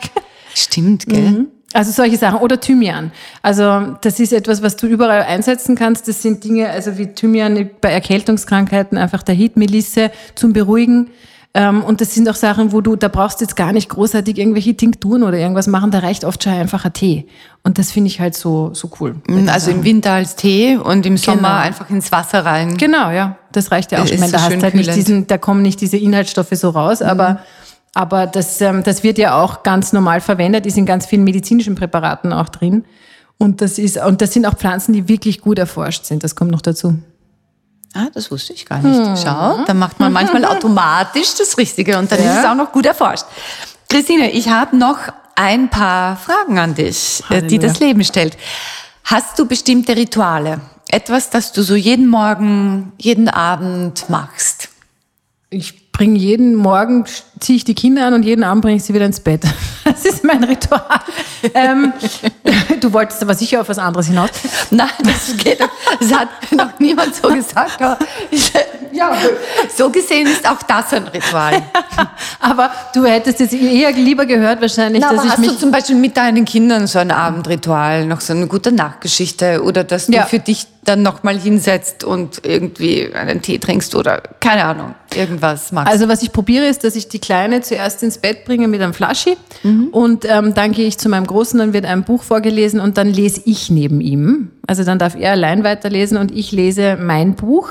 Stimmt, 0.55 1.05
gell? 1.05 1.45
Also 1.73 1.91
solche 1.91 2.17
Sachen. 2.17 2.39
Oder 2.39 2.59
Thymian. 2.59 3.11
Also 3.43 3.97
das 4.01 4.19
ist 4.19 4.33
etwas, 4.33 4.63
was 4.63 4.77
du 4.77 4.87
überall 4.87 5.23
einsetzen 5.23 5.75
kannst. 5.75 6.07
Das 6.07 6.23
sind 6.23 6.43
Dinge, 6.43 6.69
also 6.69 6.97
wie 6.97 7.07
Thymian 7.07 7.69
bei 7.81 7.91
Erkältungskrankheiten, 7.91 8.97
einfach 8.97 9.21
der 9.21 9.35
Melisse 9.55 10.09
zum 10.33 10.53
Beruhigen. 10.53 11.11
Ähm, 11.57 11.85
Und 11.85 12.01
das 12.01 12.13
sind 12.13 12.27
auch 12.29 12.35
Sachen, 12.35 12.73
wo 12.73 12.81
du, 12.81 12.97
da 12.97 13.07
brauchst 13.07 13.39
du 13.39 13.45
jetzt 13.45 13.55
gar 13.55 13.71
nicht 13.71 13.87
großartig 13.87 14.37
irgendwelche 14.37 14.75
Tinkturen 14.75 15.23
oder 15.23 15.37
irgendwas 15.37 15.67
machen. 15.67 15.89
Da 15.89 15.99
reicht 15.99 16.25
oft 16.25 16.43
schon 16.43 16.51
einfach 16.51 16.83
ein 16.83 16.91
Tee. 16.91 17.27
Und 17.63 17.79
das 17.79 17.91
finde 17.91 18.09
ich 18.09 18.19
halt 18.19 18.35
so, 18.35 18.73
so 18.73 18.91
cool. 18.99 19.15
Also 19.47 19.71
im 19.71 19.85
Winter 19.85 20.11
als 20.11 20.35
Tee 20.35 20.75
und 20.75 21.05
im 21.05 21.15
Sommer 21.15 21.37
Genau. 21.37 21.53
einfach 21.55 21.89
ins 21.89 22.11
Wasser 22.11 22.43
rein. 22.45 22.75
Genau, 22.75 23.09
ja. 23.09 23.37
Das 23.53 23.71
reicht 23.71 23.93
ja 23.93 23.99
auch. 23.99 24.03
Ist 24.03 24.11
Ich 24.11 24.19
meine, 24.19 24.31
so 24.31 24.37
da 24.37 24.43
hast 24.43 24.63
halt 24.63 24.75
nicht 24.75 24.93
diesen, 24.93 25.27
da 25.27 25.37
kommen 25.37 25.61
nicht 25.61 25.79
diese 25.79 25.95
Inhaltsstoffe 25.95 26.49
so 26.51 26.71
raus, 26.71 27.01
aber, 27.01 27.39
aber 27.93 28.27
das, 28.27 28.59
ähm, 28.59 28.83
das 28.83 29.03
wird 29.03 29.17
ja 29.17 29.41
auch 29.41 29.63
ganz 29.63 29.93
normal 29.93 30.19
verwendet, 30.19 30.65
ist 30.65 30.77
in 30.77 30.85
ganz 30.85 31.05
vielen 31.05 31.23
medizinischen 31.23 31.75
Präparaten 31.75 32.33
auch 32.33 32.49
drin. 32.49 32.83
Und 33.37 33.61
das 33.61 33.79
ist, 33.79 33.95
und 33.97 34.21
das 34.21 34.33
sind 34.33 34.45
auch 34.45 34.55
Pflanzen, 34.55 34.91
die 34.91 35.07
wirklich 35.07 35.39
gut 35.39 35.57
erforscht 35.57 36.03
sind. 36.03 36.25
Das 36.25 36.35
kommt 36.35 36.51
noch 36.51 36.61
dazu. 36.61 36.95
Ah, 37.97 38.07
das 38.13 38.29
wusste 38.29 38.51
ich 38.51 38.65
gar 38.65 38.79
nicht. 38.79 39.23
Schau, 39.23 39.63
da 39.65 39.73
macht 39.73 39.99
man 40.01 40.11
manchmal 40.11 40.43
automatisch 40.53 41.35
das 41.37 41.57
Richtige 41.57 41.97
und 41.97 42.11
dann 42.11 42.19
ist 42.19 42.39
es 42.39 42.45
auch 42.45 42.55
noch 42.55 42.73
gut 42.73 42.85
erforscht. 42.85 43.23
Christine, 43.87 44.31
ich 44.31 44.49
habe 44.49 44.75
noch 44.75 44.97
ein 45.35 45.69
paar 45.69 46.17
Fragen 46.17 46.59
an 46.59 46.75
dich, 46.75 47.23
äh, 47.29 47.41
die 47.41 47.55
Halleluja. 47.55 47.67
das 47.69 47.79
Leben 47.79 48.03
stellt. 48.03 48.37
Hast 49.05 49.39
du 49.39 49.45
bestimmte 49.45 49.95
Rituale? 49.95 50.59
Etwas, 50.89 51.29
das 51.29 51.53
du 51.53 51.61
so 51.61 51.75
jeden 51.75 52.07
Morgen, 52.07 52.91
jeden 52.97 53.29
Abend 53.29 54.09
machst? 54.09 54.69
Ich 55.49 55.91
bringe 55.93 56.17
jeden 56.17 56.55
Morgen, 56.55 57.05
ziehe 57.39 57.55
ich 57.55 57.63
die 57.63 57.75
Kinder 57.75 58.07
an 58.07 58.13
und 58.13 58.23
jeden 58.23 58.43
Abend 58.43 58.61
bringe 58.63 58.75
ich 58.75 58.83
sie 58.83 58.93
wieder 58.93 59.05
ins 59.05 59.21
Bett. 59.21 59.43
Das 59.95 60.05
ist 60.13 60.23
mein 60.23 60.43
Ritual. 60.43 60.81
ähm, 61.53 61.93
du 62.81 62.91
wolltest 62.91 63.21
aber 63.21 63.33
sicher 63.33 63.61
auf 63.61 63.69
was 63.69 63.77
anderes 63.77 64.07
hinaus. 64.07 64.29
Nein, 64.71 64.89
das 65.03 65.35
geht. 65.37 65.59
Das 65.59 66.13
hat 66.13 66.29
noch 66.51 66.77
niemand 66.79 67.15
so 67.15 67.29
gesagt. 67.29 67.81
Aber 67.81 67.97
ich, 68.29 68.51
ja, 68.91 69.11
so 69.75 69.89
gesehen 69.89 70.27
ist 70.27 70.47
auch 70.49 70.61
das 70.63 70.93
ein 70.93 71.07
Ritual. 71.07 71.61
Aber 72.39 72.71
du 72.93 73.05
hättest 73.05 73.39
jetzt 73.39 73.53
eher 73.53 73.91
lieber 73.91 74.25
gehört 74.25 74.61
wahrscheinlich, 74.61 75.01
Na, 75.01 75.09
dass 75.11 75.19
aber 75.19 75.25
ich 75.27 75.31
hast 75.33 75.39
mich 75.39 75.49
du 75.49 75.57
zum 75.57 75.71
Beispiel 75.71 75.95
mit 75.95 76.15
deinen 76.17 76.45
Kindern 76.45 76.87
so 76.87 76.99
ein 76.99 77.11
Abendritual, 77.11 78.05
noch 78.05 78.21
so 78.21 78.33
eine 78.33 78.47
gute 78.47 78.71
Nachtgeschichte 78.71 79.63
oder 79.63 79.83
dass 79.83 80.07
du 80.07 80.13
Ja. 80.13 80.25
für 80.25 80.39
dich 80.39 80.67
dann 80.83 81.01
nochmal 81.01 81.39
hinsetzt 81.39 82.03
und 82.03 82.41
irgendwie 82.45 83.11
einen 83.13 83.41
Tee 83.41 83.57
trinkst 83.57 83.95
oder 83.95 84.21
keine 84.39 84.65
Ahnung, 84.65 84.93
irgendwas 85.15 85.71
magst. 85.71 85.91
Also 85.91 86.07
was 86.07 86.21
ich 86.21 86.31
probiere 86.31 86.67
ist, 86.67 86.83
dass 86.83 86.95
ich 86.95 87.07
die 87.07 87.17
Kleine 87.19 87.61
zuerst 87.61 88.03
ins 88.03 88.19
Bett 88.19 88.45
bringe 88.45 88.67
mit 88.67 88.81
einem 88.81 88.93
Flaschi 88.93 89.35
und 89.91 90.25
ähm, 90.25 90.53
dann 90.53 90.71
gehe 90.71 90.87
ich 90.87 90.97
zu 90.97 91.09
meinem 91.09 91.27
Großen, 91.27 91.59
dann 91.59 91.73
wird 91.73 91.85
ein 91.85 92.03
Buch 92.03 92.23
vorgelesen 92.23 92.79
und 92.79 92.97
dann 92.97 93.07
lese 93.07 93.41
ich 93.45 93.69
neben 93.69 94.01
ihm. 94.01 94.51
Also 94.67 94.83
dann 94.83 94.99
darf 94.99 95.15
er 95.15 95.31
allein 95.31 95.63
weiterlesen 95.63 96.17
und 96.17 96.31
ich 96.31 96.51
lese 96.51 96.97
mein 96.99 97.35
Buch, 97.35 97.69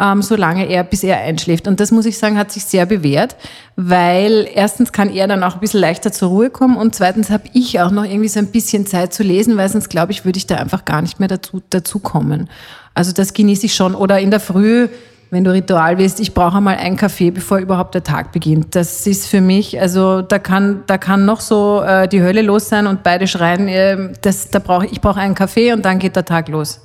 ähm, 0.00 0.22
solange 0.22 0.66
er, 0.66 0.84
bis 0.84 1.02
er 1.02 1.18
einschläft. 1.20 1.68
Und 1.68 1.80
das 1.80 1.90
muss 1.90 2.06
ich 2.06 2.18
sagen, 2.18 2.38
hat 2.38 2.50
sich 2.50 2.64
sehr 2.64 2.86
bewährt, 2.86 3.36
weil 3.76 4.48
erstens 4.54 4.92
kann 4.92 5.10
er 5.10 5.28
dann 5.28 5.42
auch 5.42 5.54
ein 5.54 5.60
bisschen 5.60 5.80
leichter 5.80 6.12
zur 6.12 6.30
Ruhe 6.30 6.50
kommen 6.50 6.76
und 6.76 6.94
zweitens 6.94 7.30
habe 7.30 7.44
ich 7.52 7.80
auch 7.80 7.90
noch 7.90 8.04
irgendwie 8.04 8.28
so 8.28 8.38
ein 8.38 8.48
bisschen 8.48 8.86
Zeit 8.86 9.12
zu 9.12 9.22
lesen, 9.22 9.56
weil 9.56 9.68
sonst 9.68 9.90
glaube 9.90 10.12
ich, 10.12 10.24
würde 10.24 10.38
ich 10.38 10.46
da 10.46 10.56
einfach 10.56 10.84
gar 10.84 11.02
nicht 11.02 11.20
mehr 11.20 11.28
dazu, 11.28 11.62
dazu 11.70 11.98
kommen. 11.98 12.48
Also 12.94 13.12
das 13.12 13.34
genieße 13.34 13.66
ich 13.66 13.74
schon. 13.74 13.94
Oder 13.94 14.18
in 14.20 14.30
der 14.30 14.40
Früh 14.40 14.88
wenn 15.30 15.44
du 15.44 15.52
Ritual 15.52 15.98
willst, 15.98 16.20
ich 16.20 16.34
brauche 16.34 16.56
einmal 16.56 16.76
einen 16.76 16.96
Kaffee, 16.96 17.30
bevor 17.30 17.58
überhaupt 17.58 17.94
der 17.94 18.02
Tag 18.02 18.32
beginnt. 18.32 18.74
Das 18.74 19.06
ist 19.06 19.28
für 19.28 19.40
mich, 19.40 19.80
also 19.80 20.22
da 20.22 20.38
kann, 20.38 20.82
da 20.86 20.98
kann 20.98 21.24
noch 21.24 21.40
so 21.40 21.82
äh, 21.82 22.08
die 22.08 22.20
Hölle 22.20 22.42
los 22.42 22.68
sein 22.68 22.86
und 22.86 23.02
beide 23.02 23.26
schreien, 23.28 23.68
äh, 23.68 24.12
das, 24.22 24.50
da 24.50 24.58
brauche 24.58 24.86
ich 24.86 25.00
brauche 25.00 25.20
einen 25.20 25.34
Kaffee 25.34 25.72
und 25.72 25.84
dann 25.84 25.98
geht 25.98 26.16
der 26.16 26.24
Tag 26.24 26.48
los. 26.48 26.80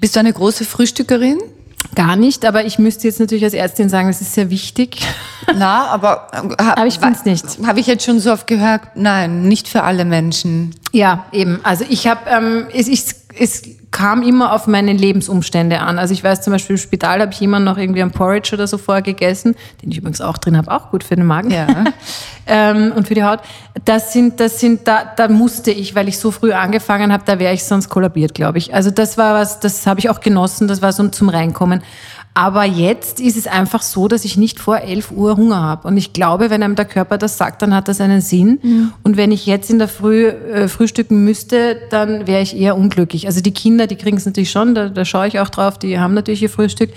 Bist 0.00 0.16
du 0.16 0.20
eine 0.20 0.32
große 0.32 0.64
Frühstückerin? 0.64 1.38
Gar 1.94 2.16
nicht, 2.16 2.44
aber 2.46 2.64
ich 2.64 2.78
müsste 2.78 3.06
jetzt 3.06 3.20
natürlich 3.20 3.44
als 3.44 3.54
Ärztin 3.54 3.88
sagen, 3.88 4.08
das 4.08 4.20
ist 4.20 4.32
sehr 4.34 4.50
wichtig. 4.50 5.06
Na, 5.54 5.86
aber, 5.86 6.28
äh, 6.32 6.62
Aber 6.62 6.86
ich 6.86 6.98
find's 6.98 7.24
nicht. 7.24 7.44
Habe 7.66 7.80
ich 7.80 7.86
jetzt 7.86 8.04
schon 8.04 8.18
so 8.18 8.32
oft 8.32 8.46
gehört? 8.46 8.80
Nein, 8.94 9.42
nicht 9.42 9.68
für 9.68 9.82
alle 9.82 10.04
Menschen. 10.04 10.74
Ja, 10.92 11.26
eben. 11.32 11.60
Also 11.62 11.84
ich 11.88 12.06
habe, 12.06 12.20
ähm, 12.30 12.66
es, 12.72 12.88
ich, 12.88 13.04
es 13.38 13.62
kam 13.90 14.22
immer 14.22 14.52
auf 14.52 14.66
meine 14.66 14.92
Lebensumstände 14.92 15.80
an. 15.80 15.98
Also 15.98 16.14
ich 16.14 16.24
weiß 16.24 16.42
zum 16.42 16.52
Beispiel 16.52 16.74
im 16.74 16.82
Spital 16.82 17.20
habe 17.20 17.32
ich 17.32 17.40
immer 17.40 17.60
noch 17.60 17.78
irgendwie 17.78 18.02
ein 18.02 18.10
Porridge 18.10 18.54
oder 18.54 18.66
so 18.66 18.76
vorher 18.76 19.02
gegessen, 19.02 19.54
den 19.82 19.90
ich 19.90 19.98
übrigens 19.98 20.20
auch 20.20 20.38
drin 20.38 20.56
habe, 20.56 20.70
auch 20.70 20.90
gut 20.90 21.04
für 21.04 21.14
den 21.14 21.24
Magen. 21.24 21.50
Ja. 21.50 21.66
ähm, 22.46 22.92
und 22.94 23.06
für 23.06 23.14
die 23.14 23.22
Haut. 23.22 23.40
Das 23.84 24.12
sind, 24.12 24.40
das 24.40 24.58
sind, 24.58 24.88
da, 24.88 25.04
da 25.16 25.28
musste 25.28 25.70
ich, 25.70 25.94
weil 25.94 26.08
ich 26.08 26.18
so 26.18 26.30
früh 26.30 26.52
angefangen 26.52 27.12
habe, 27.12 27.22
da 27.24 27.38
wäre 27.38 27.54
ich 27.54 27.64
sonst 27.64 27.88
kollabiert, 27.88 28.34
glaube 28.34 28.58
ich. 28.58 28.74
Also 28.74 28.90
das 28.90 29.16
war 29.16 29.34
was, 29.34 29.60
das 29.60 29.86
habe 29.86 30.00
ich 30.00 30.10
auch 30.10 30.20
genossen, 30.20 30.66
das 30.66 30.82
war 30.82 30.92
so 30.92 31.06
zum 31.08 31.28
Reinkommen. 31.28 31.82
Aber 32.36 32.64
jetzt 32.64 33.20
ist 33.20 33.36
es 33.36 33.46
einfach 33.46 33.80
so, 33.82 34.08
dass 34.08 34.24
ich 34.24 34.36
nicht 34.36 34.58
vor 34.58 34.80
11 34.80 35.12
Uhr 35.12 35.36
Hunger 35.36 35.62
habe. 35.62 35.86
Und 35.86 35.96
ich 35.96 36.12
glaube, 36.12 36.50
wenn 36.50 36.64
einem 36.64 36.74
der 36.74 36.84
Körper 36.84 37.16
das 37.16 37.38
sagt, 37.38 37.62
dann 37.62 37.72
hat 37.72 37.86
das 37.86 38.00
einen 38.00 38.20
Sinn. 38.20 38.58
Mhm. 38.60 38.92
Und 39.04 39.16
wenn 39.16 39.30
ich 39.30 39.46
jetzt 39.46 39.70
in 39.70 39.78
der 39.78 39.86
Früh 39.86 40.26
äh, 40.26 40.66
frühstücken 40.66 41.24
müsste, 41.24 41.76
dann 41.90 42.26
wäre 42.26 42.42
ich 42.42 42.56
eher 42.56 42.76
unglücklich. 42.76 43.28
Also 43.28 43.40
die 43.40 43.54
Kinder, 43.54 43.86
die 43.86 43.94
kriegen 43.94 44.16
es 44.16 44.26
natürlich 44.26 44.50
schon, 44.50 44.74
da, 44.74 44.88
da 44.88 45.04
schaue 45.04 45.28
ich 45.28 45.38
auch 45.38 45.48
drauf, 45.48 45.78
die 45.78 46.00
haben 46.00 46.14
natürlich 46.14 46.42
ihr 46.42 46.50
Frühstück. 46.50 46.90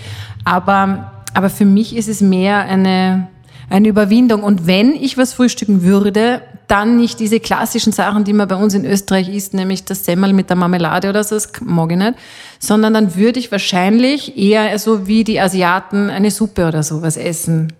Aber, 0.44 1.12
aber 1.34 1.50
für 1.50 1.64
mich 1.64 1.94
ist 1.94 2.08
es 2.08 2.20
mehr 2.20 2.58
eine, 2.62 3.28
eine 3.70 3.86
Überwindung. 3.86 4.42
Und 4.42 4.66
wenn 4.66 4.92
ich 4.92 5.16
was 5.18 5.34
frühstücken 5.34 5.84
würde, 5.84 6.42
dann 6.68 6.96
nicht 6.96 7.18
diese 7.18 7.40
klassischen 7.40 7.92
Sachen, 7.92 8.24
die 8.24 8.32
man 8.32 8.46
bei 8.46 8.56
uns 8.56 8.74
in 8.74 8.84
Österreich 8.84 9.28
isst, 9.28 9.54
nämlich 9.54 9.84
das 9.84 10.04
Semmel 10.04 10.32
mit 10.32 10.50
der 10.50 10.56
Marmelade 10.56 11.08
oder 11.08 11.24
so, 11.24 11.34
das 11.34 11.50
mag 11.62 11.90
ich 11.90 11.98
nicht, 11.98 12.14
sondern 12.60 12.94
dann 12.94 13.16
würde 13.16 13.40
ich 13.40 13.50
wahrscheinlich 13.50 14.38
eher 14.38 14.78
so 14.78 15.06
wie 15.06 15.24
die 15.24 15.40
Asiaten 15.40 16.10
eine 16.10 16.30
Suppe 16.30 16.68
oder 16.68 16.82
sowas 16.82 17.16
essen. 17.16 17.72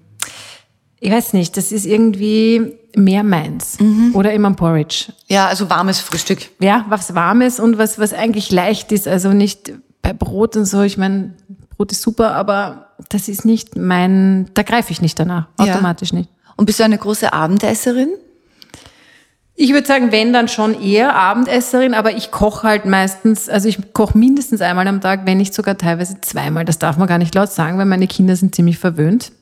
Ich 1.00 1.12
weiß 1.12 1.34
nicht, 1.34 1.56
das 1.56 1.70
ist 1.70 1.86
irgendwie 1.86 2.74
mehr 2.96 3.22
meins. 3.22 3.78
Mhm. 3.78 4.14
Oder 4.14 4.32
immer 4.32 4.50
ein 4.50 4.56
Porridge. 4.56 5.12
Ja, 5.28 5.46
also 5.46 5.70
warmes 5.70 6.00
Frühstück. 6.00 6.50
Ja, 6.58 6.84
was 6.88 7.14
warmes 7.14 7.60
und 7.60 7.78
was, 7.78 7.98
was 7.98 8.12
eigentlich 8.12 8.50
leicht 8.50 8.90
ist. 8.90 9.06
Also 9.06 9.32
nicht 9.32 9.72
bei 10.02 10.12
Brot 10.12 10.56
und 10.56 10.64
so. 10.64 10.82
Ich 10.82 10.96
meine, 10.96 11.34
Brot 11.76 11.92
ist 11.92 12.02
super, 12.02 12.34
aber 12.34 12.88
das 13.10 13.28
ist 13.28 13.44
nicht 13.44 13.76
mein, 13.76 14.50
da 14.54 14.62
greife 14.62 14.90
ich 14.90 15.00
nicht 15.00 15.18
danach. 15.20 15.46
Automatisch 15.56 16.10
ja. 16.12 16.18
nicht. 16.18 16.30
Und 16.56 16.66
bist 16.66 16.80
du 16.80 16.84
eine 16.84 16.98
große 16.98 17.32
Abendesserin? 17.32 18.08
Ich 19.60 19.72
würde 19.72 19.88
sagen, 19.88 20.12
wenn 20.12 20.32
dann 20.32 20.46
schon 20.46 20.80
eher 20.80 21.16
Abendesserin, 21.16 21.92
aber 21.92 22.16
ich 22.16 22.30
koche 22.30 22.62
halt 22.62 22.84
meistens, 22.84 23.48
also 23.48 23.68
ich 23.68 23.92
koche 23.92 24.16
mindestens 24.16 24.60
einmal 24.60 24.86
am 24.86 25.00
Tag, 25.00 25.22
wenn 25.26 25.38
nicht 25.38 25.52
sogar 25.52 25.76
teilweise 25.76 26.20
zweimal. 26.20 26.64
Das 26.64 26.78
darf 26.78 26.96
man 26.96 27.08
gar 27.08 27.18
nicht 27.18 27.34
laut 27.34 27.50
sagen, 27.50 27.76
weil 27.76 27.84
meine 27.84 28.06
Kinder 28.06 28.36
sind 28.36 28.54
ziemlich 28.54 28.78
verwöhnt. 28.78 29.32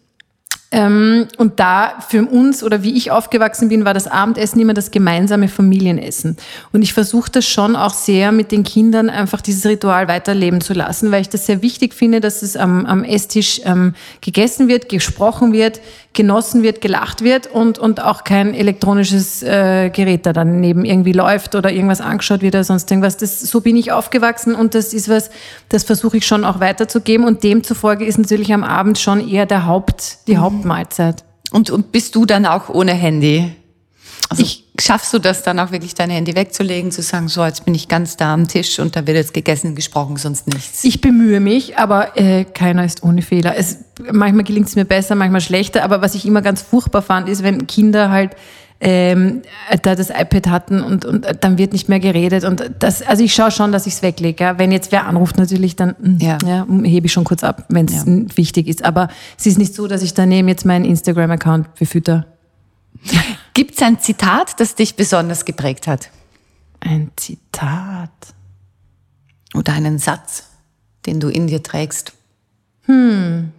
Ähm, 0.73 1.29
und 1.37 1.61
da 1.61 2.01
für 2.09 2.25
uns 2.25 2.65
oder 2.65 2.83
wie 2.83 2.97
ich 2.97 3.11
aufgewachsen 3.11 3.69
bin, 3.69 3.85
war 3.85 3.95
das 3.95 4.09
Abendessen 4.09 4.59
immer 4.59 4.75
das 4.75 4.91
gemeinsame 4.91 5.49
Familienessen. 5.49 6.39
Und 6.73 6.81
ich 6.83 6.93
versuche 6.95 7.31
das 7.31 7.47
schon 7.47 7.77
auch 7.77 7.95
sehr 7.95 8.33
mit 8.33 8.51
den 8.53 8.65
Kindern 8.65 9.11
einfach 9.11 9.43
dieses 9.43 9.65
Ritual 9.67 10.09
weiterleben 10.09 10.61
zu 10.61 10.73
lassen, 10.73 11.13
weil 11.13 11.21
ich 11.21 11.29
das 11.29 11.47
sehr 11.47 11.61
wichtig 11.61 11.95
finde, 11.95 12.21
dass 12.21 12.41
es 12.41 12.57
am, 12.57 12.85
am 12.87 13.05
Esstisch 13.05 13.61
ähm, 13.65 13.95
gegessen 14.23 14.67
wird, 14.67 14.89
gesprochen 14.89 15.53
wird, 15.53 15.81
genossen 16.17 16.65
wird, 16.65 16.81
gelacht 16.81 17.23
wird 17.23 17.47
und, 17.47 17.79
und 17.79 18.03
auch 18.03 18.25
kein 18.25 18.55
elektronisches 18.55 19.45
äh, 19.45 19.91
Gerät 19.91 20.27
da 20.27 20.33
daneben 20.33 20.85
irgendwie 20.85 21.13
läuft 21.13 21.55
oder 21.55 21.71
irgendwas 21.71 22.01
angeschaut 22.01 22.43
wird 22.43 22.55
oder 22.55 22.65
sonst 22.65 22.91
irgendwas. 22.91 23.17
Das, 23.17 23.41
so 23.41 23.61
bin 23.61 23.77
ich 23.77 23.93
aufgewachsen 23.93 24.57
und 24.57 24.75
das 24.75 24.93
ist 24.93 25.09
was, 25.09 25.31
das 25.69 25.85
versuche 25.85 26.17
ich 26.17 26.27
schon 26.27 26.45
auch 26.45 26.59
weiterzugeben 26.59 27.27
und 27.27 27.45
demzufolge 27.45 28.05
ist 28.05 28.19
natürlich 28.19 28.53
am 28.53 28.65
Abend 28.65 28.99
schon 28.99 29.29
eher 29.29 29.47
der 29.47 29.67
Haupt, 29.67 30.27
die 30.27 30.35
mhm. 30.35 30.41
Hauptmahlzeit. 30.41 31.23
Und, 31.53 31.71
und 31.71 31.93
bist 31.93 32.17
du 32.17 32.27
dann 32.27 32.47
auch 32.47 32.69
ohne 32.69 32.93
Handy? 32.93 33.55
Also 34.29 34.43
ich, 34.43 34.65
schaffst 34.81 35.13
du 35.13 35.19
das 35.19 35.43
dann 35.43 35.59
auch 35.61 35.71
wirklich, 35.71 35.95
dein 35.95 36.11
Handy 36.11 36.35
wegzulegen, 36.35 36.91
zu 36.91 37.03
sagen, 37.03 37.29
so, 37.29 37.45
jetzt 37.45 37.65
bin 37.65 37.75
ich 37.75 37.89
ganz 37.89 38.17
da 38.17 38.35
am 38.35 38.49
Tisch 38.49 38.79
und 38.79 38.97
da 38.97 39.07
wird 39.07 39.17
jetzt 39.17 39.35
gegessen, 39.35 39.75
gesprochen, 39.75 40.17
sonst 40.17 40.49
nichts? 40.49 40.85
Ich 40.85 41.01
bemühe 41.01 41.41
mich, 41.41 41.79
aber 41.79 42.19
äh, 42.19 42.45
keiner 42.45 42.85
ist 42.85 43.03
ohne 43.03 43.23
Fehler. 43.23 43.57
Es, 43.57 43.79
manchmal 44.13 44.45
gelingt 44.45 44.69
es 44.69 44.77
mir 44.77 44.85
besser, 44.85 45.15
manchmal 45.15 45.41
schlechter, 45.41 45.85
aber 45.85 46.03
was 46.03 46.15
ich 46.15 46.27
immer 46.27 46.43
ganz 46.43 46.63
furchtbar 46.63 47.03
fand, 47.03 47.29
ist, 47.29 47.43
wenn 47.43 47.67
Kinder 47.67 48.11
halt 48.11 48.33
ähm, 48.81 49.43
da 49.83 49.95
das 49.95 50.11
iPad 50.11 50.49
hatten 50.49 50.83
und, 50.83 51.05
und 51.05 51.27
dann 51.41 51.57
wird 51.57 51.73
nicht 51.73 51.89
mehr 51.89 52.01
geredet. 52.01 52.45
Und 52.45 52.71
das, 52.79 53.03
also 53.03 53.25
ich 53.25 53.35
schaue 53.35 53.51
schon, 53.51 53.73
dass 53.73 53.87
ich 53.87 53.95
es 53.95 54.03
weglege. 54.03 54.45
Ja. 54.45 54.59
Wenn 54.59 54.71
jetzt 54.71 54.93
wer 54.93 55.07
anruft, 55.07 55.39
natürlich, 55.39 55.77
dann 55.77 55.95
hm, 56.01 56.19
ja. 56.21 56.39
Ja, 56.47 56.67
hebe 56.83 57.07
ich 57.07 57.13
schon 57.13 57.25
kurz 57.25 57.43
ab, 57.43 57.65
wenn 57.69 57.87
es 57.87 58.05
ja. 58.05 58.37
wichtig 58.37 58.69
ist. 58.69 58.85
Aber 58.85 59.09
es 59.39 59.47
ist 59.47 59.59
nicht 59.59 59.75
so, 59.75 59.87
dass 59.87 60.03
ich 60.03 60.13
daneben 60.13 60.49
jetzt 60.49 60.67
meinen 60.67 60.85
Instagram-Account 60.85 61.75
befütter. 61.75 62.27
Gibt 63.57 63.77
es 63.77 63.81
ein 63.81 63.99
Zitat, 64.01 64.61
das 64.61 64.75
dich 64.75 64.97
besonders 64.97 65.47
geprägt 65.47 65.87
hat? 65.87 66.11
Ein 66.79 67.11
Zitat. 67.17 68.11
Oder 69.55 69.73
einen 69.73 69.99
Satz, 69.99 70.45
den 71.07 71.21
du 71.21 71.29
in 71.29 71.47
dir 71.47 71.63
trägst? 71.63 72.13
Hm. 72.83 73.53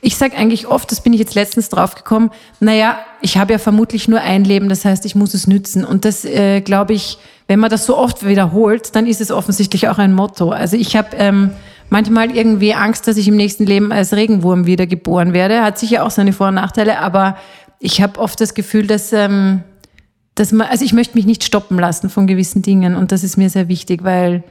Ich 0.00 0.16
sage 0.16 0.36
eigentlich 0.36 0.68
oft, 0.68 0.92
das 0.92 1.00
bin 1.00 1.12
ich 1.12 1.18
jetzt 1.18 1.34
letztens 1.34 1.68
draufgekommen, 1.68 2.30
naja, 2.60 3.00
ich 3.20 3.36
habe 3.38 3.54
ja 3.54 3.58
vermutlich 3.58 4.06
nur 4.06 4.20
ein 4.20 4.44
Leben, 4.44 4.68
das 4.68 4.84
heißt, 4.84 5.04
ich 5.04 5.16
muss 5.16 5.34
es 5.34 5.48
nützen. 5.48 5.84
Und 5.84 6.04
das, 6.04 6.24
äh, 6.24 6.60
glaube 6.60 6.92
ich, 6.92 7.18
wenn 7.48 7.58
man 7.58 7.70
das 7.70 7.86
so 7.86 7.98
oft 7.98 8.24
wiederholt, 8.24 8.94
dann 8.94 9.08
ist 9.08 9.20
es 9.20 9.32
offensichtlich 9.32 9.88
auch 9.88 9.98
ein 9.98 10.12
Motto. 10.12 10.50
Also 10.50 10.76
ich 10.76 10.94
habe 10.94 11.16
ähm, 11.16 11.50
manchmal 11.90 12.30
irgendwie 12.36 12.72
Angst, 12.72 13.08
dass 13.08 13.16
ich 13.16 13.26
im 13.26 13.34
nächsten 13.34 13.66
Leben 13.66 13.90
als 13.90 14.12
Regenwurm 14.12 14.66
wieder 14.66 14.86
geboren 14.86 15.32
werde. 15.32 15.62
Hat 15.62 15.76
sicher 15.76 16.04
auch 16.04 16.12
seine 16.12 16.32
Vor- 16.32 16.48
und 16.48 16.54
Nachteile, 16.54 17.00
aber 17.00 17.36
ich 17.80 18.00
habe 18.00 18.20
oft 18.20 18.40
das 18.40 18.54
Gefühl, 18.54 18.86
dass, 18.86 19.12
ähm, 19.12 19.62
dass 20.34 20.52
man, 20.52 20.68
also 20.68 20.84
ich 20.84 20.92
möchte 20.92 21.16
mich 21.16 21.26
nicht 21.26 21.44
stoppen 21.44 21.78
lassen 21.78 22.10
von 22.10 22.26
gewissen 22.26 22.62
Dingen 22.62 22.96
und 22.96 23.12
das 23.12 23.24
ist 23.24 23.36
mir 23.36 23.50
sehr 23.50 23.68
wichtig, 23.68 24.04
weil 24.04 24.44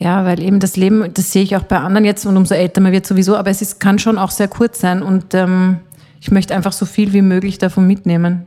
ja, 0.00 0.24
weil 0.24 0.40
eben 0.40 0.60
das 0.60 0.76
Leben, 0.76 1.12
das 1.12 1.32
sehe 1.32 1.42
ich 1.42 1.56
auch 1.56 1.64
bei 1.64 1.78
anderen 1.78 2.04
jetzt 2.04 2.24
und 2.24 2.36
umso 2.36 2.54
älter 2.54 2.80
man 2.80 2.92
wird 2.92 3.04
sowieso, 3.04 3.36
aber 3.36 3.50
es 3.50 3.62
ist, 3.62 3.80
kann 3.80 3.98
schon 3.98 4.16
auch 4.16 4.30
sehr 4.30 4.46
kurz 4.46 4.80
sein 4.80 5.02
und 5.02 5.34
ähm, 5.34 5.80
ich 6.20 6.30
möchte 6.30 6.54
einfach 6.54 6.72
so 6.72 6.86
viel 6.86 7.12
wie 7.12 7.22
möglich 7.22 7.58
davon 7.58 7.86
mitnehmen. 7.86 8.46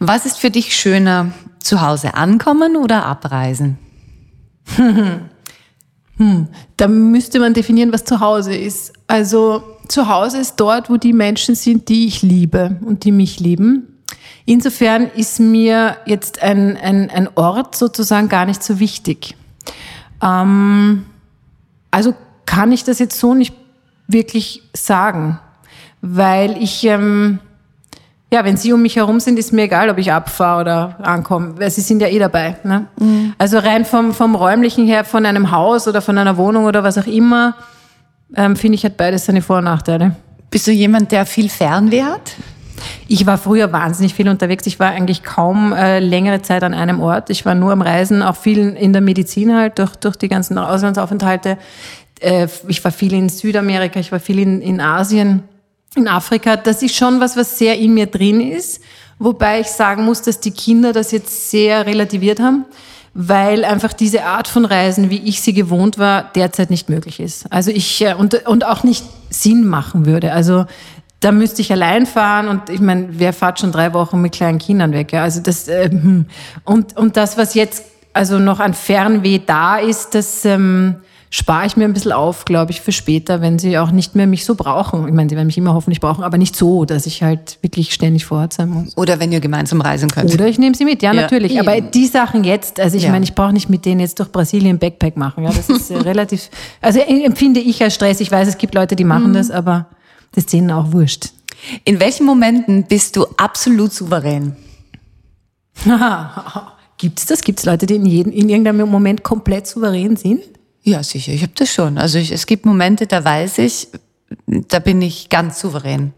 Was 0.00 0.26
ist 0.26 0.38
für 0.38 0.50
dich 0.50 0.74
schöner, 0.74 1.30
zu 1.60 1.80
Hause 1.82 2.14
ankommen 2.14 2.76
oder 2.76 3.04
abreisen? 3.06 3.78
hm, 6.20 6.48
da 6.76 6.86
müsste 6.86 7.40
man 7.40 7.54
definieren, 7.54 7.94
was 7.94 8.04
zu 8.04 8.20
Hause 8.20 8.54
ist. 8.54 8.92
Also 9.06 9.62
zu 9.88 10.06
Hause 10.06 10.36
ist 10.36 10.56
dort, 10.56 10.90
wo 10.90 10.98
die 10.98 11.14
Menschen 11.14 11.54
sind, 11.54 11.88
die 11.88 12.06
ich 12.06 12.20
liebe 12.20 12.76
und 12.84 13.04
die 13.04 13.10
mich 13.10 13.40
lieben. 13.40 14.02
Insofern 14.44 15.06
ist 15.06 15.40
mir 15.40 15.96
jetzt 16.04 16.42
ein, 16.42 16.76
ein, 16.76 17.08
ein 17.08 17.28
Ort 17.36 17.74
sozusagen 17.74 18.28
gar 18.28 18.44
nicht 18.44 18.62
so 18.62 18.78
wichtig. 18.78 19.34
Ähm, 20.22 21.06
also 21.90 22.14
kann 22.44 22.70
ich 22.70 22.84
das 22.84 22.98
jetzt 22.98 23.18
so 23.18 23.32
nicht 23.32 23.54
wirklich 24.06 24.62
sagen, 24.74 25.40
weil 26.02 26.62
ich, 26.62 26.84
ähm, 26.84 27.38
ja, 28.32 28.44
wenn 28.44 28.56
sie 28.56 28.72
um 28.72 28.80
mich 28.82 28.96
herum 28.96 29.18
sind, 29.18 29.38
ist 29.38 29.52
mir 29.52 29.62
egal, 29.62 29.90
ob 29.90 29.98
ich 29.98 30.12
abfahre 30.12 30.60
oder 30.60 30.96
ankomme, 31.02 31.58
weil 31.58 31.70
sie 31.70 31.80
sind 31.80 32.00
ja 32.00 32.08
eh 32.08 32.18
dabei. 32.18 32.56
Ne? 32.62 32.86
Mhm. 33.00 33.34
Also 33.38 33.58
rein 33.58 33.84
vom, 33.84 34.14
vom 34.14 34.36
räumlichen 34.36 34.86
her, 34.86 35.04
von 35.04 35.26
einem 35.26 35.50
Haus 35.50 35.88
oder 35.88 36.00
von 36.00 36.16
einer 36.16 36.36
Wohnung 36.36 36.64
oder 36.64 36.84
was 36.84 36.96
auch 36.96 37.06
immer, 37.06 37.56
ähm, 38.36 38.54
finde 38.54 38.76
ich, 38.76 38.84
hat 38.84 38.96
beides 38.96 39.26
seine 39.26 39.42
Vor- 39.42 39.58
und 39.58 39.64
Nachteile. 39.64 40.14
Bist 40.50 40.66
du 40.66 40.70
jemand, 40.70 41.10
der 41.10 41.26
viel 41.26 41.48
Fernweh 41.48 42.04
hat? 42.04 42.36
Ich 43.08 43.26
war 43.26 43.36
früher 43.36 43.72
wahnsinnig 43.72 44.14
viel 44.14 44.28
unterwegs. 44.28 44.66
Ich 44.66 44.78
war 44.78 44.90
eigentlich 44.90 45.22
kaum 45.22 45.72
äh, 45.72 45.98
längere 45.98 46.40
Zeit 46.40 46.62
an 46.62 46.72
einem 46.72 47.00
Ort. 47.00 47.30
Ich 47.30 47.44
war 47.44 47.54
nur 47.54 47.72
am 47.72 47.82
Reisen, 47.82 48.22
auch 48.22 48.36
viel 48.36 48.70
in 48.70 48.92
der 48.92 49.02
Medizin 49.02 49.54
halt, 49.54 49.78
durch, 49.78 49.96
durch 49.96 50.16
die 50.16 50.28
ganzen 50.28 50.56
Auslandsaufenthalte. 50.56 51.58
Äh, 52.20 52.46
ich 52.68 52.82
war 52.84 52.92
viel 52.92 53.12
in 53.12 53.28
Südamerika, 53.28 53.98
ich 53.98 54.12
war 54.12 54.20
viel 54.20 54.38
in, 54.38 54.60
in 54.60 54.80
Asien, 54.80 55.42
in 55.96 56.08
Afrika. 56.08 56.56
Das 56.56 56.82
ist 56.82 56.94
schon 56.94 57.20
was, 57.20 57.36
was 57.36 57.58
sehr 57.58 57.78
in 57.78 57.94
mir 57.94 58.06
drin 58.06 58.40
ist. 58.40 58.80
Wobei 59.18 59.60
ich 59.60 59.68
sagen 59.68 60.04
muss, 60.04 60.22
dass 60.22 60.40
die 60.40 60.50
Kinder 60.50 60.92
das 60.92 61.10
jetzt 61.10 61.50
sehr 61.50 61.86
relativiert 61.86 62.40
haben 62.40 62.64
weil 63.14 63.64
einfach 63.64 63.92
diese 63.92 64.24
Art 64.24 64.46
von 64.46 64.64
Reisen, 64.64 65.10
wie 65.10 65.22
ich 65.28 65.40
sie 65.40 65.52
gewohnt 65.52 65.98
war, 65.98 66.30
derzeit 66.34 66.70
nicht 66.70 66.88
möglich 66.88 67.18
ist. 67.20 67.52
Also 67.52 67.70
ich 67.70 68.00
äh, 68.02 68.14
und, 68.14 68.46
und 68.46 68.64
auch 68.64 68.84
nicht 68.84 69.04
Sinn 69.30 69.66
machen 69.66 70.06
würde. 70.06 70.32
Also 70.32 70.66
da 71.18 71.32
müsste 71.32 71.60
ich 71.60 71.72
allein 71.72 72.06
fahren 72.06 72.48
und 72.48 72.70
ich 72.70 72.80
meine, 72.80 73.08
wer 73.10 73.32
fährt 73.32 73.60
schon 73.60 73.72
drei 73.72 73.92
Wochen 73.92 74.20
mit 74.20 74.32
kleinen 74.32 74.58
Kindern 74.58 74.92
weg? 74.92 75.12
Ja? 75.12 75.22
Also 75.22 75.40
das 75.40 75.68
äh, 75.68 75.90
und 76.64 76.96
und 76.96 77.16
das, 77.16 77.36
was 77.36 77.54
jetzt 77.54 77.84
also 78.12 78.38
noch 78.38 78.60
an 78.60 78.74
Fernweh 78.74 79.40
da 79.44 79.78
ist, 79.78 80.14
das 80.14 80.44
ähm, 80.44 80.96
spare 81.32 81.64
ich 81.64 81.76
mir 81.76 81.84
ein 81.84 81.92
bisschen 81.92 82.10
auf, 82.10 82.44
glaube 82.44 82.72
ich, 82.72 82.80
für 82.80 82.90
später, 82.90 83.40
wenn 83.40 83.60
sie 83.60 83.78
auch 83.78 83.92
nicht 83.92 84.16
mehr 84.16 84.26
mich 84.26 84.44
so 84.44 84.56
brauchen. 84.56 85.06
Ich 85.06 85.14
meine, 85.14 85.30
sie 85.30 85.36
werden 85.36 85.46
mich 85.46 85.56
immer 85.56 85.74
hoffentlich 85.74 86.00
brauchen, 86.00 86.24
aber 86.24 86.38
nicht 86.38 86.56
so, 86.56 86.84
dass 86.84 87.06
ich 87.06 87.22
halt 87.22 87.58
wirklich 87.62 87.94
ständig 87.94 88.24
vor 88.24 88.40
Ort 88.40 88.52
sein 88.52 88.68
muss. 88.68 88.96
Oder 88.96 89.20
wenn 89.20 89.30
ihr 89.30 89.38
gemeinsam 89.38 89.80
reisen 89.80 90.10
könnt. 90.10 90.34
Oder 90.34 90.48
ich 90.48 90.58
nehme 90.58 90.74
sie 90.74 90.84
mit, 90.84 91.02
ja, 91.02 91.12
ja 91.12 91.22
natürlich. 91.22 91.52
Eben. 91.52 91.68
Aber 91.68 91.80
die 91.80 92.06
Sachen 92.06 92.42
jetzt, 92.42 92.80
also 92.80 92.96
ich 92.96 93.04
ja. 93.04 93.12
meine, 93.12 93.24
ich 93.24 93.36
brauche 93.36 93.52
nicht 93.52 93.70
mit 93.70 93.84
denen 93.84 94.00
jetzt 94.00 94.18
durch 94.18 94.32
Brasilien 94.32 94.80
Backpack 94.80 95.16
machen. 95.16 95.44
Ja, 95.44 95.52
das 95.52 95.68
ist 95.68 95.90
relativ, 96.04 96.50
also 96.80 96.98
empfinde 96.98 97.60
ich 97.60 97.80
als 97.80 97.94
Stress. 97.94 98.20
Ich 98.20 98.32
weiß, 98.32 98.48
es 98.48 98.58
gibt 98.58 98.74
Leute, 98.74 98.96
die 98.96 99.04
machen 99.04 99.28
mhm. 99.28 99.34
das, 99.34 99.52
aber 99.52 99.86
das 100.32 100.44
ist 100.44 100.52
denen 100.52 100.72
auch 100.72 100.90
wurscht. 100.90 101.30
In 101.84 102.00
welchen 102.00 102.26
Momenten 102.26 102.84
bist 102.84 103.14
du 103.14 103.26
absolut 103.36 103.92
souverän? 103.92 104.56
Gibt 106.98 107.18
es 107.20 107.26
das? 107.26 107.42
Gibt 107.42 107.60
es 107.60 107.66
Leute, 107.66 107.86
die 107.86 107.94
in, 107.94 108.06
jedem, 108.06 108.32
in 108.32 108.48
irgendeinem 108.48 108.88
Moment 108.88 109.22
komplett 109.22 109.68
souverän 109.68 110.16
sind? 110.16 110.40
Ja, 110.82 111.02
sicher. 111.02 111.32
Ich 111.32 111.42
habe 111.42 111.52
das 111.54 111.72
schon. 111.72 111.98
Also 111.98 112.18
ich, 112.18 112.32
es 112.32 112.46
gibt 112.46 112.64
Momente, 112.64 113.06
da 113.06 113.24
weiß 113.24 113.58
ich, 113.58 113.88
da 114.46 114.78
bin 114.78 115.02
ich 115.02 115.28
ganz 115.28 115.60
souverän. 115.60 116.12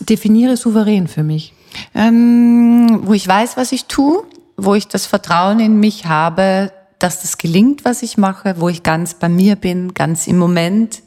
Definiere 0.00 0.56
souverän 0.56 1.06
für 1.06 1.22
mich. 1.22 1.52
Ähm, 1.94 3.00
wo 3.04 3.12
ich 3.12 3.26
weiß, 3.26 3.56
was 3.56 3.72
ich 3.72 3.84
tue, 3.86 4.24
wo 4.56 4.74
ich 4.74 4.88
das 4.88 5.06
Vertrauen 5.06 5.60
in 5.60 5.78
mich 5.78 6.06
habe, 6.06 6.72
dass 6.98 7.22
das 7.22 7.38
gelingt, 7.38 7.84
was 7.84 8.02
ich 8.02 8.16
mache, 8.16 8.56
wo 8.58 8.68
ich 8.68 8.82
ganz 8.82 9.14
bei 9.14 9.28
mir 9.28 9.56
bin, 9.56 9.94
ganz 9.94 10.26
im 10.26 10.38
Moment, 10.38 11.02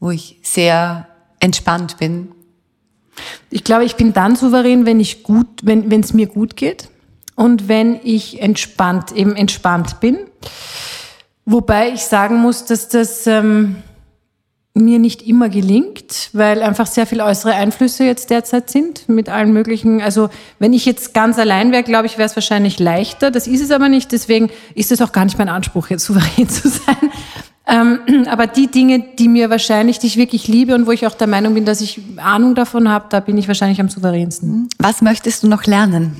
wo 0.00 0.10
ich 0.10 0.38
sehr 0.42 1.08
entspannt 1.40 1.98
bin. 1.98 2.28
Ich 3.50 3.64
glaube, 3.64 3.84
ich 3.84 3.96
bin 3.96 4.12
dann 4.12 4.36
souverän, 4.36 4.86
wenn 4.86 5.00
ich 5.00 5.22
gut, 5.22 5.46
wenn 5.62 5.90
wenn 5.90 6.00
es 6.00 6.14
mir 6.14 6.26
gut 6.26 6.56
geht 6.56 6.88
und 7.34 7.68
wenn 7.68 7.98
ich 8.04 8.40
entspannt 8.40 9.12
eben 9.12 9.34
entspannt 9.34 10.00
bin. 10.00 10.18
Wobei 11.50 11.92
ich 11.92 12.02
sagen 12.02 12.36
muss, 12.36 12.66
dass 12.66 12.90
das 12.90 13.26
ähm, 13.26 13.76
mir 14.74 14.98
nicht 14.98 15.22
immer 15.22 15.48
gelingt, 15.48 16.28
weil 16.34 16.62
einfach 16.62 16.86
sehr 16.86 17.06
viele 17.06 17.24
äußere 17.24 17.54
Einflüsse 17.54 18.04
jetzt 18.04 18.28
derzeit 18.28 18.68
sind 18.68 19.08
mit 19.08 19.30
allen 19.30 19.54
möglichen. 19.54 20.02
Also 20.02 20.28
wenn 20.58 20.74
ich 20.74 20.84
jetzt 20.84 21.14
ganz 21.14 21.38
allein 21.38 21.72
wäre, 21.72 21.84
glaube 21.84 22.04
ich, 22.04 22.18
wäre 22.18 22.26
es 22.26 22.36
wahrscheinlich 22.36 22.78
leichter. 22.78 23.30
Das 23.30 23.46
ist 23.46 23.62
es 23.62 23.70
aber 23.70 23.88
nicht. 23.88 24.12
Deswegen 24.12 24.50
ist 24.74 24.92
es 24.92 25.00
auch 25.00 25.10
gar 25.10 25.24
nicht 25.24 25.38
mein 25.38 25.48
Anspruch, 25.48 25.88
jetzt 25.88 26.04
souverän 26.04 26.48
zu 26.50 26.68
sein. 26.68 27.10
Ähm, 27.66 28.26
aber 28.28 28.46
die 28.46 28.66
Dinge, 28.66 29.02
die 29.18 29.28
mir 29.28 29.48
wahrscheinlich, 29.48 29.98
die 29.98 30.06
ich 30.06 30.18
wirklich 30.18 30.48
liebe 30.48 30.74
und 30.74 30.86
wo 30.86 30.90
ich 30.90 31.06
auch 31.06 31.14
der 31.14 31.28
Meinung 31.28 31.54
bin, 31.54 31.64
dass 31.64 31.80
ich 31.80 32.02
Ahnung 32.18 32.56
davon 32.56 32.90
habe, 32.90 33.06
da 33.08 33.20
bin 33.20 33.38
ich 33.38 33.48
wahrscheinlich 33.48 33.80
am 33.80 33.88
souveränsten. 33.88 34.68
Was 34.78 35.00
möchtest 35.00 35.44
du 35.44 35.48
noch 35.48 35.64
lernen? 35.64 36.14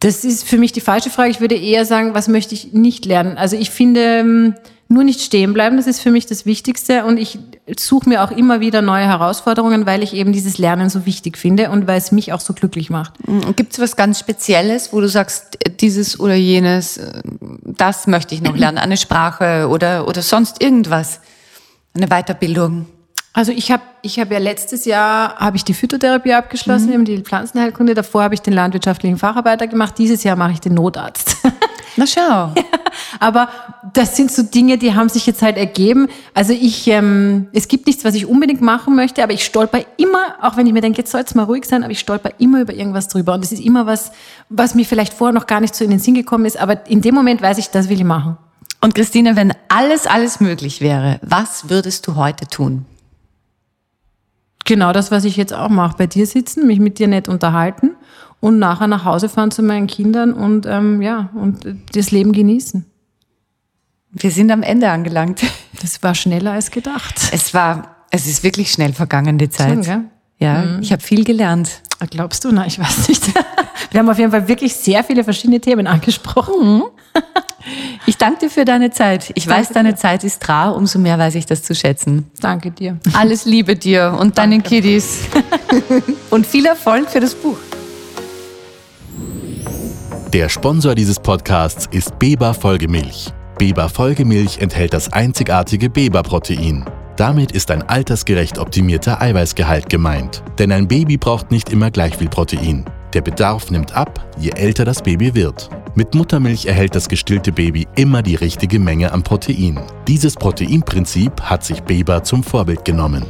Das 0.00 0.24
ist 0.24 0.46
für 0.46 0.58
mich 0.58 0.72
die 0.72 0.80
falsche 0.80 1.10
Frage. 1.10 1.30
Ich 1.30 1.40
würde 1.40 1.56
eher 1.56 1.84
sagen, 1.84 2.14
was 2.14 2.28
möchte 2.28 2.54
ich 2.54 2.72
nicht 2.72 3.04
lernen? 3.04 3.36
Also 3.36 3.56
ich 3.56 3.70
finde, 3.70 4.00
ähm, 4.00 4.54
nur 4.90 5.04
nicht 5.04 5.20
stehen 5.20 5.52
bleiben, 5.52 5.76
das 5.76 5.86
ist 5.86 6.00
für 6.00 6.10
mich 6.10 6.24
das 6.24 6.46
Wichtigste. 6.46 7.04
Und 7.04 7.18
ich 7.18 7.38
suche 7.78 8.08
mir 8.08 8.24
auch 8.24 8.30
immer 8.30 8.60
wieder 8.60 8.80
neue 8.80 9.04
Herausforderungen, 9.04 9.84
weil 9.84 10.02
ich 10.02 10.14
eben 10.14 10.32
dieses 10.32 10.56
Lernen 10.56 10.88
so 10.88 11.04
wichtig 11.04 11.36
finde 11.36 11.70
und 11.70 11.86
weil 11.86 11.98
es 11.98 12.10
mich 12.10 12.32
auch 12.32 12.40
so 12.40 12.54
glücklich 12.54 12.88
macht. 12.88 13.12
Gibt 13.56 13.74
es 13.74 13.80
was 13.80 13.96
ganz 13.96 14.18
Spezielles, 14.18 14.92
wo 14.92 15.00
du 15.00 15.08
sagst, 15.08 15.58
dieses 15.80 16.18
oder 16.18 16.34
jenes, 16.34 16.96
äh, 16.96 17.20
das 17.64 18.06
möchte 18.06 18.34
ich 18.34 18.40
noch 18.40 18.56
lernen, 18.56 18.78
eine 18.78 18.96
Sprache 18.96 19.68
oder, 19.68 20.08
oder 20.08 20.22
sonst 20.22 20.62
irgendwas, 20.62 21.20
eine 21.92 22.06
Weiterbildung? 22.06 22.86
Also 23.32 23.52
ich 23.52 23.70
habe 23.70 23.82
ich 24.02 24.18
hab 24.18 24.32
ja 24.32 24.38
letztes 24.38 24.84
Jahr 24.84 25.36
habe 25.36 25.56
ich 25.56 25.64
die 25.64 25.74
Phytotherapie 25.74 26.32
abgeschlossen, 26.32 26.92
eben 26.92 27.04
die 27.04 27.18
Pflanzenheilkunde. 27.18 27.94
Davor 27.94 28.22
habe 28.22 28.34
ich 28.34 28.40
den 28.40 28.54
landwirtschaftlichen 28.54 29.18
Facharbeiter 29.18 29.66
gemacht. 29.66 29.94
Dieses 29.98 30.24
Jahr 30.24 30.36
mache 30.36 30.52
ich 30.52 30.60
den 30.60 30.74
Notarzt. 30.74 31.36
Na 31.96 32.06
schau. 32.06 32.54
Aber 33.18 33.48
das 33.92 34.16
sind 34.16 34.30
so 34.30 34.42
Dinge, 34.42 34.78
die 34.78 34.94
haben 34.94 35.08
sich 35.08 35.26
jetzt 35.26 35.42
halt 35.42 35.56
ergeben. 35.56 36.08
Also 36.32 36.52
ich, 36.52 36.86
ähm, 36.86 37.48
es 37.52 37.68
gibt 37.68 37.86
nichts, 37.86 38.04
was 38.04 38.14
ich 38.14 38.26
unbedingt 38.26 38.60
machen 38.60 38.94
möchte, 38.94 39.22
aber 39.22 39.32
ich 39.32 39.44
stolper 39.44 39.80
immer, 39.96 40.36
auch 40.40 40.56
wenn 40.56 40.66
ich 40.66 40.72
mir 40.72 40.80
denke, 40.80 40.98
jetzt 40.98 41.10
soll 41.10 41.22
es 41.22 41.34
mal 41.34 41.44
ruhig 41.44 41.64
sein, 41.64 41.82
aber 41.82 41.92
ich 41.92 41.98
stolper 41.98 42.30
immer 42.38 42.60
über 42.60 42.72
irgendwas 42.72 43.08
drüber. 43.08 43.34
Und 43.34 43.44
es 43.44 43.52
ist 43.52 43.64
immer 43.64 43.86
was, 43.86 44.12
was 44.48 44.74
mir 44.74 44.84
vielleicht 44.84 45.12
vorher 45.12 45.34
noch 45.34 45.46
gar 45.46 45.60
nicht 45.60 45.74
so 45.74 45.84
in 45.84 45.90
den 45.90 45.98
Sinn 45.98 46.14
gekommen 46.14 46.44
ist, 46.44 46.56
aber 46.56 46.86
in 46.86 47.02
dem 47.02 47.14
Moment 47.14 47.42
weiß 47.42 47.58
ich, 47.58 47.70
das 47.70 47.88
will 47.88 47.98
ich 47.98 48.04
machen. 48.04 48.36
Und 48.80 48.94
Christine, 48.94 49.34
wenn 49.34 49.52
alles, 49.68 50.06
alles 50.06 50.38
möglich 50.38 50.80
wäre, 50.80 51.18
was 51.22 51.68
würdest 51.68 52.06
du 52.06 52.14
heute 52.14 52.46
tun? 52.46 52.86
Genau 54.68 54.92
das, 54.92 55.10
was 55.10 55.24
ich 55.24 55.38
jetzt 55.38 55.54
auch 55.54 55.70
mache. 55.70 55.96
Bei 55.96 56.06
dir 56.06 56.26
sitzen, 56.26 56.66
mich 56.66 56.78
mit 56.78 56.98
dir 56.98 57.08
nett 57.08 57.26
unterhalten 57.26 57.92
und 58.38 58.58
nachher 58.58 58.86
nach 58.86 59.06
Hause 59.06 59.30
fahren 59.30 59.50
zu 59.50 59.62
meinen 59.62 59.86
Kindern 59.86 60.34
und 60.34 60.66
ähm, 60.66 61.00
ja 61.00 61.30
und 61.32 61.66
das 61.94 62.10
Leben 62.10 62.32
genießen. 62.32 62.84
Wir 64.10 64.30
sind 64.30 64.50
am 64.50 64.62
Ende 64.62 64.90
angelangt. 64.90 65.42
Das 65.80 66.02
war 66.02 66.16
schneller 66.16 66.52
als 66.54 66.72
gedacht. 66.72 67.14
Es 67.30 67.54
war, 67.54 67.98
es 68.10 68.26
ist 68.26 68.42
wirklich 68.42 68.72
schnell 68.72 68.92
vergangen 68.92 69.38
die 69.38 69.48
Zeit. 69.48 69.84
Schon? 69.84 70.10
Ja, 70.38 70.64
mhm. 70.64 70.82
ich 70.82 70.90
habe 70.90 71.00
viel 71.00 71.22
gelernt. 71.22 71.82
Glaubst 72.10 72.44
du? 72.44 72.52
Na, 72.52 72.66
ich 72.66 72.78
weiß 72.78 73.08
nicht. 73.08 73.24
Wir 73.90 74.00
haben 74.00 74.08
auf 74.08 74.18
jeden 74.18 74.30
Fall 74.30 74.46
wirklich 74.46 74.74
sehr 74.74 75.02
viele 75.02 75.24
verschiedene 75.24 75.60
Themen 75.60 75.86
angesprochen. 75.86 76.54
Mhm. 76.60 76.84
Ich 78.06 78.16
danke 78.16 78.40
dir 78.40 78.50
für 78.50 78.64
deine 78.64 78.90
Zeit. 78.90 79.32
Ich 79.34 79.46
danke 79.46 79.60
weiß, 79.60 79.68
deine 79.70 79.90
dir. 79.90 79.96
Zeit 79.96 80.24
ist 80.24 80.48
rar, 80.48 80.76
umso 80.76 80.98
mehr 80.98 81.18
weiß 81.18 81.34
ich 81.34 81.46
das 81.46 81.62
zu 81.62 81.74
schätzen. 81.74 82.30
Danke 82.40 82.70
dir. 82.70 82.98
Alles 83.14 83.44
Liebe 83.44 83.76
dir 83.76 84.16
und 84.18 84.38
danke. 84.38 84.56
deinen 84.58 84.62
Kiddies. 84.62 85.22
und 86.30 86.46
viel 86.46 86.66
Erfolg 86.66 87.10
für 87.10 87.20
das 87.20 87.34
Buch. 87.34 87.58
Der 90.32 90.48
Sponsor 90.48 90.94
dieses 90.94 91.18
Podcasts 91.18 91.88
ist 91.90 92.18
Beba 92.18 92.52
Folgemilch. 92.52 93.32
Beba 93.58 93.88
Folgemilch 93.88 94.58
enthält 94.58 94.92
das 94.92 95.12
einzigartige 95.12 95.90
Beba-Protein. 95.90 96.84
Damit 97.18 97.50
ist 97.50 97.72
ein 97.72 97.82
altersgerecht 97.82 98.58
optimierter 98.58 99.20
Eiweißgehalt 99.20 99.90
gemeint. 99.90 100.44
Denn 100.60 100.70
ein 100.70 100.86
Baby 100.86 101.16
braucht 101.16 101.50
nicht 101.50 101.70
immer 101.70 101.90
gleich 101.90 102.16
viel 102.16 102.28
Protein. 102.28 102.84
Der 103.12 103.22
Bedarf 103.22 103.72
nimmt 103.72 103.92
ab, 103.92 104.24
je 104.38 104.50
älter 104.50 104.84
das 104.84 105.02
Baby 105.02 105.34
wird. 105.34 105.68
Mit 105.96 106.14
Muttermilch 106.14 106.66
erhält 106.66 106.94
das 106.94 107.08
gestillte 107.08 107.50
Baby 107.50 107.88
immer 107.96 108.22
die 108.22 108.36
richtige 108.36 108.78
Menge 108.78 109.10
an 109.10 109.24
Protein. 109.24 109.80
Dieses 110.06 110.36
Proteinprinzip 110.36 111.40
hat 111.40 111.64
sich 111.64 111.82
Beba 111.82 112.22
zum 112.22 112.44
Vorbild 112.44 112.84
genommen. 112.84 113.24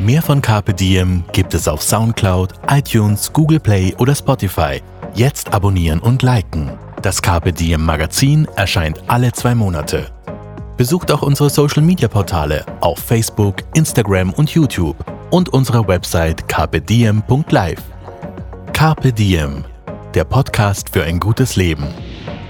Mehr 0.00 0.22
von 0.22 0.42
Carpe 0.42 0.74
Diem 0.74 1.22
gibt 1.32 1.54
es 1.54 1.68
auf 1.68 1.82
Soundcloud, 1.82 2.54
iTunes, 2.68 3.32
Google 3.32 3.60
Play 3.60 3.94
oder 3.98 4.16
Spotify 4.16 4.80
Jetzt 5.14 5.52
abonnieren 5.52 6.00
und 6.00 6.22
liken. 6.22 6.70
Das 7.02 7.20
Carpe 7.20 7.52
Diem 7.52 7.84
Magazin 7.84 8.46
erscheint 8.56 9.02
alle 9.08 9.32
zwei 9.32 9.54
Monate. 9.54 10.10
Besucht 10.80 11.12
auch 11.12 11.20
unsere 11.20 11.50
Social 11.50 11.82
Media 11.82 12.08
Portale 12.08 12.64
auf 12.80 12.98
Facebook, 13.00 13.56
Instagram 13.74 14.32
und 14.32 14.48
YouTube 14.48 14.96
und 15.30 15.50
unsere 15.50 15.86
Website 15.86 16.48
carpediem.live. 16.48 17.82
Carpe 18.72 19.12
Diem, 19.12 19.66
der 20.14 20.24
Podcast 20.24 20.88
für 20.88 21.04
ein 21.04 21.20
gutes 21.20 21.56
Leben. 21.56 21.86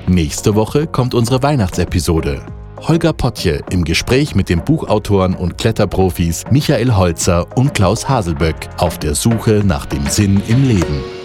Nächste 0.07 0.55
Woche 0.55 0.87
kommt 0.87 1.12
unsere 1.12 1.43
Weihnachtsepisode. 1.43 2.47
Holger 2.78 3.12
Potje 3.12 3.64
im 3.70 3.83
Gespräch 3.83 4.37
mit 4.37 4.49
den 4.49 4.62
Buchautoren 4.62 5.35
und 5.35 5.59
Kletterprofis 5.59 6.45
Michael 6.53 6.95
Holzer 6.95 7.49
und 7.57 7.74
Klaus 7.74 8.09
Haselböck 8.09 8.68
auf 8.76 8.97
der 8.99 9.16
Suche 9.16 9.62
nach 9.64 9.87
dem 9.87 10.07
Sinn 10.07 10.41
im 10.47 10.68
Leben. 10.68 11.20